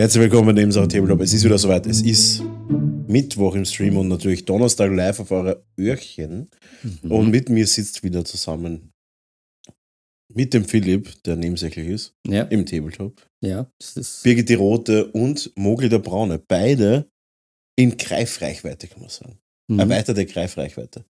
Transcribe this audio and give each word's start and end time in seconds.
Herzlich 0.00 0.22
willkommen 0.22 0.46
bei 0.46 0.52
Nebensache 0.54 0.88
Tabletop. 0.88 1.20
Es 1.20 1.34
ist 1.34 1.44
wieder 1.44 1.58
soweit. 1.58 1.86
Es 1.86 2.00
ist 2.00 2.42
Mittwoch 3.06 3.54
im 3.54 3.66
Stream 3.66 3.98
und 3.98 4.08
natürlich 4.08 4.46
Donnerstag 4.46 4.90
live 4.92 5.20
auf 5.20 5.30
eure 5.30 5.62
Öhrchen. 5.78 6.48
Mhm. 7.02 7.12
Und 7.12 7.30
mit 7.30 7.50
mir 7.50 7.66
sitzt 7.66 8.02
wieder 8.02 8.24
zusammen 8.24 8.92
mit 10.32 10.54
dem 10.54 10.64
Philipp, 10.64 11.22
der 11.24 11.36
nebensächlich 11.36 11.86
ist, 11.86 12.14
Ja, 12.26 12.44
im 12.44 12.64
Tabletop. 12.64 13.20
ja. 13.44 13.70
Das 13.78 13.94
ist, 13.98 14.22
Birgit 14.22 14.48
die 14.48 14.54
Rote 14.54 15.12
und 15.12 15.52
Mogli 15.54 15.90
der 15.90 15.98
Braune. 15.98 16.38
Beide 16.38 17.10
in 17.76 17.98
Greifreichweite, 17.98 18.86
kann 18.88 19.00
man 19.02 19.10
sagen. 19.10 19.38
mhm. 19.68 19.80
Erweiterte 19.80 20.24
Greifreichweite. 20.24 21.04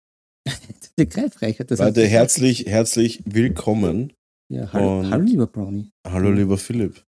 Der 0.97 1.07
Greifreicher. 1.07 1.65
Das 1.65 1.81
Leute, 1.81 2.07
herzlich, 2.07 2.67
herzlich 2.67 3.21
willkommen. 3.25 4.13
Ja, 4.49 4.73
hallo, 4.73 5.01
und- 5.01 5.11
hallo, 5.11 5.25
lieber 5.25 5.49
Brownie. 5.49 5.91
Hallo, 6.07 6.31
lieber 6.31 6.57
Philipp. 6.57 7.03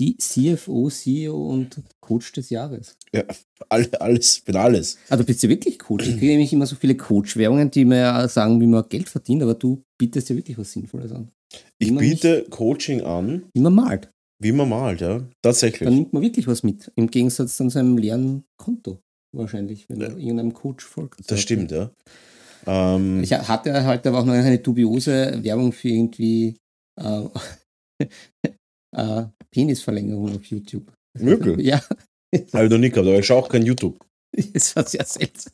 Die 0.00 0.16
CFO, 0.16 0.88
CEO 0.88 1.50
und 1.50 1.82
Coach 2.00 2.32
des 2.32 2.48
Jahres. 2.48 2.96
Ja, 3.12 3.22
all, 3.68 3.86
alles, 4.00 4.40
bin 4.40 4.56
alles. 4.56 4.96
Du 5.10 5.22
bist 5.24 5.42
ja 5.42 5.48
wirklich 5.50 5.78
Coach. 5.78 6.08
Ich 6.08 6.14
kriege 6.16 6.32
nämlich 6.32 6.52
immer 6.54 6.64
so 6.66 6.74
viele 6.74 6.96
Coach-Währungen, 6.96 7.70
die 7.70 7.84
mir 7.84 8.26
sagen, 8.28 8.60
wie 8.62 8.66
man 8.66 8.88
Geld 8.88 9.10
verdient, 9.10 9.42
aber 9.42 9.54
du 9.54 9.82
bietest 9.98 10.30
ja 10.30 10.36
wirklich 10.36 10.56
was 10.56 10.72
Sinnvolles 10.72 11.12
an. 11.12 11.30
Ich 11.78 11.88
Wie 11.88 11.92
man 11.92 12.00
biete 12.00 12.46
Coaching 12.48 13.02
an, 13.02 13.44
Wie 13.52 13.60
man 13.60 13.74
malt. 13.74 14.10
wie 14.42 14.52
man 14.52 14.70
malt, 14.70 15.02
ja. 15.02 15.20
Tatsächlich. 15.42 15.86
Dann 15.86 15.94
nimmt 15.96 16.12
man 16.14 16.22
wirklich 16.22 16.46
was 16.46 16.62
mit. 16.62 16.90
Im 16.96 17.10
Gegensatz 17.10 17.56
zu 17.58 17.68
seinem 17.68 17.98
leeren 17.98 18.44
Konto. 18.56 19.00
Wahrscheinlich, 19.36 19.86
wenn 19.90 20.00
Ja. 20.00 20.06
er 20.06 20.16
irgendeinem 20.16 20.54
Coach 20.54 20.82
folgt. 20.84 21.30
Das 21.30 21.40
stimmt, 21.40 21.72
ja. 21.72 21.90
Ähm, 22.66 23.22
Ich 23.22 23.32
hatte 23.34 23.84
halt 23.84 24.06
aber 24.06 24.20
auch 24.20 24.24
noch 24.24 24.32
eine 24.32 24.58
dubiose 24.60 25.40
Werbung 25.42 25.72
für 25.72 25.88
irgendwie 25.88 26.56
äh, 26.98 27.24
äh, 28.96 29.24
Penisverlängerung 29.52 30.36
auf 30.36 30.44
YouTube. 30.44 30.92
Wirklich? 31.18 31.66
Ja, 31.66 31.82
habe 32.52 32.64
ich 32.66 32.70
noch 32.70 32.78
nie 32.78 32.90
gehabt, 32.90 33.08
aber 33.08 33.18
ich 33.18 33.26
schaue 33.26 33.38
auch 33.38 33.48
kein 33.48 33.64
YouTube. 33.64 33.98
es 34.54 34.74
war 34.76 34.86
sehr 34.86 35.04
seltsam. 35.04 35.52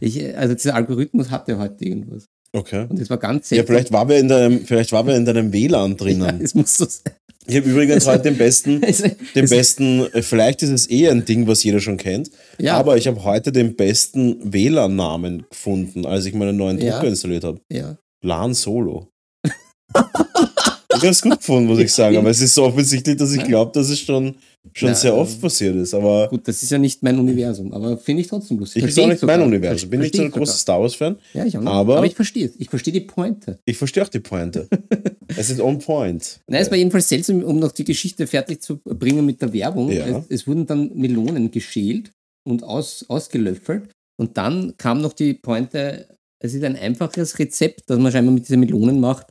Ich, 0.00 0.36
also 0.36 0.54
dieser 0.54 0.74
Algorithmus 0.76 1.30
hatte 1.30 1.58
heute 1.58 1.84
irgendwas. 1.84 2.26
Okay. 2.52 2.86
Und 2.88 2.98
es 3.00 3.10
war 3.10 3.18
ganz 3.18 3.50
Ja, 3.50 3.56
seltsam. 3.56 3.66
vielleicht 3.74 3.92
war 3.92 4.08
wir 4.08 4.18
in 4.18 4.28
deinem, 4.28 4.64
vielleicht 4.64 4.92
war 4.92 5.06
wir 5.06 5.16
in 5.16 5.24
deinem 5.24 5.52
WLAN 5.52 5.90
Ja, 5.92 5.96
drinnen. 5.96 6.40
es 6.42 6.54
muss 6.54 6.76
so 6.76 6.84
sein. 6.86 7.12
Ich 7.46 7.56
habe 7.56 7.68
übrigens 7.70 8.06
heute 8.06 8.24
den 8.24 8.36
besten, 8.38 8.82
Es, 8.82 8.98
den 8.98 9.16
es, 9.44 9.50
besten, 9.50 10.06
vielleicht 10.22 10.62
ist 10.62 10.70
es 10.70 10.90
eh 10.90 11.08
ein 11.08 11.24
Ding, 11.24 11.46
was 11.46 11.64
jeder 11.64 11.80
schon 11.80 11.96
kennt, 11.96 12.30
ja, 12.58 12.76
aber 12.76 12.96
ich 12.98 13.06
habe 13.08 13.24
heute 13.24 13.52
den 13.52 13.74
besten 13.74 14.52
WLAN-Namen 14.52 15.46
gefunden, 15.50 16.04
als 16.06 16.26
ich 16.26 16.34
meinen 16.34 16.56
neuen 16.56 16.78
Ja. 16.78 16.94
Drucker 16.96 17.08
installiert 17.08 17.44
habe. 17.44 17.60
ja. 17.72 17.96
LAN 18.22 18.52
Solo. 18.54 19.08
ich 20.90 20.96
habe 20.96 21.08
es 21.08 21.22
gut 21.22 21.38
gefunden, 21.38 21.68
muss 21.68 21.78
ich 21.78 21.92
sagen, 21.92 22.16
aber 22.16 22.30
es 22.30 22.40
ist 22.40 22.54
so 22.54 22.64
offensichtlich, 22.64 23.16
dass 23.16 23.32
ich 23.32 23.44
glaube, 23.44 23.72
dass 23.72 23.88
es 23.90 24.00
schon, 24.00 24.34
schon 24.72 24.88
Na, 24.90 24.94
sehr 24.94 25.12
ähm, 25.12 25.18
oft 25.18 25.40
passiert 25.40 25.76
ist, 25.76 25.92
aber 25.94 26.28
Gut, 26.28 26.46
das 26.48 26.62
ist 26.62 26.70
ja 26.70 26.78
nicht 26.78 27.02
mein 27.02 27.18
Universum, 27.18 27.72
aber 27.72 27.98
finde 27.98 28.22
ich 28.22 28.28
trotzdem 28.28 28.58
lustig. 28.58 28.82
ich 28.82 28.88
ist 28.90 28.98
auch 28.98 29.06
nicht 29.06 29.20
sogar. 29.20 29.36
mein 29.38 29.46
Universum. 29.46 29.90
Bin 29.90 30.00
nicht 30.00 30.14
so 30.16 30.22
ein 30.22 30.30
großer. 30.30 30.52
Star 30.54 30.80
Wars-Fan. 30.80 31.16
Ja, 31.34 31.44
ich 31.44 31.56
auch 31.56 31.60
nicht. 31.62 31.70
aber- 31.70 31.96
aber 31.98 32.06
ich 32.06 32.14
verstehe 32.14 32.46
es. 32.46 32.52
Ich 32.58 32.70
verstehe 32.70 32.92
die 32.92 33.00
Pointe. 33.02 33.58
Ich 33.64 33.76
verstehe 33.76 34.02
auch 34.02 34.08
die 34.08 34.20
Pointe. 34.20 34.68
es 35.36 35.50
ist 35.50 35.60
on 35.60 35.78
point. 35.78 36.40
Nein, 36.48 36.62
es 36.62 36.70
war 36.70 36.78
jedenfalls 36.78 37.08
seltsam, 37.08 37.42
um 37.42 37.58
noch 37.58 37.72
die 37.72 37.84
Geschichte 37.84 38.26
fertig 38.26 38.62
zu 38.62 38.78
bringen 38.78 39.24
mit 39.26 39.40
der 39.42 39.52
Werbung. 39.52 39.90
Ja. 39.92 40.06
Es, 40.06 40.24
es 40.28 40.46
wurden 40.46 40.66
dann 40.66 40.90
Melonen 40.94 41.50
geschält 41.50 42.12
und 42.46 42.64
aus, 42.64 43.04
ausgelöffelt. 43.08 43.90
Und 44.20 44.36
dann 44.36 44.74
kam 44.78 45.00
noch 45.00 45.12
die 45.12 45.34
Pointe, 45.34 46.08
es 46.42 46.54
ist 46.54 46.64
ein 46.64 46.76
einfaches 46.76 47.38
Rezept, 47.38 47.82
das 47.88 47.98
man 47.98 48.10
scheinbar 48.10 48.32
mit 48.34 48.48
diesen 48.48 48.60
Melonen 48.60 49.00
macht, 49.00 49.26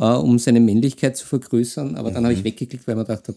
äh, 0.00 0.04
um 0.04 0.38
seine 0.38 0.60
Männlichkeit 0.60 1.16
zu 1.16 1.26
vergrößern. 1.26 1.96
Aber 1.96 2.10
dann 2.10 2.22
Mhm. 2.22 2.26
habe 2.26 2.34
ich 2.34 2.44
weggeklickt, 2.44 2.86
weil 2.86 2.96
man 2.96 3.06
dachte, 3.06 3.34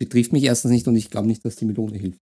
betrifft 0.00 0.32
mich 0.32 0.44
erstens 0.44 0.70
nicht 0.72 0.86
und 0.88 0.96
ich 0.96 1.10
glaube 1.10 1.26
nicht, 1.28 1.44
dass 1.44 1.56
die 1.56 1.64
Melone 1.64 1.98
hilft. 1.98 2.20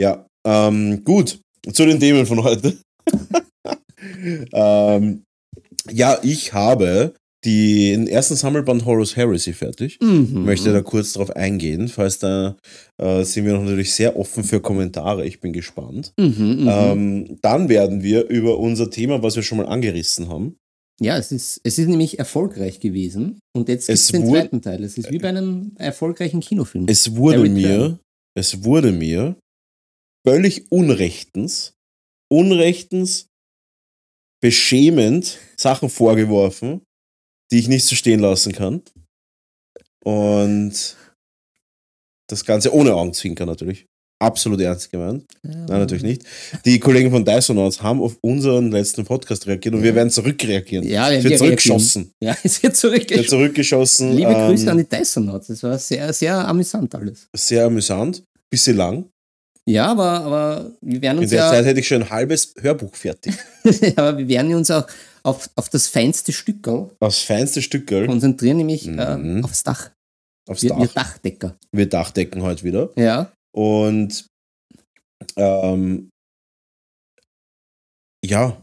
Ja, 0.00 0.26
ähm, 0.46 1.04
gut. 1.04 1.40
Zu 1.72 1.86
den 1.86 2.00
Themen 2.00 2.26
von 2.26 2.42
heute. 2.42 2.76
ähm, 4.52 5.22
ja, 5.90 6.18
ich 6.22 6.52
habe 6.52 7.14
den 7.44 8.06
ersten 8.06 8.36
Sammelband 8.36 8.86
Horus 8.86 9.16
Heresy 9.16 9.52
fertig. 9.52 9.98
Mhm. 10.02 10.44
Möchte 10.44 10.72
da 10.72 10.80
kurz 10.80 11.12
drauf 11.12 11.30
eingehen. 11.36 11.88
Falls 11.88 12.18
da 12.18 12.56
äh, 13.00 13.22
sind 13.24 13.44
wir 13.44 13.52
noch 13.52 13.62
natürlich 13.62 13.92
sehr 13.92 14.18
offen 14.18 14.44
für 14.44 14.60
Kommentare. 14.60 15.26
Ich 15.26 15.40
bin 15.40 15.52
gespannt. 15.52 16.12
Mhm, 16.18 16.62
mhm. 16.62 16.68
Ähm, 16.68 17.38
dann 17.42 17.68
werden 17.68 18.02
wir 18.02 18.28
über 18.28 18.58
unser 18.58 18.90
Thema, 18.90 19.22
was 19.22 19.36
wir 19.36 19.42
schon 19.42 19.58
mal 19.58 19.66
angerissen 19.66 20.28
haben. 20.28 20.56
Ja, 21.00 21.16
es 21.18 21.32
ist, 21.32 21.60
es 21.64 21.78
ist 21.78 21.88
nämlich 21.88 22.18
erfolgreich 22.18 22.80
gewesen. 22.80 23.40
Und 23.56 23.68
jetzt 23.68 23.86
gibt 23.86 23.98
Es 23.98 24.08
den 24.08 24.22
wurde- 24.22 24.40
zweiten 24.40 24.62
Teil. 24.62 24.84
Es 24.84 24.96
ist 24.96 25.10
wie 25.10 25.18
bei 25.18 25.28
einem 25.28 25.72
erfolgreichen 25.76 26.40
Kinofilm. 26.40 26.86
Es 26.88 27.16
wurde 27.16 27.48
mir, 27.48 27.98
es 28.36 28.64
wurde 28.64 28.92
mir 28.92 29.36
völlig 30.26 30.70
unrechtens, 30.70 31.74
unrechtens, 32.30 33.26
beschämend 34.40 35.38
Sachen 35.58 35.88
vorgeworfen, 35.88 36.82
die 37.50 37.58
ich 37.58 37.68
nicht 37.68 37.84
so 37.84 37.94
stehen 37.96 38.20
lassen 38.20 38.52
kann. 38.52 38.82
Und 40.04 40.96
das 42.28 42.44
Ganze 42.44 42.72
ohne 42.74 42.94
Augenzwinkern 42.94 43.48
natürlich. 43.48 43.86
Absolut 44.24 44.60
ernst 44.60 44.90
gemeint. 44.90 45.24
Nein, 45.42 45.66
natürlich 45.66 46.02
nicht. 46.02 46.22
Die 46.64 46.78
Kollegen 46.80 47.10
von 47.10 47.24
Dysonauts 47.24 47.82
haben 47.82 48.00
auf 48.00 48.16
unseren 48.20 48.70
letzten 48.70 49.04
Podcast 49.04 49.46
reagiert 49.46 49.74
und 49.74 49.82
wir 49.82 49.90
Ja. 49.90 49.96
werden 49.96 50.10
zurückreagieren. 50.10 50.86
Ja, 50.86 51.10
es 51.10 51.22
wir 51.24 51.30
wird 51.30 51.38
zurückgeschossen. 51.40 52.10
Ja, 52.20 52.36
es 52.42 52.62
wird 52.62 52.72
Es 52.74 52.80
zurückgeschossen. 52.80 53.18
wird 53.20 53.30
zurückgeschossen. 53.30 54.12
Liebe 54.16 54.32
Grüße 54.32 54.62
ähm, 54.64 54.68
an 54.70 54.78
die 54.78 54.88
Dysonauts. 54.88 55.46
Das 55.48 55.62
war 55.62 55.78
sehr, 55.78 56.12
sehr 56.12 56.36
amüsant 56.48 56.94
alles. 56.94 57.28
Sehr 57.34 57.64
amüsant. 57.66 58.22
Bisschen 58.50 58.76
lang. 58.76 59.04
Ja, 59.66 59.86
aber, 59.86 60.20
aber 60.20 60.70
wir 60.82 61.00
werden 61.00 61.16
In 61.18 61.22
uns 61.24 61.30
der 61.30 61.38
ja, 61.40 61.50
Zeit 61.50 61.64
hätte 61.64 61.80
ich 61.80 61.88
schon 61.88 62.02
ein 62.02 62.10
halbes 62.10 62.52
Hörbuch 62.60 62.94
fertig. 62.94 63.34
aber 63.96 64.18
wir 64.18 64.28
werden 64.28 64.54
uns 64.54 64.70
auch 64.70 64.86
auf, 65.22 65.48
auf 65.56 65.70
das 65.70 65.86
feinste 65.86 66.32
Stückel 66.32 66.90
Das 67.00 67.20
feinste 67.20 67.62
Stückel 67.62 68.06
konzentrieren, 68.06 68.58
nämlich 68.58 68.86
Mhm. 68.86 68.98
äh, 68.98 69.42
aufs 69.42 69.62
Dach. 69.62 69.90
aufs 70.46 70.62
Wir, 70.62 70.68
Dach. 70.68 70.78
wir 70.80 70.88
Dachdecker. 70.88 71.56
Wir 71.72 71.88
Dachdecken 71.88 72.42
heute 72.42 72.62
wieder. 72.64 72.90
Ja. 72.96 73.32
Und 73.54 74.26
ähm, 75.36 76.10
ja, 78.24 78.56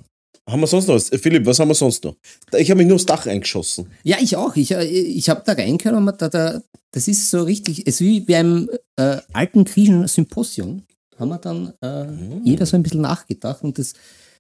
haben 0.50 0.60
wir 0.60 0.68
sonst 0.68 0.88
noch 0.88 0.96
was? 0.96 1.12
Äh, 1.12 1.18
Philipp, 1.18 1.46
was 1.46 1.60
haben 1.60 1.70
wir 1.70 1.76
sonst 1.76 2.04
noch? 2.04 2.16
Ich 2.58 2.70
habe 2.70 2.80
mich 2.80 2.88
nur 2.88 2.96
aufs 2.96 3.06
Dach 3.06 3.26
eingeschossen. 3.26 3.90
Ja, 4.04 4.18
ich 4.20 4.36
auch. 4.36 4.56
Ich, 4.56 4.72
äh, 4.72 4.84
ich 4.84 5.30
habe 5.30 5.44
da 5.46 5.54
reingehört 5.54 5.96
und 5.96 6.06
da, 6.22 6.30
da, 6.30 6.62
das 6.92 7.08
ist 7.08 7.30
so 7.30 7.44
richtig, 7.44 7.88
es 7.88 7.96
ist 7.96 8.02
wie 8.02 8.20
beim 8.22 8.70
äh, 8.98 9.18
alten 9.34 9.64
griechischen 9.64 10.08
Symposium. 10.08 10.84
Haben 11.18 11.30
wir 11.30 11.38
dann 11.38 11.74
äh, 11.82 12.04
Mhm. 12.06 12.42
jeder 12.44 12.66
so 12.66 12.76
ein 12.76 12.84
bisschen 12.84 13.02
nachgedacht 13.02 13.64
und 13.64 13.78
das 13.78 13.94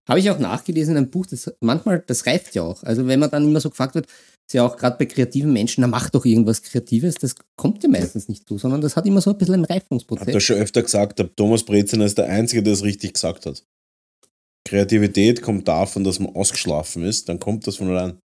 habe 0.09 0.19
ich 0.19 0.29
auch 0.29 0.39
nachgelesen 0.39 0.93
in 0.93 0.97
einem 0.97 1.09
Buch. 1.11 1.25
Das, 1.27 1.53
manchmal, 1.61 2.03
das 2.07 2.25
reift 2.25 2.55
ja 2.55 2.63
auch. 2.63 2.83
Also 2.83 3.07
wenn 3.07 3.19
man 3.19 3.29
dann 3.29 3.45
immer 3.45 3.61
so 3.61 3.69
gefragt 3.69 3.95
wird, 3.95 4.05
ist 4.07 4.53
ja 4.53 4.65
auch 4.65 4.75
gerade 4.75 4.97
bei 4.97 5.05
kreativen 5.05 5.53
Menschen, 5.53 5.81
na 5.81 5.87
mach 5.87 6.09
doch 6.09 6.25
irgendwas 6.25 6.61
Kreatives, 6.61 7.15
das 7.15 7.35
kommt 7.57 7.83
ja 7.83 7.89
meistens 7.89 8.27
nicht 8.27 8.47
so, 8.49 8.57
sondern 8.57 8.81
das 8.81 8.95
hat 8.97 9.05
immer 9.05 9.21
so 9.21 9.29
ein 9.31 9.37
bisschen 9.37 9.53
einen 9.55 9.63
Ich 9.63 9.69
habe 9.69 9.81
Reifungsprozess. 9.81 10.33
das 10.33 10.43
schon 10.43 10.57
öfter 10.57 10.81
gesagt, 10.81 11.19
der 11.19 11.33
Thomas 11.35 11.63
Breziner 11.63 12.05
ist 12.05 12.17
der 12.17 12.25
Einzige, 12.27 12.61
der 12.63 12.73
es 12.73 12.83
richtig 12.83 13.13
gesagt 13.13 13.45
hat. 13.45 13.63
Kreativität 14.67 15.41
kommt 15.41 15.67
davon, 15.67 16.03
dass 16.03 16.19
man 16.19 16.35
ausgeschlafen 16.35 17.03
ist, 17.03 17.29
dann 17.29 17.39
kommt 17.39 17.65
das 17.67 17.77
von 17.77 17.89
allein. 17.89 18.19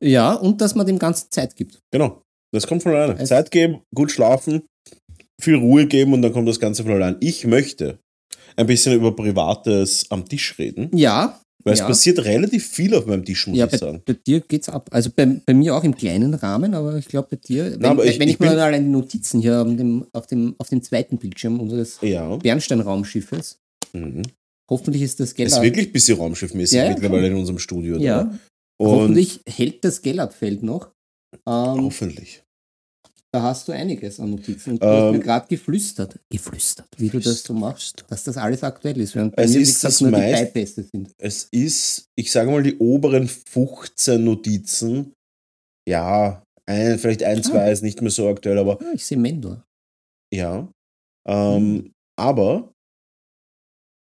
Ja, 0.00 0.34
und 0.34 0.60
dass 0.60 0.74
man 0.74 0.86
dem 0.86 0.98
Ganzen 0.98 1.30
Zeit 1.30 1.54
gibt. 1.54 1.78
Genau, 1.92 2.22
das 2.52 2.66
kommt 2.66 2.82
von 2.82 2.92
alleine. 2.92 3.20
Es- 3.20 3.28
Zeit 3.28 3.50
geben, 3.50 3.82
gut 3.94 4.10
schlafen, 4.10 4.62
viel 5.40 5.54
Ruhe 5.56 5.86
geben 5.86 6.12
und 6.14 6.22
dann 6.22 6.32
kommt 6.32 6.48
das 6.48 6.58
Ganze 6.60 6.82
von 6.82 6.92
allein. 6.92 7.16
Ich 7.20 7.46
möchte 7.46 7.98
ein 8.56 8.66
bisschen 8.66 8.94
über 8.94 9.14
Privates 9.14 10.06
am 10.10 10.28
Tisch 10.28 10.58
reden, 10.58 10.88
Ja, 10.96 11.40
weil 11.64 11.76
Ja. 11.76 11.82
es 11.84 11.86
passiert 11.88 12.18
relativ 12.24 12.66
viel 12.68 12.94
auf 12.94 13.06
meinem 13.06 13.24
Tisch, 13.24 13.46
muss 13.46 13.56
ja 13.56 13.66
ich 13.66 13.70
bei, 13.72 13.76
sagen. 13.78 14.02
bei 14.04 14.14
dir 14.14 14.40
geht's 14.40 14.68
ab. 14.68 14.88
Also 14.90 15.10
bei, 15.14 15.26
bei 15.46 15.54
mir 15.54 15.74
auch 15.76 15.84
im 15.84 15.94
kleinen 15.94 16.34
Rahmen, 16.34 16.74
aber 16.74 16.96
ich 16.96 17.06
glaube 17.06 17.28
bei 17.30 17.36
dir, 17.36 17.72
wenn, 17.74 17.84
aber 17.84 18.04
ich- 18.04 18.18
wenn 18.18 18.28
ich, 18.28 18.34
ich 18.34 18.40
mir 18.40 18.50
bin- 18.50 18.58
allein 18.58 18.84
die 18.84 18.90
Notizen 18.90 19.40
hier 19.40 19.60
auf 19.62 19.68
dem, 19.76 20.06
auf, 20.12 20.26
dem, 20.26 20.54
auf 20.58 20.68
dem 20.68 20.82
zweiten 20.82 21.18
Bildschirm 21.18 21.60
unseres 21.60 21.98
Ja. 22.02 22.36
Bernstein-Raumschiffes, 22.36 23.58
Mhm. 23.92 24.22
hoffentlich 24.70 25.02
ist 25.02 25.20
das 25.20 25.28
Es 25.30 25.34
Gellert. 25.34 25.52
ist 25.52 25.62
wirklich 25.62 25.86
ein 25.88 25.92
bisschen 25.92 26.18
raumschiffmäßig 26.18 26.78
Ja, 26.78 26.88
mittlerweile 26.88 27.28
in 27.28 27.34
unserem 27.36 27.58
Studio. 27.58 27.96
ja, 27.98 28.22
Und 28.80 28.88
hoffentlich 28.88 29.40
hält 29.46 29.84
das 29.84 30.02
Gellertfeld 30.02 30.62
noch. 30.62 30.90
Ähm, 31.46 31.84
hoffentlich. 31.84 32.42
Da 33.34 33.42
hast 33.42 33.66
du 33.66 33.72
einiges 33.72 34.20
an 34.20 34.30
Notizen. 34.30 34.72
Und 34.72 34.82
du 34.82 34.86
hast 34.86 35.02
Ähm, 35.06 35.12
mir 35.12 35.20
gerade 35.20 35.46
geflüstert, 35.48 36.18
geflüstert, 36.30 36.86
wie 36.98 37.08
du 37.08 37.18
das 37.18 37.42
so 37.42 37.54
machst, 37.54 38.04
dass 38.08 38.24
das 38.24 38.36
alles 38.36 38.62
aktuell 38.62 39.00
ist. 39.00 39.14
Während 39.14 39.34
bei 39.34 39.44
Es 39.44 39.52
mir, 39.54 39.60
ist 39.60 39.74
gesagt, 39.74 39.84
das 39.94 40.00
nur 40.02 40.10
die 40.10 40.16
meist- 40.18 40.42
Beiteste 40.54 40.82
sind. 40.84 41.10
Es 41.18 41.48
ist, 41.50 42.04
ich 42.16 42.30
sage 42.30 42.50
mal, 42.50 42.62
die 42.62 42.76
oberen 42.78 43.26
15 43.28 44.22
Notizen. 44.22 45.12
Ja, 45.88 46.42
ein, 46.66 46.98
vielleicht 46.98 47.22
ein, 47.22 47.38
Ah. 47.38 47.42
zwei 47.42 47.72
ist 47.72 47.82
nicht 47.82 48.00
mehr 48.02 48.10
so 48.10 48.28
aktuell, 48.28 48.58
aber 48.58 48.78
Ah, 48.80 48.92
ich 48.94 49.04
sehe 49.04 49.18
Mendor. 49.18 49.64
ja. 50.32 50.68
Ähm, 51.26 51.72
Mhm. 51.74 51.92
Aber 52.18 52.72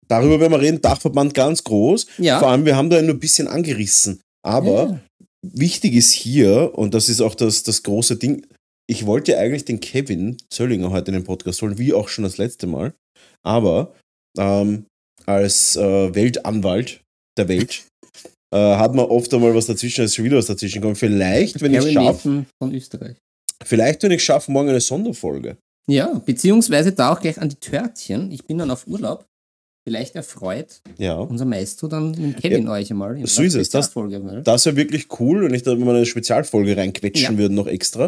darüber 0.09 0.39
werden 0.41 0.53
wir 0.53 0.61
reden, 0.61 0.81
Dachverband 0.83 1.33
ganz 1.35 1.65
groß. 1.65 2.07
Ja. 2.19 2.39
Vor 2.41 2.49
allem, 2.49 2.65
wir 2.65 2.77
haben 2.77 2.91
da 2.91 3.01
nur 3.01 3.15
ein 3.15 3.21
bisschen 3.21 3.49
angerissen. 3.49 4.21
Aber 4.45 4.91
ja. 4.91 5.01
wichtig 5.43 5.95
ist 5.95 6.13
hier, 6.13 6.73
und 6.77 6.93
das 6.93 7.09
ist 7.09 7.21
auch 7.23 7.35
das, 7.35 7.63
das 7.63 7.83
große 7.83 8.17
Ding, 8.17 8.47
ich 8.87 9.07
wollte 9.07 9.39
eigentlich 9.39 9.65
den 9.65 9.81
Kevin 9.81 10.37
Zöllinger 10.51 10.91
heute 10.91 11.11
in 11.11 11.15
den 11.15 11.25
Podcast 11.25 11.63
holen, 11.63 11.79
wie 11.79 11.93
auch 11.93 12.09
schon 12.09 12.25
das 12.25 12.39
letzte 12.39 12.67
Mal. 12.67 12.95
Aber 13.43 13.95
ähm, 14.39 14.87
als 15.27 15.77
äh, 15.77 16.15
Weltanwalt 16.15 17.01
der 17.39 17.49
Welt 17.49 17.85
äh, 18.55 18.57
hat 18.57 18.95
man 18.95 19.07
oft 19.07 19.33
einmal 19.33 19.55
was 19.55 19.67
dazwischen, 19.67 20.05
ist 20.05 20.15
schon 20.15 20.25
wieder 20.25 20.37
was 20.37 20.47
dazwischen 20.47 20.83
kommt. 20.83 20.99
Vielleicht, 20.99 21.61
wenn 21.61 21.73
ich 21.73 21.81
Gary 21.81 21.93
schaffe, 21.93 22.47
von 22.63 22.75
Österreich. 22.75 23.17
vielleicht, 23.65 24.03
wenn 24.03 24.13
ich 24.13 24.25
schaffe, 24.25 24.51
morgen 24.53 24.69
eine 24.69 24.81
Sonderfolge. 24.81 25.57
Ja, 25.89 26.15
beziehungsweise 26.25 26.93
da 26.93 27.13
auch 27.13 27.21
gleich 27.21 27.39
an 27.41 27.49
die 27.49 27.57
Törtchen. 27.57 28.31
Ich 28.31 28.45
bin 28.45 28.59
dann 28.59 28.71
auf 28.71 28.87
Urlaub. 28.87 29.27
Vielleicht 29.87 30.15
erfreut 30.15 30.81
Ja. 30.97 31.17
unser 31.19 31.45
Maestro 31.45 31.89
dann 31.89 32.37
Kevin 32.37 32.69
euch 32.69 32.91
einmal. 32.91 33.19
in 33.19 33.27
so 33.27 33.43
ist 33.43 33.55
es. 33.55 33.69
Das- 33.69 33.95
mal. 33.95 34.43
Das 34.43 34.65
wäre 34.65 34.77
wirklich 34.77 35.09
cool, 35.21 35.43
wenn 35.45 35.53
ich 35.53 35.63
da 35.63 35.77
wir 35.77 35.87
eine 35.87 36.07
Spezialfolge 36.07 36.75
reinquetschen 36.77 37.35
Ja. 37.35 37.39
würden, 37.39 37.55
noch 37.55 37.67
extra. 37.67 38.07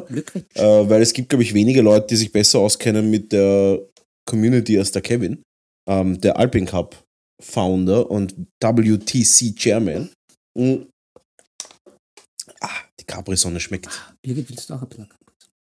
Äh, 0.55 0.63
weil 0.89 1.03
es 1.03 1.13
gibt, 1.13 1.29
glaube 1.29 1.43
ich, 1.43 1.53
wenige 1.53 1.83
Leute, 1.83 2.07
die 2.09 2.17
sich 2.17 2.33
besser 2.33 2.61
auskennen 2.61 3.11
mit 3.11 3.31
der 3.33 3.81
Community 4.27 4.79
als 4.79 4.91
der 4.93 5.03
Kevin, 5.03 5.43
ähm, 5.89 6.19
der 6.21 6.39
Alpine 6.39 6.67
Cup 6.67 6.97
Founder 7.43 8.11
und 8.11 8.35
WTC 8.63 9.55
Chairman. 9.55 10.09
Mm. 10.57 10.77
Ah, 12.61 12.71
die 12.99 13.05
Capri-Sonne 13.05 13.61
schmeckt. 13.61 13.89
Birgit, 14.23 14.49
willst 14.49 14.71
du 14.71 14.75
auch 14.75 14.83
ein 14.83 14.89
bisschen? 14.89 15.09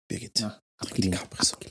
Birgit. 0.08 0.40
Ja, 0.40 0.60
Die 0.84 0.88
abgelehnt. 0.88 1.16
Capri-Sonne. 1.16 1.66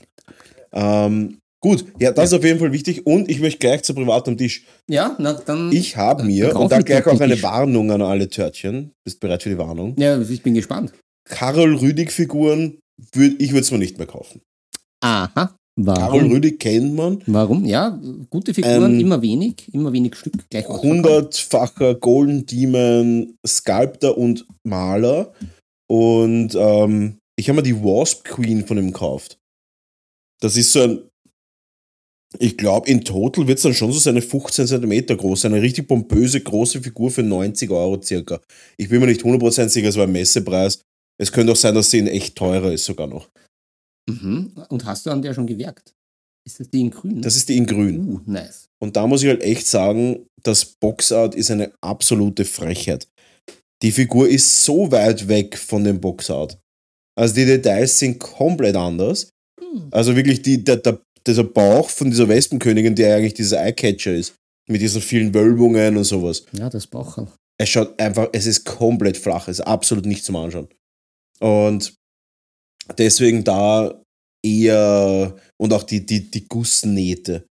Ähm, 0.73 1.37
gut, 1.65 1.85
ja, 1.99 2.11
das 2.11 2.25
ist 2.25 2.33
auf 2.33 2.43
jeden 2.43 2.59
Fall 2.59 2.71
wichtig. 2.71 3.05
Und 3.07 3.29
ich 3.29 3.39
möchte 3.39 3.57
gleich 3.57 3.81
zu 3.81 3.95
privat 3.95 4.27
am 4.27 4.37
Tisch. 4.37 4.63
Ja, 4.87 5.15
na 5.17 5.33
dann. 5.33 5.71
Ich 5.71 5.97
habe 5.97 6.23
mir, 6.23 6.49
drauf 6.49 6.63
und 6.63 6.71
da 6.71 6.77
mit 6.77 6.85
gleich 6.85 7.07
auch 7.07 7.19
eine. 7.19 7.41
Warnung 7.41 7.91
an 7.91 8.01
alle 8.03 8.29
Törtchen. 8.29 8.91
Bist 9.03 9.19
bereit 9.19 9.41
für 9.41 9.49
die 9.49 9.57
Warnung? 9.57 9.95
Ja, 9.97 10.21
ich 10.21 10.43
bin 10.43 10.53
gespannt. 10.53 10.93
Karol 11.27 11.75
Rüdig-Figuren, 11.75 12.77
würd, 13.13 13.41
ich 13.41 13.49
würde 13.49 13.61
es 13.61 13.71
mir 13.71 13.79
nicht 13.79 13.97
mehr 13.97 14.05
kaufen. 14.05 14.41
Aha. 15.03 15.55
Karol 15.75 16.21
Warum? 16.21 16.31
Rüdig 16.31 16.59
kennt 16.59 16.93
man. 16.95 17.21
Warum? 17.25 17.65
Ja, 17.65 17.99
gute 18.29 18.53
Figuren, 18.53 18.93
Ähm, 18.93 18.99
immer 18.99 19.21
wenig, 19.21 19.73
immer 19.73 19.91
wenig 19.91 20.15
Stück. 20.15 20.33
Gleich 20.49 20.67
hundertfacher 20.69 21.95
Golden 21.95 22.45
Demon 22.45 23.35
Sculptor 23.45 24.17
und 24.17 24.45
Maler. 24.63 25.33
Und 25.89 26.55
ähm, 26.55 27.17
ich 27.35 27.49
habe 27.49 27.57
mir 27.57 27.63
die 27.63 27.75
Wasp 27.75 28.23
Queen 28.23 28.65
von 28.65 28.77
ihm 28.77 28.93
gekauft. 28.93 29.37
Das 30.41 30.55
ist 30.55 30.71
so 30.71 30.81
ein, 30.81 30.99
ich 32.39 32.57
glaube, 32.57 32.89
in 32.89 33.03
total 33.03 33.47
wird 33.47 33.57
es 33.57 33.63
dann 33.63 33.73
schon 33.73 33.91
so 33.91 33.99
seine 33.99 34.21
15 34.21 34.67
cm 34.67 35.17
groß, 35.17 35.45
eine 35.45 35.61
richtig 35.61 35.87
pompöse, 35.87 36.41
große 36.41 36.81
Figur 36.81 37.11
für 37.11 37.23
90 37.23 37.69
Euro 37.71 38.01
circa. 38.01 38.39
Ich 38.77 38.89
bin 38.89 38.99
mir 38.99 39.07
nicht 39.07 39.21
100% 39.21 39.69
sicher, 39.69 39.89
es 39.89 39.95
war 39.95 40.03
ein 40.05 40.11
Messepreis. 40.11 40.81
Es 41.21 41.31
könnte 41.31 41.53
auch 41.53 41.57
sein, 41.57 41.75
dass 41.75 41.91
sie 41.91 41.99
in 41.99 42.07
echt 42.07 42.35
teurer 42.35 42.73
ist 42.73 42.85
sogar 42.85 43.07
noch. 43.07 43.29
Mhm. 44.09 44.51
Und 44.69 44.85
hast 44.85 45.05
du 45.05 45.11
an 45.11 45.21
der 45.21 45.33
schon 45.33 45.47
gewerkt? 45.47 45.93
Ist 46.45 46.59
das 46.59 46.69
die 46.69 46.81
in 46.81 46.91
grün? 46.91 47.21
Das 47.21 47.35
ist 47.35 47.49
die 47.49 47.57
in 47.57 47.65
grün. 47.65 48.07
uh, 48.07 48.21
nice. 48.25 48.67
Und 48.81 48.95
da 48.95 49.07
muss 49.07 49.23
ich 49.23 49.29
halt 49.29 49.41
echt 49.41 49.65
sagen, 49.65 50.27
das 50.43 50.65
Boxart 50.65 51.33
ist 51.33 51.49
eine 51.49 51.73
absolute 51.81 52.45
Frechheit. 52.45 53.07
Die 53.81 53.91
Figur 53.91 54.27
ist 54.27 54.63
so 54.63 54.91
weit 54.91 55.27
weg 55.27 55.57
von 55.57 55.83
dem 55.83 55.99
Boxart. 55.99 56.59
Also 57.17 57.33
die 57.35 57.45
Details 57.45 57.97
sind 57.97 58.19
komplett 58.19 58.75
anders. 58.75 59.29
Hm. 59.59 59.87
Also 59.91 60.15
wirklich 60.15 60.41
die, 60.41 60.63
der, 60.63 60.77
der, 60.77 61.01
dieser 61.27 61.43
Bauch 61.43 61.89
von 61.89 62.09
dieser 62.09 62.27
Wespenkönigin, 62.29 62.95
der 62.95 63.15
eigentlich 63.15 63.33
dieser 63.33 63.61
Eyecatcher 63.61 64.13
ist. 64.13 64.35
Mit 64.69 64.81
diesen 64.81 65.01
vielen 65.01 65.33
Wölbungen 65.33 65.95
und 65.97 66.03
sowas. 66.05 66.45
Ja, 66.53 66.69
das 66.69 66.87
Bauch. 66.87 67.17
Es 67.59 67.69
schaut 67.69 67.99
einfach, 67.99 68.29
es 68.33 68.45
ist 68.47 68.65
komplett 68.65 69.17
flach, 69.17 69.47
es 69.47 69.59
ist 69.59 69.65
absolut 69.65 70.05
nicht 70.05 70.25
zum 70.25 70.35
Anschauen. 70.35 70.67
Und 71.39 71.93
deswegen 72.97 73.43
da 73.43 74.01
eher, 74.45 75.35
und 75.61 75.73
auch 75.73 75.83
die, 75.83 76.05
die, 76.05 76.29
die 76.29 76.47
Gussnähte. 76.47 77.45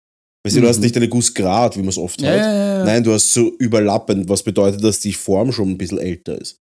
Weißt 0.47 0.57
du, 0.57 0.61
du 0.61 0.69
hast 0.69 0.77
Mhm. 0.79 0.83
nicht 0.83 0.97
eine 0.97 1.09
Gussgrad, 1.09 1.75
wie 1.77 1.81
man 1.81 1.89
es 1.89 1.99
oft 1.99 2.21
Ja, 2.21 2.29
hat. 2.31 2.37
ja, 2.37 2.79
ja. 2.79 2.85
Nein, 2.85 3.03
du 3.03 3.13
hast 3.13 3.33
so 3.33 3.57
überlappend, 3.59 4.29
was 4.29 4.43
bedeutet, 4.43 4.83
dass 4.85 5.01
die 5.01 5.13
Form 5.15 5.53
schon 5.53 5.71
ein 5.71 5.79
bisschen 5.79 5.99
älter 5.99 6.39
ist. 6.41 6.59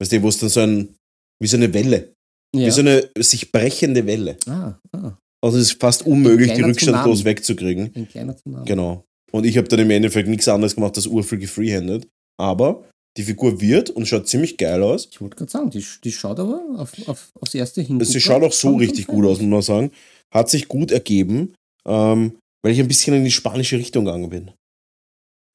Weißt 0.00 0.12
du, 0.12 0.22
wo 0.22 0.28
es 0.28 0.38
dann 0.38 0.48
so 0.50 0.60
ein, 0.60 0.94
wie 1.40 1.46
so 1.48 1.56
eine 1.56 1.72
Welle, 1.72 2.12
wie 2.54 2.70
so 2.70 2.80
eine 2.80 3.08
sich 3.18 3.50
brechende 3.50 4.04
Welle. 4.06 4.36
ah, 4.46 4.78
ah, 4.92 5.16
Also 5.42 5.58
es 5.58 5.72
ist 5.72 5.80
fast 5.80 6.06
unmöglich, 6.06 6.50
die 6.50 6.56
kleiner 6.56 6.68
rückstandlos 6.68 7.18
Tsunami. 7.18 7.24
wegzukriegen. 7.36 7.92
ein 7.94 8.08
kleiner 8.08 8.36
Tsunami. 8.36 8.64
Genau. 8.66 9.04
Und 9.32 9.44
ich 9.44 9.56
habe 9.56 9.66
dann 9.68 9.80
im 9.80 9.90
Endeffekt 9.90 10.28
nichts 10.28 10.46
anderes 10.48 10.74
gemacht 10.74 10.96
als 10.96 11.06
urviel 11.06 11.38
gefreehanded. 11.38 12.06
Aber 12.38 12.84
die 13.16 13.24
Figur 13.24 13.60
wird 13.60 13.90
und 13.90 14.06
schaut 14.06 14.28
ziemlich 14.28 14.56
geil 14.56 14.82
aus. 14.82 15.08
Ich 15.10 15.20
wollte 15.20 15.36
gerade 15.36 15.50
sagen, 15.50 15.70
die, 15.70 15.84
die 16.04 16.12
schaut 16.12 16.38
aber 16.38 16.62
auf, 16.76 16.92
auf, 17.06 17.30
aufs 17.40 17.54
erste 17.54 17.82
hin. 17.82 18.02
Sie 18.02 18.20
schaut 18.20 18.42
auch 18.42 18.52
so 18.52 18.76
richtig 18.76 19.06
gut 19.06 19.26
aus, 19.26 19.40
muss 19.40 19.50
man 19.50 19.62
sagen. 19.62 19.90
Hat 20.32 20.48
sich 20.48 20.68
gut 20.68 20.90
ergeben, 20.90 21.54
ähm, 21.86 22.38
weil 22.62 22.72
ich 22.72 22.80
ein 22.80 22.88
bisschen 22.88 23.14
in 23.14 23.24
die 23.24 23.30
spanische 23.30 23.76
Richtung 23.76 24.06
gegangen 24.06 24.30
bin. 24.30 24.50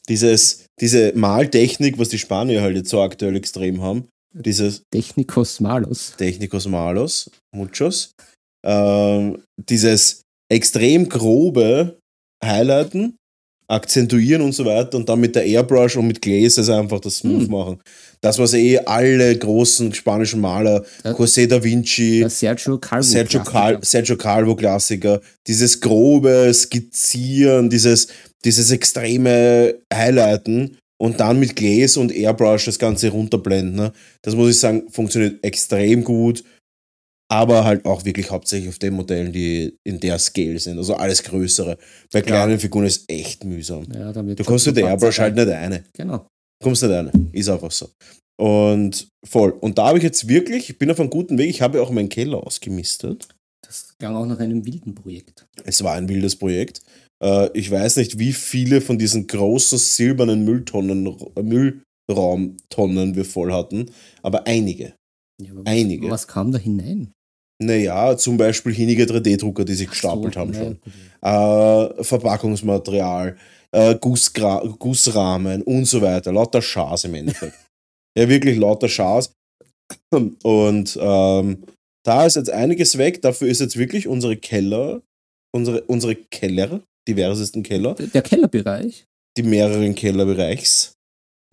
Dieses, 0.07 0.65
diese 0.79 1.13
Maltechnik, 1.15 1.97
was 1.97 2.09
die 2.09 2.19
Spanier 2.19 2.61
halt 2.61 2.77
jetzt 2.77 2.89
so 2.89 3.01
aktuell 3.01 3.35
extrem 3.35 3.81
haben, 3.81 4.07
dieses 4.33 4.83
Technikos 4.91 5.59
Malus. 5.59 6.13
Technicos 6.17 6.67
Malos, 6.67 7.31
Muchos, 7.53 8.11
ähm, 8.67 9.41
dieses 9.57 10.21
extrem 10.51 11.07
grobe 11.09 11.97
Highlighten, 12.43 13.15
akzentuieren 13.69 14.41
und 14.41 14.53
so 14.53 14.63
weiter 14.65 14.97
und 14.97 15.09
dann 15.09 15.19
mit 15.19 15.35
der 15.35 15.45
Airbrush 15.45 15.97
und 15.97 16.07
mit 16.07 16.21
Glaze 16.21 16.61
also 16.61 16.73
einfach 16.73 17.01
das 17.01 17.17
Smooth 17.17 17.43
Hm. 17.43 17.51
machen. 17.51 17.79
Das, 18.21 18.39
was 18.39 18.53
eh 18.53 18.79
alle 18.79 19.37
großen 19.37 19.93
spanischen 19.93 20.39
Maler. 20.39 20.85
José 21.03 21.47
da 21.47 21.61
Vinci, 21.61 22.25
Sergio 22.29 22.77
Calvo. 22.77 23.03
Sergio, 23.03 23.41
Klassiker. 23.41 23.73
Cal 23.73 23.79
Sergio 23.83 24.15
Calvo 24.17 24.55
Klassiker, 24.55 25.21
dieses 25.47 25.81
grobe 25.81 26.51
Skizzieren, 26.53 27.69
dieses, 27.69 28.07
dieses 28.45 28.71
extreme 28.71 29.75
Highlighten 29.93 30.77
und 30.99 31.19
dann 31.19 31.39
mit 31.39 31.55
Glaze 31.55 31.99
und 31.99 32.11
Airbrush 32.15 32.65
das 32.65 32.79
Ganze 32.79 33.09
runterblenden. 33.09 33.75
Ne? 33.75 33.91
Das 34.23 34.33
muss 34.33 34.49
ich 34.49 34.59
sagen, 34.59 34.83
funktioniert 34.89 35.43
extrem 35.43 36.03
gut, 36.03 36.43
aber 37.29 37.65
halt 37.65 37.85
auch 37.85 38.05
wirklich 38.05 38.31
hauptsächlich 38.31 38.69
auf 38.69 38.79
den 38.79 38.93
Modellen, 38.93 39.31
die 39.33 39.77
in 39.83 39.99
der 39.99 40.17
Scale 40.19 40.59
sind, 40.59 40.77
also 40.77 40.95
alles 40.95 41.23
größere. 41.23 41.77
Bei 42.11 42.21
kleinen 42.21 42.59
Figuren 42.59 42.85
ist 42.85 43.09
echt 43.09 43.43
mühsam. 43.43 43.85
Ja, 43.93 44.11
Du 44.11 44.43
kommst 44.43 44.67
mit 44.67 44.77
der 44.77 44.87
Airbrush 44.87 45.19
halt 45.19 45.35
nicht 45.35 45.49
eine. 45.49 45.83
Genau. 45.93 46.27
Kommst 46.63 46.83
nicht 46.83 46.91
eine. 46.93 47.11
Ist 47.33 47.49
einfach 47.49 47.71
so. 47.71 47.89
Und 48.39 49.07
voll. 49.27 49.51
Und 49.51 49.77
da 49.77 49.87
habe 49.87 49.97
ich 49.97 50.03
jetzt 50.03 50.27
wirklich, 50.27 50.69
ich 50.69 50.77
bin 50.77 50.91
auf 50.91 50.99
einem 50.99 51.09
guten 51.09 51.37
Weg, 51.37 51.49
ich 51.49 51.61
habe 51.61 51.77
ja 51.79 51.83
auch 51.83 51.89
meinen 51.89 52.09
Keller 52.09 52.45
ausgemistet. 52.45 53.27
Das 53.65 53.95
klang 53.97 54.15
auch 54.15 54.25
nach 54.25 54.39
einem 54.39 54.65
wilden 54.65 54.95
Projekt. 54.95 55.45
Es 55.65 55.83
war 55.83 55.95
ein 55.95 56.07
wildes 56.07 56.35
Projekt. 56.35 56.81
Äh, 57.21 57.49
ich 57.57 57.69
weiß 57.69 57.97
nicht, 57.97 58.19
wie 58.19 58.33
viele 58.33 58.79
von 58.79 58.97
diesen 58.97 59.27
großen 59.27 59.77
silbernen 59.77 60.45
Mülltonnen, 60.45 61.17
Müllraumtonnen 62.07 63.15
wir 63.15 63.25
voll 63.25 63.51
hatten, 63.51 63.91
aber 64.21 64.45
einige. 64.45 64.93
Ja, 65.41 65.51
aber 65.51 65.63
Einige. 65.65 66.09
Was 66.09 66.27
kam 66.27 66.51
da 66.51 66.57
hinein? 66.57 67.11
Naja, 67.59 68.15
zum 68.17 68.37
Beispiel 68.37 68.73
hinige 68.73 69.05
3D-Drucker, 69.05 69.65
die 69.65 69.73
sich 69.73 69.87
Ach 69.87 69.93
so, 69.93 70.21
gestapelt 70.21 70.37
haben 70.37 70.53
ja, 70.53 70.59
schon. 70.59 70.79
Äh, 71.21 72.03
Verpackungsmaterial, 72.03 73.37
äh, 73.71 73.95
Gussgra 73.95 74.59
Gussrahmen 74.77 75.63
und 75.63 75.85
so 75.85 76.01
weiter. 76.01 76.31
Lauter 76.31 76.61
Schaß 76.61 77.05
im 77.05 77.15
Endeffekt. 77.15 77.57
ja, 78.17 78.29
wirklich 78.29 78.57
lauter 78.57 78.87
Schaß. 78.87 79.31
Und 80.43 80.99
ähm, 81.01 81.63
da 82.05 82.25
ist 82.25 82.35
jetzt 82.35 82.49
einiges 82.49 82.97
weg. 82.97 83.21
Dafür 83.21 83.47
ist 83.47 83.59
jetzt 83.59 83.77
wirklich 83.77 84.07
unsere 84.07 84.37
Keller, 84.37 85.01
unsere, 85.55 85.81
unsere 85.83 86.15
Keller, 86.15 86.81
diversesten 87.07 87.63
Keller, 87.63 87.95
Der, 87.95 88.07
der 88.07 88.21
Kellerbereich, 88.21 89.05
die 89.37 89.43
mehreren 89.43 89.95
Kellerbereichs. 89.95 90.93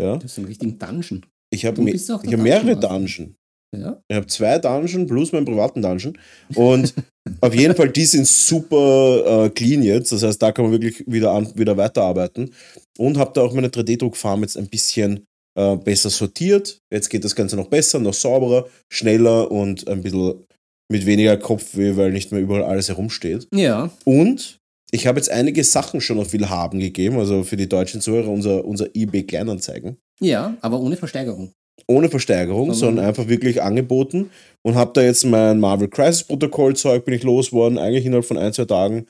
Ja, 0.00 0.16
das 0.16 0.32
ist 0.32 0.38
ein 0.38 0.44
richtiger 0.46 0.72
Dungeon. 0.72 1.24
ich 1.52 1.64
habe 1.64 1.80
me 1.80 1.92
hab 1.92 2.24
mehrere 2.38 2.76
Dungeon. 2.76 3.36
Ja? 3.80 4.00
Ich 4.08 4.16
habe 4.16 4.26
zwei 4.26 4.58
Dungeon 4.58 5.06
plus 5.06 5.32
meinen 5.32 5.44
privaten 5.44 5.82
Dungeon. 5.82 6.18
Und 6.54 6.94
auf 7.40 7.54
jeden 7.54 7.74
Fall, 7.74 7.90
die 7.90 8.04
sind 8.04 8.26
super 8.26 9.46
äh, 9.46 9.50
clean 9.50 9.82
jetzt. 9.82 10.12
Das 10.12 10.22
heißt, 10.22 10.40
da 10.40 10.52
kann 10.52 10.64
man 10.66 10.72
wirklich 10.72 11.04
wieder, 11.06 11.32
an, 11.32 11.50
wieder 11.54 11.76
weiterarbeiten. 11.76 12.52
Und 12.98 13.18
habe 13.18 13.32
da 13.34 13.42
auch 13.42 13.52
meine 13.54 13.68
3D-Druckfarm 13.68 14.42
jetzt 14.42 14.56
ein 14.56 14.68
bisschen 14.68 15.24
äh, 15.58 15.76
besser 15.76 16.10
sortiert. 16.10 16.78
Jetzt 16.92 17.08
geht 17.08 17.24
das 17.24 17.34
Ganze 17.34 17.56
noch 17.56 17.68
besser, 17.68 17.98
noch 17.98 18.14
sauberer, 18.14 18.66
schneller 18.92 19.50
und 19.50 19.88
ein 19.88 20.02
bisschen 20.02 20.44
mit 20.90 21.06
weniger 21.06 21.36
Kopfweh, 21.36 21.96
weil 21.96 22.12
nicht 22.12 22.30
mehr 22.30 22.40
überall 22.40 22.64
alles 22.64 22.88
herumsteht. 22.88 23.48
Ja, 23.54 23.90
Und 24.04 24.58
ich 24.90 25.06
habe 25.06 25.18
jetzt 25.18 25.30
einige 25.30 25.64
Sachen 25.64 26.00
schon 26.00 26.20
auf 26.20 26.32
Willhaben 26.32 26.78
gegeben, 26.78 27.18
also 27.18 27.42
für 27.42 27.56
die 27.56 27.68
deutschen 27.68 28.00
Zuhörer 28.00 28.28
unser, 28.28 28.64
unser 28.64 28.94
eBay 28.94 29.24
Kleinanzeigen 29.24 29.96
ja, 30.20 30.56
aber 30.60 30.80
ohne 30.80 30.96
Versteigerung. 30.96 31.52
Ohne 31.86 32.08
Versteigerung, 32.08 32.72
Sondern- 32.72 32.96
sondern 32.96 33.04
einfach 33.06 33.28
wirklich 33.28 33.62
angeboten 33.62 34.30
und 34.66 34.74
habe 34.74 34.92
da 34.94 35.02
jetzt 35.02 35.24
mein 35.24 35.60
Marvel 35.60 35.88
Crisis 35.88 36.24
Protokoll 36.24 36.76
Zeug 36.76 37.04
bin 37.04 37.14
ich 37.14 37.22
losgeworden, 37.22 37.78
eigentlich 37.78 38.06
innerhalb 38.06 38.24
von 38.24 38.38
ein, 38.38 38.52
zwei 38.52 38.64
Tagen. 38.64 39.06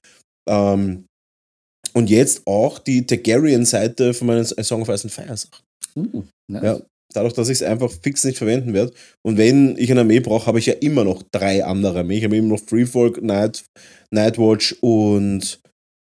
Ähm, 0.49 1.04
und 1.92 2.11
jetzt 2.11 2.42
auch 2.47 2.78
die 2.80 3.06
Targaryen-Seite 3.06 4.14
von 4.14 4.26
meinen 4.26 4.44
Song 4.44 4.83
of 4.83 4.88
Ice 4.88 5.04
and 5.04 5.12
Fire 5.12 5.37
Sachen. 5.37 5.64
Uh, 5.97 6.25
nice. 6.50 6.62
Ja, 6.64 6.80
dadurch, 7.12 7.35
dass 7.35 7.49
ich 7.49 7.61
es 7.61 7.62
einfach 7.62 7.92
fix 8.02 8.25
nicht 8.25 8.38
verwenden 8.38 8.75
werde. 8.75 8.92
Und 9.25 9.37
wenn 9.37 9.76
ich 9.78 9.90
eine 9.92 10.00
Armee 10.00 10.18
brauche, 10.18 10.47
habe 10.47 10.59
ich 10.59 10.66
ja 10.66 10.73
immer 10.75 11.04
noch 11.04 11.23
drei 11.30 11.64
andere 11.64 11.99
Armeen. 12.00 12.18
Ich 12.18 12.25
habe 12.25 12.37
immer 12.37 12.49
noch 12.49 12.61
Freefolk, 12.61 13.23
Night, 13.23 13.64
Nightwatch 14.11 14.73
und 14.80 15.61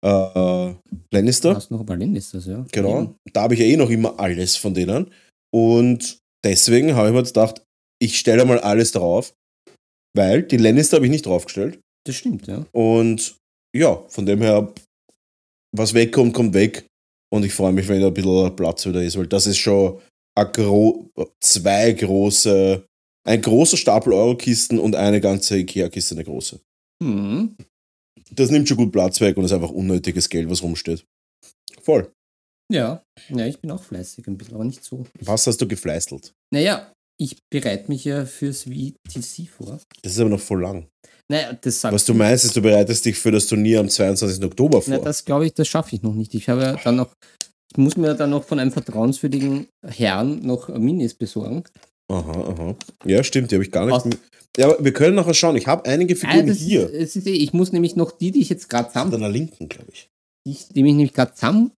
äh, 0.05 0.73
Lannister. 1.13 1.51
Du 1.51 1.55
hast 1.55 1.71
noch 1.71 1.79
ein 1.79 1.85
paar 1.85 1.95
Lannisters, 1.97 2.45
ja. 2.47 2.65
Genau. 2.73 3.15
Da 3.31 3.43
habe 3.43 3.53
ich 3.53 3.61
ja 3.61 3.65
eh 3.65 3.77
noch 3.77 3.89
immer 3.89 4.19
alles 4.19 4.57
von 4.57 4.73
denen. 4.73 5.09
Und 5.55 6.17
deswegen 6.43 6.95
habe 6.95 7.07
ich 7.07 7.13
mir 7.13 7.19
jetzt 7.19 7.33
gedacht, 7.33 7.63
ich 8.01 8.17
stelle 8.17 8.45
mal 8.45 8.59
alles 8.59 8.91
drauf. 8.91 9.33
Weil 10.15 10.43
die 10.43 10.57
Lannister 10.57 10.97
habe 10.97 11.05
ich 11.05 11.11
nicht 11.11 11.25
draufgestellt. 11.25 11.79
Das 12.05 12.15
stimmt, 12.15 12.47
ja. 12.47 12.65
Und 12.71 13.35
ja, 13.75 14.03
von 14.07 14.25
dem 14.25 14.41
her, 14.41 14.73
was 15.75 15.93
wegkommt, 15.93 16.33
kommt 16.33 16.53
weg. 16.53 16.87
Und 17.31 17.43
ich 17.45 17.53
freue 17.53 17.73
mich, 17.73 17.87
wenn 17.87 18.01
da 18.01 18.07
ein 18.07 18.13
bisschen 18.13 18.55
Platz 18.55 18.85
wieder 18.85 19.03
ist, 19.03 19.17
weil 19.17 19.27
das 19.27 19.45
ist 19.45 19.57
schon 19.57 19.99
gro 20.53 21.09
zwei 21.41 21.91
große, 21.91 22.85
ein 23.27 23.41
großer 23.41 23.77
Stapel 23.77 24.13
Eurokisten 24.13 24.79
und 24.79 24.95
eine 24.95 25.21
ganze 25.21 25.57
Ikea-Kiste, 25.57 26.15
eine 26.15 26.23
große. 26.23 26.59
Mhm. 27.03 27.55
Das 28.31 28.49
nimmt 28.49 28.67
schon 28.67 28.77
gut 28.77 28.91
Platz 28.91 29.21
weg 29.21 29.37
und 29.37 29.45
ist 29.45 29.53
einfach 29.53 29.71
unnötiges 29.71 30.29
Geld, 30.29 30.49
was 30.49 30.63
rumsteht. 30.63 31.05
Voll. 31.81 32.11
Ja. 32.71 33.01
ja, 33.29 33.45
ich 33.45 33.59
bin 33.59 33.71
auch 33.71 33.81
fleißig 33.83 34.27
ein 34.27 34.37
bisschen, 34.37 34.55
aber 34.55 34.65
nicht 34.65 34.83
so. 34.83 35.05
Was 35.21 35.47
hast 35.47 35.61
du 35.61 35.67
gefleißelt? 35.67 36.33
Naja, 36.53 36.91
ich 37.19 37.37
bereite 37.49 37.89
mich 37.89 38.03
ja 38.05 38.25
fürs 38.25 38.63
VTC 38.63 39.47
vor. 39.49 39.79
Das 40.01 40.11
ist 40.13 40.19
aber 40.19 40.29
noch 40.29 40.39
voll 40.39 40.61
lang. 40.61 40.87
Naja, 41.29 41.53
das 41.59 41.81
sagt 41.81 41.93
Was 41.93 42.05
du 42.05 42.13
meinst, 42.13 42.45
ist, 42.45 42.55
du 42.55 42.61
bereitest 42.61 43.05
dich 43.05 43.17
für 43.17 43.31
das 43.31 43.47
Turnier 43.47 43.79
am 43.79 43.89
22. 43.89 44.43
Oktober 44.43 44.81
vor. 44.81 44.93
Na, 44.97 44.99
das 45.03 45.23
glaube 45.25 45.45
ich, 45.45 45.53
das 45.53 45.67
schaffe 45.67 45.95
ich 45.95 46.01
noch 46.01 46.13
nicht. 46.13 46.33
Ich 46.35 46.47
habe 46.49 46.61
ja 46.61 46.75
dann 46.83 46.95
noch, 46.97 47.09
ich 47.71 47.77
muss 47.77 47.97
mir 47.97 48.13
dann 48.15 48.29
noch 48.29 48.43
von 48.45 48.59
einem 48.59 48.71
vertrauenswürdigen 48.71 49.67
Herrn 49.85 50.41
noch 50.45 50.69
Minis 50.69 51.13
besorgen. 51.13 51.63
aha, 52.11 52.31
aha. 52.31 52.75
Ja, 53.05 53.23
stimmt, 53.23 53.51
die 53.51 53.55
habe 53.55 53.63
ich 53.65 53.71
gar 53.71 53.85
nicht. 53.85 53.93
Aus- 53.95 54.07
Ja, 54.57 54.67
aber 54.67 54.83
wir 54.83 54.93
können 54.93 55.15
nachher 55.15 55.33
schauen. 55.33 55.55
Ich 55.57 55.67
habe 55.67 55.85
einige 55.85 56.13
Ah, 56.15 56.17
Figuren 56.17 56.47
das 56.47 56.57
hier. 56.57 56.89
Ist, 56.89 57.15
eh- 57.15 57.29
ich 57.31 57.53
muss 57.53 57.71
nämlich 57.73 57.95
noch 57.95 58.11
die, 58.11 58.31
die 58.31 58.41
ich 58.41 58.49
jetzt 58.49 58.69
gerade 58.69 58.87
An 58.87 58.91
zusammen, 58.93 59.11
deiner 59.11 59.29
linken, 59.29 59.67
glaube 59.69 59.91
ich. 59.93 60.09
Die, 60.47 60.51
ich- 60.51 60.69
die 60.69 60.79
ich 60.79 60.85
nämlich 60.85 61.11
gerade 61.13 61.33
zusammen, 61.33 61.71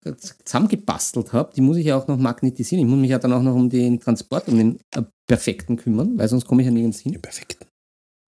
zusammengebastelt 0.46 1.34
habe, 1.34 1.52
die 1.56 1.62
muss 1.62 1.78
ich 1.78 1.86
ja 1.88 1.98
auch 1.98 2.08
noch 2.08 2.18
magnetisieren. 2.18 2.86
Ich 2.86 2.90
muss 2.90 3.00
mich 3.00 3.10
ja 3.10 3.18
dann 3.20 3.34
auch 3.34 3.42
noch 3.42 3.56
um 3.56 3.70
den 3.70 4.00
Transport, 4.00 4.48
um 4.48 4.58
den 4.58 4.80
äh, 4.96 5.02
perfekten 5.28 5.76
kümmern, 5.76 6.18
weil 6.18 6.28
sonst 6.28 6.46
komme 6.46 6.62
ich 6.62 6.68
ja 6.68 6.72
nirgends 6.72 7.00
hin. 7.00 7.14
Ja, 7.14 7.20
perfekt. 7.20 7.58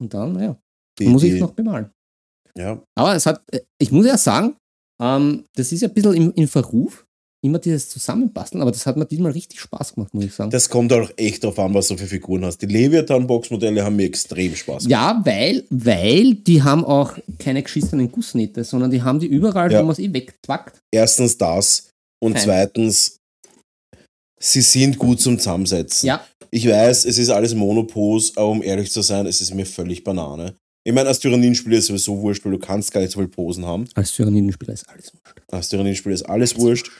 Und 0.02 0.14
dann, 0.14 0.40
ja, 0.40 0.58
Die, 1.00 1.06
muss 1.08 1.24
ich 1.24 1.34
es 1.34 1.40
noch 1.40 1.52
bemalen. 1.52 1.92
Ja, 2.58 2.82
Aber 2.96 3.16
es 3.16 3.26
hat, 3.26 3.42
äh, 3.54 3.62
ich 3.80 3.92
muss 3.92 4.06
ja 4.06 4.18
sagen, 4.18 4.56
ähm, 5.02 5.46
das 5.56 5.72
ist 5.72 5.82
ja 5.82 5.88
ein 5.88 5.94
bisschen 5.94 6.14
im, 6.14 6.32
im 6.34 6.48
Verruf, 6.48 7.06
immer 7.44 7.58
dieses 7.60 7.90
Zusammenbasteln, 7.90 8.62
aber 8.62 8.72
das 8.72 8.86
hat 8.86 8.98
mir 8.98 9.06
diesmal 9.06 9.32
richtig 9.32 9.60
Spaß 9.60 9.96
gemacht, 9.96 10.14
muss 10.14 10.26
ich 10.26 10.34
sagen. 10.34 10.52
das 10.52 10.70
kommt 10.70 10.94
auch 10.94 11.10
echt 11.18 11.44
drauf 11.44 11.58
an, 11.60 11.74
was 11.74 11.88
du 11.88 11.98
für 11.98 12.06
Figuren 12.06 12.46
hast. 12.46 12.60
Die 12.62 12.68
Leviathan-Box-Modelle 12.68 13.84
haben 13.84 13.96
mir 13.96 14.06
extrem 14.06 14.56
Spaß 14.56 14.84
gemacht. 14.84 14.92
Ja, 14.92 15.22
weil, 15.26 15.64
weil 15.70 16.36
die 16.36 16.62
haben 16.62 16.86
auch 16.86 17.18
keine 17.40 17.64
geschissenen 17.64 18.12
Gussnähte, 18.12 18.64
sondern 18.64 18.92
die 18.92 19.02
haben 19.02 19.20
die 19.20 19.26
überall, 19.28 19.72
Ja. 19.72 19.80
wo 19.80 19.84
man 19.86 19.94
es 19.94 20.00
eh 20.00 20.14
wegzwackt. 20.14 20.80
Erstens 20.92 21.38
das 21.38 21.90
und 22.24 22.34
Fein. 22.34 22.44
zweitens, 22.44 23.18
sie 24.40 24.62
sind 24.62 24.98
gut 24.98 25.20
zum 25.22 25.38
Zusammensetzen. 25.38 26.08
Ja, 26.08 26.26
Ich 26.52 26.68
weiß, 26.68 27.06
es 27.06 27.18
ist 27.18 27.30
alles 27.30 27.56
Monopos, 27.56 28.36
aber 28.38 28.50
um 28.50 28.62
ehrlich 28.62 28.92
zu 28.92 29.02
sein, 29.02 29.26
es 29.26 29.40
ist 29.42 29.54
mir 29.54 29.66
völlig 29.66 30.04
Banane. 30.04 30.54
Ich 30.84 30.94
meine, 30.94 31.08
als 31.10 31.20
Tyranninspieler 31.20 31.78
ist 31.78 31.86
sowieso 31.88 32.20
wurscht, 32.22 32.44
weil 32.44 32.52
du 32.54 32.60
kannst 32.60 32.92
gar 32.92 33.02
nicht 33.02 33.12
so 33.14 33.20
viele 33.20 33.30
Posen 33.30 33.66
haben. 33.66 33.86
als 33.96 34.12
Tyrannidenspieler 34.14 34.74
ist 34.74 34.90
alles 34.90 35.14
wurscht. 35.14 35.42
Als 35.52 35.70
Tyranninspieler 35.70 36.16
ist 36.16 36.24
alles 36.24 36.58
wurscht. 36.58 36.92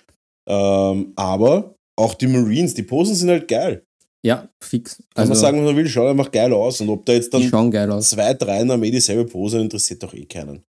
Ähm, 0.52 1.14
aber 1.16 1.76
auch 1.98 2.14
die 2.14 2.28
Marines, 2.28 2.74
die 2.74 2.84
Posen 2.84 3.16
sind 3.16 3.30
halt 3.30 3.48
geil. 3.48 3.84
Ja, 4.24 4.50
fix. 4.62 4.98
Kann 4.98 5.06
Also, 5.16 5.30
man 5.34 5.40
sagen, 5.40 5.58
was 5.60 5.66
man 5.66 5.76
will, 5.78 5.88
schaut 5.88 6.10
einfach 6.10 6.32
geil 6.32 6.54
aus. 6.54 6.82
Und 6.82 6.90
ob 6.90 7.06
da 7.06 7.14
jetzt 7.14 7.34
dann 7.34 7.44
schauen 7.44 7.72
geil 7.72 7.90
aus. 7.92 8.10
zwei, 8.10 8.34
drei 8.34 8.62
in 8.62 8.68
der 8.68 8.76
Armee 8.76 8.92
dieselbe 8.92 9.26
Pose 9.26 9.60
interessiert 9.60 10.04
doch 10.04 10.14
eh 10.14 10.26
keinen. 10.26 10.64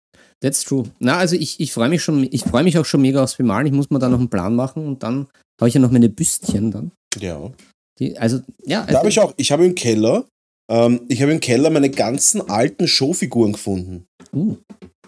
That's 0.40 0.64
true. 0.64 0.84
Na, 0.98 1.16
also 1.16 1.34
ich, 1.36 1.58
ich 1.60 1.72
freue 1.72 1.88
mich 1.88 2.02
schon, 2.02 2.28
ich 2.30 2.42
freue 2.42 2.62
mich 2.64 2.76
auch 2.78 2.84
schon 2.84 3.00
mega 3.02 3.22
aufs 3.22 3.36
Bemalen. 3.36 3.66
Ich 3.66 3.72
muss 3.72 3.90
mir 3.90 3.98
da 3.98 4.08
noch 4.08 4.18
einen 4.18 4.28
Plan 4.28 4.54
machen 4.54 4.86
und 4.86 5.02
dann 5.02 5.28
habe 5.60 5.68
ich 5.68 5.74
ja 5.74 5.80
noch 5.80 5.90
meine 5.90 6.08
Büstchen 6.08 6.70
dann. 6.70 6.92
Ja. 7.20 7.50
Die, 7.98 8.18
also, 8.18 8.40
ja, 8.64 8.82
Da 8.82 8.98
habe 8.98 8.98
also, 8.98 9.08
ich 9.08 9.20
auch, 9.20 9.34
ich 9.36 9.50
habe 9.50 9.64
im 9.64 9.74
Keller, 9.74 10.26
ähm, 10.70 11.00
ich 11.08 11.22
habe 11.22 11.32
im 11.32 11.40
Keller 11.40 11.70
meine 11.70 11.90
ganzen 11.90 12.48
alten 12.48 12.86
Showfiguren 12.86 13.52
gefunden. 13.54 14.06
uh, 14.32 14.56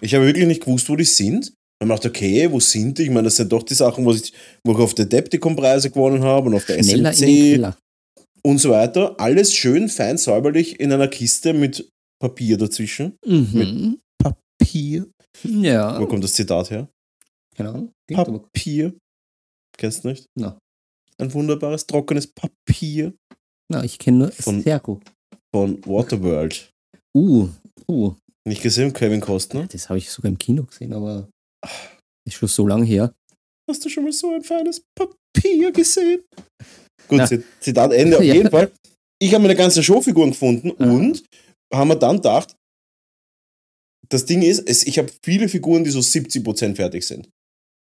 Ich 0.01 0.15
habe 0.15 0.27
wirklich 0.27 0.47
nicht 0.47 0.65
gewusst, 0.65 0.89
wo 0.89 0.97
die 0.97 1.05
sind. 1.05 1.53
Dann 1.81 1.91
ich 1.91 1.97
gedacht, 2.01 2.07
okay, 2.07 2.51
wo 2.53 2.61
sind 2.61 2.99
die? 2.99 3.05
Ich 3.05 3.11
meine, 3.11 3.25
das 3.25 3.37
sind 3.37 3.51
doch 3.51 3.63
die 3.63 3.75
Sachen, 3.75 4.05
wo 4.05 4.13
ich, 4.13 4.33
wo 4.67 4.73
ich 4.73 4.79
auf 4.79 4.95
der 4.95 5.07
Adepticon-Preise 5.07 5.91
gewonnen 5.91 6.23
habe 6.23 6.49
und 6.49 6.55
auf 6.57 6.67
der 6.67 6.83
schneller 6.83 7.13
SMC 7.13 7.73
und 8.43 8.59
so 8.59 8.71
weiter. 8.71 9.19
Alles 9.19 9.55
schön, 9.55 9.89
fein, 9.89 10.19
säuberlich 10.19 10.79
in 10.79 10.93
einer 10.93 11.09
Kiste 11.09 11.55
mit 11.55 11.89
Papier 12.23 12.59
dazwischen. 12.59 13.17
Mhm. 13.27 13.99
Papier. 14.23 15.07
Ja, 15.43 15.99
Wo 15.99 16.07
kommt 16.07 16.23
das 16.23 16.35
Zitat 16.35 16.71
her? 16.71 16.89
keine 17.57 17.71
Ahnung. 17.71 17.93
Klingt 18.07 18.21
aber- 18.29 18.39
Papier. 18.41 18.95
Kennst 19.79 20.05
du 20.05 20.09
nicht? 20.09 20.27
Na. 20.39 20.59
Ein 21.19 21.33
wunderbares, 21.33 21.87
trockenes 21.87 22.27
Papier 22.27 23.15
Na, 23.71 23.85
ich 23.85 23.99
kenne 23.99 24.19
nur 24.19 24.33
Von- 24.33 24.63
Sergo. 24.63 25.01
von 25.55 25.83
Waterworld. 25.87 26.71
Uh, 27.17 27.49
uh. 27.89 28.15
Nicht 28.47 28.63
gesehen, 28.63 28.93
Kevin 28.93 29.21
Costner? 29.21 29.67
Das 29.67 29.89
habe 29.89 29.99
ich 29.99 30.11
sogar 30.11 30.31
im 30.31 30.39
Kino 30.39 30.65
gesehen, 30.65 30.93
aber 30.93 31.29
ist 32.27 32.35
schon 32.37 32.49
so 32.49 32.67
lange 32.67 32.85
her. 32.85 33.13
Hast 33.69 33.85
du 33.85 33.89
schon 33.89 34.05
mal 34.05 34.13
so 34.13 34.33
ein 34.35 34.43
feines 34.43 34.83
Papier 34.99 35.71
gesehen? 35.73 36.23
Gut, 37.09 37.19
Na. 37.19 37.25
Zit- 37.27 37.45
Zitat 37.61 37.93
Ende. 37.93 38.19
Auf 38.19 38.25
Ja. 38.25 38.35
jeden 38.35 38.51
Fall. 38.51 38.71
Ich 39.23 39.33
habe 39.35 39.43
meine 39.43 39.57
ganzen 39.57 39.83
Showfiguren 39.83 40.31
gefunden 40.31 40.73
Ah. 40.79 40.85
und 40.85 41.23
haben 41.73 41.89
mir 41.89 41.97
dann 41.99 42.17
gedacht, 42.17 42.57
das 44.09 44.25
Ding 44.25 44.43
ist, 44.43 44.61
es, 44.69 44.85
ich 44.87 44.99
habe 44.99 45.11
viele 45.25 45.49
Figuren, 45.49 45.85
die 45.85 45.91
so 45.91 46.01
70% 46.01 46.75
fertig 46.77 47.05
sind. 47.07 47.29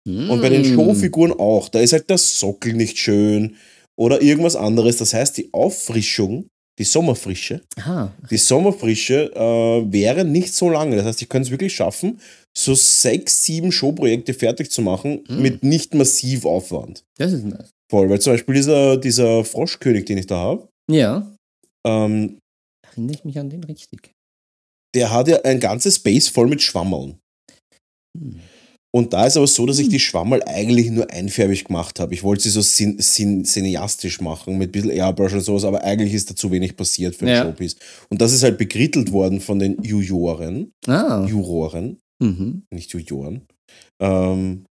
Und 0.08 0.40
bei 0.40 0.48
den 0.48 0.62
Mm. 0.62 0.74
Showfiguren 0.76 1.32
auch. 1.32 1.68
Da 1.68 1.80
ist 1.80 1.92
halt 1.92 2.08
der 2.08 2.18
Sockel 2.18 2.74
nicht 2.74 2.96
schön 2.96 3.56
oder 3.98 4.22
irgendwas 4.22 4.54
anderes. 4.54 4.98
Das 4.98 5.12
heißt, 5.14 5.36
die 5.36 5.52
Auffrischung, 5.52 6.46
die 6.78 6.84
Sommerfrische, 6.84 7.62
Aha. 7.76 8.12
die 8.30 8.36
Sommerfrische 8.36 9.32
äh, 9.34 9.92
wäre 9.92 10.24
nicht 10.24 10.54
so 10.54 10.68
lange. 10.70 10.94
Das 10.96 11.06
heißt, 11.06 11.22
ich 11.22 11.28
könnte 11.28 11.46
es 11.46 11.50
wirklich 11.50 11.74
schaffen, 11.74 12.20
so 12.56 12.74
sechs, 12.74 13.44
sieben 13.44 13.70
Showprojekte 13.72 14.32
fertig 14.34 14.70
zu 14.70 14.80
machen 14.82 15.24
Mhm. 15.28 15.42
mit 15.42 15.62
nicht 15.64 15.94
massiv 15.94 16.44
Aufwand. 16.46 17.04
Das 17.18 17.32
ist 17.32 17.44
nice. 17.44 17.70
Voll, 17.90 18.08
weil 18.10 18.20
zum 18.20 18.32
Beispiel 18.32 18.54
dieser, 18.54 18.96
dieser 18.96 19.44
Froschkönig, 19.44 20.04
den 20.06 20.18
ich 20.18 20.26
da 20.26 20.36
habe, 20.36 20.68
Ja. 20.90 21.30
ähm, 21.86 22.38
Erinnere 22.84 23.14
ich 23.14 23.24
mich 23.24 23.38
an 23.38 23.50
den 23.50 23.62
richtig. 23.64 24.12
der 24.94 25.12
hat 25.12 25.28
ja 25.28 25.40
ein 25.42 25.60
ganzes 25.60 25.96
Space 25.96 26.28
voll 26.28 26.48
mit 26.48 26.62
Schwammeln. 26.62 27.18
Hm. 28.18 28.40
Und 28.94 29.12
da 29.12 29.26
ist 29.26 29.36
aber 29.36 29.46
so, 29.46 29.66
dass 29.66 29.78
ich 29.78 29.86
Hm. 29.86 29.90
die 29.92 30.00
Schwammerl 30.00 30.42
eigentlich 30.46 30.88
nur 30.90 31.10
einfärbig 31.10 31.64
gemacht 31.66 32.00
habe. 32.00 32.14
Ich 32.14 32.22
wollte 32.22 32.44
sie 32.44 32.50
so 32.50 32.62
sin 32.62 32.98
sin 32.98 33.44
cineastisch 33.44 34.22
machen, 34.22 34.56
mit 34.56 34.70
ein 34.70 34.72
bisschen 34.72 34.90
Airbrush 34.90 35.34
und 35.34 35.42
sowas, 35.42 35.64
aber 35.64 35.84
eigentlich 35.84 36.14
ist 36.14 36.30
da 36.30 36.34
zu 36.36 36.50
wenig 36.50 36.76
passiert 36.76 37.14
für 37.14 37.26
ein 37.26 37.32
Ja. 37.32 37.42
Showpiece. 37.44 37.76
Und 38.08 38.22
das 38.22 38.32
ist 38.32 38.42
halt 38.42 38.56
bekrittelt 38.56 39.12
worden 39.12 39.40
von 39.42 39.58
den 39.58 39.82
Juroren. 39.82 40.72
Ah. 40.86 41.26
Juroren, 41.28 41.98
Mhm. 42.22 42.62
nicht 42.72 42.92
Juroren. 42.92 43.46
Ähm, 44.00 44.66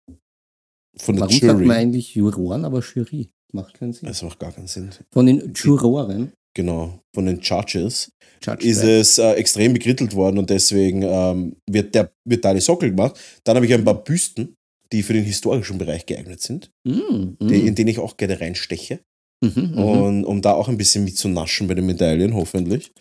von 0.96 1.16
der 1.16 1.22
Warum 1.22 1.32
sagt 1.32 1.42
Jury. 1.42 1.66
man 1.66 1.76
eigentlich 1.76 2.14
Juroren, 2.14 2.64
aber 2.64 2.80
Jury? 2.80 3.30
Macht 3.52 3.74
keinen 3.74 3.92
Sinn. 3.92 4.08
Das 4.08 4.22
macht 4.22 4.38
gar 4.38 4.52
keinen 4.52 4.66
Sinn. 4.66 4.90
Von 5.12 5.26
den 5.26 5.52
Juroren. 5.54 6.32
Genau, 6.56 7.00
von 7.12 7.26
den 7.26 7.40
Judges 7.40 8.10
Judge 8.42 8.66
ist 8.66 8.82
es 8.84 9.18
äh, 9.18 9.32
extrem 9.32 9.72
bekrittelt 9.72 10.14
worden 10.14 10.38
und 10.38 10.50
deswegen 10.50 11.02
ähm, 11.02 11.56
wird, 11.68 11.94
der, 11.94 12.12
wird 12.24 12.44
da 12.44 12.54
die 12.54 12.60
Sockel 12.60 12.90
gemacht. 12.90 13.18
Dann 13.42 13.56
habe 13.56 13.66
ich 13.66 13.74
ein 13.74 13.84
paar 13.84 14.04
Büsten, 14.04 14.54
die 14.92 15.02
für 15.02 15.14
den 15.14 15.24
historischen 15.24 15.78
Bereich 15.78 16.06
geeignet 16.06 16.40
sind, 16.40 16.70
Mm, 16.86 17.36
die, 17.40 17.62
mm. 17.62 17.66
in 17.66 17.74
denen 17.74 17.88
ich 17.88 17.98
auch 17.98 18.16
gerne 18.16 18.40
reinsteche. 18.40 19.00
Mhm, 19.42 19.72
mhm. 19.72 19.78
Und 19.78 20.24
um 20.24 20.42
da 20.42 20.52
auch 20.52 20.68
ein 20.68 20.78
bisschen 20.78 21.04
mitzunaschen 21.04 21.66
bei 21.66 21.74
den 21.74 21.86
Medaillen, 21.86 22.34
hoffentlich. 22.34 22.92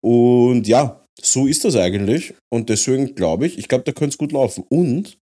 Und 0.00 0.66
ja, 0.66 1.04
so 1.22 1.46
ist 1.46 1.64
das 1.64 1.76
eigentlich. 1.76 2.34
Und 2.52 2.68
deswegen 2.68 3.14
glaube 3.14 3.46
ich, 3.46 3.58
ich 3.58 3.68
glaube, 3.68 3.84
da 3.84 3.92
könnte 3.92 4.14
es 4.14 4.18
gut 4.18 4.32
laufen. 4.32 4.64
Und 4.68 5.18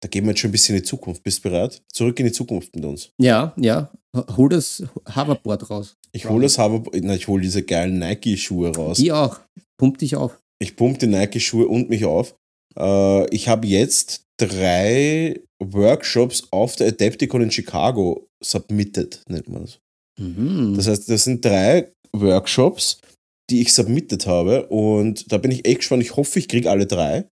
da 0.00 0.08
gehen 0.08 0.24
wir 0.24 0.30
jetzt 0.30 0.40
schon 0.40 0.50
ein 0.50 0.52
bisschen 0.52 0.76
in 0.76 0.82
die 0.82 0.88
Zukunft. 0.88 1.22
Bist 1.24 1.44
du 1.44 1.50
bereit? 1.50 1.82
Zurück 1.92 2.18
in 2.20 2.26
die 2.26 2.32
Zukunft 2.32 2.74
mit 2.74 2.84
uns. 2.84 3.10
Ja, 3.20 3.52
ja. 3.56 3.90
Hol 4.36 4.48
das 4.48 4.84
Hoverboard 5.14 5.70
raus. 5.70 5.96
Ich 6.12 6.28
hole 6.28 6.42
das 6.42 6.58
Hover, 6.58 6.90
na, 6.94 7.14
ich 7.14 7.28
hole 7.28 7.42
diese 7.42 7.62
geilen 7.62 7.98
Nike-Schuhe 7.98 8.74
raus. 8.74 8.96
Die 8.96 9.12
auch. 9.12 9.40
Pump 9.76 9.98
dich 9.98 10.16
auf. 10.16 10.40
Ich 10.60 10.76
pumpe 10.76 10.98
die 10.98 11.06
Nike-Schuhe 11.06 11.68
und 11.68 11.88
mich 11.88 12.04
auf. 12.04 12.34
Äh, 12.76 13.34
ich 13.34 13.48
habe 13.48 13.66
jetzt 13.66 14.24
drei 14.38 15.40
Workshops 15.62 16.48
auf 16.50 16.76
der 16.76 16.88
Adepticon 16.88 17.42
in 17.42 17.50
Chicago 17.50 18.28
submitted, 18.42 19.22
nennt 19.28 19.48
man 19.48 19.62
das. 19.62 19.80
Mhm. 20.18 20.74
Das 20.76 20.86
heißt, 20.86 21.08
das 21.08 21.24
sind 21.24 21.44
drei 21.44 21.92
Workshops, 22.12 23.00
die 23.50 23.60
ich 23.62 23.72
submitted 23.72 24.26
habe 24.26 24.66
und 24.68 25.30
da 25.32 25.38
bin 25.38 25.50
ich 25.50 25.66
echt 25.66 25.78
gespannt. 25.78 26.02
Ich 26.02 26.16
hoffe, 26.16 26.38
ich 26.38 26.48
kriege 26.48 26.70
alle 26.70 26.86
drei, 26.86 27.28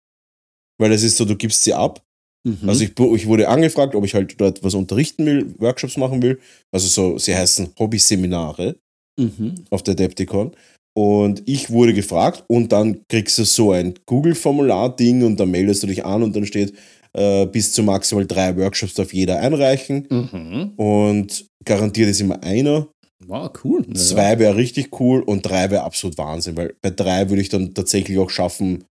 weil 0.78 0.92
es 0.92 1.02
ist 1.02 1.16
so, 1.16 1.24
du 1.24 1.36
gibst 1.36 1.64
sie 1.64 1.74
ab 1.74 2.02
Mhm. 2.44 2.68
Also 2.68 2.84
ich, 2.84 2.98
ich 2.98 3.26
wurde 3.26 3.48
angefragt, 3.48 3.94
ob 3.94 4.04
ich 4.04 4.14
halt 4.14 4.40
dort 4.40 4.62
was 4.62 4.74
unterrichten 4.74 5.26
will, 5.26 5.54
Workshops 5.58 5.96
machen 5.96 6.22
will. 6.22 6.38
Also 6.72 6.88
so, 6.88 7.18
sie 7.18 7.34
heißen 7.34 7.70
Hobby-Seminare 7.78 8.76
mhm. 9.18 9.54
auf 9.70 9.82
der 9.82 9.92
Adepticon. 9.92 10.52
Und 10.96 11.42
ich 11.46 11.70
wurde 11.70 11.94
gefragt 11.94 12.44
und 12.48 12.72
dann 12.72 13.02
kriegst 13.08 13.38
du 13.38 13.44
so 13.44 13.72
ein 13.72 13.94
Google-Formular-Ding 14.06 15.22
und 15.22 15.38
dann 15.38 15.50
meldest 15.50 15.82
du 15.82 15.86
dich 15.86 16.04
an 16.04 16.22
und 16.22 16.34
dann 16.34 16.46
steht, 16.46 16.74
äh, 17.12 17.46
bis 17.46 17.72
zu 17.72 17.82
maximal 17.82 18.26
drei 18.26 18.56
Workshops 18.56 18.94
darf 18.94 19.12
jeder 19.12 19.38
einreichen. 19.38 20.06
Mhm. 20.10 20.72
Und 20.76 21.46
garantiert 21.64 22.08
ist 22.08 22.20
immer 22.20 22.42
einer. 22.42 22.88
Wow, 23.26 23.50
cool. 23.64 23.84
Ja, 23.86 23.94
Zwei 23.94 24.38
wäre 24.38 24.56
richtig 24.56 24.98
cool 25.00 25.20
und 25.22 25.42
drei 25.42 25.70
wäre 25.70 25.82
absolut 25.82 26.16
Wahnsinn, 26.18 26.56
weil 26.56 26.74
bei 26.80 26.90
drei 26.90 27.28
würde 27.28 27.42
ich 27.42 27.48
dann 27.48 27.74
tatsächlich 27.74 28.18
auch 28.18 28.30
schaffen, 28.30 28.84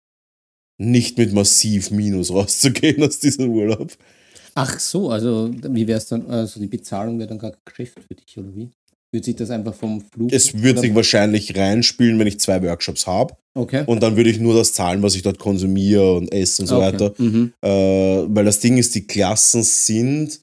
nicht 0.79 1.17
mit 1.17 1.33
massiv 1.33 1.91
Minus 1.91 2.31
rauszugehen 2.33 3.03
aus 3.03 3.19
diesem 3.19 3.51
Urlaub. 3.51 3.93
Ach 4.55 4.79
so, 4.81 5.11
also 5.11 5.51
wie 5.69 5.87
wäre 5.87 5.99
es 5.99 6.09
dann, 6.09 6.27
also 6.31 6.61
die 6.61 6.67
Bezahlung 6.67 7.19
wäre 7.19 7.29
dann 7.29 7.39
gar 7.39 7.53
Geschäft 7.65 8.01
für 8.07 8.15
dich, 8.15 8.37
oder 8.39 8.55
wie? 8.55 8.71
Würde 9.13 9.25
sich 9.25 9.37
das 9.37 9.51
einfach 9.51 9.75
vom 9.75 10.01
Flug... 10.01 10.33
Es 10.33 10.61
würde 10.61 10.81
sich 10.81 10.95
wahrscheinlich 10.95 11.57
reinspielen, 11.57 12.19
wenn 12.19 12.27
ich 12.27 12.41
zwei 12.41 12.63
Workshops 12.63 13.07
habe. 13.07 13.37
Okay. 13.55 13.85
Und 13.87 14.03
dann 14.03 14.17
würde 14.17 14.31
ich 14.31 14.41
nur 14.41 14.55
das 14.55 14.73
zahlen, 14.73 15.03
was 15.03 15.15
ich 15.15 15.23
dort 15.23 15.39
konsumiere 15.39 16.15
und 16.15 16.33
esse 16.33 16.63
und 16.63 16.69
so 16.69 16.77
okay. 16.77 16.87
weiter. 16.87 17.15
Mhm. 17.19 17.53
Äh, 17.63 17.69
weil 17.69 18.45
das 18.45 18.59
Ding 18.59 18.79
ist, 18.79 18.95
die 18.95 19.07
Klassen 19.07 19.63
sind 19.63 20.41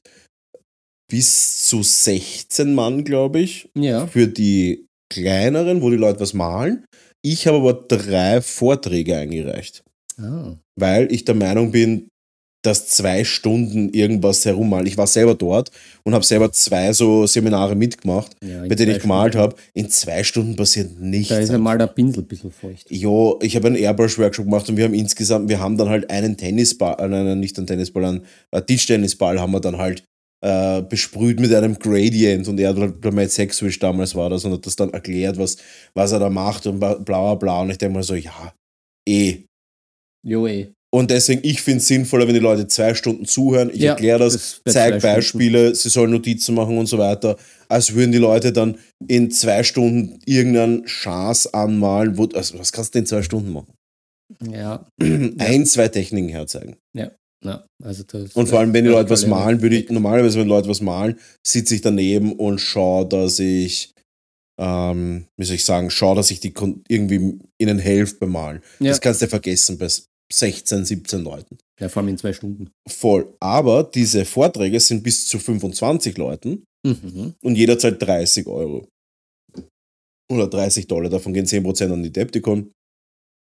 bis 1.14 1.66
zu 1.66 1.84
16 1.84 2.74
Mann, 2.74 3.04
glaube 3.04 3.38
ich. 3.38 3.68
Ja. 3.76 4.08
Für 4.08 4.26
die 4.26 4.88
kleineren, 5.08 5.80
wo 5.80 5.88
die 5.88 5.96
Leute 5.96 6.18
was 6.18 6.34
malen. 6.34 6.84
Ich 7.22 7.46
habe 7.46 7.58
aber 7.58 7.72
drei 7.72 8.40
Vorträge 8.40 9.16
eingereicht. 9.16 9.84
Ah. 10.20 10.56
weil 10.76 11.12
ich 11.12 11.24
der 11.24 11.34
Meinung 11.34 11.72
bin, 11.72 12.08
dass 12.62 12.88
zwei 12.88 13.24
Stunden 13.24 13.90
irgendwas 13.90 14.44
herummalen. 14.44 14.86
Ich 14.86 14.96
war 14.96 15.06
selber 15.06 15.34
dort 15.34 15.70
und 16.04 16.14
habe 16.14 16.24
selber 16.24 16.50
zwei 16.50 16.92
so 16.92 17.26
Seminare 17.26 17.74
mitgemacht, 17.76 18.32
Ja, 18.42 18.64
bei 18.66 18.74
denen 18.74 18.92
ich 18.96 19.02
gemalt 19.02 19.36
habe. 19.36 19.54
In 19.72 19.90
zwei 19.90 20.24
Stunden 20.24 20.56
passiert 20.56 20.98
nichts. 21.00 21.28
Da 21.28 21.38
ist 21.38 21.50
einmal 21.50 21.78
der 21.78 21.88
Pinsel 21.88 22.22
ein 22.22 22.26
bisschen 22.26 22.50
feucht. 22.50 22.90
Jo, 22.90 23.38
ich 23.42 23.54
habe 23.54 23.68
einen 23.68 23.76
Airbrush-Workshop 23.76 24.46
gemacht 24.46 24.68
und 24.68 24.76
wir 24.76 24.84
haben 24.84 24.94
insgesamt, 24.94 25.48
wir 25.48 25.60
haben 25.60 25.76
dann 25.76 25.88
halt 25.88 26.10
einen 26.10 26.36
Tennisball, 26.36 26.96
äh, 26.98 27.08
nein, 27.08 27.24
nein, 27.24 27.40
nicht 27.40 27.56
einen 27.58 27.66
Tennisball, 27.66 28.04
einen 28.04 28.24
äh, 28.50 28.62
Tischtennisball 28.62 29.40
haben 29.40 29.52
wir 29.52 29.60
dann 29.60 29.78
halt 29.78 30.04
äh, 30.44 30.82
besprüht 30.82 31.40
mit 31.40 31.54
einem 31.54 31.78
Gradient 31.78 32.46
und 32.48 32.60
er 32.60 32.74
hat 32.76 33.00
bei 33.00 33.10
Matt 33.10 33.30
Sexwish 33.30 33.78
damals 33.78 34.14
war 34.14 34.28
das 34.28 34.44
und 34.44 34.52
hat 34.52 34.66
das 34.66 34.76
dann 34.76 34.90
erklärt, 34.90 35.38
was, 35.38 35.56
was 35.94 36.12
er 36.12 36.18
da 36.18 36.28
macht 36.28 36.66
und 36.66 36.78
bla 36.80 36.94
bla 36.94 37.34
bla 37.34 37.62
und 37.62 37.70
ich 37.70 37.78
denke 37.78 37.94
mal 37.94 38.02
so, 38.02 38.14
ja, 38.14 38.52
eh, 39.08 39.44
Jo, 40.26 40.46
eh. 40.46 40.72
Und 40.92 41.10
deswegen, 41.10 41.40
ich 41.42 41.60
finde 41.60 41.78
es 41.78 41.88
sinnvoller, 41.88 42.26
wenn 42.28 42.34
die 42.34 42.40
Leute 42.40 42.68
zwei 42.68 42.94
Stunden 42.94 43.24
zuhören, 43.24 43.70
ich 43.70 43.80
Ja, 43.80 43.92
erkläre 43.92 44.20
das, 44.20 44.60
das 44.64 44.74
zeige 44.74 44.98
Beispiele, 44.98 45.74
sie 45.74 45.88
sollen 45.88 46.12
Notizen 46.12 46.54
machen 46.54 46.78
und 46.78 46.86
so 46.86 46.98
weiter, 46.98 47.36
als 47.68 47.94
würden 47.94 48.12
die 48.12 48.18
Leute 48.18 48.52
dann 48.52 48.78
in 49.08 49.30
zwei 49.32 49.64
Stunden 49.64 50.20
irgendeinen 50.24 50.86
Schaß 50.86 51.52
anmalen. 51.52 52.16
Wo, 52.16 52.28
also 52.34 52.58
was 52.60 52.70
kannst 52.70 52.94
du 52.94 53.00
in 53.00 53.06
zwei 53.06 53.22
Stunden 53.22 53.52
machen? 53.52 53.74
Ja, 54.40 54.86
Ein, 55.00 55.66
zwei 55.66 55.88
Techniken 55.88 56.28
herzeigen. 56.28 56.76
Ja. 57.44 57.64
Also 57.82 58.02
das, 58.04 58.32
Und 58.34 58.48
vor 58.48 58.58
allem, 58.60 58.72
wenn 58.72 58.84
die 58.84 58.90
Leute 58.90 59.10
was 59.10 59.26
malen, 59.26 59.60
würde 59.62 59.76
ich, 59.76 59.90
normalerweise, 59.90 60.38
wenn 60.40 60.48
Leute 60.48 60.68
was 60.68 60.80
malen, 60.80 61.18
sitze 61.46 61.74
ich 61.74 61.80
daneben 61.82 62.32
und 62.32 62.58
schaue, 62.58 63.06
dass 63.06 63.38
ich, 63.38 63.92
ähm, 64.60 65.26
wie 65.36 65.44
soll 65.44 65.56
ich 65.56 65.64
sagen, 65.64 65.90
schaue, 65.90 66.16
dass 66.16 66.30
ich 66.30 66.40
die 66.40 66.52
irgendwie 66.88 67.38
ihnen 67.60 67.78
helfe 67.78 68.16
beim 68.20 68.32
Malen. 68.32 68.62
Ja. 68.80 68.88
Das 68.88 69.00
kannst 69.00 69.22
du 69.22 69.26
vergessen 69.28 69.78
bei 69.78 69.88
16, 70.32 70.84
17 70.84 71.22
Leuten. 71.22 71.58
Ja, 71.80 71.88
vor 71.88 72.00
allem 72.02 72.10
in 72.10 72.18
zwei 72.18 72.32
Stunden. 72.32 72.70
Voll. 72.88 73.34
Aber 73.40 73.82
diese 73.84 74.24
Vorträge 74.24 74.80
sind 74.80 75.02
bis 75.02 75.26
zu 75.26 75.38
25 75.38 76.16
Leuten 76.16 76.64
Mhm. 76.86 77.34
und 77.42 77.56
jeder 77.56 77.78
zahlt 77.78 78.00
30 78.02 78.46
Euro. 78.46 78.86
Oder 80.30 80.46
30 80.48 80.86
Dollar. 80.86 81.10
Davon 81.10 81.32
gehen 81.34 81.46
10% 81.46 81.92
an 81.92 82.02
die 82.02 82.12
Depticon. 82.12 82.70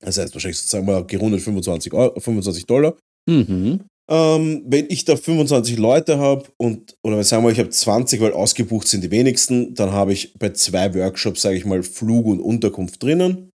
Das 0.02 0.18
heißt 0.18 0.34
wahrscheinlich, 0.34 0.58
sagen 0.60 0.86
wir 0.86 1.02
gerundet 1.04 1.40
25, 1.42 1.92
Euro, 1.92 2.18
25 2.20 2.66
Dollar. 2.66 2.96
Mhm. 3.28 3.80
Ähm, 4.10 4.62
wenn 4.66 4.86
ich 4.90 5.06
da 5.06 5.16
25 5.16 5.78
Leute 5.78 6.18
habe 6.18 6.44
und, 6.58 6.94
oder 7.02 7.24
sagen 7.24 7.42
wir, 7.44 7.50
ich 7.52 7.58
habe 7.58 7.70
20, 7.70 8.20
weil 8.20 8.32
ausgebucht 8.32 8.86
sind 8.86 9.02
die 9.02 9.10
wenigsten, 9.10 9.74
dann 9.74 9.92
habe 9.92 10.12
ich 10.12 10.34
bei 10.38 10.50
zwei 10.50 10.94
Workshops, 10.94 11.40
sage 11.40 11.56
ich 11.56 11.64
mal, 11.64 11.82
Flug 11.82 12.26
und 12.26 12.40
Unterkunft 12.40 13.02
drinnen. 13.02 13.50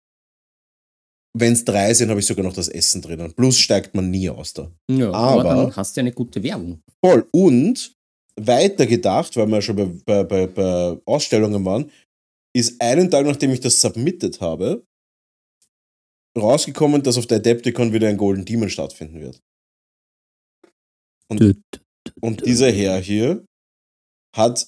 Wenn 1.36 1.54
es 1.54 1.64
drei 1.64 1.94
sind, 1.94 2.10
habe 2.10 2.20
ich 2.20 2.26
sogar 2.26 2.44
noch 2.44 2.52
das 2.52 2.68
Essen 2.68 3.00
drinnen. 3.00 3.32
Plus 3.32 3.58
steigt 3.58 3.94
man 3.94 4.10
nie 4.10 4.28
aus 4.28 4.52
da. 4.52 4.70
Ja, 4.90 5.10
aber, 5.12 5.40
Aber- 5.50 5.62
dann 5.62 5.76
hast 5.76 5.96
du 5.96 6.00
eine 6.00 6.12
gute 6.12 6.42
Werbung. 6.42 6.80
Voll. 7.04 7.26
Und 7.32 7.94
weiter 8.38 8.86
gedacht, 8.86 9.36
weil 9.36 9.46
wir 9.46 9.56
ja 9.56 9.62
schon 9.62 9.76
bei, 9.76 9.86
bei, 9.86 10.24
bei, 10.24 10.46
bei 10.46 11.00
Ausstellungen 11.06 11.64
waren, 11.64 11.90
ist 12.54 12.80
einen 12.80 13.10
Tag, 13.10 13.24
nachdem 13.26 13.50
ich 13.50 13.60
das 13.60 13.80
submitted 13.80 14.40
habe, 14.40 14.84
rausgekommen, 16.38 17.02
dass 17.02 17.16
auf 17.18 17.26
der 17.26 17.38
Adepticon 17.38 17.92
wieder 17.92 18.08
ein 18.08 18.16
Golden 18.16 18.44
Demon 18.44 18.68
stattfinden 18.68 19.20
wird. 19.20 19.40
Und- 21.30 21.56
Und 22.20 22.44
dieser 22.46 22.70
Herr 22.70 22.98
hier 22.98 23.44
hat 24.36 24.66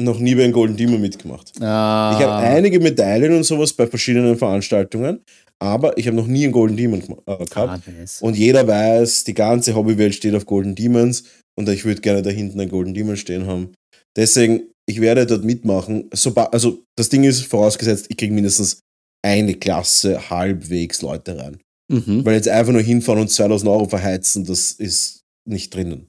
noch 0.00 0.18
nie 0.18 0.34
bei 0.34 0.44
einem 0.44 0.52
Golden 0.52 0.76
Demon 0.76 1.00
mitgemacht. 1.00 1.52
Ah, 1.60 2.16
Ich 2.18 2.24
habe 2.24 2.32
einige 2.46 2.80
Medaillen 2.80 3.34
und 3.34 3.44
sowas 3.44 3.72
bei 3.72 3.86
verschiedenen 3.86 4.36
Veranstaltungen, 4.36 5.20
aber 5.62 5.96
ich 5.98 6.06
habe 6.06 6.16
noch 6.16 6.26
nie 6.26 6.44
einen 6.44 6.52
Golden 6.52 6.76
Demon 6.76 7.00
äh, 7.02 7.04
gehabt. 7.44 7.54
ah, 7.56 7.80
nice. 7.98 8.22
Und 8.22 8.36
jeder 8.36 8.66
weiß, 8.66 9.24
die 9.24 9.34
ganze 9.34 9.74
Hobbywelt 9.74 10.14
steht 10.14 10.34
auf 10.34 10.46
Golden 10.46 10.74
Demons 10.74 11.24
und 11.58 11.68
ich 11.68 11.84
würde 11.84 12.00
gerne 12.00 12.22
da 12.22 12.30
hinten 12.30 12.58
einen 12.60 12.70
Golden 12.70 12.94
Demon 12.94 13.16
stehen 13.16 13.46
haben. 13.46 13.74
Deswegen, 14.16 14.62
ich 14.88 15.00
werde 15.00 15.26
dort 15.26 15.44
mitmachen. 15.44 16.08
Also 16.50 16.82
das 16.96 17.08
Ding 17.10 17.24
ist 17.24 17.42
vorausgesetzt, 17.42 18.06
ich 18.08 18.16
kriege 18.16 18.32
mindestens 18.32 18.80
eine 19.22 19.54
Klasse 19.54 20.30
halbwegs 20.30 21.02
Leute 21.02 21.38
rein. 21.38 21.60
Mhm. 21.92 22.24
Weil 22.24 22.34
jetzt 22.36 22.48
einfach 22.48 22.72
nur 22.72 22.80
hinfahren 22.82 23.20
und 23.20 23.28
2000 23.28 23.68
Euro 23.70 23.86
verheizen, 23.86 24.44
das 24.46 24.72
ist 24.72 25.19
nicht 25.46 25.74
drinnen. 25.74 26.08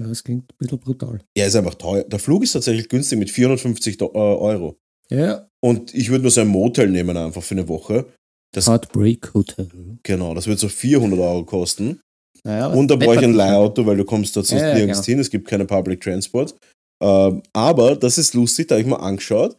Ja, 0.00 0.06
das 0.06 0.22
klingt 0.24 0.44
ein 0.52 0.56
bisschen 0.58 0.78
brutal. 0.78 1.20
Er 1.36 1.46
ist 1.46 1.56
einfach 1.56 1.74
teuer. 1.74 2.04
Der 2.04 2.18
Flug 2.18 2.42
ist 2.44 2.52
tatsächlich 2.52 2.88
günstig 2.88 3.18
mit 3.18 3.30
450 3.30 3.96
Do- 3.98 4.12
äh, 4.14 4.18
Euro. 4.18 4.76
Ja, 5.10 5.48
Und 5.60 5.94
ich 5.94 6.10
würde 6.10 6.22
nur 6.22 6.30
so 6.30 6.40
ein 6.40 6.48
Motel 6.48 6.88
nehmen 6.90 7.16
einfach 7.16 7.42
für 7.42 7.54
eine 7.54 7.66
Woche. 7.68 8.06
Das, 8.54 8.68
Heartbreak 8.68 9.34
Hotel. 9.34 9.68
genau, 10.02 10.34
das 10.34 10.46
wird 10.46 10.58
so 10.58 10.68
400 10.68 11.18
Euro 11.18 11.44
kosten. 11.44 12.00
Naja, 12.44 12.68
Und 12.68 12.88
da 12.88 12.96
brauche 12.96 13.16
ich 13.16 13.24
ein 13.24 13.32
Leihauto. 13.32 13.84
Weil 13.86 13.96
du 13.96 14.04
kommst 14.04 14.36
dort 14.36 14.46
sonst 14.46 14.60
Ja, 14.62 14.68
ja, 14.68 14.74
nirgends 14.76 15.00
genau. 15.00 15.06
hin. 15.06 15.18
Es 15.18 15.30
gibt 15.30 15.48
keine 15.48 15.64
Public 15.64 16.00
Transport. 16.00 16.54
Ähm, 17.02 17.42
aber 17.52 17.96
das 17.96 18.18
ist 18.18 18.34
lustig, 18.34 18.68
da 18.68 18.74
habe 18.76 18.82
ich 18.82 18.88
mal 18.88 18.96
angeschaut. 18.96 19.56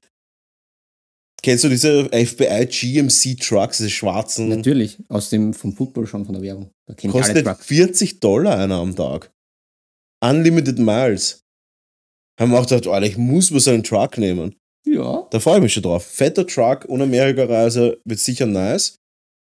Kennst 1.41 1.63
du 1.63 1.69
diese 1.69 2.05
FBI 2.11 2.65
GMC 2.67 3.39
Trucks, 3.39 3.77
diese 3.77 3.89
schwarzen? 3.89 4.49
Natürlich, 4.49 4.97
aus 5.07 5.29
dem 5.29 5.53
vom 5.53 5.73
Football 5.73 6.05
schon 6.07 6.25
von 6.25 6.33
der 6.33 6.41
Werbung. 6.43 6.69
Da 6.87 6.93
Kostet 7.09 7.45
Trucks. 7.45 7.65
40 7.65 8.19
Dollar 8.19 8.57
einer 8.57 8.75
am 8.75 8.95
Tag. 8.95 9.31
Unlimited 10.23 10.79
Miles. 10.79 11.41
Haben 12.39 12.51
wir 12.51 12.59
auch 12.59 12.67
gedacht, 12.67 12.87
Alter, 12.87 13.05
ich 13.05 13.17
muss 13.17 13.51
mal 13.51 13.59
so 13.59 13.71
einen 13.71 13.83
Truck 13.83 14.17
nehmen. 14.17 14.55
Ja. 14.85 15.27
Da 15.31 15.39
freue 15.39 15.57
ich 15.57 15.63
mich 15.63 15.73
schon 15.73 15.83
drauf. 15.83 16.05
Fetter 16.05 16.45
Truck 16.47 16.85
und 16.85 17.01
Amerika-Reise 17.01 17.99
wird 18.05 18.19
sicher 18.19 18.45
nice. 18.45 18.95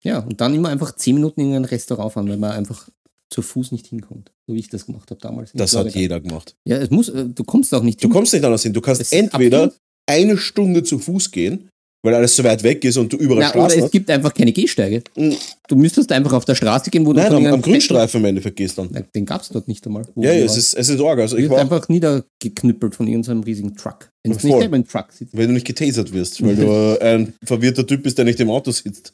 Ja, 0.04 0.20
und 0.20 0.40
dann 0.42 0.54
immer 0.54 0.70
einfach 0.70 0.96
10 0.96 1.16
Minuten 1.16 1.42
in 1.42 1.54
ein 1.54 1.66
Restaurant 1.66 2.14
fahren, 2.14 2.30
weil 2.30 2.38
man 2.38 2.52
einfach 2.52 2.90
zu 3.30 3.42
Fuß 3.42 3.72
nicht 3.72 3.88
hinkommt. 3.88 4.32
So 4.48 4.54
wie 4.54 4.60
ich 4.60 4.70
das 4.70 4.86
gemacht 4.86 5.10
habe 5.12 5.20
damals. 5.20 5.52
Das 5.54 5.76
hat 5.76 5.94
jeder 5.96 6.20
gemacht. 6.20 6.56
Ja, 6.66 6.78
es 6.78 6.90
muss, 6.90 7.10
äh, 7.10 7.26
du 7.26 7.44
kommst 7.44 7.74
auch 7.74 7.84
nicht 7.84 8.02
Du 8.04 8.08
hin. 8.08 8.14
kommst 8.14 8.34
nicht 8.34 8.46
anders 8.46 8.64
hin. 8.64 8.74
Du 8.74 8.82
kannst 8.82 9.02
ist 9.02 9.14
entweder 9.14 9.74
eine 10.08 10.38
Stunde 10.38 10.84
zu 10.84 11.00
Fuß 11.00 11.32
gehen, 11.32 11.70
weil 12.06 12.14
alles 12.16 12.36
so 12.36 12.44
weit 12.44 12.64
weg 12.64 12.84
ist 12.86 12.96
und 12.98 13.12
du 13.12 13.18
überall 13.18 13.40
Na, 13.42 13.50
oder 13.50 13.60
Straßen 13.60 13.78
es 13.80 13.86
hast. 13.86 13.92
gibt 13.92 14.10
einfach 14.10 14.34
keine 14.34 14.54
Gehsteige. 14.54 15.04
Mhm. 15.18 15.36
Du 15.68 15.76
müsstest 15.76 16.12
einfach 16.12 16.32
auf 16.34 16.46
der 16.46 16.56
Straße 16.56 16.90
gehen, 16.92 17.06
wo 17.06 17.12
du 17.14 17.20
Nein, 17.20 17.34
am, 17.34 17.46
am 17.48 17.62
Grünstreifen 17.62 18.22
im 18.22 18.26
Endeffekt 18.26 18.56
gehst 18.56 18.78
dann. 18.78 18.90
Na, 18.92 19.02
Den 19.02 19.26
gab 19.26 19.42
es 19.42 19.50
dort 19.50 19.68
nicht 19.68 19.86
einmal. 19.86 20.06
Ja, 20.16 20.32
ja, 20.32 20.46
es 20.46 20.56
ist, 20.56 20.74
es 20.76 20.88
ist 20.90 21.02
arg. 21.02 21.20
Also 21.20 21.36
Du 21.36 21.42
ich 21.42 21.50
wirst 21.50 21.54
war, 21.56 21.62
einfach 21.62 21.90
niedergeknüppelt 21.90 22.96
von 22.96 23.08
irgendeinem 23.08 23.42
riesigen 23.44 23.76
Truck. 23.76 24.10
Wenn 24.24 24.32
du 24.38 24.48
nicht 24.48 24.58
selber 24.60 24.76
im 24.78 24.88
Truck 24.88 25.12
sitzt. 25.12 25.36
wenn 25.36 25.48
du 25.48 25.54
nicht 25.54 25.68
getasert 25.68 26.14
wirst, 26.14 26.42
weil 26.46 26.56
du 26.56 26.98
ein 27.02 27.34
verwirrter 27.44 27.86
Typ 27.86 28.04
bist, 28.04 28.18
der 28.18 28.26
nicht 28.26 28.40
im 28.40 28.50
Auto 28.50 28.72
sitzt. 28.72 29.14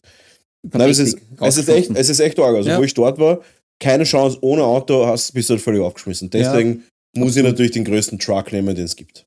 Nein, 0.71 0.89
es 0.91 0.99
ist, 0.99 1.17
es 1.39 1.57
ist 1.57 1.69
echt, 1.69 1.89
es 1.95 2.09
ist 2.09 2.19
echt 2.19 2.37
arg. 2.39 2.55
Also 2.55 2.69
Ja. 2.69 2.77
wo 2.77 2.83
ich 2.83 2.93
dort 2.93 3.17
war, 3.17 3.39
keine 3.79 4.03
Chance, 4.03 4.37
ohne 4.41 4.63
Auto 4.63 5.07
hast, 5.07 5.33
bist 5.33 5.49
du 5.49 5.53
halt 5.53 5.63
völlig 5.63 5.81
aufgeschmissen. 5.81 6.29
Deswegen 6.29 6.83
muss 7.15 7.35
ich 7.35 7.43
natürlich 7.43 7.71
den 7.71 7.83
größten 7.83 8.19
Truck 8.19 8.51
nehmen, 8.51 8.75
den 8.75 8.85
es 8.85 8.95
gibt. 8.95 9.25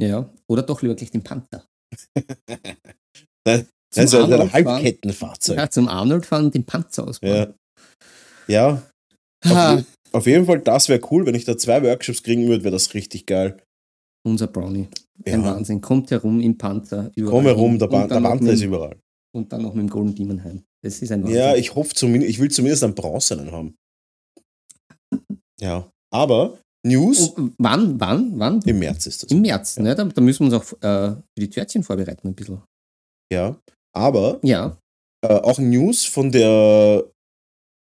Ja, 0.00 0.28
oder 0.48 0.62
doch 0.62 0.82
lieber 0.82 0.94
gleich 0.94 1.10
den 1.10 1.22
Panther. 1.22 1.64
Nein, 3.46 3.66
Zum 3.90 4.04
Das 4.04 4.04
ist 4.04 4.14
halt 4.14 4.32
ein 4.32 4.48
fahren. 4.48 4.52
Halbkettenfahrzeug. 4.52 5.56
Ja, 5.56 5.70
zum 5.70 5.88
Arnold 5.88 6.26
fahren 6.26 6.46
und 6.46 6.54
den 6.54 6.64
Panzer 6.64 7.06
ausbauen. 7.08 7.54
Ja. 8.48 8.82
Ja, 9.44 9.74
auf, 9.76 9.84
auf 10.12 10.26
jeden 10.26 10.46
Fall, 10.46 10.60
das 10.60 10.88
wäre 10.88 11.00
cool. 11.10 11.26
Wenn 11.26 11.34
ich 11.34 11.44
da 11.44 11.56
zwei 11.56 11.82
Workshops 11.82 12.22
kriegen 12.22 12.46
würde, 12.48 12.64
wäre 12.64 12.72
das 12.72 12.92
richtig 12.94 13.26
geil. 13.26 13.60
unser 14.26 14.46
Brownie. 14.46 14.88
Ein 15.24 15.42
Ja. 15.42 15.54
Wahnsinn. 15.54 15.80
Kommt 15.80 16.10
herum 16.10 16.40
im 16.40 16.56
Panzer. 16.58 17.10
überall 17.14 17.32
Komm 17.36 17.44
herum, 17.46 17.78
der, 17.78 17.90
Und 17.90 18.10
der 18.10 18.22
Wandler 18.22 18.52
ist 18.52 18.62
überall. 18.62 18.96
Und 19.34 19.52
dann 19.52 19.62
noch 19.62 19.74
mit 19.74 19.84
dem 19.84 19.90
Golden 19.90 20.14
Demon 20.14 20.42
heim. 20.44 20.62
Das 20.84 21.00
ist 21.00 21.10
ein 21.12 21.22
Wahnsinn. 21.22 21.38
Ja, 21.38 21.54
ich 21.56 21.74
hoffe 21.74 21.94
zumindest, 21.94 22.30
ich 22.30 22.38
will 22.40 22.50
zumindest 22.50 22.84
einen 22.84 22.94
bronzenen 22.94 23.52
haben. 23.52 23.74
Ja. 25.60 25.88
Aber 26.12 26.58
News 26.84 27.28
Und 27.30 27.54
wann, 27.58 27.98
wann, 28.00 28.38
wann? 28.38 28.60
im 28.62 28.78
März 28.80 29.06
ist 29.06 29.22
das. 29.22 29.30
Im 29.30 29.40
März, 29.42 29.78
ne? 29.78 29.94
Da, 29.94 30.04
da 30.04 30.20
müssen 30.20 30.50
wir 30.50 30.56
uns 30.56 30.66
auch 30.66 30.72
äh, 30.82 31.12
für 31.14 31.22
die 31.38 31.48
Törtchen 31.50 31.84
vorbereiten 31.84 32.26
ein 32.28 32.34
bisschen. 32.34 32.60
Ja. 33.32 33.60
Aber 33.94 34.38
Ja, 34.42 34.78
äh, 35.24 35.28
auch 35.34 35.58
News 35.58 36.04
von 36.04 36.30
der 36.32 37.04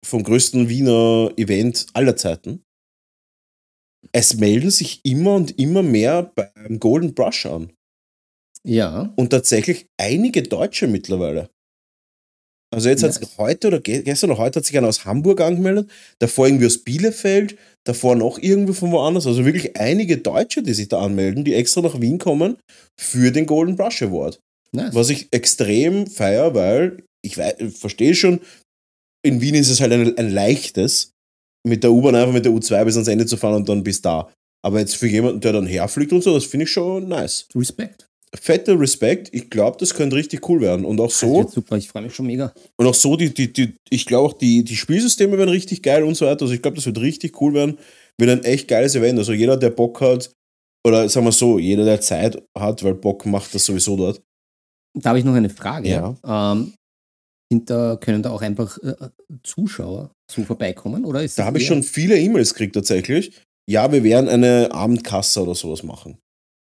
vom 0.06 0.24
größten 0.24 0.68
Wiener 0.70 1.32
Event 1.38 1.88
aller 1.94 2.16
Zeiten. 2.16 2.64
Es 4.12 4.36
melden 4.36 4.72
sich 4.72 5.02
immer 5.04 5.36
und 5.36 5.60
immer 5.60 5.84
mehr 5.84 6.32
beim 6.36 6.80
Golden 6.80 7.14
Brush 7.14 7.46
an. 7.46 7.72
ja. 8.64 9.14
Und 9.16 9.30
tatsächlich 9.30 9.88
einige 10.00 10.44
Deutsche 10.44 10.88
mittlerweile. 10.88 11.50
Also 12.74 12.90
jetzt 12.90 13.04
hat 13.04 13.20
Nice. 13.20 13.38
heute 13.38 13.68
oder 13.68 13.80
ge 13.82 14.02
gestern 14.02 14.32
oder 14.32 14.40
heute 14.40 14.60
hat 14.60 14.66
sich 14.66 14.78
einer 14.78 14.88
aus 14.88 15.04
Hamburg 15.06 15.42
angemeldet, 15.42 15.92
davor 16.20 16.48
irgendwie 16.48 16.66
aus 16.68 16.78
Bielefeld, 16.78 17.58
davor 17.86 18.16
noch 18.16 18.40
irgendwie 18.40 18.74
von 18.74 18.92
woanders. 18.92 19.28
Also 19.28 19.46
wirklich 19.46 19.76
einige 19.78 20.18
Deutsche, 20.18 20.64
die 20.64 20.74
sich 20.74 20.88
da 20.88 21.02
anmelden, 21.02 21.44
die 21.44 21.54
extra 21.54 21.82
nach 21.82 22.00
Wien 22.00 22.18
kommen 22.18 22.58
für 22.98 23.32
den 23.32 23.46
Golden 23.46 23.76
Brush 23.76 24.02
Award. 24.04 24.40
Nice. 24.76 24.94
Was 24.94 25.10
ich 25.10 25.28
extrem 25.32 26.08
feier, 26.08 26.54
weil 26.56 27.04
ich 27.24 27.36
verstehe 27.36 28.16
schon, 28.16 28.40
in 29.26 29.42
Wien 29.42 29.56
ist 29.56 29.70
es 29.70 29.82
halt 29.82 29.92
ein, 29.92 30.18
ein 30.18 30.32
leichtes, 30.32 31.12
mit 31.68 31.84
der 31.84 31.92
U-Bahn 31.92 32.16
einfach 32.16 32.34
mit 32.34 32.46
der 32.46 32.52
U2 32.52 32.84
bis 32.86 32.96
ans 32.96 33.08
Ende 33.08 33.26
zu 33.26 33.38
fahren 33.38 33.56
und 33.56 33.70
dann 33.70 33.84
bis 33.84 34.02
da. 34.02 34.32
Aber 34.66 34.80
jetzt 34.80 34.96
für 34.96 35.08
jemanden, 35.08 35.42
der 35.42 35.54
dann 35.54 35.66
herfliegt 35.68 36.14
und 36.14 36.24
so, 36.24 36.34
das 36.34 36.46
finde 36.46 36.66
ich 36.66 36.72
schon 36.72 37.08
nice. 37.08 37.48
Respekt. 37.56 38.08
Fetter 38.34 38.80
Respekt, 38.80 39.30
ich 39.34 39.50
glaube, 39.50 39.78
das 39.78 39.94
könnte 39.94 40.16
richtig 40.16 40.48
cool 40.48 40.62
werden. 40.62 40.86
Und 40.86 41.00
auch 41.02 41.08
Das 41.08 41.20
so, 41.20 41.40
wird 41.40 41.52
super, 41.52 41.76
ich 41.78 41.90
freue 41.90 42.04
mich 42.04 42.16
schon 42.16 42.28
mega. 42.28 42.54
und 42.78 42.88
auch 42.88 42.94
so, 42.94 43.18
die, 43.18 43.34
die, 43.34 43.52
die, 43.52 43.76
ich 43.90 44.06
glaube 44.06 44.30
auch, 44.30 44.34
die, 44.34 44.64
die 44.64 44.78
Spielsysteme 44.78 45.38
werden 45.38 45.50
richtig 45.50 45.84
geil 45.84 46.04
und 46.04 46.16
so 46.16 46.26
weiter. 46.26 46.44
Also 46.44 46.54
ich 46.54 46.62
glaube, 46.62 46.76
das 46.76 46.86
wird 46.86 47.00
richtig 47.02 47.42
cool 47.42 47.54
werden. 47.54 47.78
Wird 48.18 48.32
ein 48.32 48.44
echt 48.46 48.68
geiles 48.70 48.96
Event. 48.96 49.20
Also 49.20 49.34
jeder, 49.34 49.58
der 49.58 49.72
Bock 49.72 50.00
hat, 50.00 50.32
oder 50.88 51.10
sagen 51.10 51.26
wir 51.26 51.32
so, 51.34 51.60
jeder, 51.60 51.84
der 51.84 52.00
Zeit 52.00 52.42
hat, 52.58 52.84
weil 52.84 52.94
Bock 52.94 53.26
macht 53.26 53.54
das 53.54 53.66
sowieso 53.66 53.98
dort. 53.98 54.22
Da 54.94 55.10
habe 55.10 55.20
ich 55.20 55.26
noch 55.26 55.34
eine 55.34 55.50
Frage. 55.50 55.90
Ja. 55.90 56.16
Ähm, 56.54 56.74
da, 57.66 57.98
können 57.98 58.24
da 58.24 58.30
auch 58.32 58.42
einfach 58.42 58.78
äh, 58.80 58.96
Zuschauer 59.44 60.12
so 60.30 60.44
vorbeikommen? 60.44 61.06
Oder 61.06 61.24
ist 61.24 61.38
Da 61.38 61.46
habe 61.46 61.58
ich 61.58 61.66
schon 61.66 61.84
viele 61.84 62.18
E-Mails 62.18 62.54
gekriegt 62.54 62.76
tatsächlich. 62.76 63.42
Ja, 63.70 63.92
wir 63.92 64.04
werden 64.04 64.30
eine 64.30 64.70
Abendkasse 64.72 65.42
oder 65.42 65.56
sowas 65.56 65.84
machen. 65.84 66.18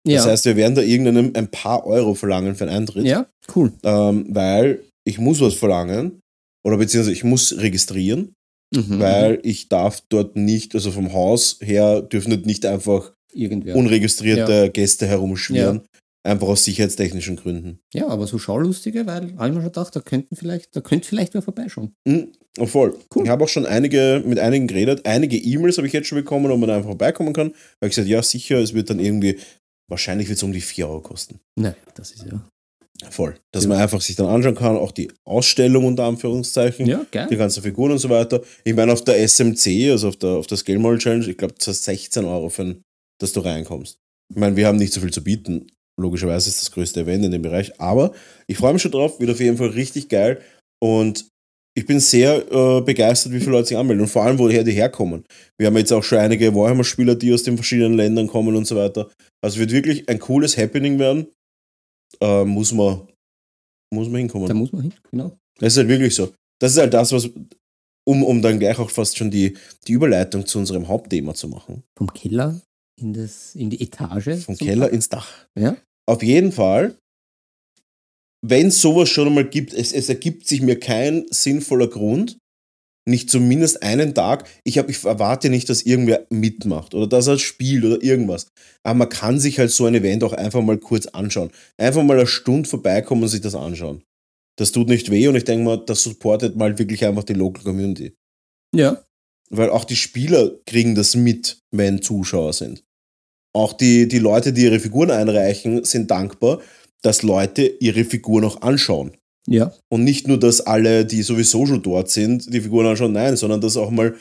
Ja, 0.06 0.18
Das 0.18 0.28
heißt, 0.28 0.46
wir 0.46 0.56
werden 0.58 0.76
da 0.76 0.82
irgendeinem 0.82 1.32
ein 1.36 1.50
paar 1.50 1.86
Euro 1.86 2.14
verlangen 2.14 2.56
für 2.56 2.66
einen 2.66 2.76
Eintritt. 2.76 3.06
ja 3.06 3.26
cool. 3.56 3.72
Ähm, 3.84 4.26
weil 4.30 4.84
ich 5.06 5.18
muss 5.20 5.40
was 5.40 5.54
verlangen. 5.54 6.20
Oder 6.66 6.78
beziehungsweise 6.78 7.14
ich 7.14 7.24
muss 7.24 7.58
registrieren, 7.58 8.34
Mhm, 8.76 9.00
weil 9.00 9.40
ich 9.44 9.70
darf 9.70 10.02
dort 10.10 10.36
nicht, 10.36 10.74
also 10.74 10.92
vom 10.92 11.14
Haus 11.14 11.60
her 11.62 12.02
dürfen 12.02 12.42
nicht 12.42 12.66
einfach 12.66 13.12
Irgendwer. 13.32 13.76
unregistrierte 13.76 14.72
Gäste 14.72 15.06
herumschwirren. 15.06 15.82
Einfach 16.26 16.48
aus 16.48 16.64
sicherheitstechnischen 16.64 17.36
Gründen. 17.36 17.80
ja, 17.94 18.08
aber 18.08 18.28
so 18.28 18.38
Schaulustige, 18.40 19.06
weil 19.06 19.36
habe 19.36 19.48
ich 19.50 19.54
mir 19.54 19.62
schon 19.62 19.64
gedacht, 19.64 19.94
da 19.96 20.00
könnten 20.00 20.36
vielleicht, 20.38 20.74
da 20.76 20.80
könnte 20.80 21.06
vielleicht 21.08 21.34
wer 21.34 21.42
vorbeischauen. 21.42 21.94
Mhm, 22.08 22.30
oh, 22.60 22.66
voll. 22.66 22.98
Cool. 23.14 23.24
Ich 23.26 23.30
habe 23.30 23.44
auch 23.44 23.50
schon 23.50 23.66
einige, 23.66 24.24
mit 24.26 24.40
einigen 24.40 24.68
geredet. 24.68 25.06
Einige 25.06 25.36
E-Mails 25.38 25.76
habe 25.78 25.88
ich 25.88 25.92
jetzt 25.94 26.08
schon 26.08 26.18
bekommen, 26.18 26.50
ob 26.50 26.60
man 26.60 26.70
da 26.70 26.76
einfach 26.78 26.88
vorbeikommen 26.90 27.34
kann. 27.34 27.50
Weil 27.80 27.90
ich 27.90 27.96
gesagt, 27.96 28.08
ja, 28.08 28.24
sicher, 28.24 28.60
es 28.60 28.74
wird 28.74 28.90
dann 28.90 29.00
irgendwie, 29.00 29.38
wahrscheinlich 29.90 30.30
wird 30.30 30.38
es 30.38 30.44
um 30.44 30.54
die 30.54 30.62
4 30.62 30.88
Euro 30.88 31.02
kosten. 31.02 31.40
Nein, 31.60 31.76
das 31.96 32.12
ist 32.12 32.26
ja. 32.26 32.42
Voll. 33.10 33.36
Dass 33.52 33.64
Ja. 33.64 33.70
man 33.70 33.80
einfach 33.80 34.00
sich 34.00 34.16
dann 34.16 34.28
anschauen 34.28 34.56
kann, 34.56 34.78
auch 34.78 34.94
die 34.94 35.12
Ausstellung 35.26 35.84
unter 35.84 36.06
Anführungszeichen, 36.06 36.86
Ja, 36.86 37.06
die 37.30 37.36
ganzen 37.36 37.62
Figuren 37.64 37.92
und 37.92 37.98
so 37.98 38.10
weiter. 38.10 38.42
Ich 38.64 38.74
meine, 38.74 38.94
auf 38.94 39.04
der 39.04 39.22
SMC, 39.28 39.92
also 39.92 40.08
auf 40.08 40.16
der, 40.16 40.30
auf 40.30 40.48
der 40.48 40.58
Scale 40.58 40.80
Model 40.80 41.00
Challenge, 41.00 41.28
ich 41.28 41.38
glaube, 41.38 41.56
das 41.58 41.68
ist 41.68 41.84
16 41.84 42.24
Euro, 42.24 42.48
für, 42.48 42.78
dass 43.20 43.34
du 43.34 43.42
reinkommst. 43.42 43.98
Ich 44.34 44.40
meine, 44.40 44.56
wir 44.56 44.68
haben 44.68 44.78
nicht 44.78 44.94
so 44.94 45.02
viel 45.02 45.12
zu 45.12 45.22
bieten. 45.22 45.68
Logischerweise 46.00 46.50
ist 46.50 46.62
das 46.62 46.72
größte 46.72 47.02
Event 47.02 47.26
in 47.26 47.32
dem 47.32 47.42
Bereich, 47.42 47.80
aber 47.80 48.14
ich 48.48 48.58
freue 48.58 48.74
mich 48.74 48.82
schon 48.82 48.92
drauf, 48.92 49.20
wird 49.20 49.30
auf 49.30 49.40
jeden 49.40 49.58
Fall 49.58 49.70
richtig 49.70 50.10
geil 50.10 50.42
und 50.82 51.28
ich 51.76 51.86
bin 51.86 52.00
sehr 52.00 52.52
äh, 52.52 52.82
begeistert, 52.82 53.32
wie 53.32 53.40
viele 53.40 53.54
Leute 53.54 53.70
sich 53.70 53.78
anmelden 53.78 54.02
und 54.02 54.10
vor 54.10 54.24
allem, 54.24 54.38
woher 54.38 54.64
die 54.64 54.72
herkommen. 54.72 55.26
Wir 55.58 55.68
haben 55.68 55.78
jetzt 55.78 55.92
auch 55.92 56.04
schon 56.04 56.20
einige 56.20 56.54
Warhammer-Spieler, 56.54 57.16
die 57.16 57.34
aus 57.34 57.44
den 57.44 57.58
verschiedenen 57.58 57.96
Ländern 57.96 58.28
kommen 58.28 58.56
und 58.56 58.66
so 58.66 58.76
weiter. 58.76 59.10
Also 59.44 59.60
wird 59.60 59.72
wirklich 59.72 60.08
ein 60.08 60.20
cooles 60.20 60.56
Happening 60.58 61.00
werden. 61.00 61.28
Äh, 62.22 62.46
muss 62.46 62.72
man, 62.72 63.08
muss 63.92 64.08
man 64.08 64.20
hinkommen. 64.20 64.48
Da 64.48 64.54
muss 64.54 64.72
man 64.72 64.84
hin, 64.84 64.94
genau. 65.10 65.36
Das 65.58 65.74
ist 65.74 65.78
halt 65.78 65.88
wirklich 65.88 66.14
so. 66.14 66.32
Das 66.60 66.74
ist 66.74 66.78
halt 66.78 66.94
das, 66.94 67.12
was, 67.12 67.30
um, 68.06 68.24
um 68.24 68.42
dann 68.42 68.60
gleich 68.60 68.78
auch 68.78 68.92
fast 68.92 69.18
schon 69.18 69.32
die, 69.32 69.58
die 69.88 69.94
Überleitung 69.94 70.46
zu 70.46 70.60
unserem 70.60 70.88
Hauptthema 70.88 71.34
zu 71.34 71.48
machen. 71.48 71.84
Vom 71.98 72.14
Keller 72.14 72.62
in, 73.00 73.14
das, 73.14 73.56
in 73.56 73.70
die 73.70 73.82
Etage. 73.82 74.44
Vom 74.46 74.58
Keller 74.58 74.88
Dach. 74.88 74.94
ins 74.94 75.10
Dach. 75.10 75.48
Ja. 75.58 75.78
Auf 76.06 76.24
jeden 76.24 76.52
Fall, 76.52 76.98
wenn 78.46 78.68
es 78.68 78.82
sowas 78.82 79.10
schon 79.10 79.28
einmal 79.28 79.50
gibt, 79.50 79.74
es, 79.74 79.94
es 79.94 80.10
ergibt 80.10 80.48
sich 80.48 80.62
mir 80.62 80.80
kein 80.80 81.26
sinnvoller 81.30 81.88
Grund, 81.88 82.38
nicht 83.06 83.30
zumindest 83.30 83.84
einen 83.84 84.14
Tag, 84.14 84.48
ich, 84.64 84.78
hab, 84.78 84.90
ich 84.90 85.04
erwarte 85.04 85.50
nicht, 85.50 85.70
dass 85.70 85.82
irgendwer 85.82 86.26
mitmacht 86.30 86.94
oder 86.94 87.08
dass 87.08 87.28
er 87.28 87.38
spielt 87.38 87.84
oder 87.84 88.02
irgendwas. 88.02 88.48
Aber 88.84 88.96
man 88.96 89.10
kann 89.10 89.40
sich 89.40 89.60
halt 89.60 89.72
so 89.72 89.86
ein 89.86 89.96
Event 89.96 90.24
auch 90.24 90.34
einfach 90.34 90.62
mal 90.62 90.78
kurz 90.78 91.08
anschauen. 91.08 91.52
Einfach 91.78 92.04
mal 92.04 92.18
eine 92.18 92.28
Stunde 92.28 92.70
vorbeikommen 92.70 93.24
und 93.24 93.30
sich 93.30 93.42
das 93.42 93.56
anschauen. 93.56 94.04
Das 94.58 94.72
tut 94.72 94.88
nicht 94.88 95.12
weh 95.12 95.28
und 95.28 95.36
ich 95.36 95.44
denke 95.44 95.66
mal, 95.66 95.78
das 95.78 96.04
supportet 96.04 96.56
mal 96.56 96.78
wirklich 96.78 97.04
einfach 97.06 97.24
die 97.24 97.34
Local 97.34 97.64
Community. 97.64 98.14
Ja, 98.74 99.04
Weil 99.56 99.70
auch 99.70 99.86
die 99.86 99.96
Spieler 99.96 100.52
kriegen 100.66 100.96
das 100.96 101.16
mit, 101.16 101.60
wenn 101.72 102.02
Zuschauer 102.02 102.54
sind. 102.54 102.84
Auch 103.56 103.74
die, 103.74 104.08
die 104.08 104.20
Leute, 104.20 104.52
die 104.52 104.64
ihre 104.64 104.80
Figuren 104.80 105.12
einreichen, 105.12 105.84
sind 105.84 106.10
dankbar, 106.10 106.60
dass 107.04 107.22
Leute 107.22 107.66
ihre 107.80 108.04
Figuren 108.04 108.46
auch 108.46 108.62
anschauen. 108.62 109.12
ja, 109.48 109.74
Und 109.90 110.04
nicht 110.04 110.28
nur, 110.28 110.40
dass 110.40 110.62
alle, 110.62 111.06
die 111.06 111.22
sowieso 111.22 111.66
schon 111.66 111.84
dort 111.84 112.10
sind, 112.10 112.52
die 112.52 112.62
Figuren 112.62 112.88
anschauen, 112.88 113.12
nein, 113.12 113.38
sondern 113.38 113.62
dass 113.62 113.78
auch 113.78 113.92
mal 113.92 114.16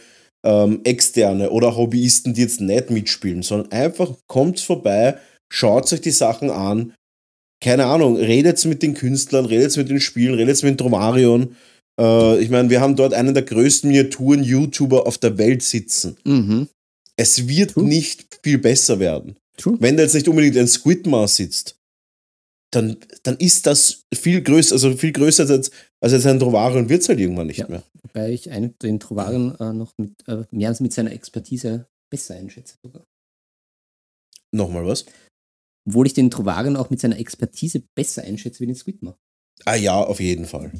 ähm, 0.45 0.81
Externe 0.85 1.51
oder 1.51 1.77
Hobbyisten, 1.77 2.35
die 2.35 2.42
jetzt 2.42 2.61
nicht 2.61 2.90
mitspielen, 2.90 3.42
sondern 3.42 3.71
einfach 3.73 4.12
kommt 4.27 4.61
vorbei, 4.61 5.16
schaut 5.51 5.92
euch 5.92 6.01
die 6.01 6.11
Sachen 6.11 6.51
an, 6.51 6.92
keine 7.62 7.87
Ahnung, 7.87 8.16
redet 8.16 8.62
mit 8.64 8.83
den 8.83 8.95
Künstlern, 8.95 9.47
redet 9.47 9.77
mit 9.77 9.88
den 9.88 10.01
Spielen, 10.01 10.35
redet 10.35 10.62
mit 10.64 10.81
Dromarion. 10.81 11.55
Äh, 12.00 12.40
ich 12.42 12.50
meine, 12.50 12.70
wir 12.70 12.81
haben 12.81 12.96
dort 12.96 13.14
einen 13.14 13.35
der 13.35 13.42
größten 13.44 13.88
Miniaturen-YouTuber 13.90 15.07
auf 15.07 15.18
der 15.18 15.38
Welt 15.38 15.62
sitzen. 15.62 16.16
mhm. 16.24 16.68
Es 17.16 17.46
wird 17.46 17.72
True. 17.72 17.85
nicht 17.85 18.40
viel 18.42 18.57
besser 18.59 18.98
werden. 18.98 19.37
True. 19.59 19.76
Wenn 19.78 19.98
da 19.98 20.02
jetzt 20.02 20.14
nicht 20.14 20.28
unbedingt 20.28 20.57
ein 20.57 20.66
Squidmar 20.66 21.28
sitzt, 21.28 21.76
dann, 22.72 22.96
dann 23.22 23.37
ist 23.37 23.66
das 23.66 24.05
viel 24.14 24.40
größer, 24.42 24.72
also 24.74 24.96
viel 24.96 25.12
größer 25.12 25.46
als, 25.48 25.70
als 26.02 26.12
jetzt 26.14 26.26
ein 26.26 26.38
Drovarion 26.38 26.88
wird 26.88 27.02
es 27.02 27.09
halt 27.11 27.20
irgendwann 27.20 27.48
nicht 27.48 27.59
Ja. 27.59 27.68
mehr. 27.68 27.83
Wobei 28.02 28.31
ich 28.33 28.50
einen, 28.50 28.74
den 28.78 28.98
Trovaren 28.98 29.55
äh, 29.61 29.74
noch 29.74 29.92
mit, 29.98 30.12
äh, 30.26 30.44
mehr 30.50 30.70
als 30.70 30.81
mit 30.81 30.94
seiner 30.94 31.12
Expertise 31.12 31.87
besser 32.11 32.35
einschätze 32.35 32.76
sogar. 32.83 33.05
Nochmal 34.55 34.87
was? 34.87 35.05
Obwohl 35.87 36.07
ich 36.07 36.14
den 36.14 36.31
Trovaren 36.31 36.76
auch 36.76 36.88
mit 36.88 37.00
seiner 37.00 37.18
Expertise 37.18 37.83
besser 37.94 38.22
einschätze 38.22 38.61
wie 38.61 38.66
den 38.66 38.74
Squidmar. 38.74 39.18
Ah 39.66 39.74
ja, 39.76 40.02
auf 40.02 40.18
jeden 40.20 40.46
Fall. 40.46 40.72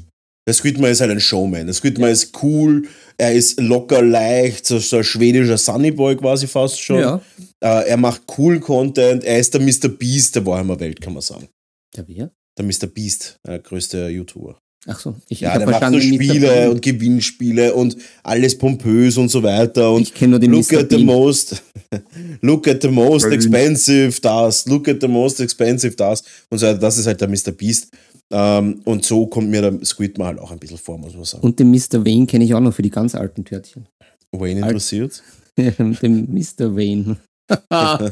Der 0.45 0.53
Squidmar 0.53 0.89
ist 0.89 0.99
halt 1.01 1.11
ein 1.11 1.19
Showman. 1.21 1.65
Der 1.67 1.73
Squidmar 1.73 2.09
ist 2.09 2.31
cool, 2.43 2.83
er 3.17 3.33
ist 3.33 3.59
locker 3.61 4.01
leicht, 4.01 4.65
so, 4.65 4.77
so 4.79 4.97
ein 4.97 5.03
schwedischer 5.03 5.57
Sunnyboy 5.57 6.17
quasi 6.17 6.47
fast 6.47 6.81
schon. 6.81 6.99
Ja. 6.99 7.21
Äh, 7.61 7.87
er 7.89 7.97
macht 7.97 8.27
coolen 8.27 8.59
Content, 8.59 9.23
er 9.23 9.39
ist 9.39 9.53
der 9.53 9.61
Mr. 9.61 9.87
Beast 9.87 10.35
der 10.35 10.45
Warhammer 10.45 10.79
Welt, 10.79 10.99
kann 10.99 11.13
man 11.13 11.21
sagen. 11.21 11.47
Der 11.95 12.05
wer? 12.07 12.31
Der 12.57 12.65
Mr. 12.65 12.87
Beast, 12.87 13.37
der 13.47 13.59
größte 13.59 14.09
YouTuber. 14.09 14.57
Ach 14.85 14.99
so, 14.99 15.15
ich, 15.29 15.39
Ja, 15.39 15.53
ich 15.53 15.63
der 15.65 15.73
habe 15.73 15.85
macht 15.85 15.93
so. 15.93 16.01
Spiele 16.01 16.69
und 16.69 16.81
Gewinnspiele 16.81 17.73
und 17.73 17.95
alles 18.21 18.57
pompös 18.57 19.15
und 19.15 19.29
so 19.29 19.41
weiter. 19.41 19.93
Und 19.93 20.01
ich 20.01 20.13
kenne 20.13 20.31
nur 20.31 20.39
den 20.39 20.51
look 20.51 20.69
Mr. 20.69 20.79
at 20.79 20.89
the 20.89 20.97
Bean. 20.97 21.05
most, 21.05 21.63
look 22.41 22.67
at 22.67 22.81
the 22.81 22.89
most 22.89 23.25
expensive 23.27 24.19
das, 24.19 24.65
look 24.65 24.89
at 24.89 24.97
the 24.99 25.07
most 25.07 25.39
expensive 25.39 25.95
das 25.95 26.21
und 26.49 26.57
so 26.57 26.65
weiter. 26.67 26.79
Das 26.79 26.97
ist 26.97 27.07
halt 27.07 27.21
der 27.21 27.29
Mr. 27.29 27.51
Beast. 27.51 27.87
Ähm, 28.35 28.81
und 28.85 29.05
so 29.05 29.27
kommt 29.27 29.49
mir 29.49 29.61
der 29.61 29.85
Squidmar 29.85 30.27
halt 30.29 30.39
auch 30.39 30.51
ein 30.51 30.57
bisschen 30.59 30.79
vor, 30.79 30.97
muss 30.97 31.13
man 31.13 31.23
sagen. 31.23 31.43
Und 31.43 31.59
den 31.59 31.69
Mr. 31.69 32.03
Wayne 32.05 32.25
kenne 32.25 32.43
ich 32.43 32.53
auch 32.55 32.59
noch 32.59 32.73
für 32.73 32.81
die 32.81 32.89
ganz 32.89 33.13
alten 33.13 33.45
Törtchen. 33.45 33.87
Wayne 34.31 34.63
Alt- 34.63 34.71
interessiert? 34.71 35.21
den 35.57 36.33
Mr. 36.33 36.75
Wayne. 36.75 37.17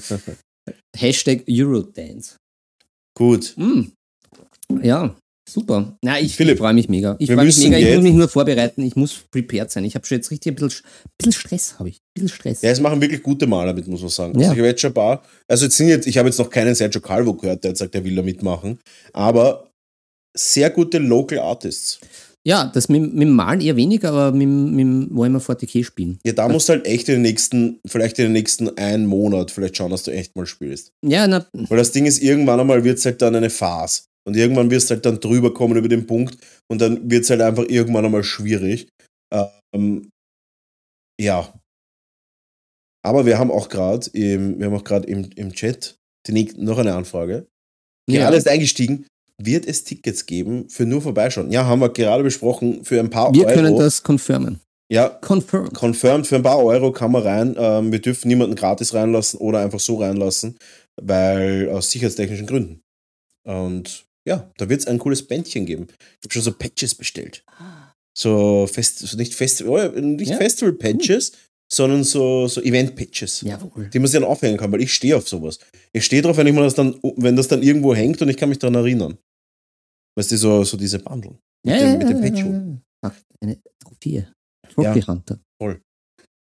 Hashtag 0.95 1.43
Eurodance. 1.49 2.35
Gut. 3.17 3.53
Mm. 3.57 3.85
Ja, 4.83 5.15
super. 5.49 5.97
Na, 6.03 6.19
ich, 6.19 6.39
ich 6.39 6.57
freue 6.57 6.73
mich 6.73 6.87
mega. 6.87 7.15
Ich 7.19 7.31
freue 7.31 7.45
mich 7.45 7.57
mega. 7.57 7.77
Ich 7.77 7.95
muss 7.95 8.03
mich 8.03 8.13
nur 8.13 8.27
vorbereiten. 8.29 8.83
Ich 8.83 8.95
muss 8.95 9.23
prepared 9.31 9.71
sein. 9.71 9.83
Ich 9.85 9.95
habe 9.95 10.05
schon 10.05 10.17
jetzt 10.17 10.29
richtig 10.31 10.51
ein 10.51 10.55
bisschen, 10.55 10.83
bisschen 11.17 11.33
Stress, 11.33 11.79
habe 11.79 11.89
ich. 11.89 11.95
Ein 11.97 12.01
bisschen 12.13 12.29
Stress. 12.29 12.61
Ja, 12.61 12.69
es 12.71 12.79
machen 12.79 13.01
wirklich 13.01 13.23
gute 13.23 13.47
Maler 13.47 13.73
mit, 13.73 13.87
muss 13.87 14.01
man 14.01 14.09
sagen. 14.09 14.33
Also 14.35 14.41
Ja. 14.45 14.51
ich 14.53 14.57
habe 14.59 14.67
jetzt 14.67 14.81
schon 14.81 14.91
ein 14.91 14.93
paar, 14.93 15.23
also 15.47 15.65
jetzt 15.65 15.77
sind 15.77 15.87
jetzt, 15.89 16.05
ich 16.07 16.17
habe 16.17 16.29
jetzt 16.29 16.37
noch 16.37 16.49
keinen 16.49 16.75
Sergio 16.75 17.01
Calvo 17.01 17.33
gehört, 17.33 17.63
der 17.63 17.71
jetzt 17.71 17.79
sagt, 17.79 17.95
er 17.95 18.03
will 18.03 18.15
da 18.15 18.21
mitmachen, 18.21 18.79
aber 19.13 19.70
sehr 20.37 20.69
gute 20.69 20.97
Local 20.99 21.39
Artists. 21.39 21.99
Ja, 22.43 22.71
das 22.73 22.89
mit, 22.89 23.01
mit 23.13 23.21
dem 23.27 23.35
Malen 23.35 23.61
eher 23.61 23.75
weniger, 23.75 24.09
aber 24.09 24.31
mit, 24.31 24.41
dem- 24.43 24.73
mit 24.75 25.09
Warhammer 25.15 25.39
40k 25.39 25.83
spielen. 25.83 26.19
Ja, 26.25 26.33
da 26.33 26.49
musst 26.49 26.69
du 26.69 26.73
halt 26.73 26.87
echt 26.87 27.07
in 27.09 27.15
den 27.15 27.21
nächsten, 27.21 27.79
vielleicht 27.85 28.17
in 28.17 28.25
den 28.25 28.31
nächsten 28.33 28.75
einen 28.79 29.05
Monat 29.05 29.51
vielleicht 29.51 29.77
schauen, 29.77 29.91
dass 29.91 30.03
du 30.03 30.11
echt 30.11 30.35
mal 30.35 30.47
spielst. 30.47 30.91
Ja, 31.05 31.27
na, 31.27 31.45
Weil 31.53 31.77
das 31.77 31.91
Ding 31.91 32.07
ist, 32.07 32.19
irgendwann 32.23 32.59
einmal 32.59 32.83
wird 32.83 32.97
es 32.97 33.05
halt 33.05 33.21
dann 33.21 33.35
eine 33.35 33.51
Phase. 33.51 34.03
Und 34.27 34.35
irgendwann 34.35 34.71
wirst 34.71 34.89
du 34.89 34.95
halt 34.95 35.05
dann 35.05 35.19
drüber 35.19 35.53
kommen 35.53 35.77
über 35.77 35.87
den 35.89 36.07
Punkt 36.07 36.37
und 36.69 36.79
dann 36.81 37.09
wird 37.11 37.23
es 37.25 37.29
halt 37.29 37.41
einfach 37.41 37.65
irgendwann 37.67 38.05
einmal 38.05 38.23
schwierig. 38.23 38.87
Ähm, 39.75 40.09
ja. 41.19 41.53
Aber 43.03 43.25
wir 43.25 43.37
haben 43.39 43.51
auch 43.51 43.69
gerade 43.69 44.09
im, 44.13 44.59
wir 44.59 44.65
haben 44.67 44.75
auch 44.75 44.83
gerade 44.83 45.07
im, 45.07 45.29
im 45.35 45.53
Chat 45.53 45.95
die, 46.27 46.51
noch 46.57 46.77
eine 46.77 46.93
Anfrage. 46.95 47.47
ja. 48.09 48.21
Gerade 48.21 48.37
ist 48.37 48.47
eingestiegen. 48.47 49.05
Wird 49.43 49.65
es 49.65 49.83
Tickets 49.83 50.25
geben 50.25 50.69
für 50.69 50.85
nur 50.85 51.01
vorbeischauen? 51.01 51.51
Ja, 51.51 51.65
haben 51.65 51.81
wir 51.81 51.89
gerade 51.89 52.23
besprochen, 52.23 52.83
für 52.83 52.99
ein 52.99 53.09
paar 53.09 53.33
wir 53.33 53.45
Euro. 53.45 53.53
können 53.53 53.77
das 53.77 54.03
confirmen. 54.03 54.59
ja, 54.91 55.07
Confirm. 55.09 55.71
confirmed, 55.73 56.27
für 56.27 56.35
ein 56.35 56.43
paar 56.43 56.59
Euro 56.63 56.91
kann 56.91 57.11
man 57.11 57.23
rein. 57.23 57.55
Ähm, 57.57 57.91
wir 57.91 57.99
dürfen 57.99 58.27
niemanden 58.27 58.55
gratis 58.55 58.93
reinlassen 58.93 59.39
oder 59.39 59.59
einfach 59.59 59.79
so 59.79 59.95
reinlassen, 59.95 60.57
weil 61.01 61.69
aus 61.69 61.91
sicherheitstechnischen 61.91 62.45
Gründen. 62.47 62.81
Und 63.47 64.05
ja, 64.27 64.51
da 64.57 64.69
wird 64.69 64.81
es 64.81 64.87
ein 64.87 64.99
cooles 64.99 65.23
Bändchen 65.27 65.65
geben. 65.65 65.87
Ich 65.89 66.25
habe 66.25 66.33
schon 66.33 66.43
so 66.43 66.51
Patches 66.51 66.93
bestellt. 66.93 67.43
So, 68.17 68.67
Fest, 68.71 68.99
so 68.99 69.17
nicht, 69.17 69.33
Fest, 69.33 69.63
oh, 69.63 69.77
nicht 69.99 70.31
Ja. 70.31 70.37
Festival-Patches, 70.37 71.31
sondern 71.71 72.03
so, 72.03 72.47
so 72.47 72.61
Event-Patches. 72.61 73.41
Jawohl. 73.41 73.89
Die 73.91 73.97
man 73.99 74.07
sich 74.07 74.19
dann 74.19 74.29
aufhängen 74.29 74.57
kann, 74.57 74.71
weil 74.71 74.81
ich 74.81 74.93
stehe 74.93 75.15
auf 75.15 75.27
sowas. 75.27 75.57
Ich 75.93 76.03
stehe 76.05 76.21
drauf, 76.21 76.35
wenn 76.37 76.45
ich 76.45 76.53
mir 76.53 76.61
das 76.61 76.75
dann, 76.75 76.99
wenn 77.15 77.35
das 77.37 77.47
dann 77.47 77.63
irgendwo 77.63 77.95
hängt 77.95 78.21
und 78.21 78.27
ich 78.29 78.35
kann 78.37 78.49
mich 78.49 78.59
daran 78.59 78.75
erinnern. 78.75 79.17
Weißt 80.17 80.31
du, 80.31 80.37
so, 80.37 80.63
so 80.63 80.77
diese 80.77 80.99
Bundle. 80.99 81.37
Ja, 81.65 81.77
dem- 81.77 81.87
ja, 81.91 81.97
mit 81.97 82.09
dem 82.09 82.17
ja, 82.17 82.29
Patch-Hut. 82.29 82.53
ja, 82.53 82.59
ja. 82.59 82.77
Ach, 83.03 83.15
eine 83.41 83.57
Trophäe. 83.83 84.27
Trophy 84.73 85.01
Hunter. 85.01 85.39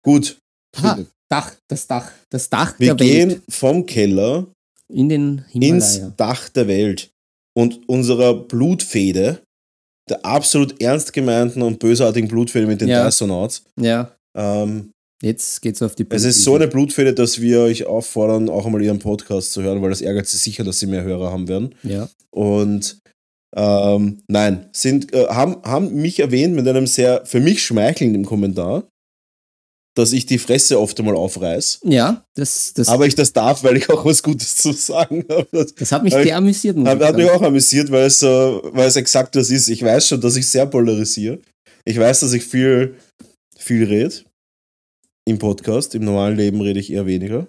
Gut. 0.05 0.38
Ha, 0.79 0.98
Dach, 1.31 1.55
das 1.68 1.87
Dach. 1.87 2.11
Das 2.31 2.48
Dach 2.48 2.79
Wir 2.79 2.94
der 2.94 3.07
Welt. 3.07 3.29
gehen 3.31 3.42
vom 3.48 3.87
Keller 3.87 4.46
In 4.92 5.09
den 5.09 5.44
ins 5.53 5.94
Himalaya. 5.94 6.14
Dach 6.16 6.48
der 6.51 6.66
Welt 6.68 7.11
und 7.57 7.88
unserer 7.88 8.35
Blutfehde, 8.35 9.42
der 10.09 10.25
absolut 10.25 10.81
ernst 10.81 11.12
gemeinten 11.12 11.62
und 11.62 11.79
bösartigen 11.79 12.29
Blutfehde 12.29 12.66
mit 12.66 12.81
den 12.81 12.88
Ja. 12.88 13.07
Dysonauts. 13.07 13.64
Ja, 13.81 14.14
Ähm, 14.37 14.90
jetzt 15.22 15.61
geht's 15.61 15.83
auf 15.83 15.94
die 15.94 16.07
es 16.09 16.25
ist 16.25 16.42
so 16.42 16.55
eine 16.57 16.66
Blutfehde, 16.68 17.12
dass 17.14 17.40
wir 17.40 17.61
euch 17.61 17.85
auffordern, 17.87 18.48
auch 18.48 18.64
einmal 18.66 18.83
ihren 18.83 18.98
Podcast 18.98 19.53
zu 19.53 19.62
hören, 19.62 19.83
weil 19.83 19.90
das 19.90 20.01
ärgert 20.01 20.27
sie 20.27 20.38
sicher, 20.38 20.64
dass 20.64 20.79
sie 20.79 20.87
mehr 20.87 21.03
Hörer 21.05 21.31
haben 21.31 21.48
werden. 21.48 21.75
Ja. 21.83 22.09
Und 22.31 22.98
ähm, 23.54 24.22
nein, 24.28 24.68
sind, 24.72 25.12
äh, 25.12 25.26
haben, 25.28 25.62
haben 25.62 25.94
mich 25.94 26.20
erwähnt 26.20 26.54
mit 26.54 26.66
einem 26.66 26.86
sehr 26.86 27.26
für 27.26 27.40
mich 27.40 27.62
schmeichelnden 27.62 28.24
Kommentar, 28.24 28.84
dass 29.94 30.12
ich 30.12 30.24
die 30.24 30.38
Fresse 30.38 30.80
oft 30.80 30.98
einmal 30.98 31.16
aufreiß. 31.16 31.80
Ja, 31.84 32.24
das, 32.34 32.72
das, 32.74 32.88
Aber 32.88 33.06
ich 33.06 33.14
das 33.14 33.32
darf, 33.34 33.62
weil 33.62 33.76
ich 33.76 33.90
auch 33.90 34.04
was 34.04 34.22
Gutes 34.22 34.56
zu 34.56 34.72
sagen 34.72 35.24
habe. 35.30 35.46
Das 35.52 35.74
das 35.74 35.92
hat 35.92 36.02
mich 36.02 36.14
sehr 36.14 36.36
amüsiert. 36.36 36.78
hat, 36.78 37.00
hat 37.00 37.16
mich 37.16 37.30
auch 37.30 37.42
amüsiert, 37.42 37.90
weil 37.90 38.06
es, 38.06 38.20
so, 38.20 38.62
weil 38.72 38.88
es 38.88 38.96
exakt 38.96 39.36
das 39.36 39.50
ist. 39.50 39.68
Ich 39.68 39.82
weiß 39.82 40.08
schon, 40.08 40.20
dass 40.20 40.36
ich 40.36 40.48
sehr 40.48 40.66
polarisiere. 40.66 41.40
Ich 41.84 41.98
weiß, 41.98 42.20
dass 42.20 42.32
ich 42.32 42.44
viel, 42.44 42.96
viel 43.58 43.84
rede. 43.84 44.14
Im 45.28 45.38
Podcast. 45.38 45.94
Im 45.94 46.04
normalen 46.04 46.36
Leben 46.36 46.60
rede 46.62 46.80
ich 46.80 46.90
eher 46.90 47.06
weniger. 47.06 47.46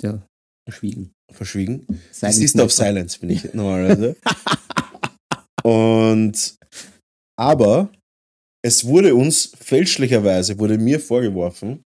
Ja, 0.00 0.22
verschwiegen. 0.64 1.10
Verschwiegen. 1.32 1.86
Silent 2.12 2.36
Es 2.36 2.38
ist 2.38 2.60
auf. 2.60 2.72
Silence, 2.72 3.18
bin 3.18 3.30
ich 3.30 3.52
normalerweise. 3.52 4.16
Und 5.64 6.56
aber 7.38 7.90
es 8.64 8.84
wurde 8.84 9.14
uns 9.14 9.52
fälschlicherweise, 9.58 10.58
wurde 10.58 10.76
mir 10.78 11.00
vorgeworfen, 11.00 11.82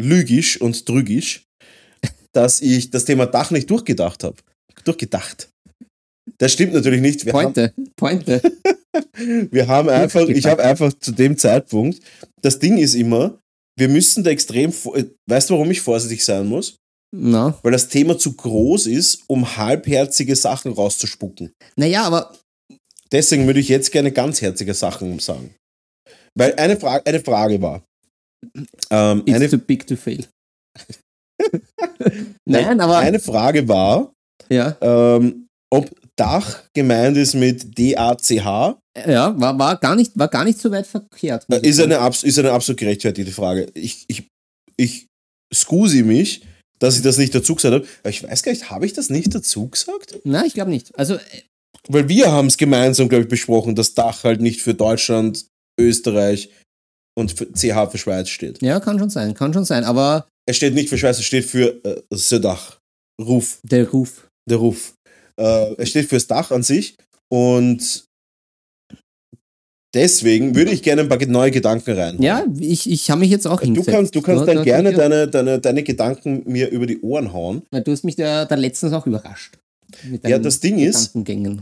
lügisch 0.00 0.60
und 0.60 0.84
trügisch, 0.86 1.44
dass 2.32 2.60
ich 2.60 2.90
das 2.90 3.04
Thema 3.04 3.26
Dach 3.26 3.50
nicht 3.50 3.70
durchgedacht 3.70 4.24
habe. 4.24 4.36
Durchgedacht. 4.84 5.48
Das 6.38 6.52
stimmt 6.52 6.72
natürlich 6.72 7.00
nicht. 7.00 7.24
Wir 7.24 7.32
haben, 7.32 7.52
Pointe, 7.52 7.74
Pointe. 7.96 8.42
wir 9.50 9.68
haben 9.68 9.88
einfach, 9.88 10.26
ich 10.28 10.46
habe 10.46 10.62
einfach 10.64 10.92
zu 10.94 11.12
dem 11.12 11.36
Zeitpunkt, 11.36 12.00
das 12.40 12.58
Ding 12.58 12.78
ist 12.78 12.94
immer, 12.94 13.38
wir 13.78 13.88
müssen 13.88 14.24
da 14.24 14.30
extrem, 14.30 14.72
vor- 14.72 14.96
weißt 15.28 15.50
du, 15.50 15.54
warum 15.54 15.70
ich 15.70 15.80
vorsichtig 15.80 16.24
sein 16.24 16.46
muss? 16.46 16.76
Na, 17.14 17.58
Weil 17.62 17.72
das 17.72 17.88
Thema 17.88 18.16
zu 18.18 18.32
groß 18.32 18.86
ist, 18.86 19.22
um 19.28 19.56
halbherzige 19.56 20.34
Sachen 20.34 20.72
rauszuspucken. 20.72 21.52
naja, 21.76 22.04
aber 22.04 22.34
Deswegen 23.12 23.46
würde 23.46 23.60
ich 23.60 23.68
jetzt 23.68 23.92
gerne 23.92 24.10
ganzherzige 24.10 24.74
Sachen 24.74 25.18
sagen. 25.18 25.54
Weil 26.34 26.54
eine, 26.54 26.78
Fra 26.78 27.00
eine 27.04 27.20
Frage 27.20 27.60
war. 27.60 27.84
Ähm, 28.90 29.22
it's 29.26 29.36
eine, 29.36 29.50
too 29.50 29.58
big 29.58 29.86
to 29.86 29.96
fail. 29.96 30.26
Nein, 32.48 32.80
aber 32.80 32.98
eine 32.98 33.20
Frage 33.20 33.68
war, 33.68 34.12
ja, 34.48 34.76
ähm, 34.80 35.46
ob 35.72 35.90
Dach 36.16 36.64
gemeint 36.74 37.16
ist 37.16 37.34
mit 37.34 37.78
D-A-C-H. 37.78 38.78
ja 39.06 39.40
war, 39.40 39.58
war, 39.58 39.76
gar 39.76 39.96
nicht, 39.96 40.18
war 40.18 40.28
gar 40.28 40.44
nicht 40.44 40.58
so 40.58 40.70
weit 40.70 40.86
verkehrt. 40.86 41.46
Äh, 41.50 41.66
Ist 41.66 41.80
eine, 41.80 42.10
ist 42.22 42.38
eine 42.38 42.52
absolut 42.52 42.78
gerechtfertigte 42.78 43.32
Frage. 43.32 43.70
Ich, 43.74 44.04
ich, 44.08 44.28
ich 44.76 45.06
scusi 45.54 46.02
mich, 46.02 46.42
dass 46.78 46.96
ich 46.96 47.02
das 47.02 47.16
nicht 47.16 47.34
dazu 47.34 47.54
gesagt 47.54 47.74
habe. 47.74 47.86
Ich 48.08 48.22
weiß 48.22 48.42
gar 48.42 48.52
nicht, 48.52 48.70
habe 48.70 48.86
ich 48.86 48.92
das 48.92 49.08
nicht 49.08 49.34
dazu 49.34 49.68
gesagt? 49.68 50.18
Nein, 50.24 50.44
ich 50.46 50.54
glaube 50.54 50.70
nicht. 50.70 50.96
Also, 50.98 51.14
äh, 51.14 51.20
Weil 51.88 52.08
wir 52.08 52.30
haben 52.30 52.46
es 52.46 52.56
gemeinsam, 52.56 53.08
glaube 53.08 53.24
ich, 53.24 53.28
besprochen, 53.28 53.74
dass 53.74 53.94
Dach 53.94 54.24
halt 54.24 54.40
nicht 54.40 54.62
für 54.62 54.74
Deutschland, 54.74 55.46
Österreich 55.80 56.50
und 57.18 57.32
für 57.32 57.46
CH 57.52 57.90
für 57.90 57.98
Schweiz 57.98 58.28
steht. 58.28 58.62
ja, 58.62 58.78
kann 58.80 58.98
schon 58.98 59.10
sein, 59.10 59.34
kann 59.34 59.52
schon 59.52 59.64
sein. 59.64 59.84
Aber 59.84 60.28
Es 60.48 60.56
steht 60.56 60.74
nicht 60.74 60.88
für 60.88 60.98
Schweiz, 60.98 61.18
es 61.18 61.24
steht 61.24 61.44
für 61.44 61.84
äh, 61.84 62.02
das 62.10 62.28
Dach. 62.28 62.78
Ruf, 63.20 63.58
der 63.62 63.88
Ruf. 63.90 64.28
der 64.48 64.58
Ruf. 64.58 64.94
Äh, 65.40 65.74
es 65.78 65.90
steht 65.90 66.08
fürs 66.08 66.26
Dach 66.26 66.50
an 66.50 66.62
sich 66.62 66.96
und 67.32 68.04
deswegen 69.94 70.54
würde 70.54 70.70
ich 70.72 70.82
gerne 70.82 71.02
ein 71.02 71.08
paar 71.08 71.24
neue 71.26 71.50
Gedanken 71.50 71.92
rein. 71.92 72.22
Ja, 72.22 72.44
ich, 72.58 72.88
ich 72.90 73.10
habe 73.10 73.20
mich 73.20 73.30
jetzt 73.30 73.46
auch 73.46 73.60
Du 73.60 73.66
hingesetzt. 73.66 73.90
kannst, 73.94 74.14
du 74.14 74.22
kannst 74.22 74.42
Da- 74.42 74.46
dann 74.46 74.56
da- 74.58 74.62
gerne 74.62 74.92
deine, 74.92 75.28
deine, 75.28 75.58
deine 75.58 75.82
Gedanken 75.82 76.42
mir 76.46 76.70
über 76.70 76.86
die 76.86 77.00
Ohren 77.00 77.32
hauen. 77.32 77.62
Weil 77.70 77.82
Du 77.82 77.92
hast 77.92 78.04
mich 78.04 78.16
da, 78.16 78.44
da 78.44 78.54
letztens 78.54 78.92
auch 78.92 79.06
überrascht. 79.06 79.58
Mit 80.04 80.26
Ja, 80.26 80.38
das 80.38 80.60
Ding 80.60 80.78
ist, 80.78 81.14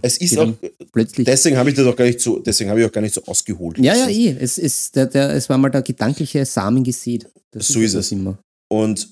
Es 0.03 0.19
ist 0.19 0.39
auch, 0.39 0.53
plötzlich. 0.93 1.25
deswegen 1.27 1.57
habe 1.57 1.71
ich 1.71 1.77
das 1.77 1.87
auch 1.87 1.97
gar 1.97 2.05
nicht 2.05 2.21
so, 2.21 2.39
deswegen 2.39 2.71
habe 2.71 2.81
ich 2.81 2.87
auch 2.87 2.93
gar 2.93 3.01
nicht 3.01 3.15
so 3.15 3.23
ausgeholt. 3.25 3.79
ja, 3.79 3.95
ja, 3.95 4.09
eh. 4.09 4.37
Es, 4.39 4.59
ist, 4.59 4.97
der, 4.97 5.07
der, 5.07 5.31
es 5.31 5.49
war 5.49 5.59
mal 5.59 5.71
der 5.71 5.83
gedankliche 5.83 6.45
Samen 6.45 6.83
gesät. 6.85 7.29
Das 7.53 7.69
So 7.69 7.81
ist 7.81 7.95
das 7.95 8.07
es. 8.07 8.13
immer. 8.13 8.39
Und 8.73 9.11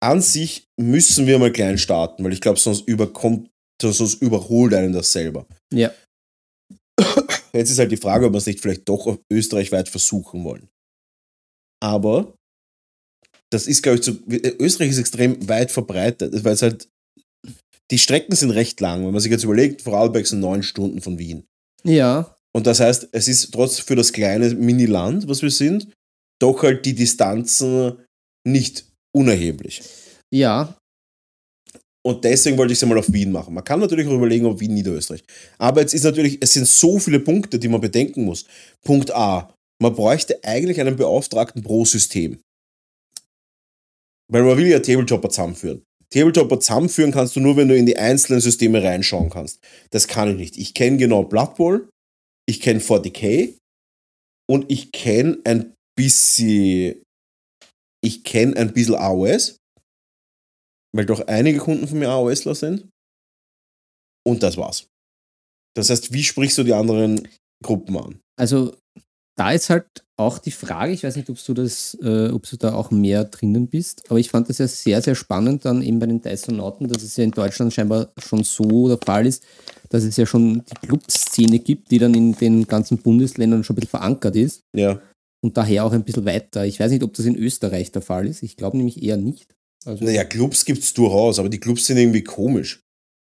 an 0.00 0.20
sich 0.20 0.64
müssen 0.80 1.26
wir 1.26 1.38
mal 1.38 1.52
klein 1.52 1.78
starten, 1.78 2.24
weil 2.24 2.32
ich 2.32 2.40
glaube, 2.40 2.58
sonst 2.58 2.86
überkommt, 2.88 3.48
sonst 3.82 4.20
überholt 4.22 4.74
einen 4.74 4.92
das 4.92 5.12
selber. 5.12 5.46
Ja. 5.72 5.92
Jetzt 7.52 7.70
ist 7.70 7.78
halt 7.78 7.90
die 7.92 7.96
Frage, 7.96 8.26
ob 8.26 8.32
wir 8.32 8.38
es 8.38 8.46
nicht 8.46 8.60
vielleicht 8.60 8.88
doch 8.88 9.18
österreichweit 9.32 9.88
versuchen 9.88 10.44
wollen. 10.44 10.68
Aber 11.80 12.34
das 13.50 13.66
ist, 13.66 13.82
glaube 13.82 13.96
ich, 13.98 14.02
zu, 14.02 14.18
Österreich 14.28 14.90
ist 14.90 14.98
extrem 14.98 15.48
weit 15.48 15.70
verbreitet, 15.70 16.44
weil 16.44 16.52
es 16.54 16.62
halt, 16.62 16.88
die 17.90 17.98
Strecken 17.98 18.34
sind 18.36 18.50
recht 18.50 18.80
lang. 18.80 19.04
Wenn 19.04 19.12
man 19.12 19.20
sich 19.20 19.30
jetzt 19.32 19.44
überlegt, 19.44 19.82
Vorarlberg 19.82 20.26
sind 20.26 20.40
neun 20.40 20.62
Stunden 20.62 21.00
von 21.00 21.18
Wien. 21.18 21.44
Ja, 21.84 22.34
Und 22.54 22.66
das 22.66 22.80
heißt, 22.80 23.08
es 23.12 23.28
ist 23.28 23.52
trotz 23.52 23.78
für 23.78 23.94
das 23.96 24.12
kleine 24.12 24.50
Mini-Land, 24.54 25.28
was 25.28 25.42
wir 25.42 25.50
sind, 25.50 25.88
doch 26.40 26.62
halt 26.62 26.84
die 26.84 26.94
Distanzen 26.94 27.98
nicht 28.46 28.84
unerheblich. 29.16 29.82
ja, 30.32 30.74
Und 32.04 32.24
deswegen 32.24 32.56
wollte 32.56 32.72
ich 32.72 32.78
es 32.78 32.82
einmal 32.82 32.98
auf 32.98 33.12
Wien 33.12 33.32
machen. 33.32 33.54
Man 33.54 33.64
kann 33.64 33.80
natürlich 33.80 34.06
auch 34.06 34.12
überlegen, 34.14 34.46
ob 34.46 34.60
Wien 34.60 34.74
Niederösterreich. 34.74 35.22
Aber 35.58 35.80
jetzt 35.80 35.94
ist 35.94 36.04
natürlich, 36.04 36.38
es 36.40 36.52
sind 36.52 36.66
so 36.66 36.98
viele 36.98 37.20
Punkte, 37.20 37.58
die 37.58 37.68
man 37.68 37.80
bedenken 37.80 38.24
muss. 38.24 38.44
Punkt 38.84 39.10
A. 39.14 39.52
Man 39.80 39.94
bräuchte 39.94 40.42
eigentlich 40.42 40.80
einen 40.80 40.96
Beauftragten 40.96 41.62
pro 41.62 41.84
System. 41.84 42.40
Weil 44.30 44.42
man 44.42 44.56
will 44.56 44.66
ja 44.66 44.78
Tabletopper 44.80 45.28
zusammenführen. 45.30 45.82
Tabletopper 46.12 46.60
zusammenführen 46.60 47.12
kannst 47.12 47.36
du 47.36 47.40
nur, 47.40 47.56
wenn 47.56 47.68
du 47.68 47.76
in 47.76 47.86
die 47.86 47.98
einzelnen 47.98 48.40
Systeme 48.40 48.82
reinschauen 48.82 49.30
kannst. 49.30 49.60
Das 49.90 50.08
kann 50.08 50.30
ich 50.30 50.36
nicht. 50.36 50.56
Ich 50.56 50.74
kenne 50.74 50.96
genau 50.96 51.24
Blood 51.24 51.56
Bowl, 51.56 51.88
ich 52.48 52.60
kenne 52.60 52.80
40k 52.80 53.54
und 54.48 54.70
ich 54.70 54.90
kenne 54.92 55.38
ein 55.44 55.74
bisschen, 55.96 57.02
ich 58.02 58.24
kenne 58.24 58.56
ein 58.56 58.72
bisschen 58.72 58.94
AOS 58.94 59.58
weil 60.94 61.06
doch 61.06 61.26
einige 61.26 61.58
Kunden 61.58 61.86
von 61.86 61.98
mir 61.98 62.08
AOSler 62.08 62.54
sind. 62.54 62.88
Und 64.26 64.42
das 64.42 64.56
war's. 64.56 64.88
Das 65.76 65.90
heißt, 65.90 66.12
wie 66.12 66.24
sprichst 66.24 66.58
du 66.58 66.64
die 66.64 66.72
anderen 66.72 67.28
Gruppen 67.62 67.96
an? 67.96 68.20
also 68.38 68.76
da 69.38 69.52
ist 69.52 69.70
halt 69.70 69.86
auch 70.16 70.38
die 70.38 70.50
Frage, 70.50 70.92
ich 70.92 71.04
weiß 71.04 71.14
nicht, 71.14 71.30
ob 71.30 71.38
du 71.44 71.54
das, 71.54 71.96
äh, 72.02 72.28
ob 72.30 72.48
du 72.48 72.56
da 72.56 72.74
auch 72.74 72.90
mehr 72.90 73.24
drinnen 73.24 73.68
bist, 73.68 74.02
aber 74.10 74.18
ich 74.18 74.30
fand 74.30 74.48
das 74.48 74.58
ja 74.58 74.66
sehr, 74.66 75.00
sehr 75.00 75.14
spannend 75.14 75.64
dann 75.64 75.80
eben 75.80 76.00
bei 76.00 76.06
den 76.06 76.20
Dysonauten, 76.20 76.88
dass 76.88 77.02
es 77.04 77.16
ja 77.16 77.22
in 77.24 77.30
Deutschland 77.30 77.72
scheinbar 77.72 78.08
schon 78.18 78.42
so 78.42 78.88
der 78.88 78.98
Fall 78.98 79.26
ist, 79.26 79.44
dass 79.90 80.02
es 80.02 80.16
ja 80.16 80.26
schon 80.26 80.64
die 80.82 80.86
Clubszene 80.86 81.60
gibt, 81.60 81.90
die 81.92 81.98
dann 81.98 82.14
in 82.14 82.32
den 82.34 82.66
ganzen 82.66 82.98
Bundesländern 82.98 83.62
schon 83.62 83.74
ein 83.74 83.76
bisschen 83.76 83.90
verankert 83.90 84.34
ist 84.34 84.62
Ja. 84.74 85.00
und 85.40 85.56
daher 85.56 85.84
auch 85.84 85.92
ein 85.92 86.02
bisschen 86.04 86.24
weiter. 86.26 86.66
Ich 86.66 86.80
weiß 86.80 86.90
nicht, 86.90 87.04
ob 87.04 87.14
das 87.14 87.24
in 87.26 87.36
Österreich 87.36 87.92
der 87.92 88.02
Fall 88.02 88.26
ist. 88.26 88.42
Ich 88.42 88.56
glaube 88.56 88.76
nämlich 88.76 89.00
eher 89.02 89.16
nicht. 89.18 89.54
Also, 89.84 90.04
Naja, 90.04 90.24
Clubs 90.24 90.64
gibt 90.64 90.82
es 90.82 90.92
durchaus, 90.94 91.38
aber 91.38 91.48
die 91.48 91.60
Clubs 91.60 91.86
sind 91.86 91.96
irgendwie 91.96 92.24
komisch. 92.24 92.80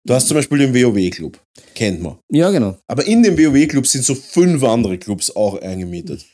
Du 0.06 0.14
hast 0.14 0.28
zum 0.28 0.36
Beispiel 0.36 0.58
den 0.58 0.74
WoW-Club. 0.74 1.38
Kennt 1.74 2.00
man. 2.00 2.18
ja, 2.32 2.50
genau. 2.50 2.76
Aber 2.86 3.06
in 3.06 3.22
dem 3.22 3.36
WoW-Club 3.36 3.86
sind 3.86 4.04
so 4.04 4.14
fünf 4.14 4.62
andere 4.62 4.98
Clubs 4.98 5.34
auch 5.34 5.60
eingemietet. 5.60 6.24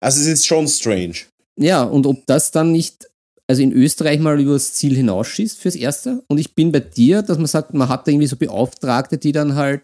Also 0.00 0.20
es 0.20 0.26
ist 0.26 0.46
schon 0.46 0.66
strange. 0.66 1.14
Ja, 1.58 1.82
und 1.84 2.06
ob 2.06 2.26
das 2.26 2.50
dann 2.50 2.72
nicht, 2.72 3.06
also 3.48 3.62
in 3.62 3.72
Österreich 3.72 4.18
mal 4.18 4.40
über 4.40 4.54
das 4.54 4.72
Ziel 4.74 4.96
hinausschießt 4.96 5.58
fürs 5.58 5.76
Erste. 5.76 6.24
Und 6.28 6.38
ich 6.38 6.54
bin 6.54 6.72
bei 6.72 6.80
dir, 6.80 7.22
dass 7.22 7.38
man 7.38 7.46
sagt, 7.46 7.74
man 7.74 7.88
hat 7.88 8.06
da 8.06 8.10
irgendwie 8.10 8.26
so 8.26 8.36
Beauftragte, 8.36 9.18
die 9.18 9.32
dann 9.32 9.54
halt 9.54 9.82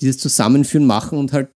dieses 0.00 0.18
Zusammenführen 0.18 0.86
machen 0.86 1.18
und 1.18 1.32
halt 1.32 1.50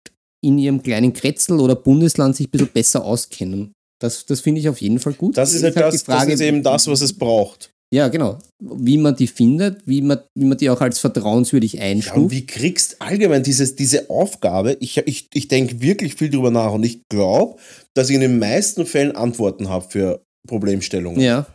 in 0.44 0.58
ihrem 0.58 0.82
kleinen 0.82 1.12
Kretzel 1.12 1.60
oder 1.60 1.76
Bundesland 1.76 2.36
sich 2.36 2.48
ein 2.48 2.50
bisschen 2.50 2.68
besser 2.68 3.04
auskennen. 3.04 3.72
Das, 4.00 4.26
das 4.26 4.40
finde 4.40 4.60
ich 4.60 4.68
auf 4.68 4.80
jeden 4.80 4.98
Fall 4.98 5.12
gut. 5.12 5.36
Das 5.36 5.54
ist 5.54 5.62
halt 5.62 5.76
das, 5.76 6.02
das 6.02 6.26
ist 6.26 6.40
eben 6.40 6.62
das, 6.62 6.88
was 6.88 7.00
es 7.00 7.12
braucht. 7.16 7.70
Ja, 7.92 8.08
genau. 8.08 8.38
Wie 8.58 8.96
man 8.96 9.14
die 9.16 9.26
findet, 9.26 9.86
wie 9.86 10.00
man, 10.00 10.20
wie 10.34 10.46
man 10.46 10.56
die 10.56 10.70
auch 10.70 10.80
als 10.80 10.98
vertrauenswürdig 10.98 11.74
Ja, 11.74 11.80
und 11.82 11.86
einstuft. 11.90 12.30
wie 12.30 12.46
kriegst 12.46 13.02
allgemein 13.02 13.42
dieses, 13.42 13.76
diese 13.76 14.08
Aufgabe? 14.08 14.76
Ich, 14.80 14.96
ich, 14.96 15.28
ich 15.34 15.48
denke 15.48 15.80
wirklich 15.82 16.14
viel 16.14 16.30
drüber 16.30 16.50
nach 16.50 16.72
und 16.72 16.84
ich 16.84 17.02
glaube, 17.10 17.60
dass 17.94 18.08
ich 18.08 18.14
in 18.14 18.22
den 18.22 18.38
meisten 18.38 18.86
Fällen 18.86 19.14
Antworten 19.14 19.68
habe 19.68 19.86
für 19.90 20.22
Problemstellungen. 20.48 21.20
Ja, 21.20 21.46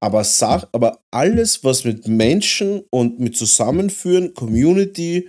Aber, 0.00 0.24
Sach, 0.24 0.66
aber 0.72 0.98
alles, 1.12 1.62
was 1.62 1.84
mit 1.84 2.08
Menschen 2.08 2.82
und 2.92 3.20
mit 3.20 3.36
Zusammenführen, 3.36 4.34
Community, 4.34 5.28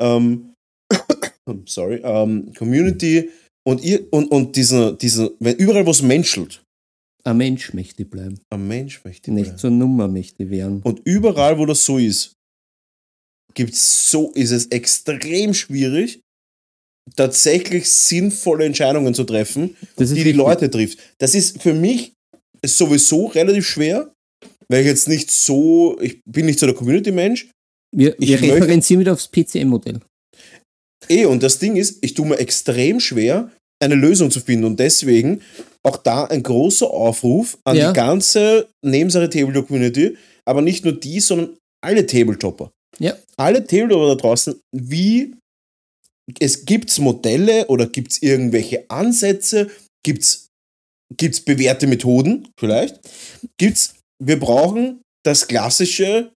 ähm, 0.00 0.52
sorry, 1.64 2.00
ähm, 2.04 2.52
Community 2.56 3.30
und, 3.66 3.82
ihr, 3.82 4.06
und, 4.12 4.30
und 4.30 4.56
diese, 4.56 4.94
diese, 5.00 5.32
wenn 5.40 5.56
überall 5.56 5.86
was 5.86 6.02
menschelt, 6.02 6.62
ein 7.26 7.36
Mensch 7.36 7.74
möchte 7.74 8.04
bleiben. 8.04 8.38
ein 8.50 8.68
Mensch 8.68 9.04
möchte 9.04 9.32
Nicht 9.32 9.44
bleiben. 9.46 9.58
zur 9.58 9.70
Nummer 9.70 10.08
möchte 10.08 10.48
werden. 10.50 10.80
Und 10.82 11.00
überall, 11.04 11.58
wo 11.58 11.66
das 11.66 11.84
so 11.84 11.98
ist, 11.98 12.34
gibt's 13.54 14.10
so, 14.10 14.30
ist 14.32 14.50
es 14.52 14.66
extrem 14.66 15.54
schwierig, 15.54 16.20
tatsächlich 17.16 17.88
sinnvolle 17.90 18.64
Entscheidungen 18.64 19.14
zu 19.14 19.24
treffen, 19.24 19.76
die 19.98 20.04
die 20.06 20.12
richtig. 20.14 20.36
Leute 20.36 20.70
trifft. 20.70 20.98
Das 21.18 21.34
ist 21.34 21.60
für 21.62 21.74
mich 21.74 22.12
sowieso 22.64 23.26
relativ 23.26 23.66
schwer, 23.66 24.12
weil 24.68 24.80
ich 24.80 24.86
jetzt 24.86 25.08
nicht 25.08 25.30
so, 25.30 25.98
ich 26.00 26.20
bin 26.24 26.46
nicht 26.46 26.58
so 26.58 26.66
der 26.66 26.74
Community-Mensch. 26.74 27.48
Wir, 27.96 28.14
Ich 28.20 28.28
wir 28.28 28.42
referenzieren 28.42 29.00
wieder 29.00 29.12
aufs 29.12 29.28
PCM-Modell. 29.28 30.00
Eh, 31.08 31.24
und 31.24 31.42
das 31.42 31.58
Ding 31.58 31.76
ist, 31.76 31.98
ich 32.02 32.14
tue 32.14 32.26
mir 32.26 32.38
extrem 32.38 32.98
schwer, 33.00 33.52
eine 33.80 33.94
Lösung 33.94 34.30
zu 34.30 34.40
finden. 34.40 34.64
Und 34.64 34.80
deswegen 34.80 35.40
auch 35.86 35.96
da 35.96 36.24
ein 36.24 36.42
großer 36.42 36.90
Aufruf 36.90 37.58
an 37.64 37.76
Ja. 37.76 37.92
die 37.92 37.96
ganze 37.96 38.68
Nebensache 38.84 39.30
Tabletop-Community, 39.30 40.16
aber 40.44 40.60
nicht 40.60 40.84
nur 40.84 40.94
die, 40.94 41.20
sondern 41.20 41.56
alle 41.84 42.04
Tabletopper. 42.06 42.72
Ja. 42.98 43.16
Alle 43.36 43.64
Tabletopper 43.66 44.08
da 44.08 44.14
draußen, 44.16 44.60
wie 44.74 45.34
es 46.40 46.64
gibt's 46.64 46.98
Modelle 46.98 47.66
oder 47.68 47.86
gibt's 47.86 48.20
irgendwelche 48.20 48.84
Ansätze, 48.90 49.70
gibt's 50.04 50.48
gibt's 51.16 51.40
bewährte 51.40 51.86
Methoden 51.86 52.48
vielleicht, 52.58 52.98
gibt's 53.58 53.94
wir 54.22 54.40
brauchen 54.40 55.02
das 55.24 55.46
klassische 55.46 56.32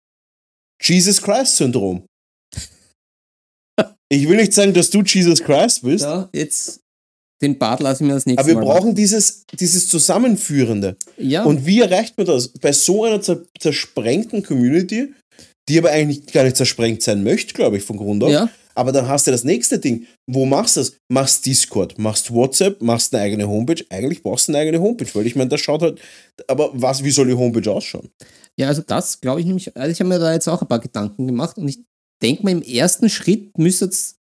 Jesus 0.82 1.20
Christ 1.20 1.56
Syndrom. 1.56 2.04
Ich 4.12 4.28
will 4.28 4.36
nicht 4.38 4.52
sagen, 4.52 4.74
dass 4.74 4.90
du 4.90 5.02
Jesus 5.02 5.40
Christ 5.40 5.82
bist, 5.82 6.02
Ja, 6.04 6.28
jetzt 6.32 6.80
den 7.42 7.58
Bart 7.58 7.80
lassen 7.80 8.06
wir 8.06 8.14
das 8.14 8.26
nächste 8.26 8.40
aber 8.40 8.48
wir 8.48 8.54
Mal. 8.56 8.64
brauchen 8.64 8.94
dieses, 8.94 9.44
dieses 9.58 9.88
Zusammenführende. 9.88 10.96
Ja, 11.16 11.44
Und 11.44 11.66
wie 11.66 11.80
erreicht 11.80 12.16
man 12.18 12.26
das? 12.26 12.48
Bei 12.48 12.72
so 12.72 13.04
einer 13.04 13.20
zer 13.22 13.40
zersprengten 13.58 14.42
Community, 14.42 15.14
die 15.68 15.78
aber 15.78 15.90
eigentlich 15.90 16.26
gar 16.26 16.44
nicht 16.44 16.56
zersprengt 16.56 17.02
sein 17.02 17.22
möchte, 17.22 17.54
glaube 17.54 17.76
ich, 17.78 17.84
von 17.84 17.96
Grund 17.96 18.22
auf. 18.24 18.30
ja, 18.30 18.48
Aber 18.74 18.92
dann 18.92 19.08
hast 19.08 19.26
du 19.26 19.30
das 19.30 19.44
nächste 19.44 19.78
Ding. 19.78 20.06
Wo 20.26 20.44
machst 20.44 20.76
du 20.76 20.80
das? 20.80 20.94
Machst 21.08 21.46
Discord, 21.46 21.98
machst 21.98 22.32
WhatsApp, 22.32 22.82
machst 22.82 23.14
eine 23.14 23.22
eigene 23.24 23.48
Homepage. 23.48 23.84
Eigentlich 23.88 24.22
brauchst 24.22 24.48
du 24.48 24.52
eine 24.52 24.58
eigene 24.58 24.80
Homepage, 24.80 25.08
weil 25.14 25.26
ich 25.26 25.36
meine, 25.36 25.48
das 25.48 25.60
schaut 25.60 25.82
halt. 25.82 26.00
Aber 26.46 26.70
was, 26.74 27.02
wie 27.04 27.10
soll 27.10 27.28
die 27.28 27.34
Homepage 27.34 27.70
ausschauen? 27.70 28.08
ja, 28.58 28.68
also 28.68 28.82
das 28.86 29.20
glaube 29.20 29.40
ich 29.40 29.46
nämlich, 29.46 29.74
also 29.76 29.90
ich 29.90 30.00
habe 30.00 30.08
mir 30.08 30.18
da 30.18 30.32
jetzt 30.34 30.48
auch 30.48 30.60
ein 30.60 30.68
paar 30.68 30.80
Gedanken 30.80 31.26
gemacht 31.26 31.56
und 31.56 31.66
ich 31.68 31.78
denke 32.22 32.42
mal, 32.42 32.50
im 32.50 32.60
ersten 32.62 33.08
Schritt 33.08 33.56
müsste 33.56 33.86
es 33.86 34.16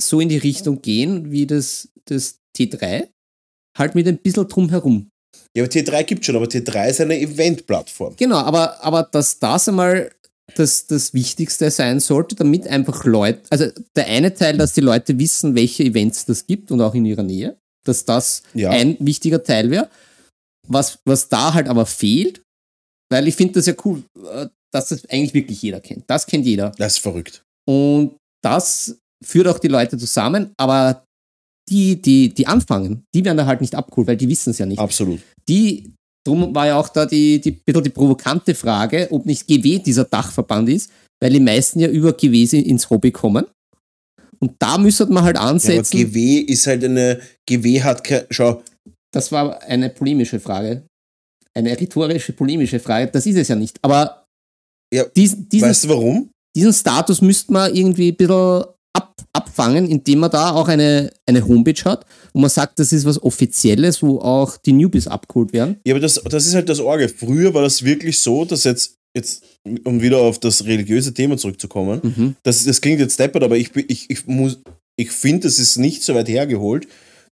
so 0.00 0.20
in 0.20 0.28
die 0.28 0.38
Richtung 0.38 0.82
gehen, 0.82 1.30
wie 1.30 1.46
das, 1.46 1.88
das 2.06 2.36
T3, 2.56 3.08
halt 3.78 3.94
mit 3.94 4.06
ein 4.08 4.18
bisschen 4.18 4.48
drumherum. 4.48 5.08
Ja, 5.56 5.64
aber 5.64 5.72
T3 5.72 6.02
gibt 6.04 6.24
schon, 6.24 6.36
aber 6.36 6.46
T3 6.46 6.90
ist 6.90 7.00
eine 7.00 7.18
Event-Plattform. 7.20 8.14
Genau, 8.16 8.36
aber, 8.38 8.82
aber 8.82 9.04
dass 9.04 9.38
das 9.38 9.68
einmal 9.68 10.10
das, 10.56 10.86
das 10.86 11.14
Wichtigste 11.14 11.70
sein 11.70 12.00
sollte, 12.00 12.34
damit 12.34 12.66
einfach 12.66 13.04
Leute, 13.04 13.40
also 13.50 13.66
der 13.96 14.06
eine 14.06 14.34
Teil, 14.34 14.56
dass 14.58 14.74
die 14.74 14.80
Leute 14.80 15.18
wissen, 15.18 15.54
welche 15.54 15.84
Events 15.84 16.26
das 16.26 16.46
gibt 16.46 16.70
und 16.70 16.80
auch 16.80 16.94
in 16.94 17.04
ihrer 17.06 17.22
Nähe, 17.22 17.56
dass 17.86 18.04
das 18.04 18.42
Ja. 18.52 18.70
ein 18.70 18.96
wichtiger 19.00 19.42
Teil 19.42 19.70
wäre. 19.70 19.88
Was, 20.68 20.98
was 21.04 21.28
da 21.28 21.54
halt 21.54 21.68
aber 21.68 21.86
fehlt, 21.86 22.42
weil 23.10 23.28
ich 23.28 23.36
finde 23.36 23.54
das 23.54 23.66
ja 23.66 23.74
cool, 23.84 24.02
äh, 24.32 24.48
dass 24.72 24.88
das 24.88 25.08
eigentlich 25.08 25.34
wirklich 25.34 25.62
jeder 25.62 25.80
kennt. 25.80 26.04
Das 26.08 26.26
kennt 26.26 26.46
jeder. 26.46 26.70
Das 26.78 26.94
ist 26.94 26.98
verrückt. 26.98 27.42
Und 27.68 28.16
das 28.42 28.96
führt 29.24 29.48
auch 29.48 29.58
die 29.58 29.68
Leute 29.68 29.96
zusammen, 29.98 30.52
aber 30.56 31.04
die, 31.70 32.00
die, 32.00 32.28
die 32.32 32.46
anfangen, 32.46 33.04
die 33.14 33.24
werden 33.24 33.38
da 33.38 33.46
halt 33.46 33.60
nicht 33.60 33.74
abgeholt, 33.74 34.06
weil 34.06 34.16
die 34.16 34.28
wissen 34.28 34.50
es 34.50 34.58
ja 34.58 34.66
nicht 34.66 34.78
Absolut. 34.78 35.20
die, 35.48 35.92
drum 36.26 36.54
war 36.54 36.66
ja 36.66 36.78
auch 36.78 36.88
da 36.88 37.06
die, 37.06 37.40
die, 37.40 37.52
bisschen 37.52 37.82
die 37.84 37.90
provokante 37.90 38.54
Frage, 38.54 39.08
ob 39.10 39.24
nicht 39.26 39.46
GW 39.46 39.78
dieser 39.78 40.04
Dachverband 40.04 40.68
ist, 40.68 40.90
weil 41.22 41.32
die 41.32 41.40
meisten 41.40 41.80
ja 41.80 41.88
über 41.88 42.12
GW 42.12 42.42
ins 42.58 42.88
Hobby 42.90 43.10
kommen. 43.10 43.46
Und 44.40 44.52
da 44.58 44.76
müsste 44.76 45.06
man 45.06 45.24
halt 45.24 45.36
Ja, 45.36 45.42
aber 45.42 45.50
ansetzen. 45.52 45.96
GW 45.96 46.38
ist 46.40 46.66
halt 46.66 46.84
eine. 46.84 47.18
GW 47.48 47.82
hat 47.82 48.04
kein. 48.04 48.24
Schau, 48.30 48.62
das 49.10 49.32
war 49.32 49.62
eine 49.62 49.88
polemische 49.88 50.38
Frage. 50.38 50.86
Eine 51.54 51.70
rhetorische, 51.80 52.32
polemische 52.34 52.78
Frage. 52.80 53.10
Das 53.10 53.24
ist 53.24 53.36
es 53.36 53.48
ja 53.48 53.56
nicht. 53.56 53.78
Aber 53.80 54.26
Ja, 54.92 55.04
diesen, 55.04 55.48
diesen, 55.48 55.68
weißt 55.68 55.84
du 55.84 55.88
warum? 55.88 56.30
diesen 56.54 56.72
Status 56.74 57.22
müsste 57.22 57.52
man 57.52 57.74
irgendwie 57.74 58.08
ein 58.10 58.16
bisschen 58.16 58.64
abfangen, 59.54 59.86
indem 59.88 60.18
man 60.20 60.30
da 60.30 60.50
auch 60.52 60.68
eine, 60.68 61.10
eine 61.26 61.46
Homepage 61.46 61.84
hat, 61.84 62.04
wo 62.32 62.40
man 62.40 62.50
sagt, 62.50 62.78
das 62.78 62.92
ist 62.92 63.04
was 63.04 63.22
Offizielles, 63.22 64.02
wo 64.02 64.18
auch 64.18 64.56
die 64.56 64.72
Newbies 64.72 65.06
abgeholt 65.06 65.52
werden. 65.52 65.76
Ja, 65.86 65.94
aber 65.94 66.00
das, 66.00 66.14
das 66.28 66.46
ist 66.46 66.54
halt 66.54 66.68
das 66.68 66.80
Orge. 66.80 67.08
Früher 67.08 67.54
war 67.54 67.62
das 67.62 67.84
wirklich 67.84 68.18
so, 68.18 68.44
dass 68.44 68.64
jetzt, 68.64 68.96
jetzt 69.16 69.44
um 69.84 70.02
wieder 70.02 70.18
auf 70.18 70.40
das 70.40 70.64
religiöse 70.64 71.14
Thema 71.14 71.36
zurückzukommen, 71.36 72.00
Mhm. 72.02 72.36
das, 72.42 72.64
das 72.64 72.80
klingt 72.80 73.00
jetzt 73.00 73.18
deppert, 73.18 73.42
aber 73.44 73.56
ich, 73.56 73.70
ich, 73.76 74.10
ich, 74.10 74.26
muss- 74.26 74.58
ich 74.96 75.10
finde, 75.10 75.46
das 75.48 75.58
ist 75.58 75.76
nicht 75.78 76.02
so 76.02 76.14
weit 76.14 76.28
hergeholt. 76.28 76.86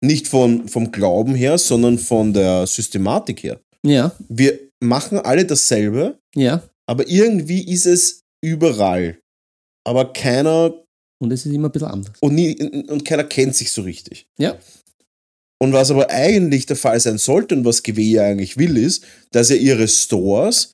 Nicht 0.04 0.26
von, 0.26 0.66
vom 0.68 0.90
Glauben 0.90 1.34
her, 1.36 1.58
sondern 1.58 1.96
von 1.98 2.32
der 2.32 2.66
Systematik 2.66 3.44
her. 3.44 3.60
Ja, 3.84 4.10
Wir 4.28 4.58
machen 4.80 5.18
alle 5.18 5.44
dasselbe, 5.44 6.18
ja. 6.34 6.60
aber 6.86 7.06
irgendwie 7.08 7.62
ist 7.72 7.86
es 7.86 8.22
überall. 8.44 9.18
Aber 9.84 10.12
keiner 10.12 10.74
Und 11.22 11.32
es 11.32 11.46
ist 11.46 11.52
immer 11.52 11.68
ein 11.68 11.72
bisschen 11.72 11.88
anders. 11.88 12.16
und, 12.20 12.34
nie, 12.34 12.56
und 12.88 13.04
keiner 13.04 13.24
kennt 13.24 13.54
sich 13.54 13.70
so 13.70 13.82
richtig. 13.82 14.26
Ja. 14.38 14.56
Und 15.62 15.72
was 15.72 15.90
aber 15.92 16.10
eigentlich 16.10 16.66
der 16.66 16.74
Fall 16.76 16.98
sein 16.98 17.18
sollte 17.18 17.54
und 17.54 17.64
was 17.64 17.82
GW 17.84 18.02
ja 18.02 18.24
eigentlich 18.24 18.56
will, 18.56 18.76
ist, 18.76 19.04
dass 19.30 19.50
er 19.50 19.58
ihre 19.58 19.86
Stores 19.86 20.72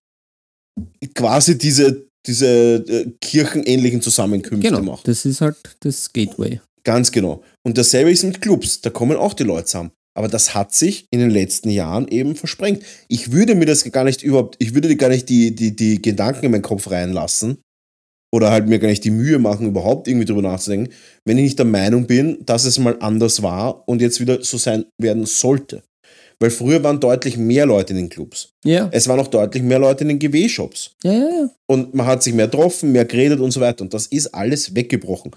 quasi 1.15 1.59
diese, 1.59 2.07
diese 2.27 2.47
äh, 2.89 3.11
kirchenähnlichen 3.21 4.01
Zusammenkünfte 4.01 4.69
Genau, 4.71 4.83
macht. 4.83 5.07
das 5.07 5.25
ist 5.27 5.41
halt 5.43 5.57
das 5.81 6.13
Gateway. 6.13 6.61
Ganz 6.85 7.13
genau. 7.13 7.43
Und 7.67 7.77
dasselbe 7.77 8.11
ist 8.11 8.25
mit 8.25 8.41
Clubs. 8.41 8.81
Da 8.81 8.89
kommen 8.89 9.17
auch 9.19 9.35
die 9.35 9.45
Leute 9.45 9.67
zusammen. 9.67 9.91
Aber 10.17 10.29
das 10.29 10.55
hat 10.55 10.75
sich 10.75 11.07
in 11.11 11.21
den 11.21 11.31
letzten 11.31 11.69
Jahren 11.69 12.09
eben 12.09 12.35
versprengt. 12.35 12.83
Ich 13.09 13.31
würde 13.31 13.55
mir 13.55 13.67
das 13.67 13.85
gar 13.93 14.05
nicht 14.05 14.23
überhaupt, 14.23 14.57
ich 14.59 14.75
würde 14.75 14.97
gar 14.97 15.11
nicht 15.11 15.29
die, 15.29 15.55
die, 15.55 15.77
die 15.77 16.01
Gedanken 16.01 16.47
in 16.47 16.51
meinen 16.53 16.63
Kopf 16.63 16.91
reinlassen 16.91 17.59
oder 18.31 18.51
halt 18.51 18.69
mir 18.69 18.79
gar 18.79 18.89
nicht 18.89 19.05
die 19.05 19.11
Mühe 19.11 19.39
machen, 19.39 19.69
überhaupt 19.69 20.09
irgendwie 20.09 20.27
drüber 20.27 20.43
nachzudenken, 20.43 20.93
wenn 21.25 21.39
ich 21.39 21.45
nicht 21.45 21.59
der 21.59 21.67
Meinung 21.67 22.07
bin, 22.07 22.39
dass 22.45 22.65
es 22.65 22.79
mal 22.79 22.97
anders 23.01 23.43
war 23.43 23.89
und 23.89 24.03
jetzt 24.03 24.21
wieder 24.21 24.43
so 24.43 24.59
sein 24.59 24.85
werden 24.99 25.27
sollte. 25.27 25.83
Weil 26.41 26.51
früher 26.51 26.85
waren 26.85 27.01
deutlich 27.01 27.37
mehr 27.37 27.67
Leute 27.67 27.93
in 27.93 27.97
den 27.97 28.09
Clubs. 28.09 28.53
Ja, 28.65 28.89
Es 28.93 29.09
waren 29.09 29.19
auch 29.19 29.27
deutlich 29.27 29.63
mehr 29.63 29.81
Leute 29.81 30.05
in 30.05 30.09
den 30.09 30.19
GW-Shops 30.21 30.93
ja, 31.03 31.13
ja. 31.13 31.19
ja. 31.19 31.51
und 31.67 31.95
man 31.95 32.07
hat 32.07 32.23
sich 32.23 32.33
mehr 32.33 32.47
getroffen, 32.47 32.93
mehr 32.93 33.05
geredet 33.05 33.41
und 33.41 33.51
so 33.51 33.61
weiter. 33.61 33.83
Und 33.83 33.93
das 33.93 34.07
ist 34.07 34.29
alles 34.35 34.75
weggebrochen. 34.75 35.33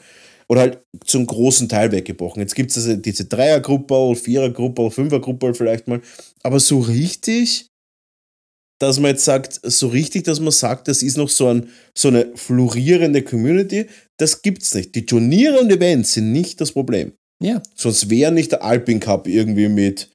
Oder 0.48 0.62
halt 0.62 0.80
zum 1.06 1.26
großen 1.26 1.70
Teil 1.70 1.92
weggebrochen. 1.94 2.42
Jetzt 2.42 2.56
gibt 2.56 2.72
es 2.72 2.78
also 2.78 2.96
diese 2.98 3.26
Dreiergruppe, 3.26 4.16
Vierergruppe, 4.16 4.92
Fünfergruppe 4.92 5.54
vielleicht 5.54 5.88
mal. 5.88 6.02
Aber 6.44 6.60
so 6.60 6.80
richtig, 6.80 7.70
dass 8.82 8.99
man 8.99 9.11
jetzt 9.11 9.25
sagt, 9.25 9.59
so 9.63 9.89
richtig, 9.89 10.23
dass 10.23 10.39
man 10.39 10.51
sagt, 10.51 10.88
das 10.88 11.03
ist 11.03 11.15
noch 11.15 11.29
so, 11.29 11.47
ein, 11.47 11.69
so 11.95 12.07
eine 12.07 12.32
florierende 12.34 13.21
Community, 13.21 13.86
das 14.17 14.41
gibt's 14.41 14.73
nicht. 14.73 14.95
Die 14.95 15.05
Turniere 15.05 15.59
und 15.59 15.71
Events 15.71 16.13
sind 16.13 16.32
nicht 16.32 16.59
das 16.59 16.71
Problem. 16.71 17.13
Ja. 17.43 17.61
Sonst 17.75 18.09
wäre 18.09 18.32
nicht 18.32 18.51
der 18.51 18.63
Alpin 18.63 18.99
Cup 18.99 19.27
irgendwie 19.27 19.67
mit 19.67 20.09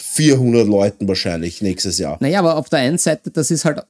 400 0.00 0.66
Leuten 0.66 1.06
wahrscheinlich 1.06 1.62
nächstes 1.62 1.98
Jahr. 1.98 2.18
Naja, 2.20 2.40
aber 2.40 2.56
auf 2.56 2.68
der 2.68 2.80
einen 2.80 2.98
Seite, 2.98 3.30
das 3.30 3.52
ist 3.52 3.64
halt, 3.64 3.84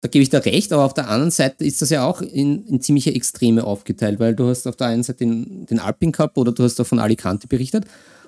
da 0.00 0.08
gebe 0.08 0.22
ich 0.22 0.30
dir 0.30 0.44
recht, 0.46 0.72
aber 0.72 0.84
auf 0.84 0.94
der 0.94 1.08
anderen 1.08 1.30
Seite 1.30 1.66
ist 1.66 1.82
das 1.82 1.90
ja 1.90 2.06
auch 2.06 2.22
in, 2.22 2.66
in 2.66 2.80
ziemliche 2.80 3.14
Extreme 3.14 3.64
aufgeteilt, 3.64 4.20
weil 4.20 4.34
du 4.34 4.48
hast 4.48 4.66
auf 4.66 4.76
der 4.76 4.86
einen 4.86 5.02
Seite 5.02 5.18
den, 5.18 5.66
den 5.66 5.80
Alpin 5.80 6.12
Cup 6.12 6.38
oder 6.38 6.52
du 6.52 6.64
hast 6.64 6.80
auch 6.80 6.86
von 6.86 6.98
Alicante 6.98 7.46
berichtet 7.46 7.84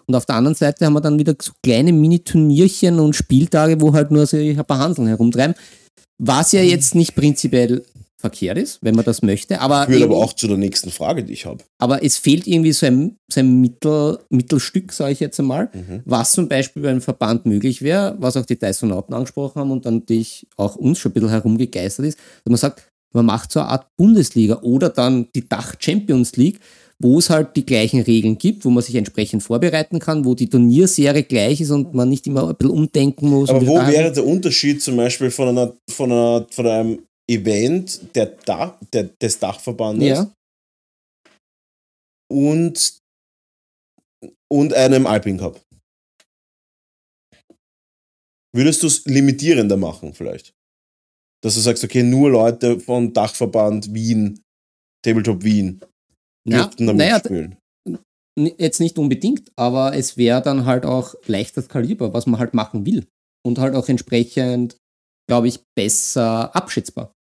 und 0.06 0.14
auf 0.14 0.26
der 0.26 0.36
anderen 0.36 0.54
Seite 0.54 0.84
haben 0.86 0.92
wir 0.94 1.00
dann 1.00 1.18
wieder 1.18 1.34
so 1.40 1.52
kleine 1.62 1.92
Mini-Turnierchen 1.92 2.98
und 3.00 3.14
Spieltage, 3.16 3.80
wo 3.80 3.92
halt 3.92 4.10
nur 4.10 4.26
so 4.26 4.36
ein 4.36 4.56
paar 4.64 4.78
Hanseln 4.78 5.08
herumtreiben, 5.08 5.54
was 6.18 6.52
ja 6.52 6.60
jetzt 6.62 6.94
nicht 6.94 7.14
prinzipiell 7.14 7.84
verkehrt 8.18 8.56
ist, 8.56 8.78
wenn 8.80 8.94
man 8.94 9.04
das 9.04 9.20
möchte. 9.20 9.60
Aber 9.60 9.84
Führt 9.86 10.02
aber 10.02 10.16
auch 10.16 10.32
zu 10.32 10.48
der 10.48 10.56
nächsten 10.56 10.90
Frage, 10.90 11.24
die 11.24 11.34
ich 11.34 11.44
habe. 11.44 11.62
aber 11.78 12.02
es 12.02 12.16
fehlt 12.16 12.46
irgendwie 12.46 12.72
so 12.72 12.86
ein, 12.86 13.16
so 13.30 13.40
ein 13.40 13.60
Mittel, 13.60 14.18
Mittelstück, 14.30 14.92
sage 14.92 15.12
ich 15.12 15.20
jetzt 15.20 15.38
einmal, 15.40 15.68
Mhm. 15.74 16.00
was 16.06 16.32
zum 16.32 16.48
Beispiel 16.48 16.82
beim 16.82 17.02
Verband 17.02 17.44
möglich 17.44 17.82
wäre, 17.82 18.16
was 18.18 18.38
auch 18.38 18.46
die 18.46 18.58
Dysonauten 18.58 19.14
angesprochen 19.14 19.60
haben 19.60 19.70
und 19.70 19.84
dann 19.84 19.96
natürlich 19.98 20.46
auch 20.56 20.76
uns 20.76 20.98
schon 21.00 21.10
ein 21.10 21.14
bisschen 21.14 21.28
herumgegeistert 21.28 22.06
ist, 22.06 22.18
dass 22.44 22.50
man 22.50 22.56
sagt, 22.56 22.88
man 23.12 23.26
macht 23.26 23.52
so 23.52 23.60
eine 23.60 23.68
Art 23.68 23.86
Bundesliga 23.98 24.60
oder 24.62 24.88
dann 24.88 25.28
die 25.34 25.46
Dach-Champions 25.46 26.36
League, 26.36 26.60
wo 26.98 27.18
es 27.18 27.30
halt 27.30 27.56
die 27.56 27.66
gleichen 27.66 28.00
Regeln 28.00 28.38
gibt, 28.38 28.64
wo 28.64 28.70
man 28.70 28.82
sich 28.82 28.94
entsprechend 28.94 29.42
vorbereiten 29.42 29.98
kann, 29.98 30.24
wo 30.24 30.34
die 30.34 30.48
Turnierserie 30.48 31.24
gleich 31.24 31.60
ist 31.60 31.70
und 31.70 31.94
man 31.94 32.08
nicht 32.08 32.26
immer 32.26 32.48
ein 32.48 32.56
bisschen 32.56 32.72
umdenken 32.72 33.28
muss. 33.28 33.50
Aber 33.50 33.66
wo 33.66 33.74
wäre 33.74 34.12
der 34.12 34.24
Unterschied 34.24 34.82
zum 34.82 34.96
Beispiel 34.96 35.30
von, 35.30 35.48
einer, 35.48 35.76
von, 35.90 36.12
einer, 36.12 36.46
von 36.50 36.66
einem 36.66 37.06
Event 37.28 38.14
der 38.14 38.26
Dach, 38.26 38.76
der, 38.92 39.04
des 39.04 39.38
Dachverbandes 39.38 40.08
Ja, 40.08 40.30
und, 42.30 42.98
und 44.50 44.72
einem 44.74 45.06
Alpin 45.06 45.38
Cup? 45.38 45.60
Würdest 48.54 48.82
du 48.82 48.86
es 48.86 49.04
limitierender 49.04 49.76
machen 49.76 50.14
vielleicht? 50.14 50.54
Dass 51.42 51.54
du 51.54 51.60
sagst, 51.60 51.82
okay, 51.84 52.02
nur 52.02 52.30
Leute 52.30 52.78
von 52.78 53.12
Dachverband 53.12 53.92
Wien, 53.92 54.40
Tabletop 55.04 55.42
Wien, 55.42 55.80
ja 56.46 56.70
damit 56.78 56.96
naja, 56.96 57.18
spielen. 57.18 57.56
Jetzt 58.36 58.80
nicht 58.80 58.98
unbedingt, 58.98 59.52
aber 59.56 59.94
es 59.94 60.16
wäre 60.16 60.42
dann 60.42 60.66
halt 60.66 60.84
auch 60.84 61.14
leichtes 61.26 61.68
Kaliber, 61.68 62.12
was 62.12 62.26
man 62.26 62.40
halt 62.40 62.52
machen 62.52 62.84
will. 62.84 63.06
Und 63.46 63.58
halt 63.58 63.74
auch 63.74 63.88
entsprechend, 63.88 64.76
glaube 65.28 65.48
ich, 65.48 65.60
besser 65.76 66.54
abschätzbar. 66.56 67.12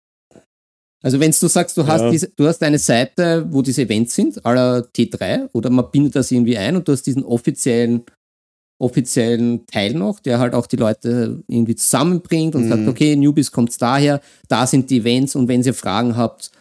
Also 1.04 1.20
wenn 1.20 1.32
du 1.32 1.48
sagst, 1.48 1.76
du 1.78 1.86
hast, 1.86 2.02
Ja. 2.02 2.10
diese, 2.12 2.30
du 2.30 2.48
hast 2.48 2.64
eine 2.64 2.80
Seite, 2.80 3.46
wo 3.52 3.62
diese 3.62 3.82
Events 3.84 4.16
sind, 4.16 4.44
aller 4.46 4.88
T3, 4.96 5.50
oder 5.54 5.70
man 5.70 5.92
bindet 5.92 6.16
das 6.16 6.32
irgendwie 6.32 6.58
ein 6.58 6.78
und 6.78 6.88
du 6.88 6.94
hast 6.94 7.04
diesen 7.06 7.24
offiziellen, 7.26 8.04
offiziellen 8.82 9.66
Teil 9.68 9.94
noch, 9.94 10.20
der 10.22 10.40
halt 10.40 10.54
auch 10.56 10.66
die 10.66 10.78
Leute 10.78 11.44
irgendwie 11.48 11.76
zusammenbringt 11.76 12.56
und 12.56 12.64
Mhm. 12.66 12.70
sagt, 12.70 12.88
okay, 12.88 13.16
Newbies 13.16 13.52
kommt 13.52 13.80
daher, 13.82 14.22
da 14.48 14.66
sind 14.66 14.90
die 14.90 15.00
Events 15.00 15.36
und 15.36 15.48
wenn 15.48 15.62
ihr 15.62 15.74
Fragen 15.74 16.16
habt, 16.16 16.52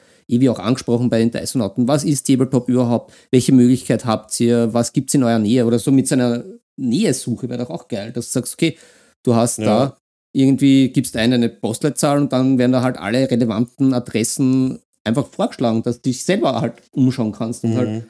wie 0.41 0.49
auch 0.49 0.59
angesprochen 0.59 1.11
bei 1.11 1.18
den 1.18 1.30
Dysonauten, 1.30 1.89
was 1.89 2.05
ist 2.05 2.26
Tabletop 2.26 2.68
überhaupt? 2.68 3.12
Welche 3.30 3.53
Möglichkeit 3.53 4.05
habt 4.05 4.39
ihr? 4.41 4.72
Was 4.72 4.93
gibt 4.93 5.11
es 5.11 5.14
in 5.14 5.22
eurer 5.22 5.39
Nähe? 5.39 5.66
Oder 5.66 5.78
so 5.78 5.91
mit 5.91 6.09
seiner 6.09 6.45
Nähesuche 6.80 7.49
wäre 7.49 7.64
doch 7.64 7.70
auch 7.70 7.89
geil, 7.89 8.12
dass 8.12 8.26
du 8.26 8.33
sagst, 8.33 8.55
okay, 8.55 8.76
du 9.24 9.35
hast 9.35 9.59
Ja. 9.59 9.64
da 9.64 9.99
irgendwie, 10.35 10.89
gibst 10.89 11.16
ein 11.16 11.33
eine 11.33 11.49
Postleitzahl 11.51 12.18
und 12.18 12.33
dann 12.33 12.57
werden 12.59 12.72
da 12.72 12.83
halt 12.83 12.97
alle 12.97 13.30
relevanten 13.30 13.93
Adressen 13.93 14.78
einfach 15.05 15.26
vorgeschlagen, 15.26 15.83
dass 15.83 15.97
du 16.01 16.09
dich 16.09 16.24
selber 16.24 16.61
halt 16.61 16.74
umschauen 16.93 17.33
kannst 17.33 17.64
und 17.64 17.76
halt 17.76 17.89
Mhm. 17.91 18.05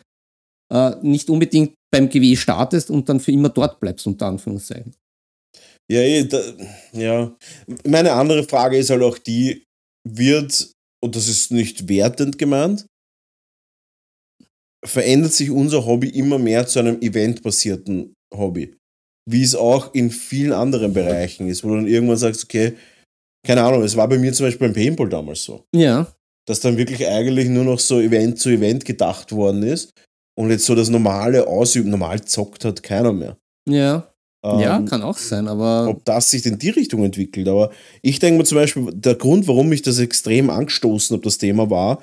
äh, 0.73 0.95
nicht 1.03 1.29
unbedingt 1.31 1.75
beim 1.91 2.09
GW 2.09 2.37
startest 2.37 2.91
und 2.91 3.09
dann 3.09 3.19
für 3.21 3.33
immer 3.33 3.49
dort 3.49 3.81
bleibst, 3.81 4.07
unter 4.07 4.27
Anführungszeichen. 4.27 4.95
Ja, 5.91 6.01
eh, 6.01 6.25
da, 6.25 6.41
ja. 6.93 7.37
Meine 7.85 8.13
andere 8.13 8.45
Frage 8.45 8.79
ist 8.79 8.89
halt 8.91 9.03
auch 9.03 9.19
die, 9.19 9.65
wird, 10.09 10.71
und 11.03 11.17
das 11.17 11.29
ist 11.29 11.51
nicht 11.51 11.89
wertend 11.89 12.39
gemeint, 12.39 12.87
verändert 14.85 15.33
sich 15.33 15.51
unser 15.51 15.87
Hobby 15.87 16.09
immer 16.09 16.39
mehr 16.39 16.67
zu 16.67 16.79
einem 16.79 17.01
eventbasierten 17.01 18.15
Hobby. 18.35 18.77
Wie 19.31 19.43
es 19.43 19.55
auch 19.55 19.95
in 19.95 20.11
vielen 20.11 20.53
anderen 20.53 20.93
Bereichen 20.93 21.49
ist, 21.49 21.63
wo 21.63 21.69
du 21.69 21.77
dann 21.77 21.87
irgendwann 21.87 22.17
sagst, 22.17 22.45
okay, 22.45 22.75
keine 23.47 23.63
Ahnung, 23.63 23.83
es 23.83 23.97
war 23.97 24.09
bei 24.09 24.19
mir 24.19 24.33
zum 24.33 24.47
Beispiel 24.47 24.69
beim 24.69 24.75
Paintball 24.75 25.09
damals 25.09 25.45
so, 25.45 25.65
Ja, 25.75 26.13
dass 26.49 26.61
dann 26.61 26.77
wirklich 26.77 27.07
eigentlich 27.07 27.49
nur 27.49 27.65
noch 27.65 27.79
so 27.79 28.01
Event 28.01 28.39
zu 28.39 28.51
Event 28.51 28.85
gedacht 28.85 29.31
worden 29.33 29.63
ist 29.63 29.93
und 30.37 30.51
jetzt 30.51 30.67
so 30.67 30.75
das 30.75 30.89
normale 30.89 31.47
Ausüben, 31.47 31.91
normal 31.91 32.25
zockt 32.25 32.65
hat 32.65 32.83
keiner 32.83 33.13
mehr. 33.13 33.37
ja, 33.69 34.12
ja, 34.45 34.77
Ähm, 34.79 34.87
kann 34.87 35.03
auch 35.03 35.19
sein, 35.19 35.47
aber 35.47 35.89
ob 35.89 36.05
das 36.05 36.31
sich 36.31 36.45
in 36.47 36.59
die 36.59 36.71
Richtung 36.71 37.05
entwickelt. 37.05 37.47
Aber 37.49 37.71
ich 38.03 38.19
denke 38.19 38.39
mir 38.39 38.45
zum 38.45 38.57
Beispiel, 38.57 38.91
der 38.93 39.15
Grund, 39.15 39.47
warum 39.47 39.69
mich 39.69 39.83
das 39.83 39.99
extrem 39.99 40.51
angestoßen 40.51 41.15
habe, 41.15 41.25
das 41.25 41.39
Thema 41.39 41.71
war, 41.71 42.03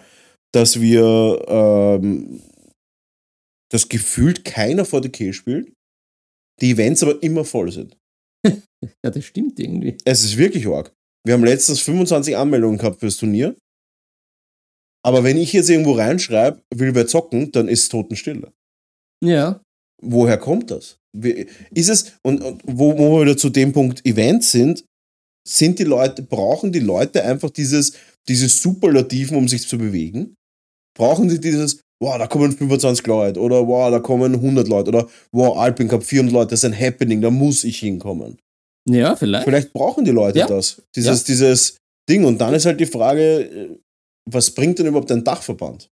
dass 0.54 0.80
wir 0.80 1.46
ähm, 1.48 2.42
das 3.72 3.90
gefühlt 3.90 4.46
keiner 4.46 4.86
vor 4.86 5.02
der 5.02 5.12
Kehl 5.12 5.34
spielt, 5.34 5.74
die 6.62 6.72
Events 6.72 7.04
aber 7.04 7.22
immer 7.22 7.44
voll 7.44 7.72
sind. 7.72 7.98
ja, 8.46 9.12
das 9.12 9.26
stimmt 9.26 9.60
irgendwie. 9.60 9.98
Es 10.06 10.24
ist 10.24 10.38
wirklich 10.38 10.66
arg. 10.68 10.94
Wir 11.26 11.34
haben 11.34 11.44
letztens 11.44 11.82
25 11.82 12.38
Anmeldungen 12.38 12.78
gehabt 12.78 13.02
fürs 13.02 13.18
Turnier. 13.18 13.56
Aber 15.06 15.24
wenn 15.24 15.38
ich 15.38 15.54
jetzt 15.54 15.70
irgendwo 15.70 15.94
reinschreibe, 15.94 16.62
will 16.74 16.96
wer 16.96 17.08
zocken, 17.08 17.52
dann 17.52 17.68
ist 17.68 17.90
Totenstille. 17.90 18.52
Ja, 19.24 19.62
Woher 20.02 20.38
kommt 20.38 20.72
das? 20.72 20.98
Ist 21.74 21.90
es, 21.90 22.14
und, 22.24 22.42
und 22.42 22.62
wo, 22.66 22.98
wo 22.98 23.18
wir 23.18 23.26
wieder 23.26 23.38
zu 23.38 23.50
dem 23.50 23.74
Punkt 23.74 24.06
Events 24.06 24.52
sind, 24.52 24.86
sind 25.48 25.80
die 25.80 25.84
Leute, 25.84 26.22
brauchen 26.22 26.72
die 26.72 26.80
Leute 26.80 27.24
einfach 27.24 27.50
dieses, 27.50 27.94
dieses 28.28 28.62
Superlativen, 28.62 29.36
um 29.38 29.48
sich 29.48 29.68
zu 29.68 29.78
bewegen? 29.78 30.36
Brauchen 30.98 31.30
sie 31.30 31.40
dieses, 31.40 31.82
wow, 32.02 32.18
da 32.18 32.28
kommen 32.28 32.52
25 32.52 33.06
Leute 33.08 33.40
oder 33.40 33.66
wow, 33.68 33.90
da 33.90 34.00
kommen 34.00 34.36
100 34.36 34.68
Leute 34.68 34.90
oder 34.90 35.10
wow, 35.32 35.58
Alpin 35.58 35.88
Cup 35.88 36.04
400 36.04 36.34
Leute, 36.34 36.50
das 36.52 36.64
ist 36.64 36.66
ein 36.66 36.80
Happening, 36.80 37.22
da 37.22 37.32
muss 37.32 37.64
ich 37.64 37.80
hinkommen. 37.80 38.38
ja, 38.88 39.16
vielleicht. 39.16 39.46
Vielleicht 39.46 39.74
brauchen 39.74 40.06
die 40.06 40.12
Leute 40.12 40.40
Ja. 40.40 40.48
das, 40.48 40.82
dieses, 40.96 41.24
dieses 41.24 41.78
Ding. 42.10 42.26
Und 42.26 42.40
dann 42.40 42.54
ist 42.54 42.66
halt 42.66 42.80
die 42.80 42.86
Frage, 42.86 43.42
äh, 43.42 43.78
was 44.30 44.52
bringt 44.52 44.80
denn 44.80 44.88
überhaupt 44.88 45.12
ein 45.12 45.24
Dachverband? 45.24 45.90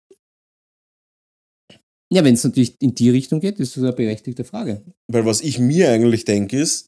Ja, 2.14 2.24
wenn 2.24 2.34
es 2.34 2.44
natürlich 2.44 2.76
in 2.82 2.94
die 2.94 3.10
Richtung 3.10 3.40
geht, 3.40 3.60
ist 3.60 3.78
das 3.78 3.84
eine 3.84 3.94
berechtigte 3.94 4.44
Frage. 4.44 4.84
Weil 5.12 5.26
was 5.26 5.42
ich 5.42 5.60
mir 5.60 5.90
eigentlich 5.90 6.26
denke 6.26 6.58
ist, 6.58 6.88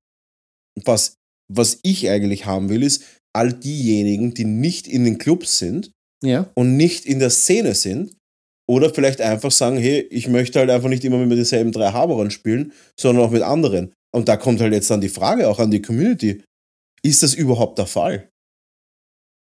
was, 0.83 1.15
was 1.51 1.79
ich 1.83 2.09
eigentlich 2.09 2.45
haben 2.45 2.69
will, 2.69 2.83
ist, 2.83 3.03
all 3.35 3.53
diejenigen, 3.53 4.33
die 4.33 4.45
nicht 4.45 4.87
in 4.87 5.05
den 5.05 5.17
Clubs 5.17 5.57
sind 5.57 5.91
Ja, 6.23 6.51
und 6.55 6.77
nicht 6.77 7.05
in 7.05 7.19
der 7.19 7.29
Szene 7.29 7.73
sind, 7.73 8.15
oder 8.69 8.93
vielleicht 8.93 9.21
einfach 9.21 9.51
sagen, 9.51 9.77
hey, 9.77 10.01
ich 10.09 10.27
möchte 10.27 10.59
halt 10.59 10.69
einfach 10.69 10.89
nicht 10.89 11.03
immer 11.03 11.17
mit 11.17 11.37
denselben 11.37 11.71
drei 11.71 11.91
Haberern 11.91 12.31
spielen, 12.31 12.71
sondern 12.99 13.25
auch 13.25 13.31
mit 13.31 13.41
anderen. 13.41 13.93
Und 14.15 14.29
da 14.29 14.37
kommt 14.37 14.61
halt 14.61 14.73
jetzt 14.73 14.89
dann 14.89 15.01
die 15.01 15.09
Frage 15.09 15.49
auch 15.49 15.59
an 15.59 15.71
die 15.71 15.81
Community, 15.81 16.43
ist 17.03 17.23
das 17.23 17.33
überhaupt 17.33 17.77
der 17.77 17.87
Fall? 17.87 18.29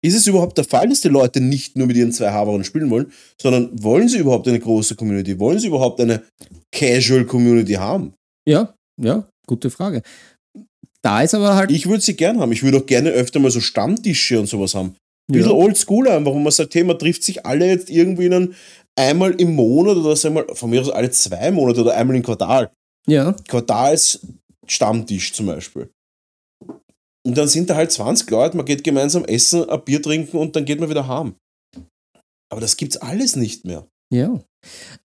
Ist 0.07 0.15
es 0.15 0.27
überhaupt 0.27 0.57
der 0.57 0.63
Fall, 0.63 0.87
dass 0.87 1.01
die 1.01 1.09
Leute 1.09 1.41
nicht 1.41 1.75
nur 1.75 1.87
mit 1.87 1.97
ihren 1.97 2.11
zwei 2.13 2.31
Haberern 2.31 2.63
spielen 2.63 2.89
wollen, 2.89 3.11
sondern 3.41 3.69
wollen 3.83 4.07
sie 4.07 4.19
überhaupt 4.19 4.47
eine 4.47 4.59
große 4.59 4.95
Community? 4.95 5.37
Wollen 5.39 5.59
sie 5.59 5.67
überhaupt 5.67 5.99
eine 5.99 6.23
Casual 6.71 7.25
Community 7.25 7.73
haben? 7.73 8.13
ja, 8.47 8.73
ja, 8.99 9.27
gute 9.45 9.69
Frage. 9.69 10.01
Da 11.01 11.21
ist 11.21 11.35
aber 11.35 11.55
halt. 11.55 11.71
Ich 11.71 11.87
würde 11.87 12.01
sie 12.01 12.15
gern 12.15 12.39
haben. 12.39 12.51
Ich 12.51 12.63
würde 12.63 12.77
auch 12.77 12.85
gerne 12.85 13.09
öfter 13.11 13.39
mal 13.39 13.51
so 13.51 13.59
Stammtische 13.59 14.39
und 14.39 14.47
sowas 14.47 14.73
haben. 14.73 14.95
Ein 15.29 15.33
bisschen 15.33 15.51
ja, 15.51 15.57
oldschool 15.57 16.07
einfach, 16.07 16.31
wo 16.31 16.39
man 16.39 16.51
sagt, 16.51 16.73
hey, 16.73 16.85
man 16.85 16.97
trifft 16.97 17.23
sich 17.23 17.45
alle 17.45 17.67
jetzt 17.67 17.89
irgendwie 17.89 18.27
in 18.27 18.33
einen, 18.33 18.55
einmal 18.97 19.31
im 19.33 19.55
Monat 19.55 19.97
oder 19.97 20.15
sagen 20.15 20.35
wir 20.35 20.45
mal, 20.45 20.55
von 20.55 20.69
mir 20.69 20.81
aus 20.81 20.89
alle 20.89 21.11
zwei 21.11 21.51
Monate 21.51 21.81
oder 21.81 21.95
einmal 21.95 22.15
im 22.15 22.23
Quartal. 22.23 22.71
ja, 23.07 23.33
Quartalsstammtisch 23.47 25.33
zum 25.33 25.47
Beispiel. 25.47 25.89
Und 27.28 27.38
dann 27.38 27.47
sind 27.47 27.69
da 27.69 27.75
halt 27.75 27.91
20 27.91 28.30
Leute, 28.30 28.55
man 28.57 28.65
geht 28.65 28.84
gemeinsam 28.84 29.25
essen, 29.25 29.69
ein 29.69 29.84
Bier 29.84 30.01
trinken 30.01 30.38
und 30.38 30.55
dann 30.55 30.65
geht 30.65 30.80
man 30.80 30.89
wieder 30.89 31.07
heim. 31.07 31.36
Aber 32.49 32.61
das 32.61 32.78
gibt's 32.78 32.97
alles 32.97 33.36
nicht 33.36 33.65
mehr. 33.65 33.86
ja. 34.11 34.39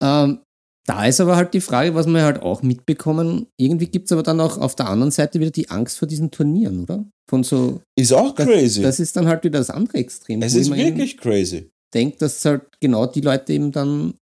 Ähm, 0.01 0.39
da 0.85 1.07
ist 1.07 1.21
aber 1.21 1.37
halt 1.37 1.55
die 1.55 1.61
Frage, 1.61 1.95
was 1.95 2.09
wir 2.09 2.25
halt 2.25 2.43
auch 2.43 2.63
mitbekommen. 2.63 3.47
Irgendwie 3.57 3.87
gibt 3.87 4.07
es 4.07 4.13
aber 4.13 4.25
dann 4.25 4.41
auch 4.41 4.59
auf 4.59 4.75
der 4.75 4.89
anderen 4.89 5.13
Seite 5.13 5.39
wieder 5.39 5.53
die 5.53 5.71
Angst 5.71 5.97
vor 5.99 6.09
diesen 6.09 6.33
Turnieren, 6.33 6.83
oder? 6.83 7.05
Von 7.31 7.45
so. 7.45 7.81
Ist 7.97 8.13
auch 8.13 8.35
Das, 8.35 8.47
crazy. 8.49 8.83
das 8.83 8.99
ist 8.99 9.15
dann 9.17 9.29
halt 9.29 9.45
wieder 9.45 9.61
das 9.61 9.71
andere 9.71 9.99
Extrem. 9.99 10.43
es 10.43 10.55
ist 10.57 10.75
wirklich 10.75 11.17
crazy. 11.19 11.71
denke, 11.95 12.17
dass 12.19 12.45
halt 12.45 12.63
genau 12.81 13.07
die 13.07 13.21
Leute 13.21 13.53
eben 13.53 13.71
dann 13.71 14.15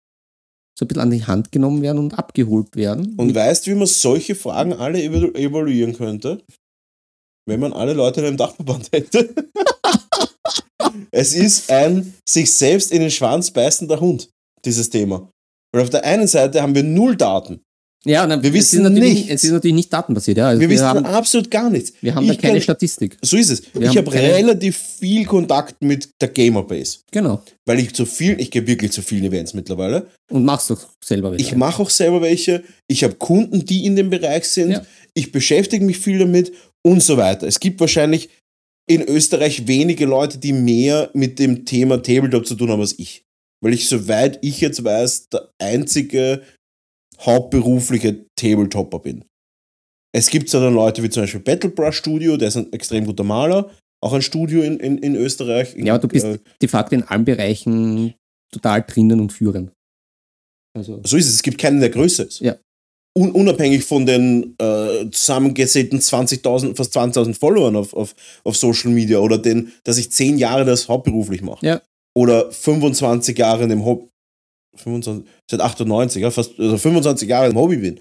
so 0.79 0.85
ein 0.85 0.89
bisschen 0.89 1.03
an 1.03 1.11
die 1.11 1.25
Hand 1.25 1.51
genommen 1.51 1.81
werden 1.81 1.99
und 1.99 2.19
abgeholt 2.19 2.77
werden. 2.77 3.15
Und 3.17 3.35
weißt 3.35 3.67
du, 3.67 3.71
wie 3.71 3.77
man 3.77 3.87
solche 3.87 4.35
Fragen 4.35 4.75
alle 4.75 4.99
evalu- 4.99 5.35
evaluieren 5.35 5.95
könnte? 5.95 6.43
Wenn 7.51 7.61
man 7.61 7.73
alle 7.73 7.93
Leute 7.95 8.21
in 8.21 8.27
einem 8.29 8.37
Dachverband 8.37 8.89
hätte. 8.93 9.35
es 11.11 11.35
ist 11.35 11.71
ein 11.71 12.15
sich 12.29 12.53
selbst 12.53 12.93
in 12.93 13.01
den 13.01 13.11
Schwanz 13.11 13.51
beißender 13.51 14.01
Hund, 14.01 14.29
dieses 14.65 14.89
Thema. 14.91 15.29
Weil 15.73 15.83
auf 15.83 15.91
der 15.91 16.05
einen 16.05 16.27
Seite 16.27 16.63
haben 16.63 16.75
wir 16.75 16.83
null 16.83 17.17
Daten. 17.17 17.61
ja, 18.05 18.27
na, 18.27 18.43
wir 18.43 18.53
wissen 18.53 18.93
nichts. 18.95 19.31
Es 19.31 19.45
ist 19.45 19.51
natürlich 19.53 19.75
nicht 19.75 19.93
datenbasiert, 19.93 20.39
ja. 20.39 20.49
Also 20.49 20.61
Wir, 20.61 20.69
wissen 20.71 20.85
haben, 20.85 21.05
absolut 21.05 21.51
gar 21.51 21.69
nichts. 21.71 21.93
wir 22.01 22.15
haben 22.15 22.25
ich 22.25 22.37
da 22.37 22.41
keine 22.43 22.55
kann- 22.55 22.63
Statistik. 22.63 23.19
So 23.23 23.37
ist 23.37 23.51
es. 23.51 23.63
Wir 23.75 23.91
ich 23.91 23.97
habe 23.97 24.11
keine- 24.11 24.35
relativ 24.35 24.77
viel 24.77 25.25
Kontakt 25.27 25.83
mit 25.83 26.09
der 26.21 26.29
Gamerbase. 26.29 26.99
Genau. 27.11 27.43
Weil 27.67 27.79
ich 27.81 27.93
zu 27.95 28.07
vielen, 28.07 28.39
ich 28.39 28.51
gehe 28.51 28.67
wirklich 28.67 28.91
zu 28.93 29.03
vielen 29.03 29.25
Events 29.25 29.55
mittlerweile. 29.55 30.07
Und 30.31 30.45
machst 30.45 30.71
doch 30.71 30.81
selber 31.05 31.33
welche. 31.33 31.45
Ich 31.45 31.55
mache 31.57 31.83
auch 31.83 31.91
selber 31.91 32.23
welche. 32.23 32.63
Ich 32.89 33.05
habe 33.05 33.15
Kunden, 33.17 33.65
die 33.65 33.85
in 33.85 33.97
dem 33.97 34.09
Bereich 34.11 34.45
sind. 34.45 34.71
Ja. 34.73 34.83
Ich 35.15 35.31
beschäftige 35.33 35.85
mich 35.85 35.99
viel 35.99 36.19
damit 36.21 36.53
und 36.85 37.03
so 37.03 37.17
weiter. 37.17 37.47
Es 37.47 37.61
gibt 37.61 37.81
wahrscheinlich 37.81 38.31
in 38.89 39.03
Österreich 39.03 39.67
wenige 39.67 40.07
Leute, 40.07 40.39
die 40.39 40.53
mehr 40.53 41.11
mit 41.15 41.39
dem 41.39 41.65
Thema 41.65 42.03
Tabletop 42.03 42.47
zu 42.47 42.55
tun 42.57 42.71
haben 42.71 42.81
als 42.81 42.99
ich. 42.99 43.25
Weil 43.63 43.75
ich, 43.75 43.89
soweit 43.89 44.39
ich 44.43 44.61
jetzt 44.61 44.83
weiß, 44.83 45.29
der 45.29 45.51
einzige 45.61 46.43
hauptberufliche 47.21 48.27
Tabletopper 48.37 48.99
bin. 49.01 49.25
Es 50.13 50.29
gibt 50.31 50.49
zwar 50.49 50.63
dann 50.63 50.75
Leute 50.75 51.03
wie 51.03 51.11
zum 51.11 51.23
Beispiel 51.23 51.41
Battlebrush 51.41 51.97
Studio, 51.99 52.37
der 52.37 52.49
ist 52.49 52.57
ein 52.57 52.73
extrem 52.73 53.05
guter 53.05 53.23
Maler, 53.23 53.71
auch 54.03 54.13
ein 54.13 54.23
Studio 54.23 54.63
in, 54.63 54.79
in, 54.81 54.99
in 54.99 55.15
Österreich. 55.15 55.75
ja, 55.77 55.95
aber 55.95 56.03
du 56.03 56.09
bist 56.09 56.25
Äh, 56.25 56.39
de 56.61 56.69
facto 56.69 56.95
in 56.95 57.03
allen 57.05 57.25
Bereichen 57.25 58.15
total 58.51 58.83
drinnen 58.83 59.21
und 59.21 59.33
führend. 59.33 59.71
Also, 60.77 61.01
So 61.05 61.17
ist 61.17 61.29
es. 61.29 61.35
Es 61.35 61.43
gibt 61.43 61.59
keinen, 61.59 61.81
der 61.81 61.91
größer 61.91 62.27
ist. 62.27 62.41
Ja. 62.41 62.57
Un 63.19 63.33
unabhängig 63.33 63.85
von 63.85 64.07
den 64.07 64.55
äh, 64.59 65.11
zusammengezählten 65.11 65.99
20.000, 65.99 66.77
fast 66.77 66.97
20.000 66.97 67.35
Followern 67.35 67.75
auf, 67.77 67.93
auf, 67.93 68.15
auf 68.45 68.57
Social 68.57 68.93
Media 68.93 69.19
oder 69.19 69.37
den, 69.37 69.73
dass 69.83 69.99
ich 69.99 70.13
10 70.13 70.39
Jahre 70.39 70.65
das 70.65 70.89
hauptberuflich 70.89 71.43
mache. 71.43 71.67
Ja. 71.67 71.83
Oder 72.17 72.53
25 72.53 73.37
Jahre 73.37 73.65
in 73.65 73.71
dem 73.71 73.85
Hobby. 73.85 74.07
25, 74.77 75.29
seit 75.51 75.61
98, 75.61 76.23
ja, 76.23 76.31
fast 76.31 76.59
also 76.59 76.79
25 76.79 77.29
Jahre 77.29 77.51
im 77.51 77.57
Hobby 77.57 77.77
bin. 77.79 78.01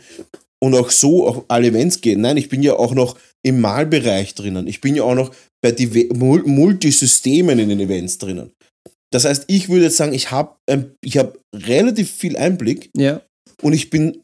Und 0.64 0.76
auch 0.76 0.92
so 0.92 1.28
auf 1.28 1.46
alle 1.48 1.68
Events 1.68 2.02
gehen. 2.02 2.22
Nein, 2.22 2.38
ich 2.38 2.50
bin 2.50 2.62
ja 2.62 2.74
auch 2.74 2.94
noch 2.94 3.18
im 3.44 3.62
Malbereich 3.62 4.36
drinnen. 4.36 4.68
Ich 4.68 4.82
bin 4.82 4.94
ja 4.94 5.04
auch 5.04 5.16
noch 5.16 5.34
bei 5.62 5.72
Mul- 6.14 6.46
Multisystemen 6.46 7.58
in 7.60 7.70
den 7.70 7.80
Events 7.80 8.18
drinnen. 8.18 8.52
Das 9.12 9.26
heißt, 9.26 9.46
ich 9.48 9.70
würde 9.70 9.86
jetzt 9.86 9.98
sagen, 9.98 10.14
ich 10.14 10.32
habe 10.32 10.56
ich 11.02 11.18
hab 11.18 11.40
relativ 11.56 12.12
viel 12.12 12.38
Einblick 12.38 12.92
ja. 12.96 13.22
und 13.62 13.74
ich 13.74 13.90
bin 13.90 14.22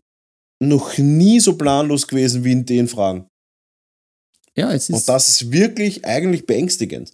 noch 0.63 0.97
nie 0.97 1.39
so 1.39 1.57
planlos 1.57 2.07
gewesen 2.07 2.43
wie 2.43 2.51
in 2.51 2.65
den 2.65 2.87
Fragen. 2.87 3.27
Ja, 4.57 4.71
es 4.71 4.89
ist. 4.89 4.95
Und 4.95 5.09
das 5.09 5.27
ist 5.27 5.51
wirklich 5.51 6.05
eigentlich 6.05 6.45
beängstigend. 6.45 7.11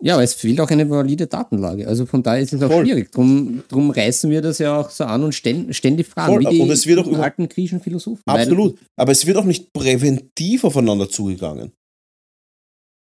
Ja, 0.00 0.14
aber 0.14 0.22
es 0.22 0.34
fehlt 0.34 0.60
auch 0.60 0.70
eine 0.70 0.88
valide 0.88 1.26
Datenlage. 1.26 1.88
Also 1.88 2.06
von 2.06 2.22
daher 2.22 2.40
ist 2.42 2.52
es 2.52 2.62
auch 2.62 2.70
Voll. 2.70 2.84
schwierig. 2.84 3.10
Drum, 3.10 3.64
drum 3.68 3.90
reißen 3.90 4.30
wir 4.30 4.40
das 4.42 4.58
ja 4.58 4.78
auch 4.78 4.90
so 4.90 5.04
an 5.04 5.24
und 5.24 5.34
stellen, 5.34 5.66
die 5.72 6.04
Fragen, 6.04 6.34
Voll, 6.34 6.44
wie 6.44 6.56
die 6.56 6.60
und 6.60 6.70
es 6.70 6.86
wird 6.86 7.00
auch 7.00 7.06
über- 7.06 7.22
alten 7.22 7.48
griechischen 7.48 7.80
Philosophen. 7.80 8.22
Absolut. 8.26 8.78
Aber 8.96 9.10
es 9.10 9.26
wird 9.26 9.36
auch 9.38 9.44
nicht 9.44 9.72
präventiv 9.72 10.62
aufeinander 10.62 11.08
zugegangen. 11.10 11.72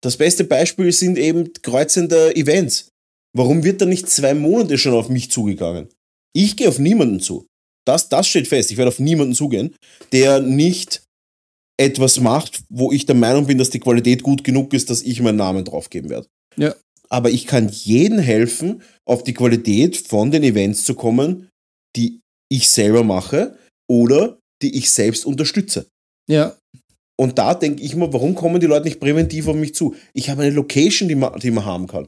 Das 0.03 0.17
beste 0.17 0.43
Beispiel 0.43 0.91
sind 0.91 1.17
eben 1.17 1.51
kreuzende 1.63 2.36
Events. 2.36 2.89
Warum 3.36 3.63
wird 3.63 3.82
da 3.82 3.86
nicht 3.86 4.07
zwei 4.07 4.36
Monate 4.36 4.78
schon 4.78 4.93
auf 4.93 5.09
mich 5.09 5.32
zugegangen? 5.32 5.89
Ich 6.36 6.55
gehe 6.55 6.69
auf 6.69 6.78
niemanden 6.78 7.19
zu. 7.19 7.47
Das, 7.88 8.10
das 8.10 8.28
steht 8.28 8.48
fest. 8.48 8.72
Ich 8.72 8.78
werde 8.78 8.90
auf 8.90 9.00
niemanden 9.00 9.34
zugehen, 9.36 9.76
der 10.12 10.40
nicht 10.40 11.04
etwas 11.78 12.20
macht, 12.20 12.64
wo 12.70 12.92
ich 12.92 13.06
der 13.06 13.16
Meinung 13.16 13.46
bin, 13.48 13.58
dass 13.58 13.70
die 13.70 13.80
Qualität 13.80 14.24
gut 14.24 14.44
genug 14.44 14.74
ist, 14.74 14.90
dass 14.90 15.02
ich 15.02 15.22
meinen 15.22 15.36
Namen 15.38 15.66
draufgeben 15.66 16.10
werde. 16.10 16.28
Ja. 16.58 16.74
Aber 17.10 17.30
ich 17.30 17.46
kann 17.46 17.70
jedem 17.70 18.18
helfen, 18.18 18.82
auf 19.06 19.24
die 19.24 19.34
Qualität 19.34 19.98
von 19.98 20.32
den 20.32 20.44
Events 20.44 20.86
zu 20.86 20.96
kommen, 20.96 21.50
die 21.96 22.22
ich 22.50 22.70
selber 22.70 23.04
mache 23.04 23.58
oder 23.90 24.40
die 24.62 24.78
ich 24.78 24.90
selbst 24.90 25.26
unterstütze. 25.26 25.86
Ja, 26.30 26.56
Und 27.18 27.38
da 27.38 27.54
denke 27.54 27.84
ich 27.84 27.96
mir, 27.96 28.12
warum 28.12 28.34
kommen 28.36 28.60
die 28.60 28.66
Leute 28.66 28.86
nicht 28.86 29.00
präventiv 29.00 29.48
auf 29.48 29.56
mich 29.56 29.76
zu? 29.76 29.96
Ich 30.14 30.30
habe 30.30 30.42
eine 30.42 30.52
Location, 30.56 31.08
die 31.08 31.16
man, 31.16 31.40
die 31.40 31.52
man 31.52 31.66
haben 31.66 31.88
kann. 31.88 32.08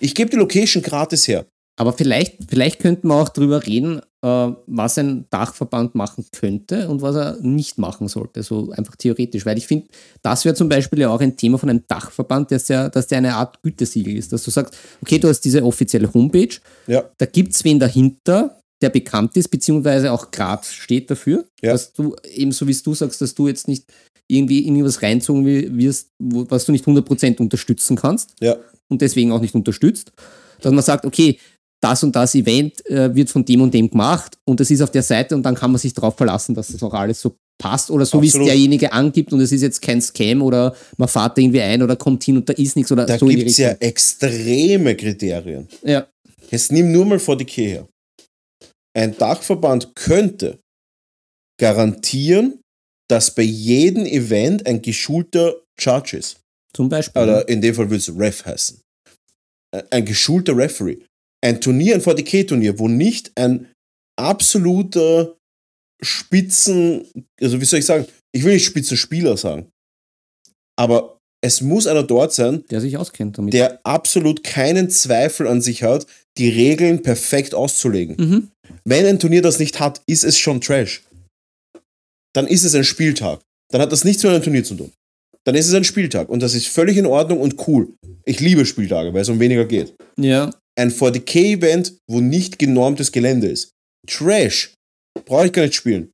Ich 0.00 0.14
gebe 0.14 0.30
die 0.30 0.36
Location 0.36 0.82
gratis 0.82 1.28
her. 1.28 1.46
aber 1.78 1.92
vielleicht, 1.92 2.38
vielleicht 2.48 2.80
könnten 2.80 3.08
wir 3.08 3.14
auch 3.14 3.28
drüber 3.28 3.64
reden, 3.66 4.00
was 4.24 4.96
ein 4.98 5.26
Dachverband 5.30 5.94
machen 5.94 6.24
könnte 6.32 6.88
und 6.88 7.02
was 7.02 7.14
er 7.16 7.36
nicht 7.42 7.78
machen 7.78 8.08
sollte, 8.08 8.42
so 8.42 8.70
einfach 8.70 8.96
theoretisch. 8.96 9.44
Weil 9.44 9.58
ich 9.58 9.66
finde, 9.66 9.86
das 10.22 10.44
wäre 10.44 10.54
zum 10.54 10.68
Beispiel 10.68 11.00
ja 11.00 11.10
auch 11.10 11.20
ein 11.20 11.36
Thema 11.36 11.58
von 11.58 11.68
einem 11.68 11.84
Dachverband, 11.86 12.50
dass 12.50 12.64
der, 12.66 12.88
dass 12.88 13.06
der 13.06 13.18
eine 13.18 13.34
Art 13.34 13.60
Gütesiegel 13.62 14.16
ist. 14.16 14.32
Dass 14.32 14.42
du 14.44 14.50
sagst, 14.50 14.74
okay, 15.02 15.18
du 15.18 15.28
hast 15.28 15.40
diese 15.42 15.62
offizielle 15.62 16.12
Homepage, 16.12 16.54
Ja. 16.86 17.04
da 17.18 17.26
gibt 17.26 17.52
es 17.54 17.64
wen 17.64 17.78
dahinter, 17.78 18.60
der 18.82 18.90
bekannt 18.90 19.36
ist, 19.36 19.48
beziehungsweise 19.48 20.10
auch 20.12 20.30
Grad 20.30 20.64
steht 20.64 21.10
dafür, 21.10 21.44
Ja. 21.62 21.72
dass 21.72 21.92
du 21.92 22.16
eben 22.34 22.52
so 22.52 22.66
wie 22.66 22.74
du 22.74 22.94
sagst, 22.94 23.20
dass 23.20 23.34
du 23.34 23.46
jetzt 23.48 23.68
nicht 23.68 23.84
irgendwie 24.26 24.60
in 24.60 24.74
irgendwas 24.74 25.02
reinzogen 25.02 25.44
wi- 25.44 25.68
wirst, 25.72 26.08
was 26.18 26.64
du 26.64 26.72
nicht 26.72 26.86
100% 26.86 27.40
unterstützen 27.40 27.96
kannst 27.96 28.34
Ja. 28.40 28.56
und 28.88 29.02
deswegen 29.02 29.32
auch 29.32 29.40
nicht 29.40 29.54
unterstützt, 29.54 30.12
dass 30.62 30.72
man 30.72 30.82
sagt, 30.82 31.04
okay, 31.04 31.38
das 31.84 32.02
und 32.02 32.16
das 32.16 32.34
Event 32.34 32.84
äh, 32.86 33.14
wird 33.14 33.28
von 33.30 33.44
dem 33.44 33.60
und 33.60 33.74
dem 33.74 33.90
gemacht 33.90 34.36
und 34.48 34.58
das 34.60 34.70
ist 34.70 34.80
auf 34.80 34.90
der 34.90 35.02
Seite 35.02 35.34
und 35.34 35.42
dann 35.42 35.54
kann 35.54 35.70
man 35.70 35.78
sich 35.78 35.92
darauf 35.94 36.16
verlassen, 36.16 36.54
dass 36.54 36.68
das 36.68 36.82
auch 36.82 36.94
alles 36.94 37.20
so 37.20 37.36
passt 37.62 37.90
oder 37.90 38.04
so, 38.06 38.20
wie 38.20 38.26
es 38.26 38.32
derjenige 38.32 38.92
angibt 38.92 39.32
und 39.32 39.40
es 39.40 39.52
ist 39.52 39.62
jetzt 39.62 39.80
kein 39.80 40.00
Scam 40.00 40.42
oder 40.42 40.74
man 40.96 41.08
fährt 41.08 41.36
da 41.36 41.42
irgendwie 41.42 41.60
ein 41.60 41.82
oder 41.82 41.94
kommt 41.96 42.24
hin 42.24 42.36
und 42.38 42.48
da 42.48 42.52
ist 42.54 42.74
nichts 42.76 42.90
oder 42.90 43.06
Da 43.06 43.18
so 43.18 43.28
die 43.28 43.36
gibt 43.36 43.50
es 43.50 43.58
ja 43.58 43.70
extreme 43.72 44.96
Kriterien. 44.96 45.68
Ja, 45.82 46.06
Jetzt 46.50 46.72
nimm 46.72 46.92
nur 46.92 47.04
mal 47.04 47.18
vor 47.18 47.36
die 47.36 47.44
Kehr 47.44 47.68
her. 47.68 47.88
Ein 48.96 49.16
Dachverband 49.16 49.94
könnte 49.94 50.58
garantieren, 51.58 52.60
dass 53.08 53.34
bei 53.34 53.42
jedem 53.42 54.06
Event 54.06 54.66
ein 54.66 54.82
geschulter 54.82 55.54
Judge 55.78 56.16
ist. 56.16 56.36
zum 56.74 56.88
Beispiel. 56.88 57.22
Oder 57.22 57.48
in 57.48 57.60
dem 57.60 57.74
Fall 57.74 57.86
würde 57.90 57.96
es 57.96 58.16
Ref 58.16 58.44
heißen. 58.44 58.80
Äh, 59.74 59.82
Ein 59.90 60.04
geschulter 60.04 60.56
Referee. 60.56 60.98
Ein 61.44 61.60
Turnier, 61.60 61.94
ein 61.94 62.00
40k-Turnier, 62.00 62.78
wo 62.78 62.88
nicht 62.88 63.32
ein 63.36 63.68
absoluter 64.16 65.36
Spitzen, 66.02 67.06
also 67.40 67.60
wie 67.60 67.64
soll 67.64 67.80
ich 67.80 67.86
sagen, 67.86 68.06
ich 68.32 68.44
will 68.44 68.54
nicht 68.54 68.64
Spitzenspieler 68.64 69.36
sagen, 69.36 69.68
aber 70.78 71.18
es 71.42 71.60
muss 71.60 71.86
einer 71.86 72.02
dort 72.02 72.32
sein, 72.32 72.64
der 72.70 72.80
sich 72.80 72.96
auskennt 72.96 73.36
damit. 73.36 73.52
der 73.52 73.78
absolut 73.84 74.42
keinen 74.42 74.88
Zweifel 74.88 75.46
an 75.46 75.60
sich 75.60 75.82
hat, 75.82 76.06
die 76.38 76.48
Regeln 76.48 77.02
perfekt 77.02 77.54
auszulegen. 77.54 78.16
mhm. 78.18 78.50
Wenn 78.84 79.04
ein 79.04 79.18
Turnier 79.18 79.42
das 79.42 79.58
nicht 79.58 79.78
hat, 79.78 80.00
ist 80.06 80.24
es 80.24 80.38
schon 80.38 80.60
Trash. 80.60 81.04
Dann 82.34 82.46
ist 82.46 82.64
es 82.64 82.74
ein 82.74 82.84
Spieltag. 82.84 83.40
Dann 83.70 83.82
hat 83.82 83.92
das 83.92 84.04
nichts 84.04 84.22
mit 84.22 84.32
einem 84.32 84.42
Turnier 84.42 84.64
zu 84.64 84.74
tun. 84.74 84.92
Dann 85.44 85.54
ist 85.54 85.68
es 85.68 85.74
ein 85.74 85.84
Spieltag 85.84 86.30
und 86.30 86.40
das 86.40 86.54
ist 86.54 86.68
völlig 86.68 86.96
in 86.96 87.06
Ordnung 87.06 87.40
und 87.40 87.68
cool. 87.68 87.92
Ich 88.24 88.40
liebe 88.40 88.64
Spieltage, 88.64 89.12
weil 89.12 89.20
es 89.20 89.28
um 89.28 89.38
weniger 89.38 89.66
geht. 89.66 89.94
Ja, 90.18 90.50
Ein 90.76 90.90
40k-Event, 90.90 91.94
wo 92.10 92.20
nicht 92.20 92.58
genormtes 92.58 93.12
Gelände 93.12 93.48
ist. 93.48 93.70
Trash. 94.08 94.72
Brauche 95.24 95.46
ich 95.46 95.52
gar 95.52 95.62
nicht 95.62 95.74
spielen. 95.74 96.10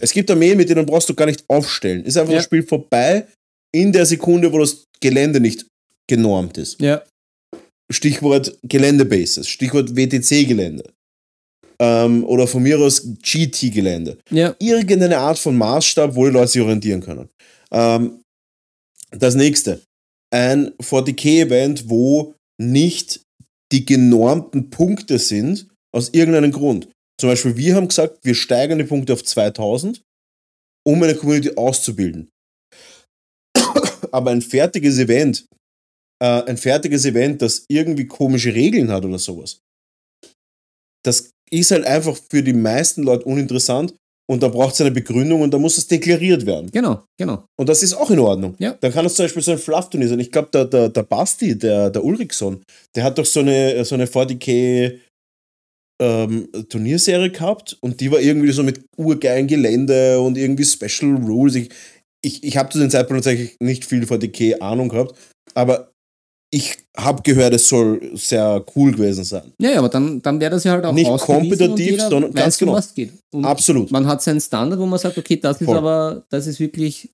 Es 0.00 0.12
gibt 0.12 0.30
Armeen, 0.30 0.56
mit 0.56 0.68
denen 0.68 0.86
brauchst 0.86 1.08
du 1.08 1.14
gar 1.14 1.26
nicht 1.26 1.44
aufstellen. 1.48 2.04
Ist 2.04 2.16
einfach 2.16 2.32
Ja. 2.32 2.38
das 2.38 2.46
Spiel 2.46 2.62
vorbei 2.62 3.26
in 3.74 3.92
der 3.92 4.06
Sekunde, 4.06 4.52
wo 4.52 4.58
das 4.58 4.84
Gelände 5.00 5.40
nicht 5.40 5.66
genormt 6.08 6.58
ist. 6.58 6.80
ja, 6.80 7.02
Stichwort 7.90 8.58
Geländebases, 8.62 9.46
Stichwort 9.48 9.94
WTC-Gelände. 9.94 10.84
Ähm, 11.78 12.24
oder 12.24 12.46
von 12.46 12.62
mir 12.62 12.78
aus 12.78 13.02
GT-Gelände. 13.22 14.18
ja, 14.30 14.54
Irgendeine 14.58 15.18
Art 15.18 15.38
von 15.38 15.56
Maßstab, 15.56 16.14
wo 16.14 16.24
die 16.26 16.32
Leute 16.32 16.48
sich 16.48 16.62
orientieren 16.62 17.00
können. 17.00 17.28
Ähm, 17.72 18.22
das 19.10 19.34
nächste. 19.34 19.82
Ein 20.32 20.72
40k-Event, 20.80 21.88
wo 21.90 22.34
nicht 22.60 23.20
die 23.72 23.84
genormten 23.84 24.70
Punkte 24.70 25.18
sind, 25.18 25.68
aus 25.94 26.10
irgendeinem 26.10 26.52
Grund. 26.52 26.88
Zum 27.20 27.30
Beispiel, 27.30 27.56
wir 27.56 27.74
haben 27.74 27.88
gesagt, 27.88 28.24
wir 28.24 28.34
steigern 28.34 28.78
die 28.78 28.84
Punkte 28.84 29.12
auf 29.12 29.24
2000, 29.24 30.02
um 30.86 31.02
eine 31.02 31.14
Community 31.14 31.56
auszubilden. 31.56 32.30
Aber 34.12 34.30
ein 34.30 34.42
fertiges 34.42 34.98
Event, 34.98 35.46
äh, 36.22 36.42
ein 36.44 36.56
fertiges 36.56 37.04
Event, 37.04 37.42
das 37.42 37.64
irgendwie 37.68 38.06
komische 38.06 38.54
Regeln 38.54 38.90
hat 38.90 39.04
oder 39.04 39.18
sowas, 39.18 39.60
das 41.04 41.30
ist 41.50 41.70
halt 41.70 41.84
einfach 41.84 42.18
für 42.30 42.42
die 42.42 42.54
meisten 42.54 43.02
Leute 43.02 43.24
uninteressant 43.24 43.94
und 44.30 44.42
da 44.42 44.48
braucht 44.48 44.74
es 44.74 44.80
eine 44.80 44.90
Begründung 44.90 45.42
und 45.42 45.52
da 45.52 45.58
muss 45.58 45.78
es 45.78 45.86
deklariert 45.86 46.46
werden. 46.46 46.70
genau, 46.70 47.04
genau. 47.18 47.44
Und 47.58 47.68
das 47.68 47.82
ist 47.82 47.94
auch 47.94 48.10
in 48.10 48.18
Ordnung. 48.18 48.54
Ja. 48.58 48.76
Dann 48.80 48.92
kann 48.92 49.04
es 49.04 49.14
zum 49.14 49.24
Beispiel 49.24 49.42
so 49.42 49.52
ein 49.52 49.58
Fluff-Turnier 49.58 50.08
sein. 50.08 50.20
Ich 50.20 50.30
glaube, 50.30 50.48
der, 50.52 50.64
der, 50.66 50.88
der 50.88 51.02
Basti, 51.02 51.58
der, 51.58 51.90
der 51.90 52.04
Ulrichson, 52.04 52.62
der 52.94 53.04
hat 53.04 53.18
doch 53.18 53.24
so 53.24 53.40
eine, 53.40 53.84
so 53.84 53.94
eine 53.94 54.06
40k 54.06 54.98
ähm, 56.00 56.48
Turnierserie 56.68 57.30
gehabt 57.30 57.76
und 57.80 58.00
die 58.00 58.10
war 58.10 58.20
irgendwie 58.20 58.52
so 58.52 58.62
mit 58.62 58.84
urgeilen 58.96 59.46
Gelände 59.46 60.20
und 60.20 60.36
irgendwie 60.36 60.64
Special 60.64 61.14
Rules. 61.16 61.54
Ich, 61.54 61.70
ich, 62.24 62.44
ich 62.44 62.56
habe 62.56 62.70
zu 62.70 62.78
dem 62.78 62.90
Zeitpunkt 62.90 63.24
tatsächlich 63.24 63.56
nicht 63.60 63.84
viel 63.84 64.06
von 64.06 64.18
DK 64.18 64.60
Ahnung 64.60 64.88
gehabt, 64.88 65.16
aber 65.54 65.91
ich 66.54 66.76
habe 66.96 67.22
gehört, 67.22 67.54
es 67.54 67.68
soll 67.68 68.12
sehr 68.14 68.62
cool 68.76 68.92
gewesen 68.92 69.24
sein. 69.24 69.52
Ja, 69.58 69.70
ja 69.70 69.78
aber 69.78 69.88
dann, 69.88 70.20
dann 70.20 70.38
wäre 70.38 70.50
das 70.50 70.64
ja 70.64 70.72
halt 70.72 70.84
auch 70.84 70.92
Nicht 70.92 71.08
kompetitiv, 71.08 72.00
sondern 72.00 72.32
ganz 72.32 72.58
genau. 72.58 72.74
was 72.74 72.92
geht. 72.92 73.12
Und 73.32 73.44
Absolut. 73.44 73.90
man 73.90 74.06
hat 74.06 74.22
seinen 74.22 74.40
Standard, 74.40 74.78
wo 74.78 74.84
man 74.84 74.98
sagt, 74.98 75.16
okay, 75.16 75.36
das 75.36 75.60
ist 75.60 75.64
Voll. 75.64 75.78
aber, 75.78 76.24
das 76.28 76.46
ist 76.46 76.60
wirklich, 76.60 77.10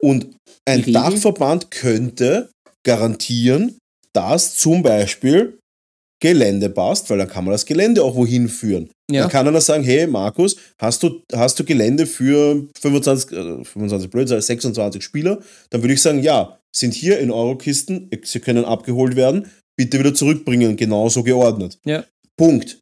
Und 0.00 0.26
ein? 0.68 0.92
Dachverband 0.92 1.70
könnte 1.70 2.50
garantieren, 2.84 3.78
dass 4.12 4.56
zum 4.56 4.82
Beispiel 4.82 5.58
Gelände 6.20 6.68
passt, 6.68 7.08
weil 7.08 7.18
dann 7.18 7.28
kann 7.28 7.44
man 7.44 7.52
das 7.52 7.64
Gelände 7.64 8.04
auch 8.04 8.14
wohin 8.14 8.48
führen. 8.48 8.90
ja, 9.10 9.22
Dann 9.22 9.30
kann 9.30 9.48
einer 9.48 9.60
sagen, 9.62 9.82
hey 9.82 10.06
Markus, 10.06 10.56
hast 10.80 11.02
du, 11.02 11.22
hast 11.32 11.58
du 11.58 11.64
Gelände 11.64 12.06
für 12.06 12.68
25, 12.80 13.32
äh, 13.32 13.64
25 13.64 14.10
blöd, 14.10 14.30
also 14.30 14.38
26 14.46 15.02
Spieler? 15.02 15.40
Dann 15.70 15.82
würde 15.82 15.94
ich 15.94 16.02
sagen, 16.02 16.22
ja, 16.22 16.58
sind 16.74 16.94
hier 16.94 17.18
in 17.18 17.30
Eurokisten, 17.30 18.10
sie 18.24 18.40
können 18.40 18.64
abgeholt 18.64 19.16
werden, 19.16 19.50
bitte 19.76 19.98
wieder 19.98 20.14
zurückbringen, 20.14 20.76
genauso 20.76 21.22
geordnet. 21.22 21.78
Ja. 21.84 22.04
Punkt. 22.36 22.78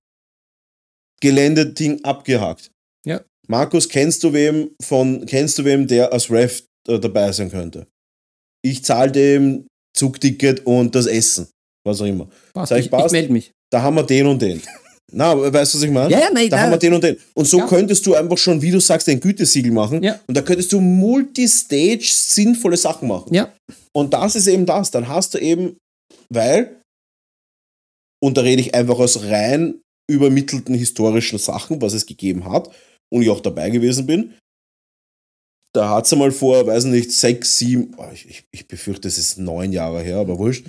Geländeding 1.20 2.02
abgehakt. 2.04 2.70
Ja. 3.04 3.20
Markus, 3.48 3.88
kennst 3.88 4.22
du 4.22 4.32
wem 4.32 4.70
von, 4.82 5.26
kennst 5.26 5.58
du 5.58 5.64
wem, 5.64 5.86
der 5.86 6.12
als 6.12 6.30
Ref 6.30 6.62
äh, 6.88 6.98
dabei 6.98 7.32
sein 7.32 7.50
könnte? 7.50 7.86
Ich 8.62 8.84
zahle 8.84 9.10
dem 9.12 9.66
Zugticket 9.96 10.64
und 10.66 10.94
das 10.94 11.06
Essen, 11.06 11.48
was 11.84 12.00
auch 12.00 12.06
immer. 12.06 12.28
passt. 12.54 12.70
Sag 12.70 12.76
ich, 12.78 12.80
ich, 12.80 12.86
ich 12.86 12.90
passt? 12.90 13.12
melde 13.12 13.32
mich. 13.32 13.52
Da 13.70 13.82
haben 13.82 13.96
wir 13.96 14.02
den 14.04 14.26
und 14.26 14.40
den. 14.40 14.62
Na, 15.12 15.36
weißt 15.36 15.74
du, 15.74 15.78
was 15.78 15.82
ich 15.84 15.90
meine? 15.90 16.10
Ja, 16.12 16.20
ja, 16.20 16.30
nein, 16.32 16.48
Da 16.48 16.56
nein. 16.56 16.64
haben 16.66 16.70
wir 16.72 16.78
den 16.78 16.94
und 16.94 17.02
den. 17.02 17.16
Und 17.34 17.44
so 17.46 17.58
Ja. 17.58 17.66
könntest 17.66 18.06
du 18.06 18.14
einfach 18.14 18.38
schon, 18.38 18.62
wie 18.62 18.70
du 18.70 18.78
sagst, 18.80 19.08
ein 19.08 19.18
Gütesiegel 19.18 19.72
machen. 19.72 20.02
Ja. 20.02 20.20
Und 20.28 20.36
da 20.36 20.42
könntest 20.42 20.72
du 20.72 20.80
multistage 20.80 22.04
sinnvolle 22.04 22.76
Sachen 22.76 23.08
machen. 23.08 23.34
Ja, 23.34 23.52
Und 23.94 24.14
das 24.14 24.36
ist 24.36 24.46
eben 24.46 24.66
das. 24.66 24.90
Dann 24.90 25.08
hast 25.08 25.34
du 25.34 25.38
eben, 25.38 25.76
weil, 26.28 26.80
und 28.22 28.36
da 28.36 28.42
rede 28.42 28.62
ich 28.62 28.74
einfach 28.74 28.98
aus 28.98 29.22
rein 29.24 29.80
übermittelten 30.10 30.74
historischen 30.74 31.38
Sachen, 31.38 31.80
was 31.80 31.92
es 31.92 32.06
gegeben 32.06 32.44
hat, 32.44 32.70
und 33.12 33.22
ich 33.22 33.30
auch 33.30 33.40
dabei 33.40 33.70
gewesen 33.70 34.06
bin. 34.06 34.34
Da 35.72 35.88
hat 35.88 36.06
es 36.06 36.12
einmal 36.12 36.32
vor, 36.32 36.66
weiß 36.66 36.84
nicht, 36.84 37.12
sechs, 37.12 37.58
sieben, 37.58 37.94
oh, 37.96 38.06
ich, 38.12 38.44
ich, 38.50 38.66
befürchte, 38.66 39.06
es 39.06 39.18
ist 39.18 39.38
neun 39.38 39.72
Jahre 39.72 40.02
her, 40.02 40.16
aber 40.16 40.36
wurscht, 40.38 40.66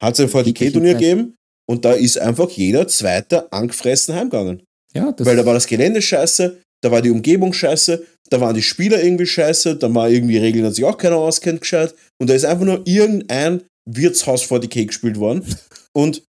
hat 0.00 0.14
es 0.14 0.20
ein 0.20 0.28
VDK-Turnier 0.28 0.94
gegeben 0.94 1.36
und 1.68 1.84
da 1.84 1.92
ist 1.92 2.18
einfach 2.18 2.50
jeder 2.50 2.88
Zweite 2.88 3.52
angefressen 3.52 4.16
heimgegangen. 4.16 4.64
ja 4.94 5.14
Weil 5.16 5.36
da 5.36 5.46
war 5.46 5.54
das 5.54 5.68
Gelände 5.68 6.02
scheiße, 6.02 6.60
da 6.82 6.90
war 6.90 7.00
die 7.00 7.10
Umgebung 7.10 7.52
scheiße, 7.52 8.04
da 8.30 8.40
waren 8.40 8.54
die 8.54 8.62
Spieler 8.62 9.02
irgendwie 9.02 9.26
scheiße, 9.26 9.76
da 9.76 9.94
war 9.94 10.10
irgendwie 10.10 10.38
Regeln, 10.38 10.64
dass 10.64 10.76
sich 10.76 10.84
auch 10.84 10.98
keiner 10.98 11.16
auskennt 11.16 11.60
gescheit. 11.60 11.94
Und 12.18 12.28
da 12.28 12.34
ist 12.34 12.44
einfach 12.44 12.64
nur 12.64 12.82
irgendein 12.86 13.62
Wirtshaus 13.88 14.42
vor 14.42 14.60
die 14.60 14.68
Cake 14.68 14.86
gespielt 14.86 15.18
worden. 15.18 15.44
Und 15.92 16.22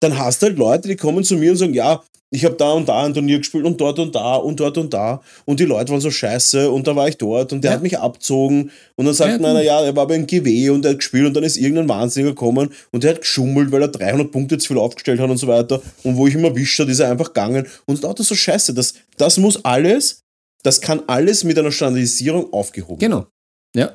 dann 0.00 0.18
hast 0.18 0.42
du 0.42 0.46
halt 0.46 0.58
Leute, 0.58 0.88
die 0.88 0.96
kommen 0.96 1.24
zu 1.24 1.36
mir 1.36 1.52
und 1.52 1.56
sagen, 1.58 1.74
ja, 1.74 2.02
ich 2.32 2.44
habe 2.44 2.54
da 2.54 2.70
und 2.72 2.88
da 2.88 3.04
ein 3.04 3.12
Turnier 3.12 3.38
gespielt 3.38 3.64
und 3.64 3.80
dort 3.80 3.98
und 3.98 4.14
da 4.14 4.36
und 4.36 4.60
dort 4.60 4.78
und 4.78 4.94
da 4.94 5.20
und 5.46 5.58
die 5.58 5.64
Leute 5.64 5.90
waren 5.90 6.00
so 6.00 6.12
scheiße 6.12 6.70
und 6.70 6.86
da 6.86 6.94
war 6.94 7.08
ich 7.08 7.16
dort 7.16 7.52
und 7.52 7.62
der 7.64 7.72
Ja. 7.72 7.74
hat 7.74 7.82
mich 7.82 7.98
abzogen 7.98 8.70
und 8.94 9.04
dann 9.04 9.14
sagt 9.14 9.40
Ja, 9.40 9.48
einer, 9.48 9.62
ja, 9.62 9.82
er 9.82 9.96
war 9.96 10.06
beim 10.06 10.28
GW 10.28 10.70
und 10.70 10.84
er 10.84 10.92
hat 10.92 10.98
gespielt 10.98 11.26
und 11.26 11.34
dann 11.34 11.42
ist 11.42 11.56
irgendein 11.56 11.88
Wahnsinniger 11.88 12.30
gekommen 12.30 12.70
und 12.92 13.02
der 13.02 13.14
hat 13.14 13.22
geschummelt, 13.22 13.72
weil 13.72 13.82
er 13.82 13.88
300 13.88 14.30
Punkte 14.30 14.58
zu 14.58 14.68
viel 14.68 14.78
aufgestellt 14.78 15.18
hat 15.18 15.28
und 15.28 15.38
so 15.38 15.48
weiter 15.48 15.82
und 16.04 16.16
wo 16.16 16.28
ich 16.28 16.34
immer 16.34 16.48
erwischt 16.48 16.78
hat, 16.78 16.88
ist 16.88 17.00
er 17.00 17.10
einfach 17.10 17.26
gegangen 17.28 17.66
und 17.86 18.00
lauter 18.00 18.22
so 18.22 18.36
scheiße, 18.36 18.74
das, 18.74 18.94
das 19.16 19.36
muss 19.36 19.64
alles, 19.64 20.20
das 20.62 20.80
kann 20.80 21.02
alles 21.08 21.42
mit 21.42 21.58
einer 21.58 21.72
Standardisierung 21.72 22.52
aufgehoben 22.52 23.00
werden. 23.00 23.10
genau. 23.10 23.26
Ja, 23.74 23.90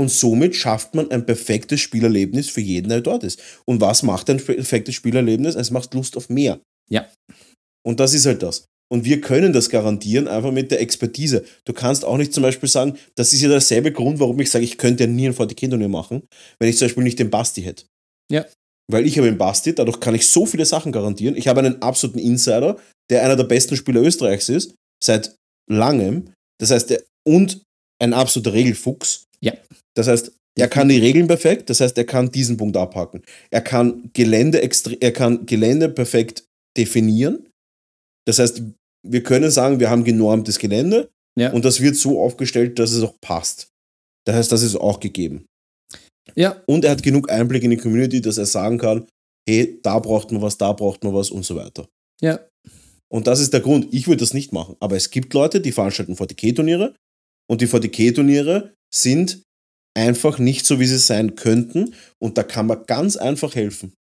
Und 0.00 0.10
somit 0.10 0.56
schafft 0.56 0.94
man 0.94 1.10
ein 1.10 1.26
perfektes 1.26 1.80
Spielerlebnis 1.80 2.48
für 2.48 2.62
jeden, 2.62 2.88
der 2.88 3.02
dort 3.02 3.22
ist. 3.22 3.38
Und 3.66 3.82
was 3.82 4.02
macht 4.02 4.30
ein 4.30 4.38
perfektes 4.38 4.94
Spielerlebnis? 4.94 5.56
Es 5.56 5.70
macht 5.70 5.92
Lust 5.92 6.16
auf 6.16 6.30
mehr. 6.30 6.58
Ja. 6.88 7.06
Und 7.86 8.00
das 8.00 8.14
ist 8.14 8.24
halt 8.24 8.42
das. 8.42 8.64
Und 8.90 9.04
wir 9.04 9.20
können 9.20 9.52
das 9.52 9.68
garantieren, 9.68 10.26
einfach 10.26 10.52
mit 10.52 10.70
der 10.70 10.80
Expertise. 10.80 11.44
Du 11.66 11.74
kannst 11.74 12.06
auch 12.06 12.16
nicht 12.16 12.32
zum 12.32 12.42
Beispiel 12.42 12.68
sagen, 12.70 12.96
das 13.14 13.34
ist 13.34 13.42
ja 13.42 13.50
derselbe 13.50 13.92
Grund, 13.92 14.20
warum 14.20 14.40
ich 14.40 14.50
sage, 14.50 14.64
ich 14.64 14.78
könnte 14.78 15.04
ja 15.04 15.06
nie 15.06 15.26
ein 15.26 15.34
VTK-Turnier 15.34 15.90
machen, 15.90 16.22
wenn 16.58 16.70
ich 16.70 16.78
zum 16.78 16.86
Beispiel 16.86 17.04
nicht 17.04 17.18
den 17.18 17.28
Basti 17.28 17.60
hätte. 17.60 17.84
Ja. 18.32 18.46
Weil 18.90 19.06
ich 19.06 19.18
habe 19.18 19.28
den 19.28 19.36
Basti, 19.36 19.74
dadurch 19.74 20.00
kann 20.00 20.14
ich 20.14 20.26
so 20.26 20.46
viele 20.46 20.64
Sachen 20.64 20.92
garantieren. 20.92 21.36
Ich 21.36 21.46
habe 21.46 21.60
einen 21.60 21.82
absoluten 21.82 22.20
Insider, 22.20 22.78
der 23.10 23.22
einer 23.22 23.36
der 23.36 23.44
besten 23.44 23.76
Spieler 23.76 24.00
Österreichs 24.00 24.48
ist, 24.48 24.74
seit 25.04 25.36
langem. 25.70 26.32
Das 26.58 26.70
heißt, 26.70 26.88
der, 26.88 27.02
und 27.28 27.60
ein 28.00 28.14
absoluter 28.14 28.54
Regelfuchs. 28.54 29.26
Ja. 29.42 29.52
Das 29.96 30.08
heißt, 30.08 30.32
er 30.58 30.68
kann 30.68 30.88
die 30.88 30.98
Regeln 30.98 31.26
perfekt, 31.26 31.70
das 31.70 31.80
heißt, 31.80 31.96
er 31.96 32.04
kann 32.04 32.30
diesen 32.30 32.56
Punkt 32.56 32.76
abhaken. 32.76 33.22
Er 33.50 33.60
kann 33.62 34.10
Gelände, 34.12 34.60
er 34.62 35.12
kann 35.12 35.46
Gelände 35.46 35.88
perfekt 35.88 36.44
definieren. 36.76 37.48
Das 38.26 38.38
heißt, 38.38 38.62
wir 39.06 39.22
können 39.22 39.50
sagen, 39.50 39.80
wir 39.80 39.88
haben 39.90 40.04
genormtes 40.04 40.58
Gelände 40.58 41.08
Ja. 41.38 41.52
und 41.52 41.64
das 41.64 41.80
wird 41.80 41.96
so 41.96 42.22
aufgestellt, 42.22 42.78
dass 42.78 42.90
es 42.92 43.02
auch 43.02 43.14
passt. 43.20 43.68
Das 44.26 44.36
heißt, 44.36 44.52
das 44.52 44.62
ist 44.62 44.76
auch 44.76 45.00
gegeben. 45.00 45.46
ja, 46.36 46.62
Und 46.66 46.84
er 46.84 46.90
hat 46.92 47.02
genug 47.02 47.30
Einblick 47.30 47.62
in 47.62 47.70
die 47.70 47.76
Community, 47.78 48.20
dass 48.20 48.36
er 48.38 48.46
sagen 48.46 48.76
kann, 48.78 49.06
hey, 49.48 49.78
da 49.82 49.98
braucht 49.98 50.30
man 50.30 50.42
was, 50.42 50.58
da 50.58 50.72
braucht 50.72 51.02
man 51.02 51.14
was 51.14 51.30
und 51.30 51.44
so 51.44 51.56
weiter. 51.56 51.88
ja, 52.20 52.38
Und 53.10 53.26
das 53.26 53.40
ist 53.40 53.52
der 53.52 53.60
Grund. 53.60 53.88
Ich 53.92 54.06
würde 54.06 54.18
das 54.20 54.34
nicht 54.34 54.52
machen. 54.52 54.76
Aber 54.80 54.96
es 54.96 55.10
gibt 55.10 55.32
Leute, 55.32 55.60
die 55.60 55.72
veranstalten 55.72 56.14
VTK-Turniere 56.16 56.94
und 57.50 57.60
die 57.60 57.66
VTK-Turniere 57.66 58.74
sind 58.94 59.42
einfach 59.96 60.38
nicht 60.38 60.66
so, 60.66 60.78
wie 60.78 60.86
sie 60.86 60.98
sein 60.98 61.34
könnten. 61.34 61.94
Und 62.22 62.38
da 62.38 62.44
kann 62.44 62.66
man 62.66 62.86
ganz 62.86 63.16
einfach 63.16 63.56
helfen. 63.56 63.92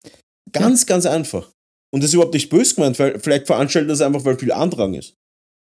Ganz, 0.52 0.84
ganz 0.84 1.06
einfach. 1.06 1.50
Und 1.90 2.02
das 2.02 2.10
ist 2.10 2.14
überhaupt 2.14 2.34
nicht 2.34 2.50
böse 2.50 2.74
gemeint, 2.74 2.98
weil 2.98 3.18
vielleicht 3.18 3.46
veranstaltet 3.46 3.90
das 3.90 4.02
einfach, 4.02 4.24
weil 4.26 4.38
viel 4.38 4.52
Andrang 4.52 4.92
ist. 4.92 5.14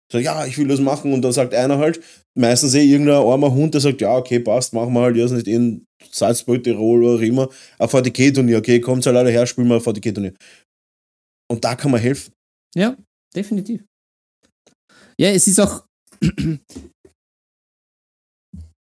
So, 0.09 0.17
ja, 0.19 0.45
ich 0.45 0.57
will 0.57 0.67
das 0.67 0.79
machen. 0.79 1.11
Und 1.11 1.23
dann 1.23 1.33
sagt 1.33 1.53
einer 1.53 1.77
halt, 1.77 2.01
meistens 2.37 2.73
eh 2.73 2.85
irgendein 2.85 3.15
armer 3.15 3.53
Hund, 3.53 3.73
der 3.73 3.81
sagt, 3.81 3.99
ja, 3.99 4.15
okay, 4.15 4.39
passt, 4.39 4.73
machen 4.73 4.93
wir 4.93 5.01
halt, 5.01 5.17
ja, 5.17 5.25
nicht 5.27 5.47
in 5.47 5.85
Salzburg, 6.09 6.63
Tirol 6.63 7.03
oder 7.03 7.15
auch 7.17 7.21
immer, 7.21 7.49
ein 7.79 7.89
VTK-Turnier, 7.89 8.59
okay, 8.59 8.79
kommt 8.79 9.05
halt 9.05 9.17
alle 9.17 9.29
her, 9.29 9.45
spielen 9.45 9.67
wir 9.67 9.75
ein 9.75 9.81
VTK-Turnier. 9.81 10.33
Und 11.51 11.63
da 11.65 11.75
kann 11.75 11.91
man 11.91 11.99
helfen. 11.99 12.31
ja, 12.75 12.95
definitiv. 13.35 13.83
Ja, 15.19 15.29
es 15.29 15.47
ist 15.47 15.59
auch. 15.59 15.85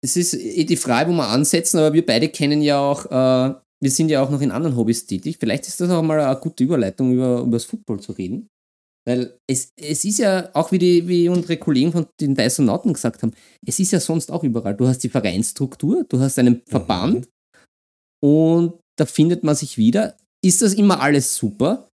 Es 0.04 0.16
ist 0.16 0.34
eh 0.34 0.64
die 0.64 0.76
Frage, 0.76 1.10
wo 1.10 1.14
wir 1.14 1.28
ansetzen, 1.28 1.78
aber 1.78 1.92
wir 1.92 2.04
beide 2.04 2.28
kennen 2.28 2.60
ja 2.60 2.78
auch, 2.78 3.06
äh, 3.06 3.54
wir 3.80 3.90
sind 3.90 4.10
ja 4.10 4.22
auch 4.22 4.30
noch 4.30 4.40
in 4.40 4.50
anderen 4.50 4.76
Hobbys 4.76 5.06
tätig. 5.06 5.36
Vielleicht 5.38 5.66
ist 5.66 5.80
das 5.80 5.90
auch 5.90 6.02
mal 6.02 6.20
eine 6.20 6.38
gute 6.40 6.64
Überleitung, 6.64 7.12
über, 7.12 7.40
über 7.40 7.52
das 7.56 7.64
Football 7.64 8.00
zu 8.00 8.12
reden. 8.12 8.48
Weil 9.04 9.36
es, 9.48 9.70
es 9.76 10.04
ist 10.04 10.18
ja, 10.18 10.50
auch 10.54 10.70
wie, 10.70 10.78
die, 10.78 11.08
wie 11.08 11.28
unsere 11.28 11.56
Kollegen 11.56 11.90
von 11.90 12.06
den 12.20 12.34
Dysonauten 12.34 12.92
gesagt 12.92 13.22
haben, 13.22 13.32
es 13.66 13.80
ist 13.80 13.90
ja 13.90 13.98
sonst 13.98 14.30
auch 14.30 14.44
überall. 14.44 14.76
Du 14.76 14.86
hast 14.86 15.00
die 15.00 15.08
Vereinsstruktur, 15.08 16.04
du 16.08 16.20
hast 16.20 16.38
einen 16.38 16.62
Verband 16.66 17.28
und 18.22 18.78
da 18.96 19.06
findet 19.06 19.42
man 19.42 19.56
sich 19.56 19.76
wieder. 19.76 20.16
Ist 20.44 20.62
das 20.62 20.74
immer 20.74 21.00
alles 21.00 21.34
super? 21.34 21.88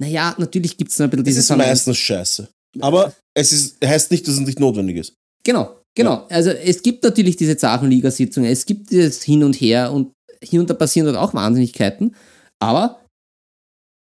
Naja, 0.00 0.34
natürlich 0.38 0.76
gibt 0.76 0.90
es 0.90 1.00
ein 1.00 1.08
bisschen 1.08 1.24
Es 1.24 1.28
dieses 1.28 1.50
ist 1.50 1.56
meistens 1.56 1.96
scheiße. 1.96 2.48
Aber 2.80 3.14
es 3.34 3.52
ist, 3.52 3.84
heißt 3.84 4.10
nicht, 4.10 4.26
dass 4.26 4.34
es 4.34 4.40
nicht 4.40 4.60
notwendig 4.60 4.96
ist. 4.96 5.14
Genau, 5.44 5.81
genau. 5.94 6.26
Also 6.28 6.50
es 6.50 6.82
gibt 6.82 7.02
natürlich 7.04 7.36
diese 7.36 7.56
Zachenliga-Sitzungen, 7.56 8.50
es 8.50 8.66
gibt 8.66 8.90
dieses 8.90 9.22
Hin 9.22 9.44
und 9.44 9.54
Her 9.54 9.92
und 9.92 10.12
hier 10.42 10.60
und 10.60 10.68
da 10.70 10.74
passieren 10.74 11.06
dort 11.06 11.18
auch 11.18 11.34
Wahnsinnigkeiten, 11.34 12.14
aber 12.60 13.00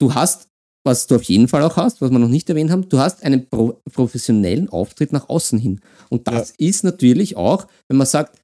du 0.00 0.14
hast, 0.14 0.48
was 0.84 1.06
du 1.06 1.16
auf 1.16 1.22
jeden 1.24 1.46
Fall 1.48 1.62
auch 1.62 1.76
hast, 1.76 2.00
was 2.00 2.10
wir 2.10 2.18
noch 2.18 2.28
nicht 2.28 2.48
erwähnt 2.48 2.70
haben, 2.70 2.88
du 2.88 2.98
hast 2.98 3.22
einen 3.22 3.48
pro 3.48 3.80
professionellen 3.92 4.68
Auftritt 4.68 5.12
nach 5.12 5.28
außen 5.28 5.58
hin. 5.58 5.80
Und 6.10 6.26
das 6.26 6.52
ist 6.58 6.82
natürlich 6.84 7.36
auch, 7.36 7.66
wenn 7.88 7.98
man 7.98 8.06
sagt, 8.06 8.38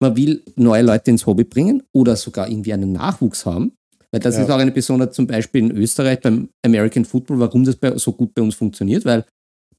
man 0.00 0.16
will 0.16 0.42
neue 0.56 0.82
Leute 0.82 1.10
ins 1.10 1.26
Hobby 1.26 1.44
bringen 1.44 1.82
oder 1.92 2.16
sogar 2.16 2.48
irgendwie 2.48 2.72
einen 2.72 2.92
Nachwuchs 2.92 3.46
haben, 3.46 3.72
weil 4.12 4.20
das 4.20 4.36
Ja. 4.36 4.42
ist 4.42 4.50
auch 4.50 4.58
eine 4.58 4.70
Besonderheit 4.70 5.14
zum 5.14 5.26
Beispiel 5.26 5.62
in 5.64 5.70
Österreich 5.76 6.20
beim 6.20 6.48
American 6.64 7.04
Football, 7.04 7.40
warum 7.40 7.64
das 7.64 7.76
so 7.96 8.12
gut 8.12 8.34
bei 8.34 8.42
uns 8.42 8.54
funktioniert, 8.54 9.04
weil 9.04 9.24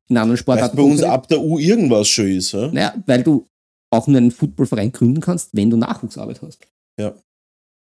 in 0.10 0.18
anderen 0.18 0.32
Weil 0.32 0.38
Sportarten 0.38 0.78
bei 0.78 0.84
uns 0.84 1.02
ab 1.04 1.28
der 1.28 1.42
U 1.42 1.58
irgendwas 1.58 2.08
schon 2.08 2.28
ist. 2.28 2.52
Ja? 2.52 2.68
naja, 2.72 2.94
weil 3.06 3.24
du 3.24 3.48
auch 3.92 4.08
nur 4.08 4.18
einen 4.18 4.32
Footballverein 4.32 4.92
gründen 4.92 5.22
kannst, 5.22 5.50
wenn 5.54 5.70
du 5.70 5.78
Nachwuchsarbeit 5.78 6.42
hast. 6.42 6.60
Ja. 7.00 7.14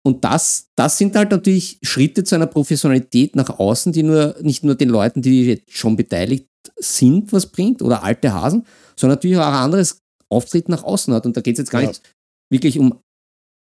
Und 0.05 0.24
das, 0.24 0.68
das 0.76 0.97
sind 0.97 1.15
halt 1.15 1.32
natürlich 1.32 1.80
Schritte 1.82 2.24
zu 2.24 2.36
einer 2.36 2.47
Professionalität 2.47 3.36
nach 3.36 3.59
außen, 3.59 3.91
die 3.91 4.03
nur 4.03 4.36
nicht 4.41 4.63
nur 4.63 4.76
den 4.76 4.89
Leuten, 4.89 5.22
die 5.22 5.45
jetzt 5.47 5.72
schon 5.78 5.95
beteiligt 5.95 6.47
sind, 6.78 7.34
was 7.34 7.47
bringt 7.47 7.82
oder 7.82 8.03
alte 8.03 8.34
Hasen, 8.34 8.65
sondern 8.95 9.18
natürlich 9.18 9.38
auch 9.38 9.47
ein 9.47 9.53
anderes 9.53 9.99
Auftreten 10.30 10.72
nach 10.72 10.84
außen 10.84 11.13
hat. 11.13 11.26
Und 11.26 11.36
da 11.36 11.41
geht 11.41 11.55
es 11.55 11.59
jetzt 11.59 11.72
gar 11.72 11.82
Ja. 11.82 11.89
nicht 11.89 12.01
wirklich 12.49 12.80
um 12.80 12.99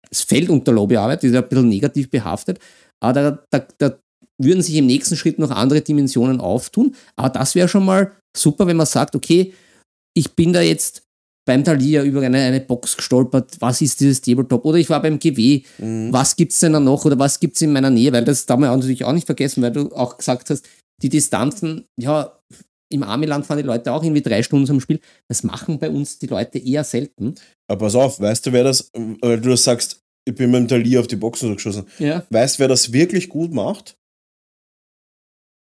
das 0.09 0.23
Feld 0.23 0.49
unter 0.49 0.71
Lobbyarbeit, 0.73 1.23
die 1.23 1.27
ist 1.29 1.33
ja 1.35 1.43
ein 1.43 1.49
bisschen 1.49 1.69
negativ 1.69 2.09
behaftet, 2.11 2.61
aber 3.03 3.13
da, 3.13 3.45
da, 3.51 3.67
da 3.79 3.99
würden 4.39 4.63
sich 4.63 4.77
im 4.77 4.87
nächsten 4.87 5.17
Schritt 5.17 5.39
noch 5.39 5.51
andere 5.51 5.81
Dimensionen 5.81 6.41
auftun. 6.41 6.95
Aber 7.17 7.31
das 7.31 7.55
wäre 7.55 7.69
schon 7.69 7.85
mal 7.85 8.13
super, 8.37 8.67
wenn 8.67 8.77
man 8.77 8.87
sagt, 8.87 9.15
okay, 9.17 9.53
ich 10.15 10.35
bin 10.35 10.53
da 10.53 10.61
jetzt 10.61 11.03
beim 11.47 11.63
Thalia 11.63 12.03
über 12.03 12.23
eine, 12.23 12.39
eine 12.39 12.61
Box 12.61 12.97
gestolpert, 12.97 13.57
was 13.61 13.81
ist 13.81 14.01
dieses 14.01 14.21
Tabletop? 14.21 14.65
Oder 14.65 14.79
ich 14.79 14.91
war 14.91 15.01
beim 15.01 15.19
GW, 15.19 15.63
mhm. 15.79 16.13
was 16.13 16.35
gibt 16.35 16.53
es 16.53 16.59
denn 16.59 16.73
da 16.73 16.81
noch 16.81 17.05
oder 17.05 17.19
was 17.19 17.39
gibt 17.39 17.55
es 17.55 17.63
in 17.63 17.73
meiner 17.73 17.91
Nähe? 17.91 18.13
Weil 18.13 18.25
das 18.25 18.47
darf 18.47 18.59
man 18.59 18.71
natürlich 18.71 19.05
auch 19.05 19.13
nicht 19.13 19.27
vergessen, 19.27 19.63
weil 19.63 19.73
du 19.73 19.93
auch 19.93 20.19
gesagt 20.19 20.51
hast, 20.51 20.69
die 21.03 21.09
Distanzen, 21.09 21.85
ja, 22.01 22.33
im 22.93 23.03
Armeland 23.03 23.47
fahren 23.47 23.59
die 23.59 23.65
Leute 23.65 23.93
auch 23.93 24.03
irgendwie 24.03 24.23
drei 24.23 24.43
Stunden 24.43 24.67
zum 24.67 24.81
Spiel. 24.81 25.01
Das 25.29 25.43
machen 25.43 25.79
bei 25.79 25.91
uns 25.91 26.19
die 26.19 26.29
Leute 26.29 26.59
eher 26.59 26.85
selten. 26.85 27.35
Aber 27.69 27.87
pass 27.87 27.95
auf, 27.95 28.21
weißt 28.21 28.47
du, 28.47 28.53
wer 28.53 28.65
das, 28.65 28.91
weil 28.95 29.41
du 29.41 29.51
das 29.51 29.65
sagst, 29.65 30.01
ich 30.25 30.35
bin 30.35 30.51
mit 30.51 30.61
dem 30.61 30.69
Thalia 30.69 31.01
auf 31.01 31.07
die 31.07 31.17
Boxen 31.17 31.55
geschossen. 31.55 31.87
Ja. 31.99 32.25
Weißt 32.31 32.57
du, 32.57 32.61
wer 32.61 32.69
das 32.69 32.93
wirklich 32.93 33.29
gut 33.29 33.53
macht? 33.53 33.97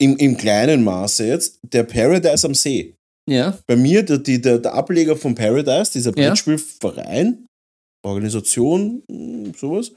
Im, 0.02 0.18
Im 0.18 0.38
kleinen 0.38 0.84
Maße 0.84 1.28
jetzt, 1.28 1.60
der 1.64 1.84
Paradise 1.84 2.48
am 2.48 2.56
See. 2.56 2.96
Ja. 3.30 3.58
Bei 3.68 3.76
mir, 3.76 4.04
der, 4.04 4.18
der, 4.20 4.58
der 4.58 4.74
Ableger 4.74 5.16
von 5.16 5.36
Paradise, 5.36 5.92
dieser 5.92 6.12
Brettspielverein, 6.12 7.46
Organisation, 8.06 9.04
hm, 9.10 9.54
sowas, 9.56 9.92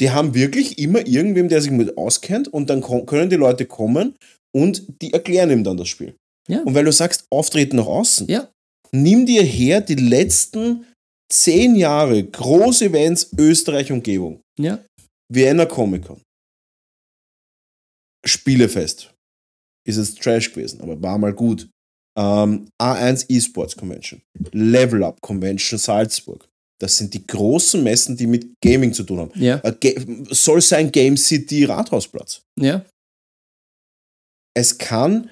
die 0.00 0.10
haben 0.10 0.34
wirklich 0.34 0.78
immer 0.78 1.06
irgendwem, 1.06 1.48
der 1.48 1.60
sich 1.60 1.70
mit 1.70 1.96
auskennt 1.96 2.48
und 2.48 2.70
dann 2.70 2.82
können 3.06 3.30
die 3.30 3.36
Leute 3.36 3.66
kommen 3.66 4.16
und 4.54 5.00
die 5.02 5.12
erklären 5.12 5.50
ihm 5.50 5.64
dann 5.64 5.76
das 5.76 5.88
Spiel. 5.88 6.14
Ja. 6.48 6.62
Und 6.62 6.74
weil 6.74 6.84
du 6.84 6.92
sagst, 6.92 7.26
auftreten 7.30 7.76
nach 7.76 7.86
außen, 7.86 8.28
ja. 8.28 8.50
nimm 8.92 9.26
dir 9.26 9.42
her 9.42 9.80
die 9.80 9.94
letzten 9.94 10.86
zehn 11.32 11.76
Jahre 11.76 12.22
große 12.22 12.86
Events 12.86 13.30
Österreich-Umgebung. 13.36 14.40
Ja. 14.58 14.84
Vienna 15.32 15.66
Comic 15.66 16.04
Con. 16.04 16.20
Spielefest. 18.24 19.11
Ist 19.84 19.96
es 19.96 20.14
Trash 20.14 20.52
gewesen, 20.52 20.80
aber 20.80 21.00
war 21.02 21.18
mal 21.18 21.32
gut. 21.32 21.68
Ähm, 22.16 22.68
A1 22.80 23.26
Esports 23.28 23.76
Convention. 23.76 24.22
Level 24.52 25.02
Up 25.02 25.20
Convention 25.20 25.78
Salzburg. 25.78 26.48
Das 26.80 26.96
sind 26.98 27.14
die 27.14 27.26
großen 27.26 27.82
Messen, 27.82 28.16
die 28.16 28.26
mit 28.26 28.60
Gaming 28.60 28.92
zu 28.92 29.04
tun 29.04 29.20
haben. 29.20 29.32
Ja. 29.40 29.58
Äh, 29.58 30.04
soll 30.30 30.60
sein 30.60 30.90
Game 30.90 31.16
City 31.16 31.64
Rathausplatz. 31.64 32.42
Ja. 32.58 32.84
Es 34.54 34.76
kann, 34.78 35.30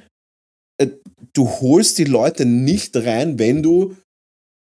äh, 0.81 0.89
du 1.33 1.49
holst 1.49 1.99
die 1.99 2.05
Leute 2.05 2.47
nicht 2.47 2.97
rein, 2.97 3.39
wenn 3.39 3.63
du 3.63 3.97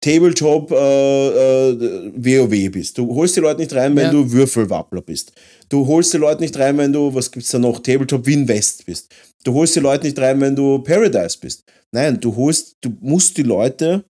Tabletop 0.01 0.71
äh, 0.71 0.75
äh, 0.75 2.11
WoW 2.15 2.71
bist. 2.71 2.97
Du 2.97 3.13
holst 3.13 3.35
die 3.35 3.41
Leute 3.41 3.59
nicht 3.59 3.73
rein, 3.73 3.95
wenn 3.95 4.05
ja. 4.05 4.11
du 4.11 4.31
Würfelwappler 4.31 5.01
bist. 5.01 5.33
Du 5.67 5.85
holst 5.85 6.13
die 6.13 6.17
Leute 6.17 6.41
nicht 6.41 6.57
rein, 6.57 6.77
wenn 6.77 6.93
du, 6.93 7.13
was 7.13 7.29
gibt's 7.31 7.51
da 7.51 7.59
noch, 7.59 7.79
Tabletop 7.79 8.25
Win 8.25 8.47
West 8.47 8.85
bist. 8.85 9.13
Du 9.43 9.53
holst 9.53 9.75
die 9.75 9.81
Leute 9.81 10.05
nicht 10.05 10.17
rein, 10.19 10.39
wenn 10.39 10.55
du 10.55 10.79
Paradise 10.79 11.37
bist. 11.39 11.63
Nein, 11.91 12.19
du 12.19 12.35
holst, 12.35 12.77
du 12.81 12.95
musst 13.01 13.37
die 13.37 13.43
Leute 13.43 14.05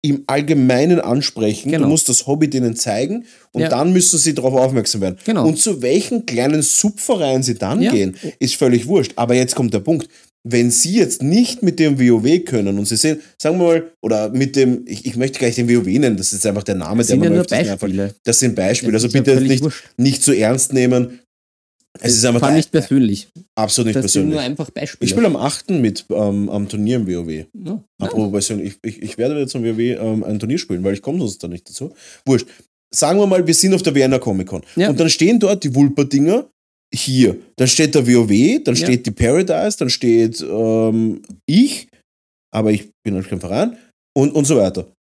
im 0.00 0.22
Allgemeinen 0.26 1.00
ansprechen. 1.00 1.70
Genau. 1.70 1.84
Du 1.84 1.90
musst 1.90 2.08
das 2.08 2.26
Hobby 2.26 2.48
denen 2.48 2.76
zeigen 2.76 3.24
und 3.52 3.62
ja. 3.62 3.68
dann 3.68 3.92
müssen 3.92 4.18
sie 4.18 4.34
darauf 4.34 4.54
aufmerksam 4.54 5.00
werden. 5.00 5.16
Genau. 5.24 5.46
Und 5.46 5.58
zu 5.58 5.82
welchen 5.82 6.26
kleinen 6.26 6.62
Subvereinen 6.62 7.42
sie 7.42 7.54
dann 7.54 7.82
ja. 7.82 7.90
gehen, 7.90 8.16
ist 8.38 8.54
völlig 8.54 8.86
wurscht. 8.86 9.12
Aber 9.16 9.34
jetzt 9.34 9.54
kommt 9.54 9.74
der 9.74 9.80
Punkt 9.80 10.08
wenn 10.44 10.70
Sie 10.70 10.94
jetzt 10.94 11.22
nicht 11.22 11.62
mit 11.62 11.78
dem 11.78 12.00
WoW 12.00 12.44
können 12.44 12.78
und 12.78 12.86
Sie 12.86 12.96
sehen, 12.96 13.20
sagen 13.40 13.58
wir 13.58 13.64
mal, 13.64 13.92
oder 14.00 14.30
mit 14.30 14.56
dem, 14.56 14.84
ich, 14.86 15.06
ich 15.06 15.16
möchte 15.16 15.38
gleich 15.38 15.54
den 15.54 15.68
WoW 15.68 15.86
nennen, 15.86 16.16
das 16.16 16.32
ist 16.32 16.44
einfach 16.46 16.64
der 16.64 16.74
Name, 16.74 16.98
das 16.98 17.08
der 17.08 17.16
man 17.16 17.30
ja 17.30 17.36
nur 17.36 17.44
Beispiele. 17.44 18.14
Das 18.24 18.38
sind 18.40 18.54
Beispiele, 18.56 18.94
also 18.94 19.08
bitte 19.08 19.40
nicht, 19.40 19.64
nicht 19.96 20.22
zu 20.22 20.32
ernst 20.32 20.72
nehmen. 20.72 21.20
Es 22.00 22.14
ist 22.14 22.24
einfach. 22.24 22.52
nicht 22.52 22.70
persönlich. 22.70 23.28
Absolut 23.54 23.88
nicht 23.88 23.96
das 23.96 24.04
persönlich. 24.04 24.30
Sind 24.30 24.34
nur 24.34 24.40
einfach 24.40 24.70
Beispiele. 24.70 25.04
Ich 25.04 25.10
spiele 25.10 25.26
am 25.26 25.36
8. 25.36 25.70
mit 25.70 26.06
ähm, 26.10 26.48
am 26.48 26.68
Turnier 26.68 26.96
im 26.96 27.06
WoW. 27.06 27.46
Ja. 27.52 27.84
Apropos 28.00 28.50
ich, 28.50 28.78
ich, 28.82 29.02
ich 29.02 29.18
werde 29.18 29.38
jetzt 29.38 29.54
am 29.54 29.62
WoW 29.62 29.78
ähm, 29.78 30.24
ein 30.24 30.38
Turnier 30.38 30.58
spielen, 30.58 30.82
weil 30.82 30.94
ich 30.94 31.02
komme 31.02 31.18
sonst 31.18 31.42
da 31.44 31.48
nicht 31.48 31.68
dazu. 31.68 31.92
Wurscht. 32.24 32.46
Sagen 32.94 33.18
wir 33.18 33.26
mal, 33.26 33.46
wir 33.46 33.54
sind 33.54 33.72
auf 33.74 33.82
der 33.82 33.94
Vienna 33.94 34.18
Comic 34.18 34.48
Con. 34.48 34.62
Ja. 34.76 34.90
Und 34.90 35.00
dann 35.00 35.08
stehen 35.08 35.38
dort 35.38 35.64
die 35.64 35.74
Wulper-Dinger 35.74 36.46
hier. 36.94 37.38
Dann 37.56 37.68
steht 37.68 37.94
der 37.94 38.06
WoW, 38.06 38.62
dann 38.64 38.74
ja. 38.74 38.84
steht 38.86 39.06
die 39.06 39.10
Paradise, 39.10 39.78
dann 39.78 39.90
steht 39.90 40.40
ähm, 40.40 41.22
ich, 41.46 41.88
aber 42.54 42.70
ich 42.70 42.90
bin 43.04 43.14
halt 43.14 43.28
kein 43.28 43.40
Verein 43.40 43.76
und, 44.16 44.32
und 44.32 44.44
so 44.44 44.56
weiter. 44.56 44.92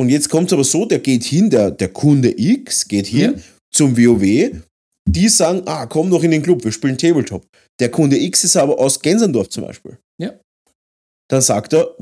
Und 0.00 0.08
jetzt 0.08 0.28
kommt 0.28 0.48
es 0.48 0.52
aber 0.54 0.64
so, 0.64 0.86
der 0.86 1.00
geht 1.00 1.24
hin, 1.24 1.50
der, 1.50 1.70
der 1.70 1.92
Kunde 1.92 2.34
X 2.36 2.88
geht 2.88 3.06
hin 3.06 3.34
ja. 3.36 3.42
zum 3.70 3.96
WoW, 3.96 4.62
die 5.06 5.28
sagen, 5.28 5.62
ah, 5.66 5.86
komm 5.86 6.08
noch 6.08 6.22
in 6.22 6.30
den 6.30 6.42
Club, 6.42 6.64
wir 6.64 6.72
spielen 6.72 6.96
Tabletop. 6.96 7.46
Der 7.78 7.90
Kunde 7.90 8.18
X 8.18 8.44
ist 8.44 8.56
aber 8.56 8.78
aus 8.78 9.00
Gensendorf 9.00 9.48
zum 9.48 9.64
Beispiel. 9.64 9.98
Ja. 10.20 10.38
Dann 11.30 11.42
sagt 11.42 11.72
er, 11.74 11.94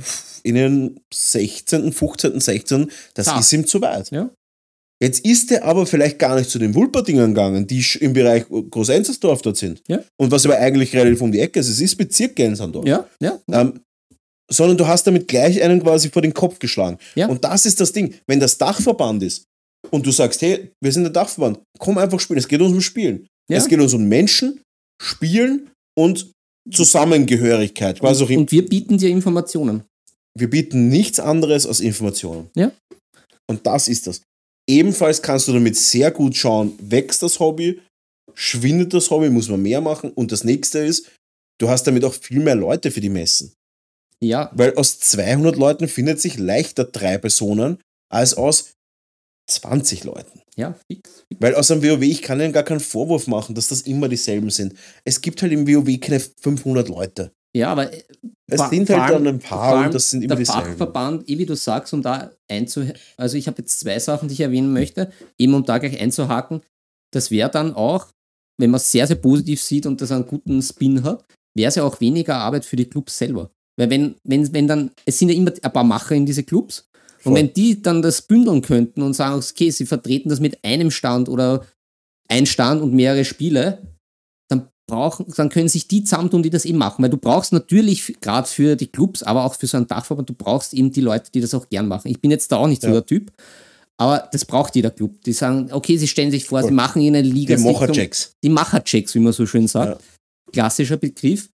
in 0.42 0.55
den 0.55 1.01
16., 1.12 1.92
15., 1.92 2.40
16., 2.40 2.90
das 3.14 3.26
Tag. 3.26 3.40
ist 3.40 3.53
ihm 3.53 3.66
zu 3.66 3.80
weit. 3.80 4.11
Ja. 4.11 4.30
Jetzt 5.01 5.24
ist 5.24 5.53
er 5.53 5.64
aber 5.64 5.86
vielleicht 5.86 6.18
gar 6.18 6.36
nicht 6.36 6.51
zu 6.51 6.59
den 6.59 6.74
Wulpertingern 6.74 7.32
gegangen, 7.32 7.66
die 7.66 7.84
im 8.01 8.12
Bereich 8.12 8.46
Großenzersdorf 8.49 9.42
dort 9.42 9.57
sind. 9.57 9.80
Ja. 9.86 10.03
Und 10.20 10.32
was 10.32 10.44
aber 10.44 10.59
eigentlich 10.59 10.94
relativ 10.94 11.20
um 11.20 11.30
die 11.30 11.38
Ecke 11.38 11.61
ist, 11.61 11.68
es 11.68 11.80
ist 11.80 11.94
Bezirk 11.96 12.34
Gensandorf. 12.34 12.86
Ja, 12.86 13.07
ja. 13.20 13.38
Ähm, 13.53 13.80
sondern 14.51 14.76
du 14.76 14.86
hast 14.86 15.07
damit 15.07 15.28
gleich 15.28 15.62
einen 15.62 15.82
quasi 15.82 16.09
vor 16.09 16.22
den 16.22 16.34
Kopf 16.34 16.59
geschlagen. 16.59 16.99
Ja. 17.14 17.28
Und 17.28 17.44
das 17.44 17.66
ist 17.66 17.80
das 17.80 17.92
Ding. 17.92 18.14
Wenn 18.26 18.40
das 18.40 18.59
Dachverband 18.59 19.22
ist 19.22 19.44
und 19.90 20.07
du 20.07 20.11
sagst, 20.11 20.42
hey, 20.42 20.70
wir 20.82 20.90
sind 20.90 21.05
der 21.05 21.12
Dachverband, 21.12 21.61
komm 21.78 21.99
einfach 21.99 22.18
spielen. 22.18 22.38
Es 22.38 22.49
geht 22.49 22.61
uns 22.61 22.72
um 22.72 22.80
Spielen. 22.80 23.26
Ja. 23.51 23.59
Es 23.59 23.68
geht 23.68 23.78
uns 23.78 23.94
um 23.94 24.09
Menschen, 24.09 24.61
Spielen 25.01 25.70
und 25.96 26.30
Zusammengehörigkeit. 26.72 28.01
Quasi 28.01 28.24
und, 28.24 28.36
und 28.36 28.53
wir 28.53 28.66
bieten 28.66 28.99
dir 28.99 29.11
Informationen. 29.11 29.84
Wir 30.36 30.51
bieten 30.51 30.88
nichts 30.88 31.20
anderes 31.20 31.66
als 31.66 31.80
Informationen. 31.80 32.51
Ja. 32.57 32.72
Und 33.51 33.66
das 33.66 33.88
ist 33.88 34.07
das. 34.07 34.22
Ebenfalls 34.68 35.22
kannst 35.22 35.48
du 35.48 35.52
damit 35.52 35.76
sehr 35.76 36.10
gut 36.10 36.36
schauen, 36.36 36.78
wächst 36.80 37.22
das 37.22 37.40
Hobby, 37.40 37.80
schwindet 38.34 38.92
das 38.92 39.10
Hobby, 39.10 39.30
muss 39.30 39.48
man 39.48 39.62
mehr 39.62 39.80
machen. 39.80 40.10
Und 40.10 40.30
das 40.30 40.44
nächste 40.44 40.80
ist, 40.80 41.10
du 41.58 41.68
hast 41.68 41.84
damit 41.86 42.04
auch 42.04 42.14
viel 42.14 42.40
mehr 42.40 42.54
Leute 42.54 42.90
für 42.90 43.00
die 43.00 43.08
Messen. 43.08 43.54
Ja. 44.20 44.50
Weil 44.54 44.74
aus 44.74 45.00
200 45.00 45.56
Leuten 45.56 45.88
findet 45.88 46.20
sich 46.20 46.38
leichter 46.38 46.84
drei 46.84 47.18
Personen 47.18 47.80
als 48.12 48.34
aus 48.34 48.72
20 49.48 50.04
Leuten. 50.04 50.42
Ja, 50.56 50.76
fix, 50.90 51.24
fix. 51.28 51.40
Weil 51.40 51.54
aus 51.54 51.70
einem 51.70 51.82
WoW, 51.82 52.02
ich 52.02 52.20
kann 52.20 52.40
ihnen 52.40 52.52
gar 52.52 52.64
keinen 52.64 52.80
Vorwurf 52.80 53.26
machen, 53.26 53.54
dass 53.54 53.68
das 53.68 53.82
immer 53.82 54.08
dieselben 54.08 54.50
sind. 54.50 54.74
Es 55.04 55.20
gibt 55.20 55.40
halt 55.40 55.52
im 55.52 55.66
WoW 55.66 55.98
keine 56.00 56.20
500 56.20 56.88
Leute. 56.88 57.32
Ja, 57.57 57.70
aber 57.70 57.90
es 58.46 58.70
sind 58.70 58.90
halt 58.90 59.14
dann 59.14 59.26
ein 59.26 59.38
paar 59.38 59.86
und 59.86 59.94
das 59.94 60.11
sind 60.11 60.22
immer 60.22 60.36
der 60.36 60.44
dieselben. 60.44 60.68
Fachverband, 60.70 61.28
eh 61.28 61.38
wie 61.38 61.46
du 61.46 61.57
sagst, 61.57 61.92
um 61.94 62.03
da 62.03 62.30
einzuhaken, 62.49 63.01
also 63.16 63.36
ich 63.36 63.46
habe 63.46 63.59
jetzt 63.59 63.80
zwei 63.80 63.99
Sachen, 63.99 64.28
die 64.28 64.34
ich 64.34 64.40
erwähnen 64.40 64.72
möchte, 64.72 65.11
eben 65.38 65.55
um 65.55 65.64
da 65.64 65.78
gleich 65.78 65.99
einzuhaken, 66.01 66.62
das 67.12 67.30
wäre 67.30 67.51
dann 67.51 67.74
auch, 67.74 68.09
wenn 68.61 68.70
man 68.70 68.78
es 68.78 68.92
sehr, 68.92 69.07
sehr 69.07 69.16
positiv 69.16 69.62
sieht 69.62 69.86
und 69.86 70.01
das 70.01 70.12
einen 70.12 70.26
guten 70.26 70.61
Spin 70.62 71.03
hat, 71.05 71.24
wäre 71.57 71.68
es 71.68 71.74
ja 71.76 71.84
auch 71.84 72.01
weniger 72.01 72.36
Arbeit 72.36 72.64
für 72.64 72.76
die 72.76 72.84
Clubs 72.84 73.16
selber. 73.16 73.51
Weil 73.78 73.90
wenn, 73.90 74.16
wenn, 74.24 74.53
wenn 74.53 74.68
dann, 74.68 74.90
es 75.07 75.18
sind 75.18 75.30
ja 75.30 75.34
immer 75.34 75.53
ein 75.62 75.72
paar 75.72 75.84
Macher 75.84 76.14
in 76.14 76.26
diese 76.26 76.42
Clubs, 76.42 76.88
und 77.24 77.34
wenn 77.34 77.53
die 77.53 77.82
dann 77.82 78.01
das 78.01 78.22
bündeln 78.22 78.62
könnten 78.62 79.03
und 79.03 79.12
sagen, 79.12 79.34
okay, 79.34 79.70
sie 79.70 79.86
vertreten 79.86 80.28
das 80.28 80.40
mit 80.40 80.64
einem 80.64 80.90
Stand 80.90 81.28
oder 81.28 81.66
ein 82.28 82.46
Stand 82.46 82.80
und 82.80 82.94
mehrere 82.94 83.24
Spiele, 83.24 83.82
brauchen, 84.89 85.26
dann 85.36 85.51
können 85.51 85.68
sich 85.68 85.86
die 85.86 86.03
zusammentun, 86.03 86.43
die 86.43 86.51
das 86.51 86.64
eben 86.64 86.78
machen. 86.78 87.03
Weil 87.03 87.11
du 87.11 87.16
brauchst 87.16 87.53
natürlich 87.53 88.16
gerade 88.20 88.49
für 88.49 88.74
die 88.74 88.89
Clubs, 88.89 89.22
aber 89.22 89.45
auch 89.45 89.55
für 89.55 89.68
so 89.68 89.76
einen 89.76 89.86
Dachverband, 89.86 90.28
du 90.28 90.34
brauchst 90.34 90.74
eben 90.74 90.91
die 90.91 91.01
Leute, 91.01 91.30
die 91.32 91.41
das 91.41 91.55
auch 91.55 91.68
gern 91.68 91.86
machen. 91.86 92.11
Ich 92.11 92.20
bin 92.20 92.32
jetzt 92.32 92.51
da 92.51 92.57
auch 92.57 92.66
nicht 92.66 92.82
so 92.82 92.91
der 92.91 93.07
Typ, 93.07 93.30
aber 93.97 94.28
das 94.32 94.45
braucht 94.45 94.74
jeder 94.74 94.91
Club. 94.91 95.22
Die 95.24 95.32
sagen, 95.32 95.68
okay, 95.70 95.97
sie 95.97 96.09
stellen 96.09 96.32
sich 96.32 96.47
vor, 96.47 96.61
Voll. 96.61 96.70
sie 96.70 96.74
machen 96.74 97.03
in 97.03 97.14
eine 97.14 97.28
Liga. 97.28 97.55
Die 97.55 97.62
Macherchecks. 97.62 98.32
Die 98.43 98.49
Macherchecks, 98.49 99.14
wie 99.14 99.20
man 99.20 99.32
so 99.32 99.47
schön 99.47 99.68
sagt. 99.68 100.01
Ja. 100.01 100.53
Klassischer 100.53 100.97
Begriff. 100.97 101.51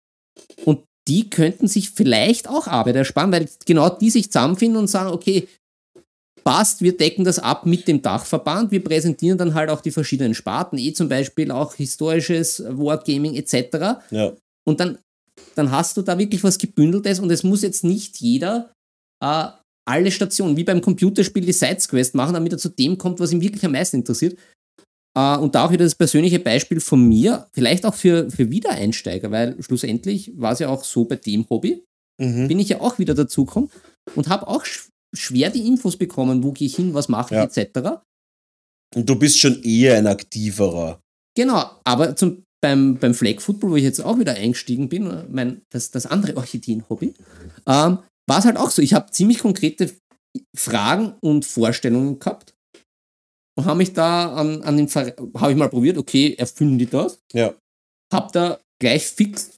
Und 0.63 0.79
die 1.07 1.29
könnten 1.29 1.67
sich 1.67 1.89
vielleicht 1.89 2.47
auch 2.47 2.67
Arbeit 2.67 2.95
ersparen, 2.95 3.31
weil 3.31 3.49
genau 3.65 3.89
die 3.89 4.09
sich 4.09 4.31
zusammenfinden 4.31 4.77
und 4.77 4.87
sagen, 4.87 5.11
okay, 5.11 5.47
passt, 6.43 6.81
wir 6.81 6.97
decken 6.97 7.23
das 7.23 7.39
ab 7.39 7.65
mit 7.65 7.87
dem 7.87 8.01
Dachverband, 8.01 8.71
wir 8.71 8.83
präsentieren 8.83 9.37
dann 9.37 9.53
halt 9.53 9.69
auch 9.69 9.81
die 9.81 9.91
verschiedenen 9.91 10.35
Sparten, 10.35 10.77
eh 10.77 10.93
zum 10.93 11.09
Beispiel 11.09 11.51
auch 11.51 11.75
historisches 11.75 12.63
Wargaming 12.67 13.35
etc. 13.35 14.01
Ja. 14.11 14.33
Und 14.65 14.79
dann, 14.79 14.97
dann 15.55 15.71
hast 15.71 15.97
du 15.97 16.01
da 16.01 16.17
wirklich 16.17 16.43
was 16.43 16.57
Gebündeltes 16.57 17.19
und 17.19 17.31
es 17.31 17.43
muss 17.43 17.61
jetzt 17.61 17.83
nicht 17.83 18.17
jeder 18.17 18.73
äh, 19.23 19.47
alle 19.85 20.11
Stationen, 20.11 20.55
wie 20.57 20.63
beim 20.63 20.81
Computerspiel, 20.81 21.45
die 21.45 21.53
Sidesquest 21.53 22.15
machen, 22.15 22.33
damit 22.33 22.53
er 22.53 22.57
zu 22.57 22.69
dem 22.69 22.97
kommt, 22.97 23.19
was 23.19 23.31
ihn 23.31 23.41
wirklich 23.41 23.65
am 23.65 23.73
meisten 23.73 23.97
interessiert. 23.97 24.37
Uh, 25.15 25.37
und 25.39 25.53
da 25.53 25.65
auch 25.65 25.71
wieder 25.71 25.83
das 25.83 25.93
persönliche 25.93 26.39
Beispiel 26.39 26.79
von 26.79 27.07
mir, 27.07 27.47
vielleicht 27.51 27.85
auch 27.85 27.93
für, 27.93 28.31
für 28.31 28.49
Wiedereinsteiger, 28.49 29.29
weil 29.29 29.61
schlussendlich 29.61 30.31
war 30.35 30.53
es 30.53 30.59
ja 30.59 30.69
auch 30.69 30.83
so 30.83 31.05
bei 31.05 31.17
dem 31.17 31.47
Hobby, 31.51 31.83
mhm. 32.19 32.47
bin 32.47 32.57
ich 32.57 32.69
ja 32.69 32.81
auch 32.81 32.97
wieder 32.97 33.13
dazugekommen 33.13 33.69
und 34.15 34.27
habe 34.27 34.47
auch 34.47 34.65
schwer 35.13 35.49
die 35.49 35.67
Infos 35.67 35.97
bekommen, 35.97 36.43
wo 36.43 36.51
gehe 36.51 36.67
ich 36.67 36.75
hin, 36.75 36.93
was 36.93 37.09
mache 37.09 37.35
ich, 37.35 37.55
ja. 37.55 37.63
etc. 37.63 38.01
Und 38.95 39.09
du 39.09 39.15
bist 39.15 39.39
schon 39.39 39.61
eher 39.63 39.97
ein 39.97 40.07
aktiverer. 40.07 40.99
Genau, 41.35 41.71
aber 41.83 42.15
zum, 42.15 42.43
beim, 42.61 42.97
beim 42.97 43.13
Flag 43.13 43.39
Football, 43.41 43.71
wo 43.71 43.75
ich 43.75 43.83
jetzt 43.83 43.99
auch 43.99 44.19
wieder 44.19 44.33
eingestiegen 44.33 44.89
bin, 44.89 45.09
äh, 45.09 45.25
mein, 45.29 45.61
das, 45.71 45.91
das 45.91 46.05
andere 46.05 46.37
Orchideen-Hobby, 46.37 47.13
ähm, 47.67 47.99
war 48.27 48.39
es 48.39 48.45
halt 48.45 48.57
auch 48.57 48.69
so. 48.69 48.81
Ich 48.81 48.93
habe 48.93 49.11
ziemlich 49.11 49.39
konkrete 49.39 49.91
Fragen 50.55 51.13
und 51.21 51.45
Vorstellungen 51.45 52.19
gehabt 52.19 52.53
und 53.57 53.65
habe 53.65 53.77
mich 53.77 53.93
da 53.93 54.33
an, 54.33 54.61
an 54.63 54.77
den 54.77 54.87
habe 54.89 55.51
ich 55.51 55.57
mal 55.57 55.69
probiert, 55.69 55.97
okay, 55.97 56.33
erfüllen 56.35 56.77
die 56.77 56.87
das? 56.87 57.19
Ja. 57.33 57.53
Hab 58.11 58.31
da 58.31 58.59
gleich 58.79 59.05
fix 59.05 59.51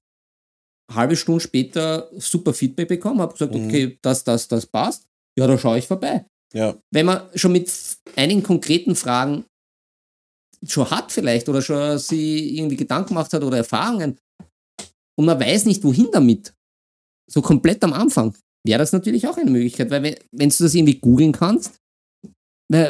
halbe 0.94 1.16
Stunde 1.16 1.42
später 1.42 2.10
super 2.18 2.54
Feedback 2.54 2.88
bekommen, 2.88 3.22
habe 3.22 3.34
gesagt, 3.34 3.54
Mhm. 3.54 3.66
okay, 3.66 3.98
das, 4.02 4.24
das, 4.24 4.48
das 4.48 4.66
passt. 4.66 5.08
Ja, 5.38 5.48
da 5.48 5.58
schaue 5.58 5.78
ich 5.78 5.88
vorbei. 5.88 6.26
Ja. 6.54 6.78
Wenn 6.94 7.06
man 7.08 7.30
schon 7.36 7.52
mit 7.52 7.72
einigen 8.16 8.44
konkreten 8.44 8.96
Fragen 8.96 9.46
schon 10.66 10.90
hat 10.90 11.12
vielleicht 11.12 11.50
oder 11.50 11.62
schon 11.62 11.98
sie 12.00 12.58
irgendwie 12.58 12.78
Gedanken 12.78 13.10
gemacht 13.10 13.34
hat 13.34 13.44
oder 13.44 13.58
Erfahrungen 13.58 14.18
und 15.20 15.26
man 15.26 15.40
weiß 15.40 15.66
nicht, 15.66 15.84
wohin 15.84 16.08
damit, 16.12 16.54
so 17.30 17.42
komplett 17.42 17.84
am 17.84 17.94
Anfang, 17.94 18.36
wäre 18.66 18.80
das 18.80 18.92
natürlich 18.94 19.28
auch 19.28 19.38
eine 19.38 19.52
Möglichkeit, 19.52 19.90
weil 19.90 20.04
wenn, 20.04 20.16
wenn 20.32 20.50
du 20.50 20.56
das 20.64 20.74
irgendwie 20.74 21.00
googeln 21.00 21.32
kannst, 21.32 21.78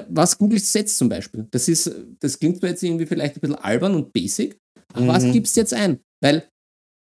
was 0.09 0.37
googelst 0.37 0.73
du 0.73 0.79
jetzt 0.79 0.97
zum 0.97 1.09
Beispiel? 1.09 1.47
Das 1.51 1.67
ist, 1.67 1.91
das 2.19 2.39
klingt 2.39 2.59
zwar 2.59 2.69
jetzt 2.69 2.83
irgendwie 2.83 3.05
vielleicht 3.05 3.35
ein 3.35 3.41
bisschen 3.41 3.57
albern 3.57 3.95
und 3.95 4.13
basic, 4.13 4.57
aber 4.93 5.07
was 5.07 5.23
Mhm. 5.23 5.31
gibst 5.33 5.55
du 5.55 5.61
jetzt 5.61 5.73
ein? 5.73 5.99
Weil, 6.23 6.47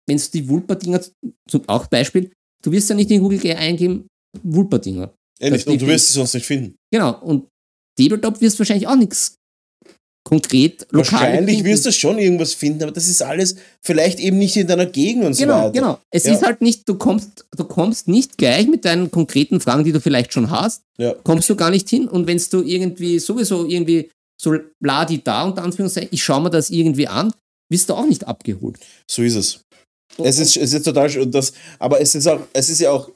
wenn 0.09 0.16
du 0.16 0.24
die 0.33 0.49
Vulpa-Dinger, 0.49 1.01
zum 1.49 1.68
auch 1.68 1.87
Beispiel, 1.87 2.33
du 2.62 2.72
wirst 2.72 2.89
ja 2.89 2.97
nicht 2.97 3.11
in 3.11 3.20
Google 3.20 3.41
eingeben, 3.57 4.07
Vulpa-Dinger. 4.43 5.12
Das 5.41 5.64
und 5.64 5.80
du 5.80 5.87
wirst 5.87 6.09
es 6.09 6.14
sonst 6.14 6.34
nicht 6.34 6.47
finden. 6.47 6.76
Genau, 6.93 7.20
und 7.22 7.47
Tabletop 7.99 8.41
wirst 8.41 8.57
du 8.57 8.61
wahrscheinlich 8.61 8.87
auch 8.89 8.97
nichts 8.97 9.34
konkret 10.26 10.87
lokal 10.91 11.20
Wahrscheinlich 11.20 11.57
finden. 11.57 11.70
wirst 11.70 11.87
du 11.87 11.93
schon 11.93 12.18
irgendwas 12.18 12.53
finden, 12.53 12.82
aber 12.82 12.93
das 12.93 13.07
ist 13.07 13.22
alles 13.22 13.55
vielleicht 13.84 14.18
eben 14.18 14.39
nicht 14.39 14.57
in 14.57 14.66
deiner 14.66 14.87
Gegend 14.87 15.24
und 15.24 15.34
so 15.34 15.43
Genau, 15.45 15.59
weiter. 15.59 15.70
genau. 15.72 15.99
Es 16.11 16.24
Ja. 16.24 16.32
ist 16.34 16.43
halt 16.43 16.61
nicht, 16.62 16.89
du 16.89 16.97
kommst, 16.97 17.45
du 17.57 17.64
kommst 17.64 18.09
nicht 18.09 18.37
gleich 18.37 18.66
mit 18.66 18.84
deinen 18.84 19.11
konkreten 19.12 19.61
Fragen, 19.61 19.84
die 19.84 19.93
du 19.93 20.01
vielleicht 20.01 20.32
schon 20.32 20.51
hast, 20.51 20.82
Ja. 20.99 21.12
kommst 21.22 21.49
du 21.49 21.55
gar 21.55 21.70
nicht 21.70 21.89
hin. 21.89 22.09
Und 22.09 22.26
wenn 22.26 22.43
du 22.51 22.62
irgendwie 22.62 23.20
sowieso 23.20 23.66
irgendwie 23.66 24.11
so 24.41 24.57
bladi 24.82 25.22
da 25.22 25.45
unter 25.45 25.62
Anführungszeichen, 25.62 26.09
ich 26.12 26.24
schaue 26.24 26.43
mir 26.43 26.51
das 26.51 26.70
irgendwie 26.70 27.07
an, 27.07 27.32
wirst 27.70 27.89
du 27.89 27.95
auch 27.95 28.07
nicht 28.07 28.26
abgeholt. 28.26 28.78
So 29.09 29.22
ist 29.22 29.37
es. 29.37 29.61
Es 30.18 30.39
ist, 30.41 30.57
es 30.57 30.72
ist 30.72 30.82
total 30.84 31.09
das, 31.26 31.53
aber 31.78 32.01
es 32.01 32.14
ist 32.16 32.26
auch, 32.26 32.41
es 32.53 32.68
ist 32.68 32.80
ja 32.80 32.91
auch, 32.91 33.11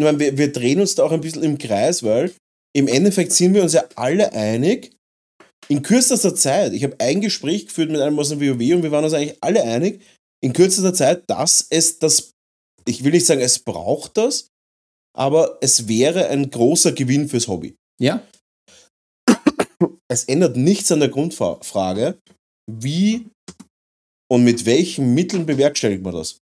ich 0.00 0.04
meine, 0.04 0.18
wir, 0.18 0.38
wir 0.38 0.50
drehen 0.50 0.80
uns 0.80 0.94
da 0.94 1.04
auch 1.04 1.12
ein 1.12 1.20
bisschen 1.20 1.42
im 1.42 1.58
Kreis, 1.58 2.02
weil 2.02 2.32
im 2.74 2.88
Endeffekt 2.88 3.32
sind 3.32 3.52
wir 3.52 3.62
uns 3.62 3.74
ja 3.74 3.84
alle 3.96 4.32
einig, 4.32 4.96
in 5.68 5.82
kürzester 5.82 6.34
Zeit, 6.34 6.72
ich 6.72 6.82
habe 6.84 6.98
ein 6.98 7.20
Gespräch 7.20 7.66
geführt 7.66 7.90
mit 7.90 8.00
einem 8.00 8.18
aus 8.18 8.30
dem 8.30 8.40
WoW 8.40 8.76
und 8.76 8.82
wir 8.82 8.92
waren 8.92 9.04
uns 9.04 9.12
eigentlich 9.12 9.36
alle 9.42 9.62
einig, 9.62 10.00
in 10.42 10.54
kürzester 10.54 10.94
Zeit, 10.94 11.28
dass 11.28 11.66
es 11.68 11.98
das, 11.98 12.32
ich 12.88 13.04
will 13.04 13.12
nicht 13.12 13.26
sagen, 13.26 13.42
es 13.42 13.58
braucht 13.58 14.16
das, 14.16 14.48
aber 15.14 15.58
es 15.60 15.86
wäre 15.86 16.28
ein 16.28 16.50
großer 16.50 16.92
Gewinn 16.92 17.28
fürs 17.28 17.46
Hobby. 17.46 17.76
Ja? 18.00 18.26
Es 20.10 20.24
ändert 20.24 20.56
nichts 20.56 20.90
an 20.90 21.00
der 21.00 21.10
Grundfrage, 21.10 22.18
wie 22.70 23.26
und 24.32 24.44
mit 24.44 24.64
welchen 24.64 25.12
Mitteln 25.12 25.44
bewerkstelligt 25.44 26.02
man 26.02 26.14
das. 26.14 26.38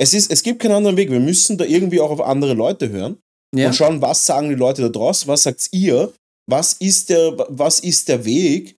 Es, 0.00 0.14
ist, 0.14 0.30
es 0.30 0.42
gibt 0.42 0.62
keinen 0.62 0.72
anderen 0.72 0.96
Weg. 0.96 1.10
Wir 1.10 1.20
müssen 1.20 1.58
da 1.58 1.64
irgendwie 1.64 2.00
auch 2.00 2.10
auf 2.10 2.20
andere 2.22 2.54
Leute 2.54 2.88
hören 2.88 3.18
Ja. 3.54 3.66
und 3.68 3.74
schauen, 3.74 4.00
was 4.00 4.24
sagen 4.24 4.48
die 4.48 4.54
Leute 4.54 4.82
da 4.82 4.88
draußen, 4.88 5.28
was 5.28 5.42
sagt 5.42 5.68
ihr, 5.72 6.12
was 6.48 6.72
ist 6.74 7.10
der, 7.10 7.36
was 7.50 7.80
ist 7.80 8.08
der 8.08 8.24
Weg, 8.24 8.76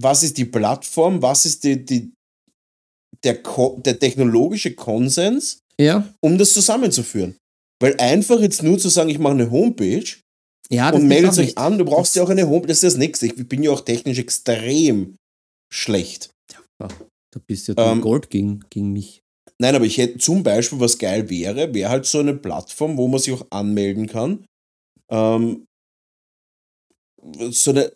was 0.00 0.22
ist 0.22 0.36
die 0.36 0.44
Plattform, 0.46 1.22
was 1.22 1.46
ist 1.46 1.62
die, 1.64 1.84
die, 1.84 2.12
der, 3.24 3.38
der 3.84 3.98
technologische 3.98 4.74
Konsens, 4.74 5.58
Ja. 5.80 6.12
um 6.20 6.38
das 6.38 6.52
zusammenzuführen. 6.54 7.36
Weil 7.80 7.96
einfach 7.98 8.40
jetzt 8.40 8.62
nur 8.62 8.78
zu 8.78 8.88
sagen, 8.88 9.10
ich 9.10 9.18
mache 9.18 9.34
eine 9.34 9.50
Homepage 9.50 10.04
Ja, 10.70 10.90
und 10.90 11.06
meldet 11.06 11.32
euch 11.32 11.38
nicht. 11.46 11.58
an, 11.58 11.78
du 11.78 11.84
brauchst 11.84 12.16
ja 12.16 12.22
auch 12.22 12.28
eine 12.30 12.48
Homepage, 12.48 12.68
das 12.68 12.78
ist 12.82 12.94
das 12.94 12.96
Nächste. 12.98 13.26
Ich 13.26 13.48
bin 13.48 13.62
ja 13.62 13.70
auch 13.70 13.80
technisch 13.82 14.18
extrem 14.18 15.16
schlecht. 15.72 16.30
Da 16.78 16.88
bist 17.46 17.68
ja 17.68 17.74
du 17.74 17.82
Ähm, 17.82 18.00
Gold 18.00 18.28
gegen, 18.28 18.64
gegen 18.70 18.92
mich. 18.92 19.22
Nein, 19.60 19.74
aber 19.74 19.84
ich 19.84 19.98
hätte 19.98 20.16
zum 20.16 20.42
Beispiel, 20.42 20.80
was 20.80 20.96
geil 20.96 21.28
wäre, 21.28 21.74
wäre 21.74 21.90
halt 21.90 22.06
so 22.06 22.18
eine 22.18 22.34
Plattform, 22.34 22.96
wo 22.96 23.08
man 23.08 23.20
sich 23.20 23.34
auch 23.34 23.46
anmelden 23.50 24.06
kann. 24.06 24.46
Ähm, 25.10 25.66
so 27.50 27.72
eine, 27.72 27.92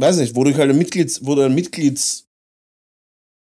weiß 0.00 0.16
nicht, 0.16 0.34
wo 0.34 0.42
du 0.42 0.52
halt 0.56 0.70
ein 0.70 0.76
Mitglieds, 0.76 1.24
wo 1.24 1.36
du 1.36 1.42
ein 1.42 1.54
Mitglieds, 1.54 2.26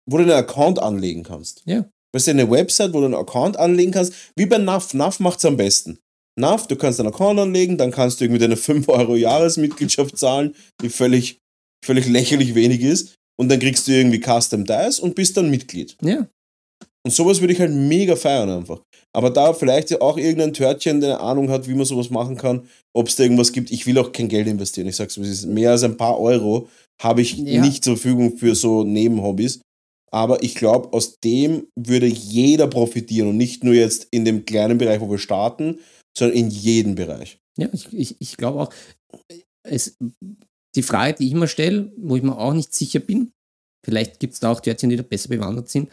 wo 0.05 0.17
du 0.17 0.23
einen 0.23 0.33
Account 0.33 0.79
anlegen 0.79 1.23
kannst. 1.23 1.63
Ja. 1.65 1.89
Weißt 2.13 2.27
du, 2.27 2.31
eine 2.31 2.51
Website, 2.51 2.91
wo 2.91 2.99
du 2.99 3.05
einen 3.05 3.13
Account 3.13 3.55
anlegen 3.55 3.93
kannst, 3.93 4.13
wie 4.35 4.45
bei 4.45 4.57
NAV. 4.57 4.93
NAV 4.93 5.21
macht 5.21 5.39
es 5.39 5.45
am 5.45 5.55
besten. 5.55 5.99
NAV, 6.37 6.67
du 6.67 6.75
kannst 6.75 6.99
einen 6.99 7.07
Account 7.07 7.39
anlegen, 7.39 7.77
dann 7.77 7.91
kannst 7.91 8.19
du 8.19 8.25
irgendwie 8.25 8.41
deine 8.41 8.57
5 8.57 8.89
Euro 8.89 9.15
Jahresmitgliedschaft 9.15 10.17
zahlen, 10.17 10.55
die 10.81 10.89
völlig, 10.89 11.39
völlig 11.85 12.07
lächerlich 12.07 12.53
wenig 12.53 12.81
ist. 12.81 13.15
Und 13.39 13.47
dann 13.47 13.59
kriegst 13.59 13.87
du 13.87 13.93
irgendwie 13.93 14.19
Custom 14.19 14.65
Dice 14.65 14.99
und 14.99 15.15
bist 15.15 15.37
dann 15.37 15.49
Mitglied. 15.49 15.95
Ja. 16.01 16.27
Und 17.07 17.13
sowas 17.13 17.39
würde 17.39 17.53
ich 17.53 17.59
halt 17.61 17.71
mega 17.71 18.17
feiern 18.17 18.49
einfach. 18.49 18.81
Aber 19.15 19.29
da 19.29 19.53
vielleicht 19.53 20.01
auch 20.01 20.17
irgendein 20.17 20.51
Törtchen, 20.51 20.99
der 20.99 21.11
eine 21.11 21.19
Ahnung 21.21 21.49
hat, 21.49 21.65
wie 21.65 21.73
man 21.73 21.85
sowas 21.85 22.09
machen 22.09 22.35
kann, 22.35 22.67
ob 22.93 23.07
es 23.07 23.15
da 23.15 23.23
irgendwas 23.23 23.53
gibt. 23.53 23.71
Ich 23.71 23.85
will 23.85 23.97
auch 23.97 24.11
kein 24.11 24.27
Geld 24.27 24.45
investieren. 24.45 24.89
Ich 24.89 24.97
sag's, 24.97 25.15
es 25.15 25.29
ist 25.29 25.45
mehr 25.45 25.71
als 25.71 25.83
ein 25.83 25.95
paar 25.95 26.19
Euro 26.19 26.67
habe 27.01 27.21
ich 27.21 27.37
Ja. 27.37 27.61
nicht 27.61 27.85
zur 27.85 27.95
Verfügung 27.95 28.37
für 28.37 28.55
so 28.55 28.83
Nebenhobbys. 28.83 29.61
Aber 30.11 30.43
ich 30.43 30.55
glaube, 30.55 30.91
aus 30.91 31.17
dem 31.23 31.67
würde 31.79 32.07
jeder 32.07 32.67
profitieren 32.67 33.29
und 33.29 33.37
nicht 33.37 33.63
nur 33.63 33.73
jetzt 33.73 34.09
in 34.11 34.25
dem 34.25 34.45
kleinen 34.45 34.77
Bereich, 34.77 34.99
wo 34.99 35.09
wir 35.09 35.17
starten, 35.17 35.79
sondern 36.17 36.37
in 36.37 36.49
jedem 36.49 36.95
Bereich. 36.95 37.37
Ja, 37.57 37.69
ich, 37.71 37.87
ich, 37.93 38.15
ich 38.19 38.35
glaube 38.35 38.63
auch, 38.63 38.73
es, 39.63 39.95
die 40.75 40.83
Frage, 40.83 41.15
die 41.19 41.27
ich 41.27 41.31
immer 41.31 41.47
stelle, 41.47 41.89
wo 41.95 42.17
ich 42.17 42.23
mir 42.23 42.37
auch 42.37 42.53
nicht 42.53 42.73
sicher 42.73 42.99
bin, 42.99 43.31
vielleicht 43.85 44.19
gibt 44.19 44.33
es 44.33 44.41
da 44.41 44.51
auch 44.51 44.59
Törtchen, 44.59 44.89
die 44.89 44.97
da 44.97 45.03
besser 45.03 45.29
bewandert 45.29 45.69
sind, 45.69 45.89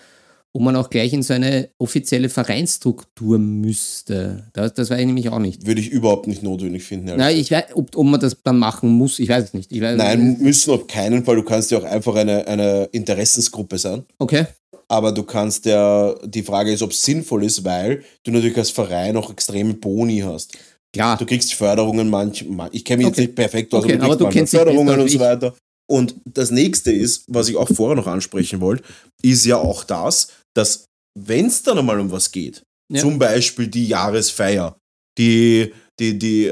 ob 0.57 0.63
man 0.63 0.77
auch 0.77 0.89
gleich 0.89 1.13
in 1.13 1.23
so 1.25 1.35
eine 1.35 1.69
offizielle 1.79 2.29
Vereinsstruktur 2.29 3.39
müsste. 3.39 4.45
Das, 4.53 4.73
das 4.75 4.89
weiß 4.89 5.01
ich 5.01 5.07
nämlich 5.07 5.29
auch 5.29 5.41
nicht. 5.41 5.67
Würde 5.67 5.81
ich 5.81 5.91
überhaupt 5.91 6.27
nicht 6.29 6.43
notwendig 6.45 6.85
finden. 6.85 7.17
Nein, 7.17 7.37
ich 7.37 7.51
weiß, 7.51 7.65
ob, 7.75 7.97
ob 7.97 8.07
man 8.07 8.21
das 8.21 8.37
dann 8.43 8.59
machen 8.59 8.89
muss, 8.91 9.19
ich 9.19 9.29
weiß 9.29 9.45
es 9.45 9.55
nicht. 9.55 9.73
Ich 9.73 9.81
weiß, 9.81 9.97
Nein, 9.97 10.39
müssen 10.41 10.71
auf 10.73 10.87
keinen 10.87 11.25
Fall. 11.25 11.37
Du 11.37 11.43
kannst 11.43 11.71
ja 11.73 11.79
auch 11.79 11.85
einfach 11.85 12.15
eine, 12.15 12.47
eine 12.47 12.85
Interessensgruppe 12.93 13.79
sein. 13.79 14.05
Okay. 14.19 14.47
Aber 14.87 15.13
du 15.13 15.25
kannst 15.25 15.65
ja, 15.65 16.15
die 16.25 16.43
Frage 16.43 16.73
ist, 16.73 16.83
ob 16.83 16.93
es 16.93 17.03
sinnvoll 17.03 17.45
ist, 17.45 17.65
weil 17.65 18.05
du 18.23 18.31
natürlich 18.31 18.57
als 18.57 18.71
Verein 18.71 19.17
auch 19.17 19.31
extreme 19.31 19.75
Boni 19.75 20.21
hast. 20.21 20.57
Klar. 20.93 21.17
Du 21.19 21.27
kriegst 21.27 21.55
Förderungen, 21.55 22.09
manch, 22.09 22.45
man- 22.49 22.69
ich 22.71 22.85
kenne 22.85 22.99
mich 22.99 23.07
Okay. 23.09 23.23
jetzt 23.23 23.27
nicht 23.29 23.35
perfekt 23.35 23.75
aus, 23.75 23.83
Okay, 23.85 23.95
aber 23.95 24.05
aber 24.05 24.17
du 24.17 24.19
du 24.19 24.31
kriegst 24.31 24.37
kennst 24.37 24.53
dich 24.53 24.59
manchmal 24.61 24.85
Förderungen 24.85 25.01
und 25.03 25.11
so 25.11 25.19
weiter. 25.21 25.55
Und 25.91 26.15
das 26.25 26.51
nächste 26.51 26.93
ist, 26.93 27.25
was 27.29 27.49
ich 27.49 27.57
auch 27.57 27.69
vorher 27.69 27.97
noch 27.97 28.07
ansprechen 28.07 28.61
wollte, 28.61 28.85
ist 29.23 29.45
ja 29.45 29.57
auch 29.57 29.85
das, 29.85 30.29
dass 30.55 30.87
wenn 31.19 31.47
es 31.47 31.63
dann 31.63 31.79
einmal 31.79 32.01
um 32.01 32.11
was 32.11 32.31
geht, 32.33 32.63
Ja. 32.93 33.01
zum 33.01 33.19
Beispiel 33.19 33.69
die 33.69 33.87
Jahresfeier, 33.87 34.77
die, 35.19 35.73
die, 36.01 36.19
die 36.19 36.47
äh, 36.47 36.51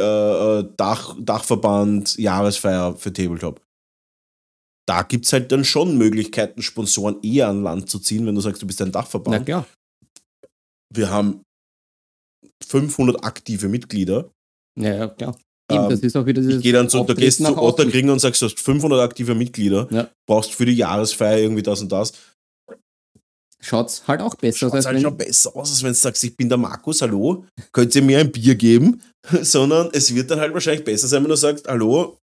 äh, 0.60 0.68
Dach, 0.76 1.16
Dachverband 1.20 2.16
Jahresfeier 2.16 2.96
für 2.96 3.12
Tabletop, 3.12 3.60
da 4.88 5.02
gibt 5.02 5.24
es 5.26 5.32
halt 5.32 5.50
dann 5.52 5.64
schon 5.64 5.96
Möglichkeiten, 5.98 6.62
Sponsoren 6.62 7.16
eher 7.22 7.48
an 7.48 7.62
Land 7.62 7.90
zu 7.90 7.98
ziehen, 7.98 8.26
wenn 8.26 8.34
du 8.34 8.40
sagst, 8.40 8.62
du 8.62 8.66
bist 8.66 8.80
ein 8.82 8.88
Na 8.88 9.00
Dachverband. 9.00 9.46
klar. 9.46 9.66
Wir 10.94 11.10
haben 11.10 11.42
500 12.66 13.24
aktive 13.24 13.68
Mitglieder. 13.68 14.30
Ja, 14.78 14.94
ja, 14.94 15.08
klar. 15.08 15.36
Ähm, 15.70 15.88
das 15.88 16.00
ist 16.00 16.16
auch 16.16 16.26
wieder 16.26 16.42
Ich 16.42 16.62
gehe 16.62 16.72
dann 16.72 16.88
zu, 16.88 17.02
da 17.04 17.14
gehst 17.14 17.40
du 17.40 17.44
zu. 17.44 17.56
Otterkring 17.58 18.10
und 18.10 18.18
sagst, 18.18 18.42
du 18.42 18.46
hast 18.46 18.58
500 18.60 19.00
aktive 19.00 19.34
Mitglieder, 19.34 19.88
Ja. 19.90 20.10
brauchst 20.28 20.52
für 20.54 20.66
die 20.66 20.74
Jahresfeier 20.74 21.38
irgendwie 21.38 21.62
das 21.62 21.80
und 21.80 21.90
das. 21.92 22.12
Schaut's 23.64 24.02
halt 24.08 24.20
auch 24.20 24.34
besser 24.34 24.58
Schaut 24.58 24.70
aus, 24.70 24.74
als 24.74 24.86
halt 24.86 25.00
schon 25.00 25.16
besser 25.16 25.56
aus, 25.56 25.70
als 25.70 25.82
wenn 25.82 25.90
du 25.90 25.94
sagst, 25.94 26.24
ich 26.24 26.36
bin 26.36 26.48
der 26.48 26.58
Markus, 26.58 27.00
hallo, 27.00 27.44
könnt 27.72 27.94
ihr 27.94 28.02
mir 28.02 28.18
ein 28.18 28.32
Bier 28.32 28.56
geben? 28.56 29.00
Sondern 29.42 29.88
es 29.92 30.12
wird 30.12 30.30
dann 30.30 30.40
halt 30.40 30.52
wahrscheinlich 30.52 30.84
besser 30.84 31.06
sein, 31.06 31.22
wenn 31.22 31.30
du 31.30 31.36
sagst, 31.36 31.68
hallo, 31.68 32.18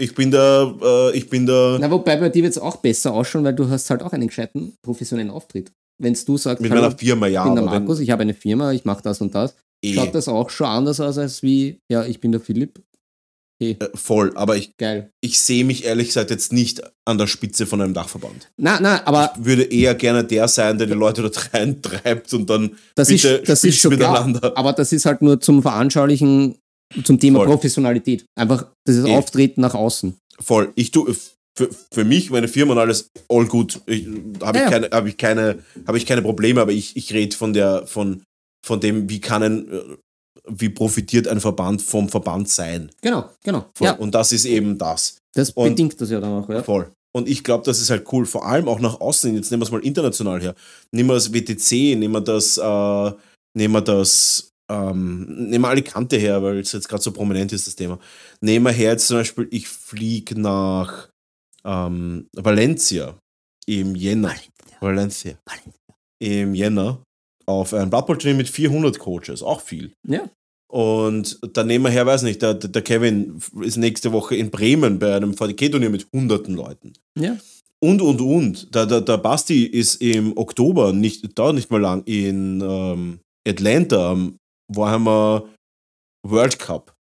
ich 0.00 0.14
bin 0.14 0.30
der, 0.30 0.74
äh, 0.82 1.16
ich 1.16 1.28
bin 1.28 1.44
der, 1.44 1.76
Na, 1.80 1.90
wobei 1.90 2.16
bei 2.16 2.30
dir 2.30 2.42
wird 2.42 2.52
es 2.52 2.58
auch 2.58 2.76
besser 2.76 3.12
ausschauen, 3.12 3.44
weil 3.44 3.54
du 3.54 3.68
hast 3.68 3.90
halt 3.90 4.02
auch 4.02 4.12
einen 4.12 4.28
gescheiten 4.28 4.74
professionellen 4.82 5.30
Auftritt. 5.30 5.72
Wenn 6.00 6.14
du 6.14 6.36
sagst, 6.36 6.62
mit 6.62 6.70
hallo, 6.70 6.82
meiner 6.82 6.96
Firma, 6.96 7.26
ja, 7.26 7.42
ich 7.42 7.48
bin 7.48 7.56
der 7.56 7.64
Markus, 7.64 7.98
ich 7.98 8.10
habe 8.10 8.22
eine 8.22 8.34
Firma, 8.34 8.72
ich 8.72 8.84
mache 8.84 9.02
das 9.02 9.20
und 9.20 9.34
das, 9.34 9.56
eh, 9.84 9.94
schaut 9.94 10.14
das 10.14 10.28
auch 10.28 10.48
schon 10.48 10.68
anders 10.68 11.00
aus 11.00 11.18
als 11.18 11.42
wie, 11.42 11.80
ja, 11.90 12.04
ich 12.04 12.20
bin 12.20 12.32
der 12.32 12.40
Philipp. 12.40 12.80
Äh, 13.60 13.76
voll, 13.94 14.32
aber 14.36 14.56
ich, 14.56 14.76
Geil. 14.76 15.10
ich 15.20 15.40
sehe 15.40 15.64
mich 15.64 15.84
ehrlich 15.84 16.08
gesagt 16.08 16.30
jetzt 16.30 16.52
nicht 16.52 16.82
an 17.04 17.18
der 17.18 17.26
Spitze 17.26 17.66
von 17.66 17.80
einem 17.80 17.94
Dachverband. 17.94 18.50
Na, 18.56 18.78
na, 18.80 19.04
aber 19.06 19.32
Ich 19.38 19.44
würde 19.44 19.62
eher 19.64 19.94
gerne 19.94 20.24
der 20.24 20.48
sein, 20.48 20.78
der 20.78 20.86
die 20.86 20.92
Leute 20.94 21.22
dort 21.22 21.52
reintreibt 21.54 22.32
und 22.34 22.48
dann 22.48 22.76
das 22.94 23.08
bitte 23.08 23.28
ist, 23.28 23.48
das 23.48 23.64
ist 23.64 23.80
schon 23.80 23.96
klar. 23.96 24.12
miteinander. 24.24 24.56
Aber 24.56 24.72
das 24.72 24.92
ist 24.92 25.06
halt 25.06 25.22
nur 25.22 25.40
zum 25.40 25.62
Veranschaulichen, 25.62 26.56
zum 27.04 27.18
Thema 27.18 27.40
Voll. 27.40 27.48
Professionalität. 27.48 28.24
Einfach 28.38 28.66
dieses 28.86 29.04
Eh. 29.06 29.14
Auftreten 29.16 29.60
nach 29.60 29.74
außen. 29.74 30.14
Voll. 30.40 30.72
Ich 30.76 30.90
tu, 30.92 31.12
für, 31.56 31.68
für 31.92 32.04
mich, 32.04 32.30
meine 32.30 32.46
Firma 32.46 32.72
und 32.74 32.78
alles, 32.78 33.10
all 33.28 33.46
gut. 33.46 33.80
Habe 33.86 33.94
ich, 33.96 34.04
Ja, 34.42 34.52
ja. 34.54 34.70
keine, 34.70 34.88
hab 34.92 35.06
ich, 35.06 35.16
keine, 35.16 35.58
hab 35.86 35.96
ich 35.96 36.06
keine 36.06 36.22
Probleme, 36.22 36.60
aber 36.60 36.70
ich, 36.70 36.96
ich 36.96 37.12
rede 37.12 37.34
von 37.36 37.52
der, 37.52 37.86
von, 37.88 38.22
von 38.64 38.78
dem, 38.80 39.10
wie 39.10 39.20
kann 39.20 39.42
ein, 39.42 39.68
äh, 39.72 39.80
wie 40.50 40.68
profitiert 40.68 41.28
ein 41.28 41.40
Verband 41.40 41.82
vom 41.82 42.08
Verband 42.08 42.48
sein. 42.48 42.90
Genau, 43.02 43.28
genau. 43.44 43.66
Voll. 43.74 43.86
Ja, 43.86 43.92
Und 43.94 44.14
das 44.14 44.32
ist 44.32 44.44
eben 44.44 44.78
das. 44.78 45.18
das 45.34 45.50
und- 45.50 45.70
bedingt 45.70 46.00
das 46.00 46.10
ja 46.10 46.20
dann 46.20 46.42
auch, 46.42 46.48
ja. 46.48 46.62
Voll. 46.62 46.90
Und 47.14 47.28
ich 47.28 47.42
glaube, 47.42 47.64
das 47.64 47.80
ist 47.80 47.90
halt 47.90 48.06
cool, 48.12 48.26
vor 48.26 48.46
allem 48.46 48.68
auch 48.68 48.80
nach 48.80 49.00
außen. 49.00 49.34
Jetzt 49.34 49.50
nehmen 49.50 49.62
wir 49.62 49.66
es 49.66 49.72
mal 49.72 49.80
international 49.84 50.40
her. 50.40 50.54
Nehmen 50.92 51.08
wir 51.08 51.14
das 51.14 51.32
WTC, 51.32 51.96
nehmen 51.96 52.12
wir 52.14 52.20
das, 52.20 52.58
äh, 52.58 53.12
nehmen 53.56 53.74
wir 53.74 53.80
das, 53.80 54.50
ähm, 54.70 55.24
nehmen 55.48 55.62
wir 55.64 55.68
Alicante 55.68 56.16
her, 56.18 56.42
weil 56.42 56.58
es 56.58 56.72
jetzt 56.72 56.88
gerade 56.88 57.02
so 57.02 57.10
prominent 57.12 57.52
ist, 57.52 57.66
das 57.66 57.74
Thema. 57.76 57.98
Nehmen 58.42 58.66
wir 58.66 58.72
her 58.72 58.92
jetzt 58.92 59.06
zum 59.08 59.16
Beispiel, 59.16 59.48
ich 59.50 59.68
fliege 59.68 60.38
nach 60.38 61.08
ähm, 61.64 62.28
Valencia 62.36 63.18
im 63.66 63.94
Jänner. 63.96 64.34
Valencia. 64.80 65.32
Im 66.20 66.54
Jänner 66.54 67.02
auf 67.46 67.72
ein 67.72 67.88
Blood 67.90 68.06
Bowl 68.06 68.18
Turnier 68.18 68.36
mit 68.36 68.48
400 68.48 68.98
Coaches, 68.98 69.42
auch 69.42 69.62
viel. 69.62 69.92
Ja. 70.06 70.28
Und 70.70 71.38
dann 71.56 71.66
nehmen 71.66 71.84
wir 71.86 71.90
her, 71.90 72.04
weiß 72.06 72.22
nicht, 72.22 72.42
der, 72.42 72.54
der 72.54 72.82
Kevin 72.82 73.40
ist 73.62 73.78
nächste 73.78 74.12
Woche 74.12 74.36
in 74.36 74.50
Bremen 74.50 74.98
bei 74.98 75.14
einem 75.16 75.32
VDK-Turnier 75.34 75.88
mit 75.90 76.06
hunderten 76.14 76.54
Leuten. 76.54 76.92
Ja. 77.18 77.38
Und, 77.80 78.02
und, 78.02 78.20
und. 78.20 78.74
Der, 78.74 78.84
der, 78.86 79.00
der 79.00 79.18
Basti 79.18 79.64
ist 79.64 80.02
im 80.02 80.36
Oktober, 80.36 80.92
nicht, 80.92 81.38
dauert 81.38 81.54
nicht 81.54 81.70
mal 81.70 81.80
lang, 81.80 82.02
in 82.04 82.60
ähm, 82.60 83.20
Atlanta 83.46 84.10
am 84.10 84.36
Warhammer 84.70 85.48
World 86.26 86.58
Cup. 86.58 86.92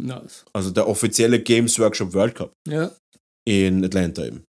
Nice. 0.00 0.44
Also 0.52 0.70
der 0.70 0.86
offizielle 0.86 1.40
Games 1.42 1.78
Workshop 1.78 2.12
World 2.14 2.36
Cup 2.36 2.52
Ja. 2.68 2.92
in 3.48 3.84
Atlanta 3.84 4.26
eben. 4.26 4.44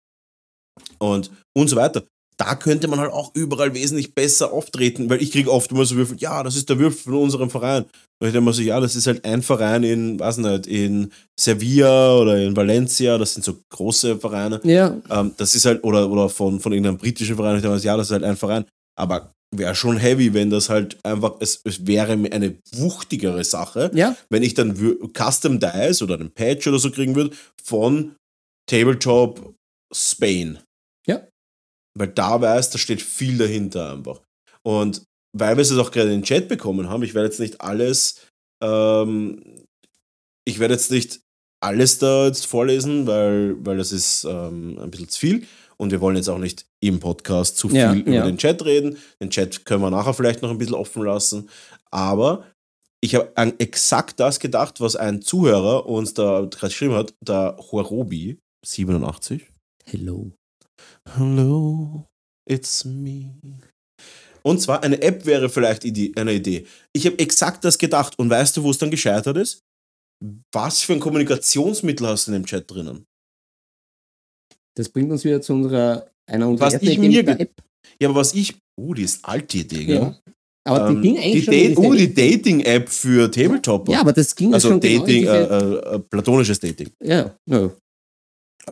Und, 0.99 1.31
und 1.57 1.69
so 1.69 1.77
weiter. 1.77 2.05
Da 2.39 2.55
könnte 2.55 2.87
man 2.89 3.01
halt 3.01 3.13
auch 3.13 3.35
überall 3.35 3.73
wesentlich 3.73 4.15
besser 4.15 4.53
auftreten, 4.53 5.09
weil 5.09 5.23
ich 5.23 5.33
kriege 5.33 5.51
oft 5.51 5.71
immer 5.73 5.87
so 5.87 5.97
Würfel, 5.97 6.19
ja, 6.19 6.43
das 6.43 6.57
ist 6.57 6.69
der 6.69 6.79
Würfel 6.79 7.13
von 7.13 7.23
unserem 7.23 7.49
Verein. 7.49 7.85
Und 8.19 8.29
ich 8.29 8.33
denke 8.33 8.43
mir 8.43 8.53
so, 8.53 8.63
ja, 8.63 8.79
das 8.79 8.95
ist 8.95 9.07
halt 9.07 9.25
ein 9.25 9.43
Verein 9.43 9.83
in, 9.85 10.21
weiß 10.21 10.39
nicht, 10.39 10.67
in 10.67 11.13
Sevilla 11.39 12.17
oder 12.19 12.39
in 12.39 12.57
Valencia, 12.57 13.17
das 13.19 13.35
sind 13.35 13.43
so 13.45 13.57
große 13.71 14.19
Vereine. 14.19 14.61
Ja, 14.65 14.97
Ähm, 15.11 15.33
das 15.37 15.55
ist 15.55 15.65
halt, 15.65 15.83
oder, 15.85 16.11
oder 16.11 16.29
von, 16.29 16.61
von 16.61 16.73
irgendeinem 16.73 16.99
britischen 16.99 17.37
Verein, 17.37 17.57
ich 17.57 17.63
denke 17.63 17.75
mir 17.75 17.81
so, 17.81 17.87
ja, 17.87 17.97
das 17.97 18.09
ist 18.09 18.13
halt 18.13 18.25
ein 18.25 18.37
Verein. 18.37 18.65
Aber 18.99 19.31
wäre 19.55 19.75
schon 19.75 19.97
heavy, 19.97 20.35
wenn 20.35 20.51
das 20.51 20.69
halt 20.69 20.99
einfach, 21.05 21.37
es, 21.41 21.61
es 21.65 21.87
wäre 21.87 22.13
eine 22.13 22.57
wuchtigere 22.75 23.45
Sache, 23.45 23.91
ja, 23.95 24.17
wenn 24.29 24.43
ich 24.43 24.55
dann 24.55 24.75
Custom 25.15 25.61
Dice 25.61 26.03
oder 26.03 26.15
einen 26.15 26.31
Patch 26.31 26.67
oder 26.67 26.79
so 26.79 26.91
kriegen 26.91 27.15
würde 27.15 27.35
von 27.63 28.17
Tabletop 28.69 29.55
Spain. 29.95 30.59
Ja. 31.07 31.23
Weil 31.97 32.09
da 32.09 32.41
weiß, 32.41 32.71
da 32.71 32.79
steht 32.79 33.03
viel 33.03 33.39
dahinter 33.39 33.93
einfach. 33.93 34.21
Und 34.63 35.03
weil 35.33 35.57
wir 35.57 35.63
es 35.63 35.71
jetzt 35.71 35.79
auch 35.79 35.91
gerade 35.91 36.13
in 36.13 36.21
den 36.21 36.25
Chat 36.25 36.49
bekommen 36.49 36.89
haben, 36.89 37.03
ich 37.03 37.15
werde 37.15 37.29
jetzt 37.29 37.41
nicht 37.41 37.61
alles, 37.61 38.21
ähm, 38.63 39.43
ich 40.45 40.59
werde 40.59 40.75
jetzt 40.75 40.91
nicht 40.91 41.21
alles 41.61 41.99
da 41.99 42.27
jetzt 42.27 42.47
vorlesen, 42.47 43.07
weil, 43.07 43.57
weil 43.65 43.79
das 43.79 43.93
ist 43.93 44.25
ähm, 44.25 44.79
ein 44.79 44.91
bisschen 44.91 45.09
zu 45.09 45.21
viel. 45.21 45.47
Und 45.79 45.91
wir 45.91 46.01
wollen 46.01 46.17
jetzt 46.17 46.29
auch 46.29 46.39
nicht 46.39 46.67
im 46.81 47.01
Podcast 47.01 47.59
zu 47.59 47.69
viel 47.69 47.79
Ja, 47.79 47.95
über 47.95 48.11
ja. 48.11 48.25
den 48.25 48.39
Chat 48.39 48.65
reden. 48.65 48.99
Den 49.21 49.31
Chat 49.31 49.65
können 49.65 49.83
wir 49.83 49.91
nachher 49.91 50.15
vielleicht 50.15 50.43
noch 50.43 50.51
ein 50.51 50.59
bisschen 50.59 50.75
offen 50.75 51.03
lassen. 51.03 51.51
Aber 51.91 52.45
ich 53.01 53.15
habe 53.15 53.31
an 53.37 53.55
exakt 53.59 54.21
das 54.21 54.41
gedacht, 54.41 54.81
was 54.81 54.97
ein 54.97 55.23
Zuhörer 55.23 55.87
uns 55.87 56.15
da 56.15 56.41
gerade 56.41 56.69
geschrieben 56.69 56.95
hat, 56.95 57.15
der 57.21 57.57
Horobi 57.59 58.39
87. 58.65 59.47
hello. 59.85 60.33
Hello, 61.15 62.05
it's 62.49 62.85
me. 62.85 63.35
Und 64.43 64.61
zwar 64.61 64.83
eine 64.83 65.01
App 65.03 65.25
wäre 65.27 65.49
vielleicht 65.49 65.85
eine 65.85 66.33
Idee. 66.35 66.67
Ich 66.93 67.07
habe 67.07 67.19
exakt 67.19 67.65
das 67.65 67.79
gedacht 67.79 68.19
und 68.19 68.31
weißt 68.31 68.57
du, 68.57 68.63
wo 68.63 68.71
es 68.71 68.79
dann 68.79 68.91
gescheitert 68.91 69.37
ist? 69.37 69.63
Was 70.53 70.81
für 70.83 70.93
ein 70.95 71.01
Kommunikationsmittel 71.01 72.07
hast 72.07 72.27
du 72.27 72.33
in 72.33 72.43
dem 72.43 72.47
Chat 72.47 72.71
drinnen? 72.71 73.05
Das 74.77 74.89
bringt 74.89 75.11
uns 75.11 75.25
wieder 75.25 75.41
zu 75.41 75.53
unserer, 75.55 76.11
einer 76.27 76.49
unserer 76.49 76.67
Was 76.67 76.75
ersten 76.75 76.89
ich 76.89 76.99
mir 76.99 77.27
App. 77.29 77.53
Ja, 78.01 78.09
aber 78.09 78.21
was 78.21 78.35
ich. 78.35 78.57
Oh, 78.79 78.93
die 78.95 79.03
ist 79.03 79.25
alt, 79.25 79.53
die 79.53 79.61
Idee, 79.61 79.85
gell? 79.85 79.97
Ja. 79.97 80.19
Aber 80.65 80.89
Ähm, 80.89 80.97
die 80.97 81.09
ging 81.09 81.19
eigentlich 81.19 81.47
die 81.47 81.75
schon 81.75 81.75
Da- 81.75 81.89
Oh, 81.89 81.95
die. 81.95 82.15
Dating-App 82.15 82.89
für 82.89 83.31
Tabletopper. 83.31 83.93
Ja, 83.93 84.01
aber 84.01 84.13
das 84.13 84.35
ging 84.35 84.53
also 84.53 84.69
schon 84.71 84.81
genau 84.81 84.95
in 84.95 85.01
Dating, 85.01 85.21
diese, 85.23 85.83
äh, 85.91 85.95
äh, 85.95 85.99
platonisches 86.01 86.61
Dating. 86.61 86.91
ja, 87.03 87.35
ja, 87.47 87.71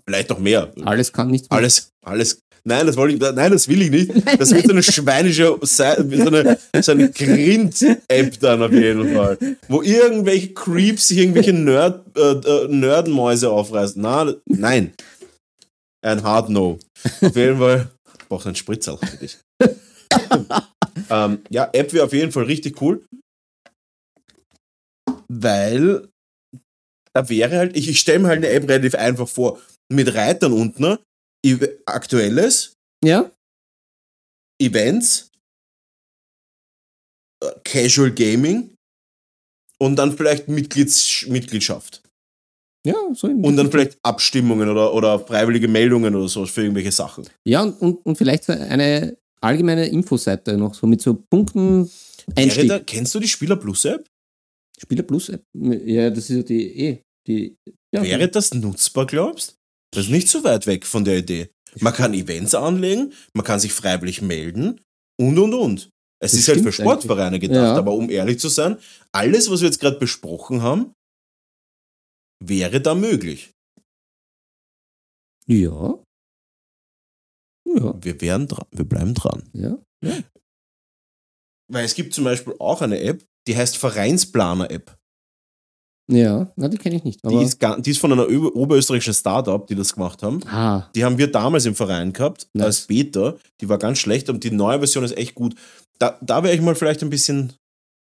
Vielleicht 0.06 0.30
noch 0.30 0.38
mehr. 0.38 0.72
alles 0.84 1.12
kann 1.12 1.30
nicht 1.30 1.50
Alles, 1.50 1.90
alles. 2.04 2.40
Nein, 2.66 2.86
das 2.86 2.96
wollte 2.96 3.14
ich, 3.14 3.20
nein, 3.20 3.52
das 3.52 3.68
will 3.68 3.82
ich 3.82 3.90
nicht. 3.90 4.10
Das 4.38 4.50
wird 4.50 4.64
so 4.64 4.72
eine 4.72 4.82
schweinische, 4.82 5.58
so 5.60 5.82
eine, 5.84 6.58
so 6.80 6.92
eine 6.92 7.10
Grind-App 7.10 8.40
dann 8.40 8.62
auf 8.62 8.72
jeden 8.72 9.14
Fall. 9.14 9.38
Wo 9.68 9.82
irgendwelche 9.82 10.54
Creeps 10.54 11.08
sich 11.08 11.18
irgendwelche 11.18 11.52
Nerd, 11.52 12.04
äh, 12.16 12.20
äh, 12.20 12.68
Nerdenmäuse 12.68 13.50
aufreißen. 13.50 14.00
Na, 14.00 14.34
nein. 14.46 14.94
Ein 16.02 16.22
Hard 16.22 16.48
No. 16.48 16.78
Auf 17.20 17.36
jeden 17.36 17.58
Fall. 17.58 17.90
Ich 18.18 18.28
brauche 18.28 18.46
einen 18.46 18.56
Spritzer 18.56 18.96
für 18.98 19.16
dich. 19.18 19.38
ähm, 21.10 21.38
ja, 21.50 21.68
App 21.72 21.92
wäre 21.92 22.04
auf 22.06 22.12
jeden 22.14 22.32
Fall 22.32 22.44
richtig 22.44 22.80
cool. 22.80 23.04
Weil 25.28 26.08
da 27.12 27.28
wäre 27.28 27.56
halt, 27.56 27.76
ich, 27.76 27.88
ich 27.88 28.00
stelle 28.00 28.20
mir 28.20 28.28
halt 28.28 28.38
eine 28.38 28.48
App 28.48 28.68
relativ 28.68 28.94
einfach 28.94 29.28
vor. 29.28 29.60
Mit 29.94 30.14
Reitern 30.14 30.52
unten, 30.52 30.98
aktuelles, 31.86 32.74
Ja, 33.04 33.30
Events, 34.60 35.30
äh, 37.42 37.50
Casual 37.64 38.12
Gaming 38.12 38.74
und 39.78 39.96
dann 39.96 40.16
vielleicht 40.16 40.48
Mitglieds 40.48 41.26
Mitgliedschaft. 41.28 42.02
ja, 42.86 42.94
so 43.14 43.28
in 43.28 43.44
Und 43.44 43.56
dann 43.56 43.70
vielleicht 43.70 43.98
Abstimmungen 44.02 44.68
oder, 44.68 44.92
oder 44.94 45.18
freiwillige 45.18 45.68
Meldungen 45.68 46.14
oder 46.14 46.28
so 46.28 46.46
für 46.46 46.62
irgendwelche 46.62 46.92
Sachen. 46.92 47.26
Ja, 47.46 47.62
und, 47.62 47.80
und, 47.80 48.06
und 48.06 48.16
vielleicht 48.16 48.48
eine 48.50 49.16
allgemeine 49.40 49.86
Infoseite 49.88 50.56
noch, 50.56 50.74
so 50.74 50.86
mit 50.86 51.00
so 51.02 51.14
Punkten 51.14 51.90
Einstieg. 52.36 52.68
da, 52.68 52.78
kennst 52.78 53.14
du 53.14 53.20
die 53.20 53.28
Spieler 53.28 53.56
Plus 53.56 53.84
App? 53.84 54.06
Spieler 54.80 55.02
Plus 55.02 55.28
App. 55.28 55.42
Ja, 55.54 56.10
das 56.10 56.30
ist 56.30 56.36
ja 56.36 56.42
die 56.42 56.78
eh. 56.80 57.02
Die, 57.26 57.56
ja, 57.94 58.02
Wäre 58.02 58.28
das 58.28 58.52
nutzbar, 58.52 59.06
glaubst 59.06 59.56
Das 59.94 60.04
ist 60.06 60.10
nicht 60.10 60.28
so 60.28 60.42
weit 60.44 60.66
weg 60.66 60.86
von 60.86 61.04
der 61.04 61.18
Idee. 61.18 61.50
Man 61.80 61.92
kann 61.92 62.14
Events 62.14 62.54
anlegen, 62.54 63.12
man 63.32 63.44
kann 63.44 63.60
sich 63.60 63.72
freiwillig 63.72 64.22
melden 64.22 64.80
und 65.20 65.38
und 65.38 65.54
und. 65.54 65.90
Es 66.20 66.32
Das 66.32 66.40
ist 66.40 66.48
halt 66.48 66.62
für 66.62 66.72
Sportvereine 66.72 67.38
gedacht, 67.38 67.56
Ja. 67.56 67.76
aber 67.76 67.92
um 67.92 68.08
ehrlich 68.10 68.38
zu 68.38 68.48
sein, 68.48 68.78
alles, 69.12 69.50
was 69.50 69.60
wir 69.60 69.68
jetzt 69.68 69.80
gerade 69.80 69.98
besprochen 69.98 70.62
haben, 70.62 70.92
wäre 72.42 72.80
da 72.80 72.94
möglich. 72.94 73.52
ja. 75.46 75.98
Ja, 77.66 77.94
Wir 78.04 78.20
wären 78.20 78.46
dran, 78.46 78.66
wir 78.72 78.84
bleiben 78.84 79.14
dran. 79.14 79.48
ja. 79.54 79.78
Weil 81.72 81.84
es 81.86 81.94
gibt 81.94 82.12
zum 82.14 82.24
Beispiel 82.24 82.54
auch 82.58 82.82
eine 82.82 83.00
App, 83.00 83.24
die 83.48 83.56
heißt 83.56 83.78
Vereinsplaner-App. 83.78 84.96
Ja, 86.10 86.52
na, 86.56 86.68
die 86.68 86.76
kenne 86.76 86.96
ich 86.96 87.04
nicht. 87.04 87.20
Die, 87.24 87.42
ist 87.42 87.58
ga- 87.58 87.78
die 87.80 87.90
ist 87.92 87.98
von 87.98 88.12
einer 88.12 88.28
oberösterreichischen 88.54 89.14
Startup, 89.14 89.66
die 89.66 89.74
das 89.74 89.94
gemacht 89.94 90.22
haben. 90.22 90.40
ah, 90.46 90.90
Die 90.94 91.02
haben 91.04 91.16
wir 91.16 91.30
damals 91.32 91.64
im 91.64 91.74
Verein 91.74 92.12
gehabt, 92.12 92.46
Nice. 92.52 92.66
als 92.66 92.86
Beta. 92.86 93.36
Die 93.60 93.68
war 93.68 93.78
ganz 93.78 93.98
schlecht 93.98 94.28
und 94.28 94.44
die 94.44 94.50
neue 94.50 94.78
Version 94.78 95.02
ist 95.04 95.16
echt 95.16 95.34
gut. 95.34 95.54
Da, 95.98 96.18
da 96.20 96.42
wäre 96.42 96.54
ich 96.54 96.60
mal 96.60 96.74
vielleicht 96.74 97.02
ein 97.02 97.08
bisschen, 97.08 97.54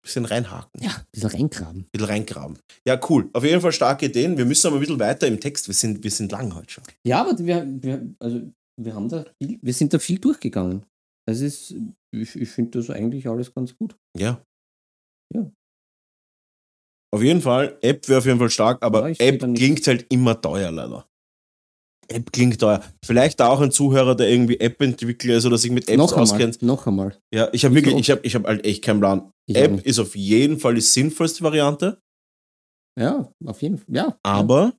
bisschen 0.03 0.25
reinhaken, 0.25 0.81
ja, 0.81 0.89
ein 0.91 1.05
bisschen 1.11 1.29
reingraben. 1.29 1.81
ein 1.81 1.87
bisschen 1.91 2.07
reingraben. 2.07 2.57
Ja, 2.87 2.99
cool. 3.09 3.29
Auf 3.33 3.43
jeden 3.43 3.61
Fall 3.61 3.71
starke 3.71 4.07
Ideen. 4.07 4.37
Wir 4.39 4.45
müssen 4.45 4.65
aber 4.67 4.77
ein 4.77 4.79
bisschen 4.79 4.99
weiter 4.99 5.27
im 5.27 5.39
Text. 5.39 5.67
Wir 5.67 5.75
sind, 5.75 6.03
wir 6.03 6.09
sind 6.11 6.31
lang 6.31 6.55
heute 6.55 6.71
schon. 6.71 6.83
Ja, 7.05 7.21
aber 7.21 7.37
wir, 7.37 7.63
wir, 7.81 8.07
also, 8.19 8.41
wir 8.81 8.95
haben 8.95 9.07
da 9.09 9.23
viel, 9.41 9.59
wir 9.61 9.73
sind 9.73 9.93
da 9.93 9.99
viel 9.99 10.17
durchgegangen. 10.17 10.83
Das 11.27 11.41
ist, 11.41 11.75
ich, 12.11 12.35
ich 12.35 12.49
finde 12.49 12.79
das 12.79 12.89
eigentlich 12.89 13.27
alles 13.29 13.53
ganz 13.53 13.75
gut. 13.77 13.95
Ja. 14.17 14.41
Ja. 15.33 15.49
Auf 17.13 17.21
jeden 17.21 17.41
Fall, 17.41 17.77
App 17.81 18.09
wäre 18.09 18.17
auf 18.19 18.25
jeden 18.25 18.39
Fall 18.39 18.49
stark, 18.49 18.81
aber 18.83 19.09
Ja, 19.09 19.15
App 19.19 19.39
klingt 19.39 19.85
halt 19.85 20.07
immer 20.09 20.41
teuer, 20.41 20.71
leider. 20.71 21.07
App 22.07 22.31
klingt 22.33 22.59
teuer. 22.59 22.83
Vielleicht 23.05 23.39
da 23.39 23.49
auch 23.49 23.61
ein 23.61 23.71
Zuhörer, 23.71 24.15
der 24.15 24.29
irgendwie 24.29 24.59
App-Entwickler 24.59 25.35
ist 25.35 25.45
oder 25.45 25.57
sich 25.57 25.71
mit 25.71 25.87
Apps 25.87 25.97
noch 25.97 26.11
einmal, 26.11 26.23
auskennt. 26.23 26.61
noch 26.63 26.87
einmal. 26.87 27.17
Ja, 27.33 27.49
ich 27.53 27.65
habe 27.65 27.77
Ich 27.77 27.85
wirklich, 27.85 28.01
ich 28.01 28.11
habe 28.11 28.21
ich 28.23 28.33
hab 28.35 28.45
halt 28.45 28.65
echt 28.65 28.83
keinen 28.83 28.99
Plan. 28.99 29.31
Ich 29.47 29.55
App 29.55 29.85
ist 29.85 29.99
auf 29.99 30.15
jeden 30.15 30.59
Fall 30.59 30.73
die 30.75 30.81
sinnvollste 30.81 31.43
Variante, 31.43 32.01
Ja, 32.99 33.31
auf 33.45 33.61
jeden 33.61 33.77
Fall. 33.77 33.95
Ja. 33.95 34.17
aber 34.23 34.73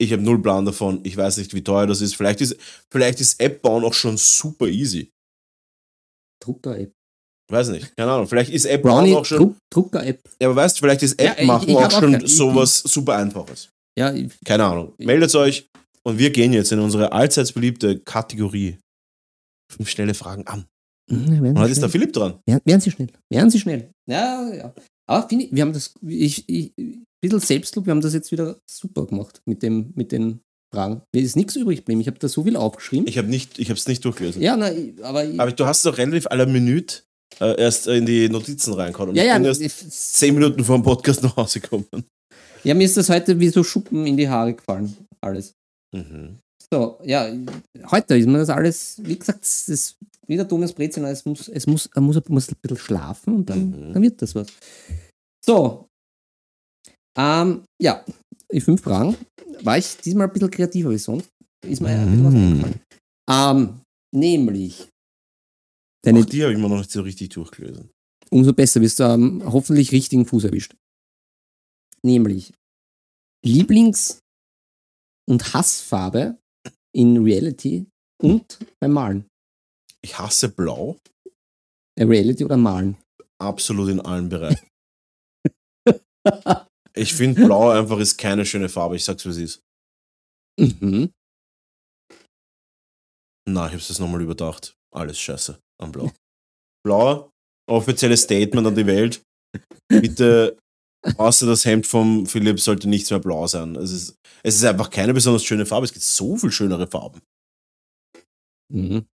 ich 0.00 0.12
habe 0.12 0.22
null 0.22 0.42
Plan 0.42 0.64
davon. 0.64 1.00
Ich 1.04 1.16
weiß 1.16 1.36
nicht, 1.36 1.54
wie 1.54 1.62
teuer 1.62 1.86
das 1.86 2.00
ist. 2.00 2.16
Vielleicht 2.16 2.40
ist, 2.40 2.56
vielleicht 2.90 3.20
ist 3.20 3.40
App-Bauen 3.40 3.84
auch 3.84 3.94
schon 3.94 4.16
super 4.16 4.66
easy. 4.66 5.12
Drucker-App. 6.42 6.92
Weiß 7.52 7.68
nicht, 7.68 7.94
keine 7.96 8.10
Ahnung. 8.12 8.26
Vielleicht 8.26 8.50
ist 8.50 8.64
App-Bauen 8.64 9.04
Brownie, 9.04 9.14
auch 9.14 9.24
schon. 9.24 9.38
Druck, 9.38 9.56
Drucker-App. 9.70 10.20
Ja, 10.40 10.48
aber 10.48 10.56
weißt 10.56 10.76
du, 10.76 10.80
vielleicht 10.80 11.02
ist 11.02 11.20
Ja, 11.20 11.32
App 11.32 11.40
ich- 11.40 11.46
machen 11.46 11.68
ich 11.68 11.76
auch 11.76 11.82
hab 11.82 11.92
auch 11.92 12.00
schon 12.00 12.14
ich- 12.24 12.34
sowas 12.36 12.78
super 12.78 13.16
Einfaches. 13.16 13.68
Ja, 13.98 14.12
ich- 14.12 14.32
Keine 14.44 14.64
Ahnung. 14.64 14.92
Meldet 14.98 15.34
euch. 15.34 15.66
Und 16.04 16.18
wir 16.18 16.30
gehen 16.30 16.52
jetzt 16.52 16.72
in 16.72 16.78
unsere 16.80 17.12
allseits 17.12 17.52
beliebte 17.52 17.98
Kategorie. 18.00 18.78
Fünf 19.70 19.88
schnelle 19.88 20.14
Fragen 20.14 20.46
an. 20.46 20.64
Mhm, 21.10 21.44
Und 21.46 21.58
heute 21.58 21.72
ist 21.72 21.82
der. 21.82 21.88
Philipp 21.90 22.12
dran. 22.12 22.38
Werden, 22.46 22.60
werden 22.64 22.80
Sie 22.80 22.90
schnell. 22.90 23.08
Werden 23.30 23.50
Sie 23.50 23.60
schnell. 23.60 23.90
Ja, 24.08 24.50
ja. 24.52 24.74
Aber 25.08 25.28
finde 25.28 25.44
ich, 25.46 25.52
wir 25.54 25.62
haben 25.62 25.72
das, 25.72 25.94
ich, 26.06 26.48
ich, 26.48 26.72
ein 26.78 27.04
bisschen 27.20 27.40
Selbstlob, 27.40 27.86
wir 27.86 27.90
haben 27.90 28.00
das 28.00 28.14
jetzt 28.14 28.32
wieder 28.32 28.58
super 28.70 29.04
gemacht 29.06 29.40
mit, 29.46 29.62
dem, 29.62 29.92
mit 29.94 30.10
den 30.12 30.40
Fragen. 30.74 31.02
Mir 31.14 31.22
ist 31.22 31.36
nichts 31.36 31.54
übrig 31.56 31.78
geblieben. 31.80 32.00
Ich 32.00 32.06
habe 32.06 32.18
da 32.18 32.28
so 32.28 32.44
viel 32.44 32.56
aufgeschrieben. 32.56 33.06
Ich 33.06 33.18
habe 33.18 33.28
nicht, 33.28 33.58
ich 33.58 33.68
habe 33.68 33.78
es 33.78 33.86
nicht 33.86 34.04
durchgelesen. 34.04 34.40
ja, 34.40 34.56
ich- 34.70 35.04
aber, 35.04 35.24
ich- 35.24 35.38
Aber 35.38 35.52
du 35.52 35.66
hast 35.66 35.84
doch 35.84 35.98
relativ 35.98 36.26
aller 36.28 36.46
Minute 36.46 37.02
äh, 37.40 37.60
erst 37.60 37.86
in 37.86 38.06
die 38.06 38.28
Notizen 38.28 38.74
reingehauen. 38.74 39.10
Und 39.10 39.16
ja, 39.16 39.22
ich 39.22 39.28
ja, 39.28 39.34
bin 39.38 39.44
erst 39.46 39.60
ich- 39.60 39.90
zehn 39.90 40.34
Minuten 40.34 40.64
vor 40.64 40.76
dem 40.78 40.82
Podcast 40.82 41.22
nach 41.22 41.36
Hause 41.36 41.60
gekommen. 41.60 41.86
ja, 42.64 42.74
mir 42.74 42.84
ist 42.84 42.96
das 42.96 43.08
heute 43.08 43.38
wie 43.38 43.48
so 43.48 43.62
Schuppen 43.64 44.06
in 44.06 44.16
die 44.16 44.28
Haare 44.28 44.54
gefallen. 44.54 44.96
Alles. 45.20 45.52
Mhm. 45.94 46.38
So, 46.72 46.98
ja, 47.04 47.30
heute 47.90 48.16
ist 48.16 48.26
mir 48.26 48.38
das 48.38 48.48
alles, 48.48 48.96
wie 49.02 49.18
gesagt, 49.18 49.42
das 49.42 49.68
ist 49.68 49.96
wieder 50.26 50.48
Thomas 50.48 50.72
Brezen, 50.72 51.04
es 51.04 51.24
muss, 51.24 51.48
es 51.48 51.66
muss, 51.66 51.86
er 51.94 52.00
muss, 52.00 52.16
muss 52.28 52.48
ein 52.48 52.56
bisschen 52.62 52.78
schlafen 52.78 53.34
und 53.34 53.50
dann, 53.50 53.88
Mhm. 53.88 53.92
dann 53.92 54.02
wird 54.02 54.22
das 54.22 54.34
was. 54.34 54.46
So, 55.44 55.86
ähm, 57.18 57.62
ja, 57.80 58.04
die 58.50 58.60
fünf 58.60 58.80
Fragen. 58.82 59.16
War 59.62 59.76
ich 59.78 59.96
diesmal 59.98 60.26
ein 60.28 60.32
bisschen 60.32 60.50
kreativer 60.50 60.90
wie 60.90 60.98
sonst? 60.98 61.28
Ist 61.66 61.80
mir 61.82 61.90
ein 61.90 62.06
bisschen 62.10 62.24
was 62.24 62.32
Mhm. 62.34 62.40
eingefallen. 62.40 62.80
Ähm, 63.30 63.80
nämlich, 64.14 64.88
deine, 66.04 66.20
Auch 66.20 66.24
die 66.24 66.42
habe 66.42 66.52
ich 66.52 66.58
mir 66.58 66.68
noch 66.68 66.78
nicht 66.78 66.90
so 66.90 67.02
richtig 67.02 67.30
durchgelesen. 67.30 67.90
umso 68.30 68.52
besser 68.52 68.80
wirst 68.80 69.00
du 69.00 69.04
am 69.04 69.42
hoffentlich 69.52 69.92
richtigen 69.92 70.26
Fuß 70.26 70.44
erwischt. 70.44 70.74
Nämlich 72.02 72.52
Lieblings- 73.44 74.20
und 75.28 75.54
Hassfarbe 75.54 76.38
in 76.94 77.16
Reality 77.22 77.86
und 78.20 78.58
beim 78.80 78.92
Malen. 78.92 79.26
Ich 80.04 80.18
hasse 80.18 80.48
Blau. 80.48 80.98
Äh, 81.98 82.04
Reality 82.04 82.44
oder 82.44 82.56
Malen. 82.56 82.96
Absolut 83.40 83.88
in 83.90 84.00
allen 84.00 84.28
Bereichen. 84.28 84.66
Ich 86.94 87.14
finde 87.14 87.46
Blau 87.46 87.70
einfach 87.70 87.98
ist 87.98 88.18
keine 88.18 88.44
schöne 88.44 88.68
Farbe. 88.68 88.96
Ich 88.96 89.04
sag's 89.04 89.24
wie 89.24 89.30
es 89.30 89.38
ist. 89.38 89.60
Mhm. 90.60 91.10
Na, 93.48 93.66
ich 93.66 93.72
hab's 93.72 93.88
das 93.88 93.98
nochmal 93.98 94.20
überdacht. 94.20 94.74
Alles 94.94 95.18
scheiße 95.18 95.58
am 95.82 95.92
Blau. 95.92 96.12
Blau, 96.84 97.30
offizielles 97.70 98.22
Statement 98.22 98.66
an 98.66 98.74
die 98.74 98.86
Welt. 98.86 99.22
Bitte, 99.88 100.58
außer 101.16 101.46
das 101.46 101.64
Hemd 101.64 101.86
vom 101.86 102.26
Philipp 102.26 102.60
sollte 102.60 102.88
nichts 102.88 103.10
mehr 103.10 103.20
blau 103.20 103.46
sein. 103.46 103.76
Es 103.76 103.92
ist, 103.92 104.16
es 104.42 104.56
ist 104.56 104.64
einfach 104.64 104.90
keine 104.90 105.14
besonders 105.14 105.44
schöne 105.44 105.66
Farbe. 105.66 105.84
Es 105.86 105.92
gibt 105.92 106.04
so 106.04 106.36
viel 106.36 106.50
schönere 106.50 106.86
Farben. 106.86 107.20
Mhm. 108.72 109.06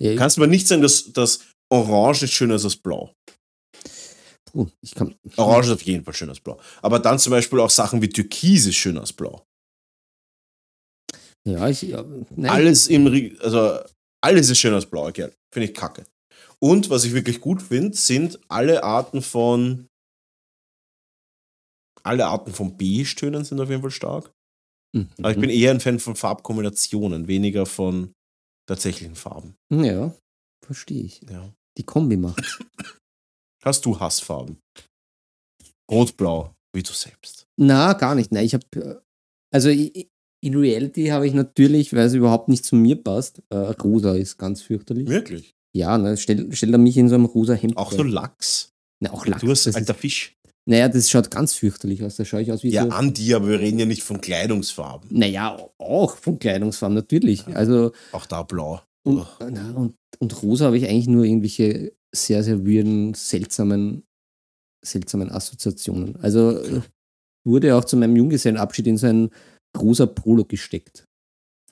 Ja, 0.00 0.16
Kannst 0.16 0.36
du 0.36 0.40
mir 0.40 0.48
nicht 0.48 0.66
sagen, 0.66 0.82
dass, 0.82 1.12
dass 1.12 1.40
Orange 1.72 2.22
nicht 2.22 2.34
schöner 2.34 2.56
ist 2.56 2.64
als 2.64 2.76
Blau? 2.76 3.12
puh, 4.50 4.68
ich 4.82 4.94
kann, 4.94 5.14
Orange 5.36 5.66
ist 5.68 5.72
auf 5.74 5.82
jeden 5.82 6.04
Fall 6.04 6.14
schöner 6.14 6.32
als 6.32 6.40
Blau. 6.40 6.60
Aber 6.82 6.98
dann 6.98 7.18
zum 7.18 7.30
Beispiel 7.30 7.60
auch 7.60 7.70
Sachen 7.70 8.02
wie 8.02 8.08
Türkis 8.08 8.66
ist 8.66 8.76
schöner 8.76 9.00
als 9.00 9.12
Blau. 9.12 9.44
ja, 11.46 11.68
ich, 11.68 11.82
ja, 11.82 12.04
Alles 12.44 12.88
im, 12.88 13.06
also 13.40 13.80
alles 14.24 14.50
ist 14.50 14.58
schöner 14.58 14.76
als 14.76 14.86
Blau, 14.86 15.10
gell? 15.12 15.32
Finde 15.52 15.68
ich 15.68 15.74
kacke. 15.74 16.04
Und 16.60 16.90
was 16.90 17.04
ich 17.04 17.12
wirklich 17.14 17.40
gut 17.40 17.62
finde, 17.62 17.96
sind 17.96 18.38
alle 18.48 18.82
Arten 18.84 19.22
von 19.22 19.86
alle 22.04 22.26
Arten 22.26 22.52
von 22.52 22.76
Beige-Tönen 22.76 23.44
sind 23.44 23.60
auf 23.60 23.68
jeden 23.68 23.82
Fall 23.82 23.90
stark. 23.90 24.32
Mhm. 24.94 25.08
Aber 25.18 25.30
ich 25.32 25.38
bin 25.38 25.50
eher 25.50 25.70
ein 25.72 25.80
Fan 25.80 25.98
von 25.98 26.16
Farbkombinationen, 26.16 27.28
weniger 27.28 27.66
von 27.66 28.12
tatsächlichen 28.66 29.14
Farben. 29.16 29.56
Ja, 29.70 30.14
verstehe 30.64 31.02
ich. 31.04 31.20
Ja. 31.28 31.52
Die 31.76 31.82
Kombi 31.84 32.16
macht. 32.16 32.40
Hast 33.64 33.84
du 33.84 33.98
Hassfarben? 33.98 34.58
Rot-Blau, 35.90 36.54
wie 36.74 36.82
du 36.82 36.92
selbst. 36.92 37.46
Na, 37.58 37.92
gar 37.94 38.14
nicht. 38.14 38.32
Nein, 38.32 38.44
ich 38.46 38.54
habe, 38.54 39.02
also 39.52 39.68
i- 39.68 40.08
in 40.40 40.54
Reality 40.56 41.06
habe 41.08 41.26
ich 41.26 41.34
natürlich, 41.34 41.92
weil 41.92 42.06
es 42.06 42.14
überhaupt 42.14 42.48
nicht 42.48 42.64
zu 42.64 42.76
mir 42.76 42.96
passt, 42.96 43.42
äh, 43.50 43.56
rosa 43.56 44.14
ist 44.14 44.38
ganz 44.38 44.62
fürchterlich. 44.62 45.08
Wirklich? 45.08 45.54
Ja, 45.74 45.98
ne, 45.98 46.16
stell, 46.16 46.48
stell 46.52 46.72
er 46.72 46.78
mich 46.78 46.96
in 46.96 47.08
so 47.08 47.14
einem 47.16 47.24
rosa 47.26 47.54
Hemd 47.54 47.76
Auch 47.76 47.92
so 47.92 48.02
Lachs. 48.02 48.72
Na, 49.00 49.12
auch 49.12 49.26
Lachs. 49.26 49.42
Du 49.42 49.50
hast 49.50 49.66
alter 49.66 49.94
ist, 49.94 50.00
Fisch. 50.00 50.36
naja, 50.66 50.88
das 50.88 51.10
schaut 51.10 51.30
ganz 51.30 51.54
fürchterlich 51.54 52.02
aus. 52.02 52.16
Da 52.16 52.24
schaue 52.24 52.42
ich 52.42 52.50
aus 52.52 52.62
wie 52.62 52.70
Ja, 52.70 52.84
so. 52.84 52.90
an 52.90 53.12
dir, 53.14 53.36
aber 53.36 53.48
wir 53.48 53.60
reden 53.60 53.78
ja 53.78 53.86
nicht 53.86 54.02
von 54.02 54.20
Kleidungsfarben. 54.20 55.08
Naja, 55.16 55.58
auch 55.78 56.16
von 56.16 56.38
Kleidungsfarben, 56.38 56.94
natürlich. 56.94 57.46
Also, 57.48 57.92
Auch 58.12 58.26
da 58.26 58.42
blau. 58.42 58.80
und, 59.06 59.18
Ugh. 59.18 59.26
na, 59.50 59.72
und, 59.72 59.94
und 60.18 60.42
rosa 60.42 60.66
habe 60.66 60.78
ich 60.78 60.88
eigentlich 60.88 61.08
nur 61.08 61.24
irgendwelche 61.24 61.92
sehr, 62.14 62.42
sehr 62.42 62.66
weirden, 62.66 63.14
seltsamen, 63.14 64.04
seltsamen 64.84 65.30
Assoziationen. 65.30 66.16
Also, 66.16 66.58
äh, 66.58 66.80
wurde 67.46 67.76
auch 67.76 67.84
zu 67.84 67.96
meinem 67.96 68.16
Junggesellenabschied 68.16 68.86
in 68.86 68.96
so 68.96 69.06
ein 69.06 69.30
rosa 69.76 70.06
Polo 70.06 70.44
gesteckt. 70.44 71.04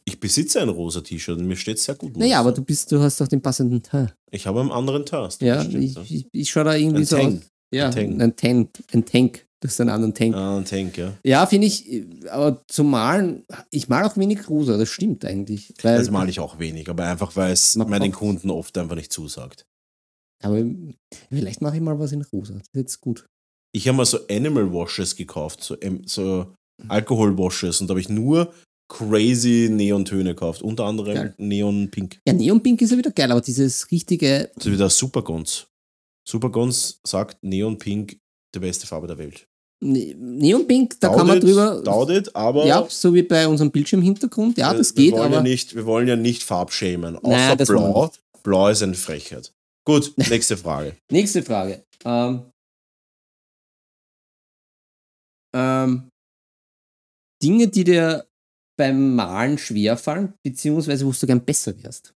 Ich 0.09 0.21
besitze 0.21 0.61
ein 0.61 0.69
rosa 0.69 1.01
T-Shirt 1.01 1.39
und 1.39 1.47
mir 1.47 1.57
steht 1.57 1.79
sehr 1.81 1.97
gut. 1.97 2.17
Naja, 2.17 2.39
aber 2.41 2.53
du 2.53 2.63
bist, 2.63 2.93
du 2.93 3.01
hast 3.01 3.21
doch 3.21 3.27
den 3.27 3.43
passenden 3.43 3.83
Teil. 3.83 4.15
Ich 4.31 4.47
habe 4.47 4.61
einen 4.61 4.71
anderen 4.71 5.05
Task. 5.05 5.43
Ja, 5.43 5.63
stimmt, 5.65 5.83
ich, 5.83 6.11
ich, 6.15 6.27
ich 6.33 6.51
schaue 6.51 6.65
da 6.65 6.75
irgendwie 6.75 6.99
Ein 7.01 7.05
so 7.07 7.17
Tank. 7.17 7.39
aus. 7.43 7.49
Ja, 7.75 7.87
Ein 7.87 7.93
Tank. 7.93 8.21
ein 8.23 8.37
Tank. 8.37 8.71
Ein 8.93 9.05
Tank. 9.05 9.47
Das 9.61 9.73
ist 9.73 9.81
ein 9.81 9.89
anderer 9.89 10.15
Tank. 10.15 10.35
Ah, 10.37 10.59
ein 10.59 10.65
Tank, 10.65 10.97
ja. 10.99 11.15
Ja, 11.25 11.47
finde 11.47 11.67
ich, 11.67 12.05
aber 12.31 12.63
zum 12.69 12.91
Malen, 12.91 13.45
ich 13.71 13.89
male 13.89 14.07
auch 14.07 14.17
wenig 14.17 14.49
rosa, 14.49 14.77
das 14.77 14.91
stimmt 14.91 15.25
eigentlich. 15.25 15.73
Weil, 15.83 15.99
Das 15.99 16.11
male 16.11 16.31
ich 16.31 16.39
auch 16.39 16.59
wenig, 16.61 16.89
aber 16.89 17.05
einfach, 17.07 17.35
weil 17.35 17.53
es 17.53 17.75
meinen 17.75 18.13
Kunden 18.13 18.51
oft 18.51 18.77
einfach 18.79 18.95
nicht 18.97 19.13
zusagt. 19.13 19.67
Aber 20.45 20.63
vielleicht 21.31 21.63
mache 21.63 21.77
ich 21.77 21.83
mal 21.83 21.99
was 21.99 22.13
in 22.13 22.23
rosa. 22.23 22.53
Das 22.55 22.63
ist 22.63 22.75
jetzt 22.75 23.01
gut. 23.01 23.27
Ich 23.73 23.89
habe 23.89 23.97
mal 23.97 24.05
so 24.07 24.19
Animal 24.31 24.73
Washes 24.73 25.17
gekauft, 25.17 25.65
so, 25.65 25.77
so 26.05 26.55
Alkohol 26.89 27.37
Washes 27.39 27.81
und 27.81 27.89
da 27.89 27.93
habe 27.93 28.01
ich 28.01 28.09
nur 28.09 28.53
crazy 28.89 29.69
Neontöne 29.71 30.31
gekauft, 30.35 30.63
unter 30.63 30.85
anderem 30.85 31.15
Geil. 31.15 31.35
Neon 31.39 31.91
Pink. 31.91 32.21
Ja, 32.27 32.33
Neonpink 32.33 32.81
ist 32.83 32.93
ja 32.93 32.99
wieder 32.99 33.11
geil, 33.11 33.31
aber 33.33 33.41
dieses 33.41 33.91
richtige, 33.91 34.51
So 34.61 34.71
wie 34.71 34.77
der 34.77 34.91
Supergons. 34.91 35.67
Supergons 36.29 37.01
sagt 37.05 37.43
Neon 37.43 37.79
Pink 37.79 38.19
die 38.55 38.59
beste 38.61 38.87
Farbe 38.87 39.07
der 39.09 39.19
Welt. 39.19 39.47
Ne- 39.83 40.15
Neonpink, 40.17 41.01
da 41.01 41.09
kann 41.09 41.27
man 41.27 41.41
Daudet, 41.41 41.43
drüber. 41.45 41.83
Daudet, 41.83 42.37
aber 42.37 42.65
Ja, 42.67 42.87
so 42.89 43.13
wie 43.13 43.23
bei 43.23 43.47
unserem 43.49 43.71
Bildschirmhintergrund. 43.71 44.57
Ja, 44.57 44.71
wir- 44.73 44.79
das 44.79 44.97
wir 44.97 45.05
geht, 45.05 45.13
wollen 45.13 45.25
aber. 45.25 45.35
Ja 45.37 45.43
nicht, 45.43 45.75
wir 45.75 45.85
wollen 45.85 46.09
ja 46.09 46.17
nicht 46.17 46.43
Farbschämen. 46.45 47.17
Außer 47.19 47.29
Nein, 47.29 47.59
das 47.59 47.69
Blau. 47.69 48.11
Blau 48.43 48.69
ist 48.69 48.83
eine 48.83 48.95
Frechheit. 48.95 49.53
Gut, 49.85 50.15
nächste 50.31 50.57
Frage. 50.57 50.97
Nächste 51.11 51.43
Frage. 51.43 51.85
Ähm, 52.05 52.43
ähm, 55.55 56.09
Dinge, 57.43 57.69
die 57.69 57.85
dir 57.85 58.27
beim 58.79 59.15
Malen 59.15 59.59
schwerfallen, 59.59 60.35
beziehungsweise 60.43 61.07
wo 61.07 61.13
du 61.13 61.27
gern 61.27 61.45
besser 61.45 61.83
wärst. 61.83 62.15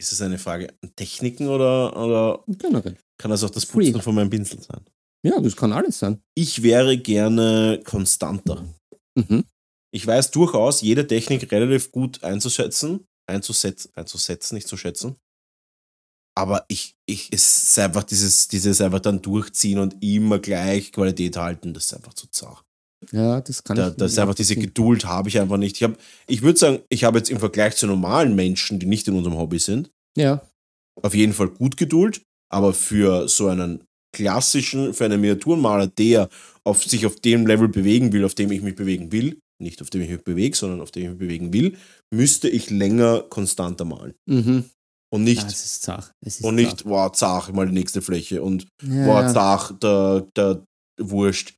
Ist 0.00 0.12
es 0.12 0.22
eine 0.22 0.38
Frage 0.38 0.68
an 0.82 0.92
Techniken 0.96 1.48
oder, 1.48 1.96
oder 1.96 2.44
Generell. 2.46 2.96
kann 3.18 3.30
das 3.30 3.44
auch 3.44 3.50
das 3.50 3.64
Free. 3.64 3.90
Putzen 3.90 4.02
von 4.02 4.14
meinem 4.14 4.30
Pinsel 4.30 4.60
sein? 4.60 4.80
Ja, 5.22 5.38
das 5.38 5.56
kann 5.56 5.72
alles 5.72 5.98
sein. 5.98 6.22
Ich 6.34 6.62
wäre 6.62 6.96
gerne 6.96 7.82
konstanter. 7.84 8.64
Mhm. 9.14 9.44
Ich 9.92 10.06
weiß 10.06 10.30
durchaus, 10.30 10.80
jede 10.80 11.06
Technik 11.06 11.50
relativ 11.52 11.92
gut 11.92 12.24
einzusetzen, 12.24 13.06
einzusetzen, 13.26 13.90
einzusetzen, 13.94 14.54
nicht 14.54 14.68
zu 14.68 14.76
schätzen. 14.76 15.16
Aber 16.36 16.64
ich, 16.68 16.94
ich, 17.06 17.28
es 17.32 17.64
ist 17.64 17.78
einfach 17.78 18.04
dieses, 18.04 18.48
dieses 18.48 18.80
einfach 18.80 19.00
dann 19.00 19.20
durchziehen 19.20 19.78
und 19.78 20.02
immer 20.02 20.38
gleich 20.38 20.92
Qualität 20.92 21.36
halten, 21.36 21.74
das 21.74 21.86
ist 21.86 21.94
einfach 21.94 22.14
zu 22.14 22.28
zart. 22.28 22.64
Ja, 23.12 23.40
das 23.40 23.64
kann 23.64 23.76
Da, 23.76 23.88
ich. 23.88 23.94
das 23.96 24.12
ist 24.12 24.18
einfach 24.18 24.34
diese. 24.34 24.56
Geduld 24.56 25.04
habe 25.06 25.28
ich 25.28 25.40
einfach 25.40 25.56
nicht. 25.56 25.76
Ich, 25.76 25.82
hab, 25.82 25.96
ich 26.26 26.42
würde 26.42 26.58
sagen, 26.58 26.80
ich 26.88 27.04
habe 27.04 27.18
jetzt 27.18 27.30
im 27.30 27.38
Vergleich 27.38 27.76
zu 27.76 27.86
normalen 27.86 28.34
Menschen, 28.34 28.78
die 28.78 28.86
nicht 28.86 29.08
in 29.08 29.16
unserem 29.16 29.38
Hobby 29.38 29.58
sind, 29.58 29.90
Ja, 30.16 30.42
auf 31.02 31.14
jeden 31.14 31.32
Fall 31.32 31.48
gut 31.48 31.76
Geduld, 31.76 32.22
aber 32.52 32.74
für 32.74 33.28
so 33.28 33.48
einen 33.48 33.84
klassischen, 34.14 34.92
für 34.92 35.04
einen 35.06 35.20
Miniaturenmaler, 35.20 35.86
der 35.86 36.28
auf 36.64 36.84
sich 36.84 37.06
auf 37.06 37.16
dem 37.16 37.46
Level 37.46 37.68
bewegen 37.68 38.12
will, 38.12 38.24
auf 38.24 38.34
dem 38.34 38.50
ich 38.52 38.60
mich 38.60 38.74
bewegen 38.74 39.12
will, 39.12 39.38
nicht 39.62 39.80
auf 39.82 39.90
dem 39.90 40.02
ich 40.02 40.10
mich 40.10 40.24
bewege, 40.24 40.56
sondern 40.56 40.80
auf 40.80 40.90
dem 40.90 41.04
ich 41.04 41.08
mich 41.10 41.18
bewegen 41.18 41.52
will, 41.52 41.76
müsste 42.12 42.48
ich 42.48 42.70
länger 42.70 43.22
konstanter 43.22 43.84
malen. 43.84 44.14
mhm. 44.26 44.64
Und 45.12 45.26
ja, 45.26 45.30
nicht, 45.30 45.46
es 45.48 45.64
ist 45.64 45.82
zart. 45.82 46.12
Es 46.24 46.38
ist 46.38 46.44
und 46.44 46.54
nicht, 46.54 46.84
wow, 46.84 47.10
zach, 47.10 47.50
mal 47.50 47.66
die 47.66 47.72
nächste 47.72 48.00
Fläche 48.00 48.42
und 48.44 48.68
zart. 48.80 48.92
ja, 48.92 49.06
wow, 49.06 49.22
ja. 49.22 49.32
zach, 49.32 49.78
der, 49.80 50.26
der 50.36 50.64
Wurscht 51.00 51.54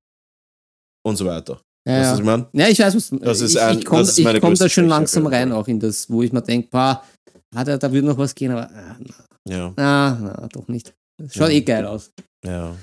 und 1.05 1.17
so 1.17 1.25
weiter. 1.27 1.61
Ja, 1.87 1.99
Weißt 1.99 2.07
du, 2.09 2.13
was 2.13 2.19
ich 2.21 2.25
meine? 2.27 2.47
Ja, 2.53 2.69
ich 2.69 2.79
weiß, 2.79 2.95
was 2.95 3.11
Das 3.21 3.41
ist 3.41 3.57
ein- 3.57 3.79
ich 3.81 3.85
komme 3.85 4.05
komm 4.41 4.55
da 4.55 4.69
schon 4.69 4.87
langsam 4.89 5.27
rein, 5.27 5.51
auch 5.53 5.67
in 5.67 5.81
das, 5.81 6.09
wo 6.09 6.23
ich 6.23 6.33
mir 6.33 6.43
denke, 6.43 6.69
ah, 6.79 7.03
da, 7.51 7.77
da 7.77 7.93
würde 7.93 8.07
noch 8.07 8.19
was 8.19 8.35
gehen, 8.35 8.53
aber 8.53 8.71
ah, 8.71 8.97
Ja, 9.49 9.73
na, 9.77 10.19
na, 10.21 10.49
doch 10.49 10.69
nicht. 10.69 10.95
Das 11.21 11.35
schaut 11.35 11.49
Ja. 11.51 11.55
eh 11.57 11.61
geil 11.63 11.87
aus. 11.87 12.11
ja. 12.45 12.75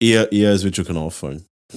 Eher, 0.00 0.30
eher, 0.32 0.52
es 0.52 0.62
wird 0.64 0.74
schon 0.76 0.84
kein 0.84 0.96
auffallen. 0.96 1.44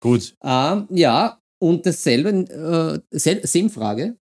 Gut. 0.00 0.34
Ähm, 0.44 0.86
ja, 0.90 1.40
und 1.62 1.84
dasselbe, 1.86 3.02
äh, 3.10 3.18
same 3.46 3.70
Frage, 3.70 4.16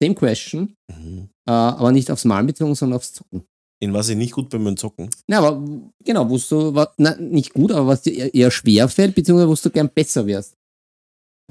same 0.00 0.14
question, 0.14 0.74
Mhm. 0.92 1.28
äh, 1.48 1.52
aber 1.52 1.90
nicht 1.92 2.10
aufs 2.10 2.24
Malen 2.24 2.46
bezogen, 2.46 2.74
sondern 2.74 2.96
aufs 2.98 3.12
Zocken. 3.12 3.44
In 3.82 3.92
was 3.92 4.08
ich 4.08 4.16
nicht 4.16 4.32
gut 4.32 4.48
bin 4.48 4.64
beim 4.64 4.76
Zocken. 4.76 5.10
Na, 5.28 5.38
aber 5.38 5.62
genau, 6.02 6.28
wo 6.30 6.38
du, 6.38 6.74
wa- 6.74 6.92
na, 6.96 7.14
nicht 7.16 7.52
gut, 7.52 7.70
aber 7.72 7.86
was 7.88 8.02
dir 8.02 8.14
eher, 8.14 8.34
eher 8.34 8.50
schwer 8.50 8.88
fällt, 8.88 9.14
beziehungsweise 9.14 9.48
wo 9.48 9.54
du 9.54 9.70
gern 9.70 9.90
besser 9.90 10.26
wärst. 10.26 10.54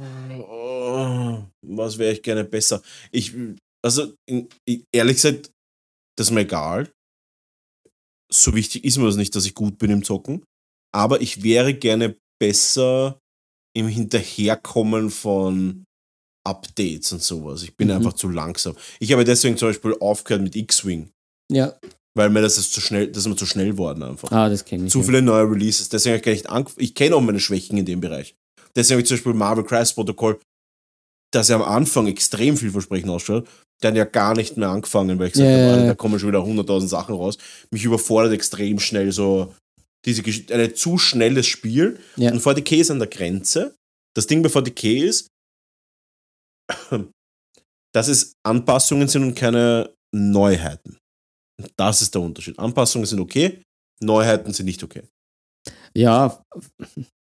Oh, 0.02 1.43
was 1.65 1.97
wäre 1.97 2.14
ich 2.14 2.22
gerne 2.23 2.43
besser? 2.43 2.81
Ich, 3.11 3.34
also, 3.84 4.14
in, 4.27 4.49
ich- 4.68 4.84
ehrlich 4.93 5.15
gesagt, 5.18 5.52
das 6.18 6.27
ist 6.27 6.31
mir 6.34 6.41
egal. 6.41 6.91
So 8.34 8.53
wichtig 8.56 8.84
ist 8.84 8.97
mir 8.97 9.06
das 9.06 9.15
nicht, 9.18 9.35
dass 9.35 9.45
ich 9.45 9.53
gut 9.53 9.77
bin 9.77 9.91
im 9.91 10.03
Zocken. 10.03 10.43
Aber 10.93 11.22
ich 11.22 11.43
wäre 11.43 11.73
gerne 11.73 12.18
besser 12.41 13.19
im 13.76 13.88
Hinterherkommen 13.88 15.10
von 15.11 15.84
Updates 16.45 17.11
und 17.11 17.22
sowas. 17.22 17.64
Ich 17.64 17.76
bin 17.76 17.89
Mhm. 17.89 17.95
einfach 17.95 18.14
zu 18.14 18.30
langsam. 18.30 18.76
Ich 18.99 19.11
habe 19.11 19.23
deswegen 19.26 19.57
zum 19.57 19.69
Beispiel 19.69 19.95
aufgehört 19.99 20.41
mit 20.43 20.56
X-Wing, 20.56 21.10
Ja, 21.52 21.77
weil 22.15 22.29
mir 22.29 22.41
das 22.41 22.57
ist 22.57 22.73
zu 22.73 22.81
schnell, 22.81 23.07
das 23.07 23.23
ist 23.23 23.27
mir 23.27 23.35
zu 23.35 23.45
schnell 23.45 23.77
worden 23.77 24.03
einfach. 24.03 24.31
ah, 24.31 24.49
das 24.49 24.63
kenne 24.65 24.85
ich. 24.85 24.91
zu 24.91 25.03
viele 25.03 25.21
neue 25.21 25.49
Releases. 25.49 25.89
Deswegen 25.89 26.13
habe 26.13 26.19
ich 26.19 26.23
gar 26.25 26.31
nicht 26.31 26.49
angefangen. 26.49 26.83
Ich 26.83 26.95
kenne 26.95 27.15
auch 27.15 27.21
meine 27.21 27.39
Schwächen 27.39 27.77
in 27.77 27.85
dem 27.85 28.01
Bereich. 28.01 28.35
Deswegen 28.75 28.95
habe 28.95 29.01
ich 29.01 29.07
zum 29.07 29.17
Beispiel 29.17 29.33
Marvel 29.33 29.63
Crisis 29.63 29.93
Protocol, 29.93 30.39
das 31.31 31.49
ja 31.49 31.55
am 31.57 31.63
Anfang 31.63 32.07
extrem 32.07 32.57
vielversprechend 32.57 33.09
ausschaut, 33.09 33.47
dann 33.81 33.95
ja 33.95 34.05
gar 34.05 34.35
nicht 34.35 34.55
mehr 34.57 34.69
angefangen, 34.69 35.19
weil 35.19 35.27
ich 35.27 35.33
gesagt 35.33 35.49
Ja, 35.49 35.71
habe, 35.73 35.85
da 35.87 35.95
kommen 35.95 36.17
schon 36.19 36.29
wieder 36.29 36.39
100.000 36.39 36.87
Sachen 36.87 37.15
raus. 37.15 37.37
Mich 37.71 37.83
überfordert 37.83 38.33
extrem 38.33 38.79
schnell 38.79 39.11
so 39.11 39.53
diese 40.05 40.21
Gesch 40.23 40.49
ein 40.51 40.75
zu 40.75 40.97
schnelles 40.97 41.47
Spiel. 41.47 41.99
Ja. 42.15 42.31
Und 42.31 42.41
40k 42.41 42.77
ist 42.77 42.91
an 42.91 42.99
der 42.99 43.09
Grenze. 43.09 43.75
Das 44.15 44.27
Ding 44.27 44.41
bei 44.43 44.49
40k 44.49 45.03
ist, 45.03 45.27
dass 47.93 48.07
es 48.07 48.33
Anpassungen 48.45 49.07
sind 49.07 49.23
und 49.23 49.35
keine 49.35 49.93
Neuheiten. 50.13 50.97
Das 51.77 52.02
ist 52.02 52.14
der 52.14 52.22
Unterschied. 52.22 52.57
Anpassungen 52.60 53.06
sind 53.06 53.19
okay, 53.19 53.61
Neuheiten 54.02 54.53
sind 54.53 54.65
nicht 54.65 54.84
okay. 54.84 55.03
Ja, 55.98 56.38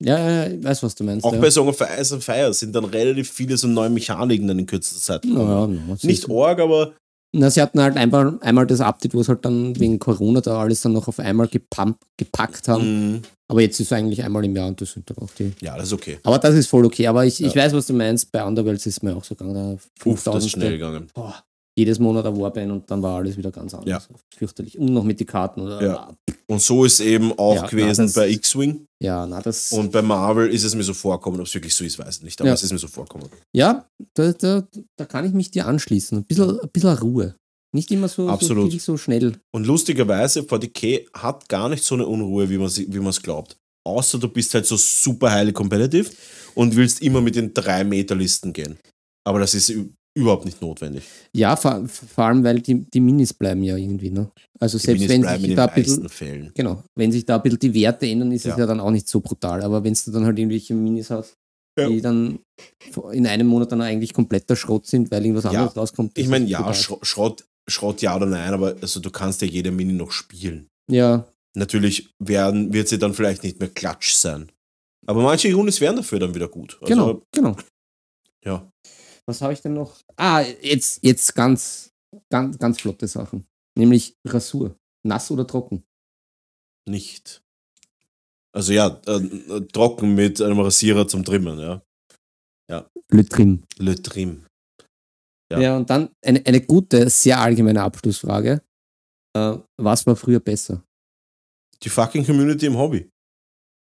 ja, 0.01 0.19
ja, 0.19 0.47
ich 0.47 0.63
weiß, 0.63 0.83
was 0.85 0.95
du 0.95 1.03
meinst. 1.05 1.25
Auch 1.25 1.35
ja. 1.35 1.41
bei 1.41 1.51
Song 1.51 1.69
of 1.69 1.81
Ice 1.81 2.15
and 2.15 2.23
Fire 2.25 2.55
sind 2.55 2.73
dann 2.73 2.85
relativ 2.85 3.31
viele 3.31 3.57
so 3.57 3.67
neue 3.67 3.91
Mechaniken 3.91 4.47
dann 4.47 4.59
in 4.61 4.67
kürzester 4.67 5.21
Zeit. 5.21 5.25
no, 5.25 5.69
es 5.93 6.05
Nicht 6.05 6.29
Org, 6.29 6.61
aber 6.61 6.95
Na, 7.35 7.51
sie 7.51 7.61
hatten 7.61 7.81
halt 7.81 7.97
einmal, 7.97 8.39
einmal 8.41 8.67
das 8.69 8.81
Update, 8.81 9.13
wo 9.15 9.21
es 9.21 9.29
halt 9.29 9.45
dann 9.45 9.79
wegen 9.79 9.99
Corona 9.99 10.41
da 10.41 10.61
alles 10.61 10.81
dann 10.83 10.93
noch 10.93 11.09
auf 11.09 11.19
einmal 11.19 11.49
gepumpt, 11.49 12.01
gepackt 12.17 12.69
haben. 12.69 13.15
mh, 13.17 13.21
Aber 13.49 13.61
jetzt 13.61 13.81
ist 13.81 13.89
es 13.89 13.93
eigentlich 13.93 14.23
einmal 14.23 14.45
im 14.45 14.55
Jahr 14.55 14.69
und 14.69 14.81
das 14.81 14.93
sind 14.93 15.11
dann 15.11 15.19
auch 15.19 15.31
die. 15.37 15.53
ja, 15.61 15.77
das 15.77 15.89
ist 15.89 15.93
okay. 15.93 16.19
Aber 16.23 16.39
das 16.39 16.55
ist 16.55 16.69
voll 16.69 16.87
okay. 16.87 17.09
Aber 17.09 17.25
ich, 17.27 17.43
ich 17.45 17.53
Ja. 17.55 17.65
weiß, 17.65 17.73
was 17.73 17.89
du 17.89 17.93
meinst. 17.93 18.31
Bei 18.31 18.45
Underworlds 18.45 18.87
ist 18.87 19.03
mir 19.03 19.17
auch 19.17 19.25
so 19.25 19.35
gegangen. 19.35 19.55
Da 19.55 19.73
Uff, 19.73 19.83
das 20.23 20.45
ist 20.45 20.51
5000 20.51 20.51
schnell 20.53 20.71
gegangen. 20.73 21.09
Boah, 21.13 21.43
jedes 21.79 21.99
Monat 21.99 22.27
ein 22.27 22.39
Warband 22.39 22.71
und 22.73 22.91
dann 22.91 23.03
war 23.03 23.17
alles 23.19 23.37
wieder 23.37 23.51
ganz 23.51 23.73
anders. 23.75 24.09
Fürchterlich. 24.37 24.79
Und 24.79 24.93
noch 24.93 25.05
mit 25.05 25.19
den 25.21 25.27
Karten. 25.27 25.61
Oder? 25.63 25.83
Ja. 25.83 26.15
Und 26.47 26.61
so 26.61 26.85
ist 26.85 27.01
eben 27.01 27.33
auch 27.39 27.55
Ja, 27.55 27.67
gewesen 27.67 27.95
na, 27.99 28.05
das- 28.05 28.13
bei 28.15 28.29
X-Wing. 28.29 28.85
ja, 29.03 29.25
na, 29.27 29.41
das. 29.41 29.73
Und 29.73 29.93
bei 29.93 30.03
Marvel 30.03 30.49
ist 30.53 30.65
es 30.65 30.75
mir 30.75 30.83
so 30.83 30.95
vorkommen. 30.95 31.41
Ob 31.41 31.47
es 31.47 31.55
wirklich 31.55 31.75
so 31.75 31.85
ist, 31.85 31.99
weiß 31.99 32.19
ich 32.19 32.23
nicht. 32.25 32.41
Aber 32.41 32.49
Ja. 32.49 32.55
es 32.55 32.63
ist 32.63 32.73
mir 32.73 32.79
so 32.79 32.89
vorkommen. 32.89 33.29
ja, 33.55 33.87
da, 34.15 34.33
da, 34.33 34.67
da 34.99 35.05
kann 35.07 35.25
ich 35.25 35.33
mich 35.33 35.51
dir 35.51 35.67
anschließen. 35.67 36.19
Ein 36.19 36.25
bisschen, 36.25 36.59
ein 36.61 36.69
bisschen 36.73 36.99
Ruhe. 36.99 37.37
Nicht 37.73 37.91
immer 37.93 38.09
so, 38.09 38.25
so, 38.27 38.31
Absolut. 38.31 38.71
viel, 38.73 38.81
so 38.81 38.97
schnell. 38.97 39.37
Und 39.55 39.65
lustigerweise, 39.65 40.41
40k 40.43 41.07
hat 41.15 41.49
gar 41.49 41.69
nicht 41.69 41.85
so 41.85 41.95
eine 41.95 42.05
Unruhe, 42.07 42.51
wie 42.51 42.59
man 42.59 42.67
es 43.11 43.23
glaubt. 43.23 43.57
Außer 43.87 44.19
du 44.19 44.29
bist 44.29 44.53
halt 44.55 44.67
so 44.67 44.77
super 44.77 45.31
highly 45.31 45.53
competitive 45.53 46.11
und 46.57 46.75
willst 46.75 47.01
immer 47.01 47.21
mit 47.21 47.37
den 47.37 47.55
3-Meter-Listen 47.55 48.53
gehen. 48.53 48.77
Aber 49.25 49.39
das 49.39 49.55
ist 49.55 49.73
überhaupt 50.17 50.45
nicht 50.45 50.61
notwendig. 50.61 51.05
Ja, 51.33 51.57
vor, 51.57 51.87
vor 51.89 52.25
allem, 52.25 52.43
weil 52.45 52.61
die, 52.61 52.85
die 52.93 53.01
Minis 53.01 53.33
bleiben 53.33 53.63
ja 53.63 53.77
irgendwie. 53.77 54.11
Ne? 54.11 54.31
Also 54.59 54.79
Die 54.79 54.85
selbst 54.85 55.01
Minis 55.09 55.27
wenn 55.27 55.41
sich 55.41 55.55
da 55.55 55.67
ein 55.67 55.75
bisschen, 55.75 56.09
Fällen. 56.09 56.51
genau, 56.55 56.83
wenn 56.97 57.13
sich 57.13 57.25
da 57.25 57.37
ein 57.37 57.43
bisschen 57.43 57.59
die 57.61 57.75
Werte 57.75 58.07
ändern, 58.07 58.33
ist 58.33 58.45
Ja. 58.45 58.53
es 58.53 58.59
ja 58.59 58.67
dann 58.67 58.81
auch 58.81 58.91
nicht 58.91 59.09
so 59.09 59.21
brutal. 59.21 59.63
Aber 59.63 59.83
wenn 59.85 59.95
du 59.95 60.11
dann 60.11 60.25
halt 60.25 60.39
irgendwelche 60.39 60.75
Minis 60.75 61.11
hast, 61.11 61.35
Ja. 61.79 61.89
die 61.89 62.01
dann 62.01 62.41
in 63.13 63.27
einem 63.27 63.47
Monat 63.47 63.71
dann 63.73 63.81
eigentlich 63.81 64.13
kompletter 64.13 64.57
Schrott 64.57 64.87
sind, 64.87 65.11
weil 65.11 65.25
irgendwas 65.25 65.45
Ja. 65.45 65.51
anderes 65.61 65.77
rauskommt. 65.77 66.19
Ich 66.19 66.29
meine, 66.29 66.47
ja, 66.47 66.75
Schrott, 66.75 67.45
Schrott 67.69 68.03
ja 68.03 68.17
oder 68.17 68.27
nein, 68.27 68.53
aber 68.53 68.77
also 68.83 68.99
du 69.01 69.11
kannst 69.11 69.41
ja 69.43 69.47
jede 69.49 69.71
Mini 69.71 69.93
noch 69.93 70.11
spielen. 70.11 70.67
Ja, 70.91 71.27
Natürlich 71.57 72.11
werden, 72.21 72.73
wird 72.73 72.87
sie 72.89 72.99
dann 72.99 73.13
vielleicht 73.13 73.43
nicht 73.43 73.59
mehr 73.59 73.69
klatsch 73.69 74.13
sein. 74.15 74.53
Aber 75.07 75.23
manche 75.23 75.57
Unis 75.57 75.81
wären 75.81 75.97
dafür 75.97 76.21
dann 76.21 76.33
wieder 76.33 76.47
gut. 76.47 76.79
Also, 76.81 76.87
genau, 76.95 77.23
genau. 77.35 77.57
Ja. 78.45 78.71
Was 79.31 79.41
habe 79.43 79.53
ich 79.53 79.63
denn 79.63 79.75
noch? 79.75 80.01
Ah, 80.17 80.41
jetzt, 80.61 81.05
jetzt 81.05 81.33
ganz, 81.37 81.91
ganz, 82.33 82.59
ganz 82.59 82.81
flotte 82.81 83.07
Sachen. 83.07 83.47
Nämlich 83.79 84.15
Rasur. 84.27 84.77
Nass 85.07 85.31
oder 85.31 85.47
trocken? 85.47 85.85
Nicht. 86.89 87.41
Also 88.53 88.73
ja, 88.73 89.01
äh, 89.07 89.61
trocken 89.73 90.17
mit 90.17 90.41
einem 90.43 90.59
Rasierer 90.59 91.07
zum 91.07 91.25
Trimmen, 91.25 91.61
ja. 91.61 91.81
Le 93.13 93.25
Trim. 93.25 93.63
Le 93.79 94.01
Trim. 94.01 94.47
Ja. 95.53 95.61
Ja. 95.61 95.77
und 95.77 95.91
dann 95.91 96.11
eine, 96.25 96.45
eine 96.47 96.61
gute, 96.61 97.09
sehr 97.11 97.39
allgemeine 97.41 97.83
Abschlussfrage. 97.83 98.63
Äh, 99.37 99.59
was 99.77 100.07
war 100.07 100.17
früher 100.17 100.41
besser? 100.41 100.83
Die 101.83 101.89
fucking 101.89 102.25
Community 102.25 102.67
im 102.67 102.77
Hobby. 102.77 103.09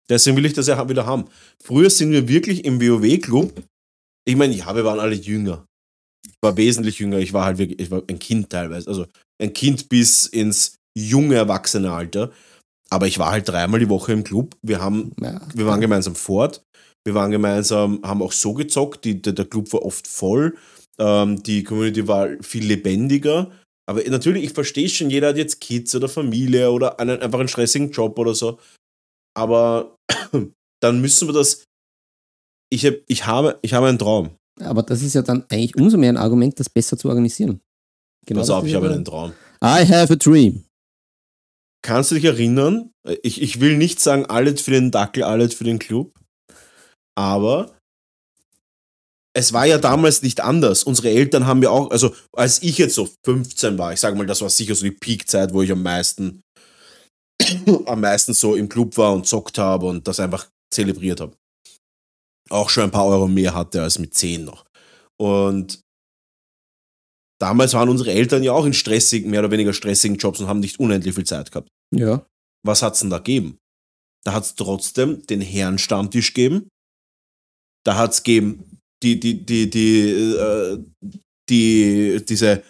Deswegen 0.10 0.38
will 0.38 0.46
ich 0.46 0.54
das 0.54 0.68
ja 0.68 0.90
wieder 0.90 1.06
haben. 1.06 1.26
Früher 1.64 1.90
sind 1.90 2.12
wir 2.12 2.28
wirklich 2.28 2.66
im 2.66 2.80
WoW-Club. 2.80 3.64
Ich 4.26 4.36
meine, 4.36 4.54
ja, 4.54 4.76
wir 4.76 4.86
waren 4.86 5.00
alle 5.00 5.16
jünger. 5.16 5.66
Ich 6.28 6.36
war 6.42 6.58
wesentlich 6.58 7.00
jünger. 7.00 7.20
Ich 7.20 7.34
war 7.34 7.46
halt 7.46 7.58
wirklich, 7.58 7.80
ich 7.80 7.92
war 7.92 8.02
ein 8.08 8.20
Kind 8.20 8.50
teilweise. 8.50 8.88
Also 8.88 9.06
ein 9.42 9.54
Kind 9.54 9.90
bis 9.90 10.26
ins 10.26 10.76
junge 10.98 11.36
Erwachsene-Alter. 11.36 12.32
Aber 12.90 13.08
ich 13.08 13.20
war 13.20 13.32
halt 13.32 13.48
dreimal 13.48 13.80
die 13.80 13.90
Woche 13.90 14.14
im 14.14 14.24
Club. 14.24 14.56
Wir 14.62 14.82
haben 14.82 15.12
Ja, 15.22 15.42
wir 15.54 15.66
waren 15.66 15.82
gemeinsam 15.82 16.16
fort. 16.16 16.64
Wir 17.04 17.14
waren 17.14 17.32
gemeinsam, 17.32 18.00
haben 18.04 18.22
auch 18.22 18.32
so 18.32 18.54
gezockt. 18.54 19.06
Die, 19.06 19.22
der, 19.22 19.34
der 19.34 19.46
Club 19.46 19.72
war 19.74 19.84
oft 19.84 20.08
voll. 20.08 20.58
Ähm, 20.98 21.42
die 21.44 21.64
Community 21.64 22.08
war 22.08 22.30
viel 22.42 22.66
lebendiger. 22.66 23.52
Aber 23.88 24.02
natürlich, 24.10 24.44
ich 24.44 24.54
verstehe 24.54 24.90
schon, 24.90 25.10
jeder 25.12 25.30
hat 25.30 25.38
jetzt 25.38 25.62
Kids 25.62 25.94
oder 25.96 26.10
Familie 26.10 26.72
oder 26.72 27.00
einen, 27.00 27.22
einfach 27.22 27.40
einen 27.40 27.48
stressigen 27.48 27.92
Job 27.92 28.18
oder 28.18 28.34
so. 28.34 28.60
Aber 29.38 29.96
dann 30.82 31.02
müssen 31.02 31.28
wir 31.28 31.34
das. 31.34 31.64
Ich, 32.76 32.86
hab, 32.86 32.96
ich, 33.08 33.26
habe, 33.26 33.58
ich 33.62 33.74
habe 33.74 33.88
einen 33.88 33.98
Traum. 33.98 34.32
aber 34.60 34.84
das 34.84 35.02
ist 35.02 35.16
ja 35.16 35.22
dann 35.22 35.46
eigentlich 35.50 35.78
umso 35.78 35.98
mehr 35.98 36.10
ein 36.10 36.18
Argument, 36.18 36.60
das 36.60 36.70
besser 36.70 36.98
zu 36.98 37.08
organisieren. 37.08 37.62
Genau 38.28 38.42
Pass 38.42 38.50
auf, 38.50 38.66
ich 38.66 38.76
habe 38.76 38.90
einen 38.90 39.06
Traum. 39.06 39.32
I 39.64 39.88
have 39.88 40.12
a 40.12 40.18
dream. 40.18 40.66
Kannst 41.82 42.12
du 42.12 42.16
dich 42.16 42.26
erinnern? 42.26 42.92
Ich, 43.24 43.42
ich 43.42 43.62
will 43.62 43.78
nicht 43.78 44.02
sagen, 44.02 44.26
alles 44.26 44.60
für 44.60 44.72
den 44.72 44.92
Dackel, 44.92 45.24
alles 45.24 45.54
für 45.54 45.64
den 45.64 45.80
Club. 45.80 46.20
Aber 47.18 47.78
es 49.34 49.54
war 49.54 49.66
ja 49.66 49.78
damals 49.78 50.22
nicht 50.22 50.42
anders. 50.42 50.84
Unsere 50.84 51.12
Eltern 51.12 51.46
haben 51.46 51.64
ja 51.64 51.70
auch, 51.70 51.92
also 51.92 52.14
als 52.34 52.62
ich 52.62 52.78
jetzt 52.78 52.96
so 52.96 53.08
15 53.26 53.78
war, 53.78 53.94
ich 53.94 54.02
sage 54.02 54.18
mal, 54.18 54.26
das 54.26 54.42
war 54.42 54.50
sicher 54.50 54.76
so 54.76 54.84
die 54.84 54.92
Peakzeit, 54.92 55.54
wo 55.54 55.62
ich 55.62 55.72
am 55.72 55.82
meisten, 55.82 56.42
am 57.86 58.02
meisten 58.02 58.34
so 58.34 58.56
im 58.56 58.68
Club 58.68 58.98
war 58.98 59.14
und 59.14 59.26
zockt 59.26 59.58
habe 59.60 59.86
und 59.86 60.06
das 60.10 60.20
einfach 60.20 60.50
zelebriert 60.74 61.22
habe. 61.22 61.38
Auch 62.50 62.70
schon 62.70 62.84
ein 62.84 62.92
paar 62.92 63.06
Euro 63.08 63.28
mehr 63.28 63.54
hatte 63.54 63.82
als 63.82 64.00
mit 64.00 64.14
10 64.14 64.46
noch. 64.46 64.66
Und 65.20 65.82
damals 67.40 67.74
waren 67.74 67.90
unsere 67.90 68.12
Eltern 68.12 68.44
ja 68.44 68.52
auch 68.52 68.66
in 68.66 68.74
stressigen, 68.74 69.30
mehr 69.32 69.42
oder 69.42 69.52
weniger 69.52 69.74
stressigen 69.74 70.18
Jobs 70.18 70.40
und 70.40 70.48
haben 70.48 70.60
nicht 70.60 70.80
unendlich 70.80 71.16
viel 71.16 71.26
Zeit 71.26 71.52
gehabt 71.52 71.70
Ja. 71.94 72.26
was 72.66 72.82
hat's 72.82 73.00
denn 73.00 73.10
da 73.10 73.18
gegeben? 73.18 73.58
Da 74.26 74.34
hat's 74.34 74.56
trotzdem 74.56 75.26
den 75.28 75.42
Herrenstammtisch 75.42 76.34
gegeben. 76.34 76.68
Da 77.86 77.96
hat's 77.96 78.24
gegeben 78.24 78.80
die, 79.04 79.20
die, 79.20 79.46
die, 79.46 79.70
die, 79.70 80.10
äh, 80.10 80.84
die, 81.50 82.26
diese 82.28 82.64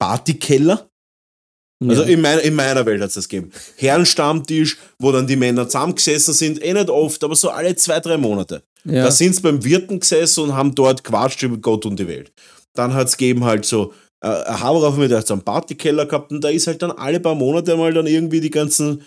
Partykeller. 0.00 0.88
Also 1.82 2.02
ja. 2.02 2.08
in, 2.10 2.20
meiner 2.20 2.42
in 2.42 2.54
meiner 2.54 2.84
Welt 2.84 3.00
hat's 3.00 3.14
das 3.14 3.28
gegeben. 3.28 3.52
Herrenstammtisch, 3.76 4.76
wo 4.98 5.12
dann 5.12 5.26
die 5.26 5.36
Männer 5.36 5.66
zusammengesessen 5.66 6.34
sind, 6.34 6.62
eh 6.62 6.74
nicht 6.74 6.90
oft, 6.90 7.24
aber 7.24 7.34
so 7.34 7.50
alle 7.50 7.74
zwei, 7.74 8.00
drei 8.00 8.18
Monate. 8.18 8.62
Ja. 8.84 9.04
Da 9.04 9.10
sind 9.10 9.34
sie 9.34 9.42
beim 9.42 9.64
Wirten 9.64 10.00
gesessen 10.00 10.44
und 10.44 10.54
haben 10.54 10.74
dort 10.74 11.04
quatscht 11.04 11.42
über 11.42 11.58
Gott 11.58 11.86
und 11.86 11.98
die 11.98 12.08
Welt. 12.08 12.32
Dann 12.74 12.94
hat 12.94 13.08
es 13.08 13.16
gegeben 13.16 13.44
halt 13.44 13.64
so, 13.64 13.92
äh, 14.22 14.28
ein 14.28 14.60
Haberer 14.60 15.16
hat 15.16 15.26
so 15.26 15.34
einen 15.34 15.42
Partykeller 15.42 16.06
gehabt 16.06 16.32
und 16.32 16.42
da 16.42 16.48
ist 16.48 16.66
halt 16.66 16.82
dann 16.82 16.92
alle 16.92 17.20
paar 17.20 17.34
Monate 17.34 17.76
mal 17.76 17.92
dann 17.92 18.06
irgendwie 18.06 18.40
die 18.40 18.50
ganzen 18.50 19.02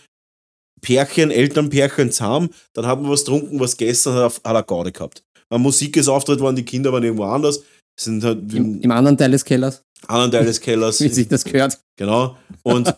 Pärchen, 0.82 1.32
Elternpärchen 1.32 2.12
zusammen. 2.12 2.50
Dann 2.74 2.86
hat 2.86 3.02
man 3.02 3.10
was 3.10 3.22
getrunken, 3.22 3.60
was 3.60 3.78
gegessen, 3.78 4.14
hat, 4.14 4.42
hat 4.44 4.56
er 4.56 4.64
Gaude 4.64 4.92
gehabt. 4.92 5.24
Ein 5.50 5.62
Musikersauftritt 5.62 6.40
waren, 6.40 6.56
die 6.56 6.66
Kinder 6.66 6.92
waren 6.92 7.04
irgendwo 7.04 7.26
anders. 7.26 7.62
Sind 8.00 8.24
halt 8.24 8.52
Im, 8.54 8.76
im 8.76 8.82
Im 8.82 8.92
anderen 8.92 9.18
Teil 9.18 9.32
des 9.32 9.46
Kellers, 9.46 9.84
anderen 10.08 10.32
Teil 10.32 10.46
des 10.46 10.60
Kellers. 10.60 11.00
wie 11.02 11.10
sich 11.10 11.28
das 11.28 11.44
gehört. 11.44 11.80
Genau. 11.96 12.38
Und 12.64 12.94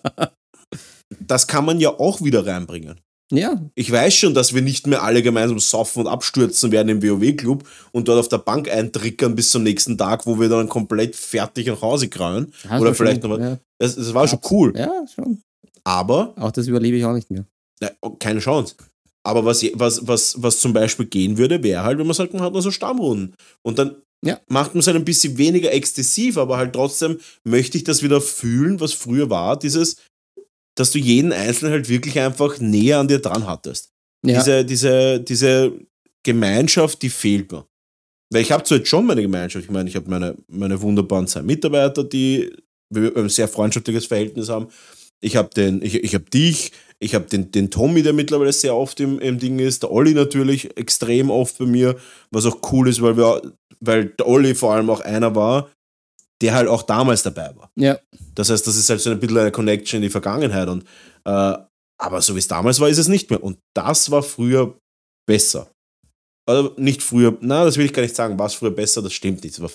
das 1.19 1.45
kann 1.47 1.65
man 1.65 1.79
ja 1.79 1.89
auch 1.89 2.21
wieder 2.21 2.45
reinbringen. 2.45 2.99
Ja, 3.31 3.59
Ich 3.73 3.91
weiß 3.91 4.13
schon, 4.13 4.33
dass 4.35 4.53
wir 4.53 4.61
nicht 4.61 4.85
mehr 4.85 5.01
alle 5.01 5.23
gemeinsam 5.23 5.59
saufen 5.59 6.01
und 6.01 6.07
abstürzen 6.07 6.71
werden 6.71 6.89
im 6.89 7.01
WoW-Club 7.03 7.67
und 7.91 8.07
dort 8.07 8.19
auf 8.19 8.27
der 8.29 8.37
Bank 8.37 8.69
eintrickern 8.69 9.35
bis 9.35 9.49
zum 9.49 9.63
nächsten 9.63 9.97
Tag, 9.97 10.27
wo 10.27 10.39
wir 10.39 10.47
dann 10.47 10.69
komplett 10.69 11.15
fertig 11.15 11.65
nach 11.67 11.81
Hause 11.81 12.07
krallen. 12.07 12.53
hast 12.67 12.81
Oder 12.81 12.93
vielleicht 12.93 13.21
schon, 13.21 13.31
noch 13.31 13.39
was. 13.39 13.45
ja. 13.45 13.57
Das, 13.79 13.95
das 13.95 14.13
war 14.13 14.27
schon 14.27 14.39
cool. 14.51 14.73
Ja, 14.77 14.91
schon. 15.13 15.41
Aber 15.83 16.33
Auch 16.37 16.51
das 16.51 16.67
überlebe 16.67 16.97
ich 16.97 17.05
auch 17.05 17.13
nicht 17.13 17.31
mehr. 17.31 17.45
Na, 17.81 17.89
keine 18.19 18.39
Chance. 18.39 18.75
Aber 19.23 19.43
was, 19.43 19.63
was, 19.73 20.07
was, 20.07 20.35
was 20.41 20.59
zum 20.59 20.73
Beispiel 20.73 21.07
gehen 21.07 21.37
würde, 21.39 21.63
wäre 21.63 21.83
halt, 21.83 21.97
wenn 21.97 22.05
man 22.05 22.15
sagt, 22.15 22.33
man 22.33 22.43
hat 22.43 22.53
nur 22.53 22.61
so 22.61 22.69
Stammrunden. 22.71 23.33
Und 23.63 23.79
dann 23.79 23.95
Ja. 24.23 24.39
macht 24.47 24.75
man 24.75 24.79
es 24.81 24.87
halt 24.87 24.95
ein 24.97 25.03
bisschen 25.05 25.37
weniger 25.39 25.71
exzessiv, 25.73 26.37
aber 26.37 26.57
halt 26.57 26.73
trotzdem 26.73 27.17
möchte 27.43 27.77
ich 27.77 27.83
das 27.83 28.03
wieder 28.03 28.21
fühlen, 28.21 28.79
was 28.79 28.93
früher 28.93 29.31
war, 29.31 29.57
dieses, 29.57 29.97
dass 30.75 30.91
du 30.91 30.99
jeden 30.99 31.31
Einzelnen 31.31 31.73
halt 31.73 31.89
wirklich 31.89 32.19
einfach 32.19 32.59
näher 32.59 32.99
an 32.99 33.07
dir 33.07 33.19
dran 33.19 33.47
hattest. 33.47 33.91
Ja, 34.25 34.39
Diese, 34.39 34.65
diese, 34.65 35.19
diese 35.21 35.73
Gemeinschaft, 36.23 37.01
die 37.01 37.09
fehlt 37.09 37.51
mir. 37.51 37.65
Weil 38.31 38.41
ich 38.41 38.51
habe 38.51 38.63
zwar 38.63 38.79
jetzt 38.79 38.89
schon 38.89 39.05
meine 39.05 39.21
Gemeinschaft, 39.21 39.65
ich 39.65 39.71
meine, 39.71 39.89
ich 39.89 39.95
habe 39.95 40.09
meine, 40.09 40.35
meine 40.47 40.81
wunderbaren 40.81 41.27
zwei 41.27 41.43
Mitarbeiter, 41.43 42.03
die 42.03 42.51
ein 42.93 43.29
sehr 43.29 43.47
freundschaftliches 43.47 44.07
Verhältnis 44.07 44.49
haben. 44.49 44.67
Ich 45.21 45.35
habe 45.35 45.49
den, 45.55 45.81
ich, 45.81 46.03
ich 46.03 46.13
habe 46.13 46.25
dich, 46.25 46.71
ich 46.99 47.15
habe 47.15 47.25
den, 47.25 47.51
den 47.51 47.69
Tommy, 47.69 48.03
der 48.03 48.13
mittlerweile 48.13 48.51
sehr 48.51 48.75
oft 48.75 48.99
im, 48.99 49.19
im 49.19 49.39
Ding 49.39 49.59
ist, 49.59 49.83
der 49.83 49.91
Olli 49.91 50.13
natürlich 50.13 50.75
extrem 50.77 51.29
oft 51.29 51.57
bei 51.57 51.65
mir, 51.65 51.95
was 52.31 52.45
auch 52.45 52.59
cool 52.71 52.89
ist, 52.89 53.01
weil 53.01 53.17
wir, 53.17 53.41
weil 53.79 54.05
der 54.05 54.27
Olli 54.27 54.55
vor 54.55 54.73
allem 54.73 54.89
auch 54.89 55.01
einer 55.01 55.35
war, 55.35 55.69
der 56.41 56.53
halt 56.53 56.67
auch 56.67 56.83
damals 56.83 57.23
dabei 57.23 57.55
war. 57.55 57.69
ja, 57.77 57.97
Das 58.33 58.49
heißt, 58.49 58.65
das 58.67 58.75
ist 58.75 58.89
halt 58.89 58.99
so 59.01 59.09
ein 59.11 59.19
bisschen 59.19 59.37
eine 59.37 59.51
Connection 59.51 59.97
in 59.97 60.03
die 60.03 60.09
Vergangenheit. 60.09 60.67
Und, 60.67 60.83
äh, 61.25 61.57
aber 61.97 62.21
so 62.21 62.35
wie 62.35 62.39
es 62.39 62.47
damals 62.47 62.79
war, 62.79 62.89
ist 62.89 62.97
es 62.97 63.07
nicht 63.07 63.29
mehr. 63.29 63.41
Und 63.43 63.57
das 63.75 64.11
war 64.11 64.21
früher 64.21 64.77
besser. 65.27 65.71
Oder 66.47 66.71
nicht 66.77 67.01
früher, 67.01 67.37
na, 67.41 67.63
das 67.65 67.77
will 67.77 67.85
ich 67.85 67.93
gar 67.93 68.03
nicht 68.03 68.15
sagen. 68.15 68.37
War 68.37 68.47
es 68.47 68.53
früher 68.53 68.71
besser? 68.71 69.01
Das 69.01 69.13
stimmt 69.13 69.43
nicht. 69.43 69.55
Es 69.55 69.61
war, 69.61 69.71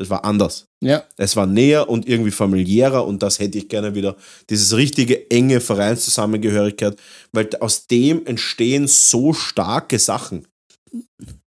es 0.00 0.08
war 0.08 0.24
anders. 0.24 0.64
ja, 0.82 1.04
Es 1.18 1.36
war 1.36 1.46
näher 1.46 1.88
und 1.88 2.08
irgendwie 2.08 2.30
familiärer 2.30 3.06
und 3.06 3.22
das 3.22 3.38
hätte 3.38 3.58
ich 3.58 3.68
gerne 3.68 3.94
wieder. 3.94 4.16
Dieses 4.48 4.74
richtige 4.74 5.30
enge 5.30 5.60
Vereinszusammengehörigkeit, 5.60 6.98
weil 7.32 7.50
aus 7.60 7.86
dem 7.86 8.24
entstehen 8.26 8.88
so 8.88 9.32
starke 9.34 9.98
Sachen. 9.98 10.48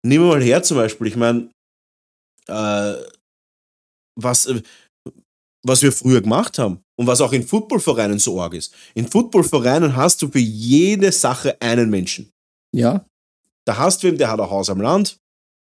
Nehmen 0.03 0.25
wir 0.25 0.29
mal 0.35 0.41
her 0.43 0.63
zum 0.63 0.77
Beispiel, 0.77 1.07
ich 1.07 1.15
meine, 1.15 1.49
äh, 2.47 2.93
was, 4.23 4.45
äh, 4.47 4.61
was 5.63 5.81
wir 5.81 5.91
früher 5.91 6.21
gemacht 6.21 6.57
haben 6.59 6.79
und 6.97 7.07
was 7.07 7.21
auch 7.21 7.33
in 7.33 7.45
Footballvereinen 7.45 8.19
so 8.19 8.41
arg 8.41 8.53
ist. 8.53 8.73
In 8.93 9.07
Footballvereinen 9.07 9.95
hast 9.95 10.21
du 10.21 10.29
für 10.29 10.39
jede 10.39 11.11
Sache 11.11 11.57
einen 11.61 11.89
Menschen. 11.89 12.31
ja, 12.73 13.05
Da 13.65 13.77
hast 13.77 14.01
du 14.01 14.07
wem, 14.07 14.17
der 14.17 14.29
hat 14.31 14.39
ein 14.39 14.49
Haus 14.49 14.69
am 14.69 14.81
Land, 14.81 15.17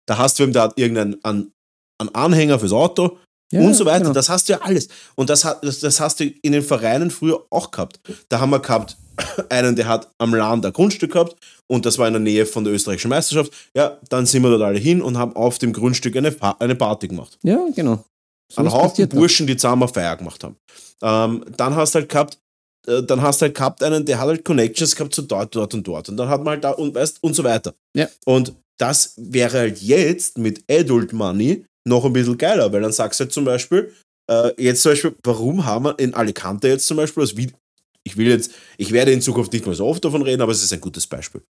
da 0.07 0.17
hast 0.19 0.39
du 0.39 0.45
wem, 0.45 0.53
der 0.53 0.63
hat 0.63 0.79
irgendeinen 0.79 1.23
an, 1.25 1.51
einen 1.99 2.15
Anhänger 2.15 2.59
fürs 2.59 2.73
Auto, 2.73 3.19
ja 3.53 3.61
und 3.61 3.75
so 3.75 3.85
weiter. 3.85 4.01
genau. 4.01 4.13
Das 4.13 4.29
hast 4.29 4.49
du 4.49 4.53
ja 4.53 4.61
alles. 4.63 4.89
Und 5.17 5.29
das, 5.29 5.41
das, 5.63 5.81
das 5.81 5.99
hast 6.01 6.21
du 6.21 6.25
in 6.25 6.53
den 6.53 6.63
Vereinen 6.63 7.11
früher 7.11 7.45
auch 7.51 7.71
gehabt. 7.73 8.01
Da 8.29 8.39
haben 8.41 8.51
wir 8.51 8.61
gehabt, 8.61 8.97
einen, 9.49 9.75
der 9.77 9.89
hat 9.89 10.09
am 10.19 10.35
Land 10.35 10.65
ein 10.65 10.73
Grundstück 10.73 11.13
gehabt 11.13 11.37
und 11.67 11.85
das 11.85 11.99
war 11.99 12.07
in 12.07 12.15
der 12.15 12.21
Nähe 12.21 12.47
von 12.47 12.65
der 12.65 12.73
österreichischen 12.73 13.09
Meisterschaft. 13.11 13.53
Ja, 13.75 13.99
dann 14.09 14.25
sind 14.27 14.43
wir 14.43 14.51
dort 14.51 14.63
alle 14.63 14.79
hin 14.79 15.03
und 15.03 15.19
haben 15.19 15.35
auf 15.35 15.59
dem 15.59 15.73
Grundstück 15.73 16.17
eine, 16.17 16.35
eine 16.61 16.75
Party 16.77 17.09
gemacht. 17.09 17.39
Ja, 17.43 17.67
genau. 17.75 18.05
So 18.53 18.61
Ein 18.61 18.73
Haufen. 18.73 19.09
Burschen, 19.09 19.47
die 19.47 19.57
zusammen 19.57 19.89
Feier 19.89 20.17
gemacht 20.17 20.43
haben. 20.43 20.57
Ähm, 21.03 21.45
dann 21.57 21.77
hast 21.77 21.95
du 21.95 22.01
halt 22.01 22.09
gehabt, 22.09 22.39
äh, 22.87 23.03
dann 23.03 23.23
hast 23.23 23.43
halt 23.43 23.55
gehabt 23.55 23.83
einen, 23.83 24.05
der 24.05 24.19
hat 24.19 24.27
halt 24.27 24.45
Connections 24.45 24.97
gehabt 24.97 25.15
zu 25.15 25.23
dort, 25.23 25.55
dort 25.55 25.73
und 25.75 25.87
dort. 25.87 26.09
Und 26.09 26.17
dann 26.17 26.29
hat 26.29 26.41
man 26.43 26.55
halt 26.55 26.65
da 26.65 26.71
und 26.73 26.95
weißt 26.95 27.23
und 27.23 27.35
so 27.35 27.45
weiter. 27.45 27.75
Ja. 27.97 28.09
Und 28.27 28.55
das 28.79 29.15
wäre 29.17 29.59
halt 29.59 29.81
jetzt 29.81 30.39
mit 30.39 30.65
Adult 30.71 31.13
Money 31.13 31.65
noch 31.87 32.05
ein 32.05 32.13
bisschen 32.13 32.37
geiler, 32.39 32.73
weil 32.73 32.81
dann 32.83 32.93
sagst 32.93 33.21
du 33.21 33.25
halt 33.25 33.33
zum 33.33 33.45
Beispiel, 33.45 33.95
äh, 34.31 34.53
jetzt 34.63 34.83
zum 34.83 34.93
Beispiel, 34.93 35.15
warum 35.25 35.65
haben 35.65 35.85
wir 35.85 35.99
in 35.99 36.15
Alicante 36.15 36.69
jetzt 36.69 36.87
zum 36.87 36.97
Beispiel, 36.97 37.23
als 37.23 37.37
Vid- 37.37 37.55
ich 38.03 38.17
will 38.17 38.29
jetzt, 38.29 38.51
ich 38.79 38.91
werde 38.93 39.13
in 39.13 39.21
Zukunft 39.21 39.53
nicht 39.53 39.67
mehr 39.67 39.75
so 39.75 39.87
oft 39.87 40.05
davon 40.05 40.23
reden, 40.23 40.41
aber 40.43 40.53
es 40.53 40.63
ist 40.63 40.73
ein 40.73 40.81
gutes 40.81 41.07
Beispiel. 41.07 41.43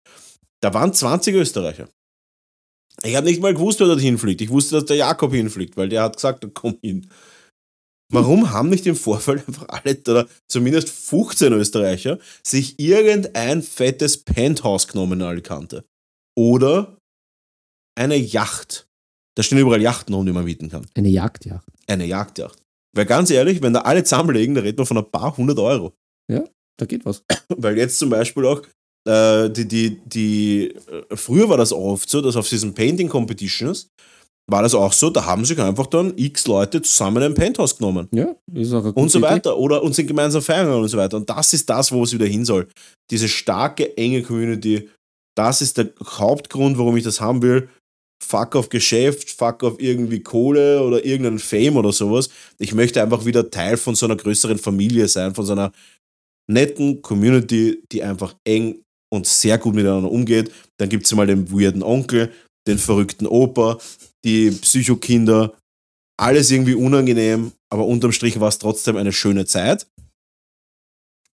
Da 0.61 0.75
waren 0.75 0.93
20 0.93 1.35
Österreicher. 1.35 1.89
Ich 3.03 3.17
habe 3.17 3.27
nicht 3.27 3.41
mal 3.41 3.55
gewusst, 3.55 3.81
wer 3.81 3.87
dort 3.87 4.01
hinfliegt. 4.01 4.41
Ich 4.41 4.51
wusste, 4.51 4.77
dass 4.77 4.85
der 4.87 4.97
Jakob 4.97 5.33
hinfliegt, 5.33 5.77
weil 5.77 5.89
der 5.89 6.03
hat 6.03 6.17
gesagt, 6.17 6.47
komm 6.55 6.79
hin. 6.83 7.11
Warum 8.13 8.51
haben 8.51 8.71
nicht 8.71 8.87
im 8.87 8.97
Vorfeld 8.97 9.47
einfach 9.47 9.69
alle, 9.69 9.97
oder 10.09 10.29
zumindest 10.49 10.89
15 10.89 11.53
Österreicher, 11.53 12.19
sich 12.45 12.79
irgendein 12.81 13.63
fettes 13.63 14.19
Penthouse 14.19 14.89
genommen 14.89 15.21
in 15.21 15.27
Alicante? 15.27 15.85
Oder 16.37 16.99
eine 17.97 18.17
Yacht. 18.17 18.89
Da 19.37 19.45
stehen 19.45 19.59
überall 19.59 19.81
Yachten 19.81 20.15
rum, 20.15 20.27
die 20.27 20.33
man 20.33 20.45
mieten 20.45 20.69
kann. 20.69 20.87
Eine 20.95 21.09
Jagdjacht. 21.09 21.67
Eine 21.87 22.05
Jagdjacht. 22.05 22.61
Weil 22.97 23.07
ganz 23.07 23.31
ehrlich, 23.31 23.63
wenn 23.63 23.73
da 23.73 23.83
alle 23.83 24.03
zusammenlegen, 24.03 24.57
da 24.57 24.63
reden 24.63 24.79
wir 24.79 24.87
von 24.87 24.99
ein 24.99 25.11
paar 25.11 25.37
hundert 25.37 25.59
Euro. 25.61 25.95
Da 26.77 26.87
geht 26.87 27.05
was. 27.05 27.23
Weil 27.49 27.79
jetzt 27.79 27.99
zum 27.99 28.11
Beispiel 28.11 28.45
auch, 28.47 28.63
äh, 29.07 29.51
die, 29.51 29.67
die, 29.67 30.01
die, 30.05 30.75
äh, 30.75 31.17
früher 31.17 31.49
war 31.49 31.57
das 31.57 31.73
oft 31.73 32.09
so, 32.09 32.21
dass 32.21 32.37
auf 32.37 32.49
diesen 32.49 32.75
Painting 32.75 33.09
Competitions 33.09 33.89
war 34.51 34.63
das 34.63 34.75
auch 34.75 34.93
so, 34.93 35.11
da 35.11 35.25
haben 35.25 35.45
sich 35.45 35.59
einfach 35.61 35.87
dann 35.87 36.13
x 36.17 36.47
Leute 36.47 36.83
zusammen 36.83 37.23
ein 37.23 37.35
Penthouse 37.35 37.77
genommen. 37.77 38.09
Ja, 38.13 38.35
ist 38.53 38.73
auch 38.73 38.81
eine 38.81 38.89
Und 38.89 38.95
gute 38.95 39.09
so 39.11 39.19
Idee. 39.19 39.29
weiter. 39.29 39.57
Oder 39.57 39.83
und 39.83 39.95
sind 39.95 40.09
gemeinsam 40.09 40.43
feiern 40.43 40.69
und 40.71 40.89
so 40.89 40.99
weiter. 40.99 41.17
Und 41.19 41.31
das 41.31 41.53
ist 41.53 41.71
das, 41.71 41.93
wo 41.93 42.03
es 42.03 42.13
wieder 42.13 42.27
hin 42.27 42.45
soll. 42.45 42.67
Diese 43.11 43.29
starke, 43.29 43.97
enge 43.97 44.23
Community, 44.23 44.89
das 45.37 45.63
ist 45.63 45.79
der 45.79 45.91
Hauptgrund, 46.05 46.79
warum 46.79 46.97
ich 46.97 47.05
das 47.05 47.21
haben 47.21 47.43
will. 47.43 47.69
Fuck 48.23 48.57
auf 48.57 48.69
Geschäft, 48.69 49.31
fuck 49.31 49.63
auf 49.63 49.81
irgendwie 49.81 50.21
Kohle 50.21 50.83
oder 50.83 51.05
irgendeinen 51.05 51.39
Fame 51.39 51.77
oder 51.77 51.93
sowas. 51.93 52.29
Ich 52.59 52.75
möchte 52.75 53.01
einfach 53.01 53.25
wieder 53.25 53.51
Teil 53.51 53.77
von 53.77 53.95
so 53.95 54.07
einer 54.07 54.17
größeren 54.17 54.59
Familie 54.59 55.09
sein, 55.09 55.35
von 55.35 55.47
so 55.47 55.53
einer 55.53 55.71
netten 56.51 57.01
Community, 57.01 57.83
die 57.93 58.03
einfach 58.03 58.35
eng 58.45 58.83
und 59.13 59.27
sehr 59.27 59.59
gut 59.59 59.75
miteinander 59.75 60.11
umgeht. 60.11 60.53
Dann 60.79 60.89
gibt 60.89 61.07
es 61.07 61.15
mal 61.15 61.27
den 61.27 61.51
weirden 61.51 61.83
Onkel, 61.83 62.33
den 62.67 62.79
verrückten 62.79 63.27
Opa, 63.27 63.79
die 64.25 64.51
Psychokinder. 64.51 65.55
Alles 66.19 66.51
irgendwie 66.51 66.75
unangenehm, 66.75 67.53
aber 67.71 67.87
unterm 67.87 68.13
Strich 68.13 68.41
war 68.41 68.49
es 68.49 68.59
trotzdem 68.59 68.97
eine 68.97 69.13
schöne 69.13 69.47
Zeit. 69.47 69.91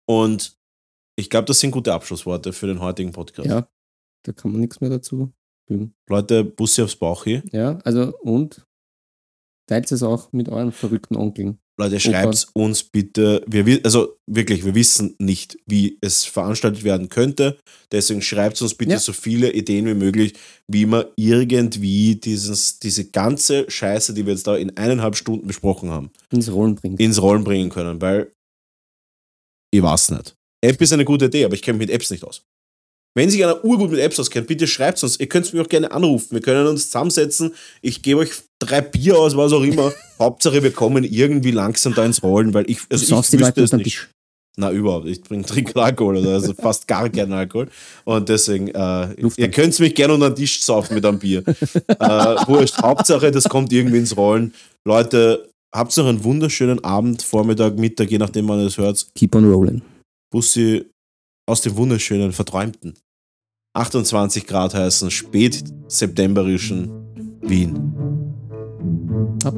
Und 0.08 0.56
ich 1.18 1.28
glaube, 1.30 1.46
das 1.46 1.60
sind 1.60 1.72
gute 1.72 1.92
Abschlussworte 1.92 2.52
für 2.52 2.66
den 2.66 2.80
heutigen 2.80 3.12
Podcast. 3.12 3.48
Ja, 3.48 3.68
da 4.24 4.32
kann 4.32 4.52
man 4.52 4.60
nichts 4.60 4.80
mehr 4.80 4.90
dazu 4.90 5.32
fügen. 5.66 5.94
Leute, 6.08 6.44
Bussi 6.44 6.82
aufs 6.82 6.96
Bauch 6.96 7.24
hier. 7.24 7.42
Ja, 7.50 7.78
also 7.78 8.16
und 8.18 8.64
teilt 9.68 9.90
es 9.90 10.02
auch 10.02 10.32
mit 10.32 10.48
euren 10.48 10.72
verrückten 10.72 11.16
Onkeln. 11.16 11.58
Leute, 11.78 12.00
schreibt 12.00 12.46
uns 12.54 12.82
bitte. 12.84 13.44
Wir, 13.46 13.66
wi- 13.66 13.80
also 13.84 14.16
wirklich, 14.26 14.64
wir 14.64 14.74
wissen 14.74 15.14
nicht, 15.18 15.58
wie 15.66 15.98
es 16.00 16.24
veranstaltet 16.24 16.84
werden 16.84 17.10
könnte. 17.10 17.58
Deswegen 17.92 18.22
schreibt 18.22 18.60
uns 18.62 18.74
bitte 18.74 18.92
Ja. 18.92 18.98
so 18.98 19.12
viele 19.12 19.52
Ideen 19.52 19.84
wie 19.86 19.92
möglich, 19.94 20.32
wie 20.70 20.86
man 20.86 21.04
irgendwie 21.16 22.16
dieses, 22.16 22.78
diese 22.78 23.10
ganze 23.10 23.70
Scheiße, 23.70 24.14
die 24.14 24.24
wir 24.24 24.32
jetzt 24.32 24.46
da 24.46 24.56
in 24.56 24.74
eineinhalb 24.76 25.16
Stunden 25.16 25.46
besprochen 25.46 25.90
haben, 25.90 26.10
Ins 26.32 26.50
Rollen 26.50 26.76
bringt. 26.76 26.98
ins 26.98 27.20
Rollen 27.20 27.44
bringen 27.44 27.68
können. 27.68 28.00
Weil 28.00 28.32
ich 29.70 29.82
weiß 29.82 30.12
nicht. 30.12 30.34
App 30.64 30.80
ist 30.80 30.92
eine 30.94 31.04
gute 31.04 31.26
Idee, 31.26 31.44
aber 31.44 31.54
ich 31.54 31.62
kenne 31.62 31.76
mich 31.78 31.88
mit 31.88 31.94
Apps 31.94 32.10
nicht 32.10 32.24
aus. 32.24 32.42
Wenn 33.16 33.30
sich 33.30 33.42
einer 33.42 33.64
urgut 33.64 33.90
mit 33.90 34.00
Apps 34.00 34.20
auskennt, 34.20 34.46
bitte 34.46 34.66
schreibt 34.66 35.02
uns. 35.02 35.18
Ihr 35.18 35.26
könnt 35.26 35.50
mich 35.50 35.62
auch 35.62 35.70
gerne 35.70 35.90
anrufen. 35.90 36.34
Wir 36.34 36.42
können 36.42 36.66
uns 36.66 36.84
zusammensetzen. 36.84 37.54
Ich 37.80 38.02
gebe 38.02 38.20
euch 38.20 38.32
drei 38.58 38.82
Bier 38.82 39.18
aus, 39.18 39.34
was 39.34 39.54
auch 39.54 39.62
immer. 39.62 39.90
Hauptsache, 40.18 40.62
wir 40.62 40.70
kommen 40.70 41.02
irgendwie 41.02 41.50
langsam 41.50 41.94
da 41.94 42.04
ins 42.04 42.22
Rollen, 42.22 42.52
weil 42.52 42.70
ich, 42.70 42.80
also 42.90 43.06
du 43.06 43.10
saufst 43.10 43.32
ich 43.32 43.38
die 43.38 43.44
wüsste 43.46 43.60
Leute 43.62 43.64
es 43.64 43.72
nicht. 43.72 43.84
Tisch. 43.84 44.10
Na, 44.58 44.70
überhaupt. 44.70 45.06
Ich 45.06 45.22
trinke 45.46 45.82
Alkohol, 45.82 46.18
oder 46.18 46.34
also 46.34 46.52
fast 46.52 46.86
gar 46.86 47.08
keinen 47.08 47.32
Alkohol. 47.32 47.70
Und 48.04 48.28
deswegen, 48.28 48.68
äh, 48.68 49.14
ihr 49.14 49.50
könnt 49.50 49.80
mich 49.80 49.94
gerne 49.94 50.12
unter 50.12 50.28
den 50.28 50.36
Tisch 50.36 50.60
saufen 50.60 50.94
mit 50.94 51.06
einem 51.06 51.18
Bier. 51.18 51.42
äh, 51.46 52.04
wurscht. 52.46 52.76
Hauptsache, 52.82 53.30
das 53.30 53.44
kommt 53.44 53.72
irgendwie 53.72 53.96
ins 53.96 54.14
Rollen. 54.14 54.52
Leute, 54.86 55.48
habt 55.74 55.96
noch 55.96 56.06
einen 56.06 56.22
wunderschönen 56.22 56.84
Abend, 56.84 57.22
Vormittag, 57.22 57.78
Mittag, 57.78 58.10
je 58.10 58.18
nachdem, 58.18 58.46
wann 58.48 58.60
ihr 58.60 58.66
es 58.66 58.76
hört. 58.76 59.06
Keep 59.14 59.36
on 59.36 59.50
rolling. 59.50 59.80
Bussi 60.30 60.84
aus 61.48 61.62
dem 61.62 61.76
wunderschönen, 61.76 62.32
verträumten 62.32 62.92
28 63.76 64.46
Grad 64.46 64.74
heißen, 64.74 65.10
spätseptemberischen 65.10 66.90
Wien. 67.42 67.76
Ab. 69.44 69.54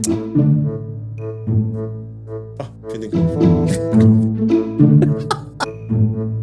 Ah, 2.58 2.66
finde 2.88 3.06
ich 3.06 3.12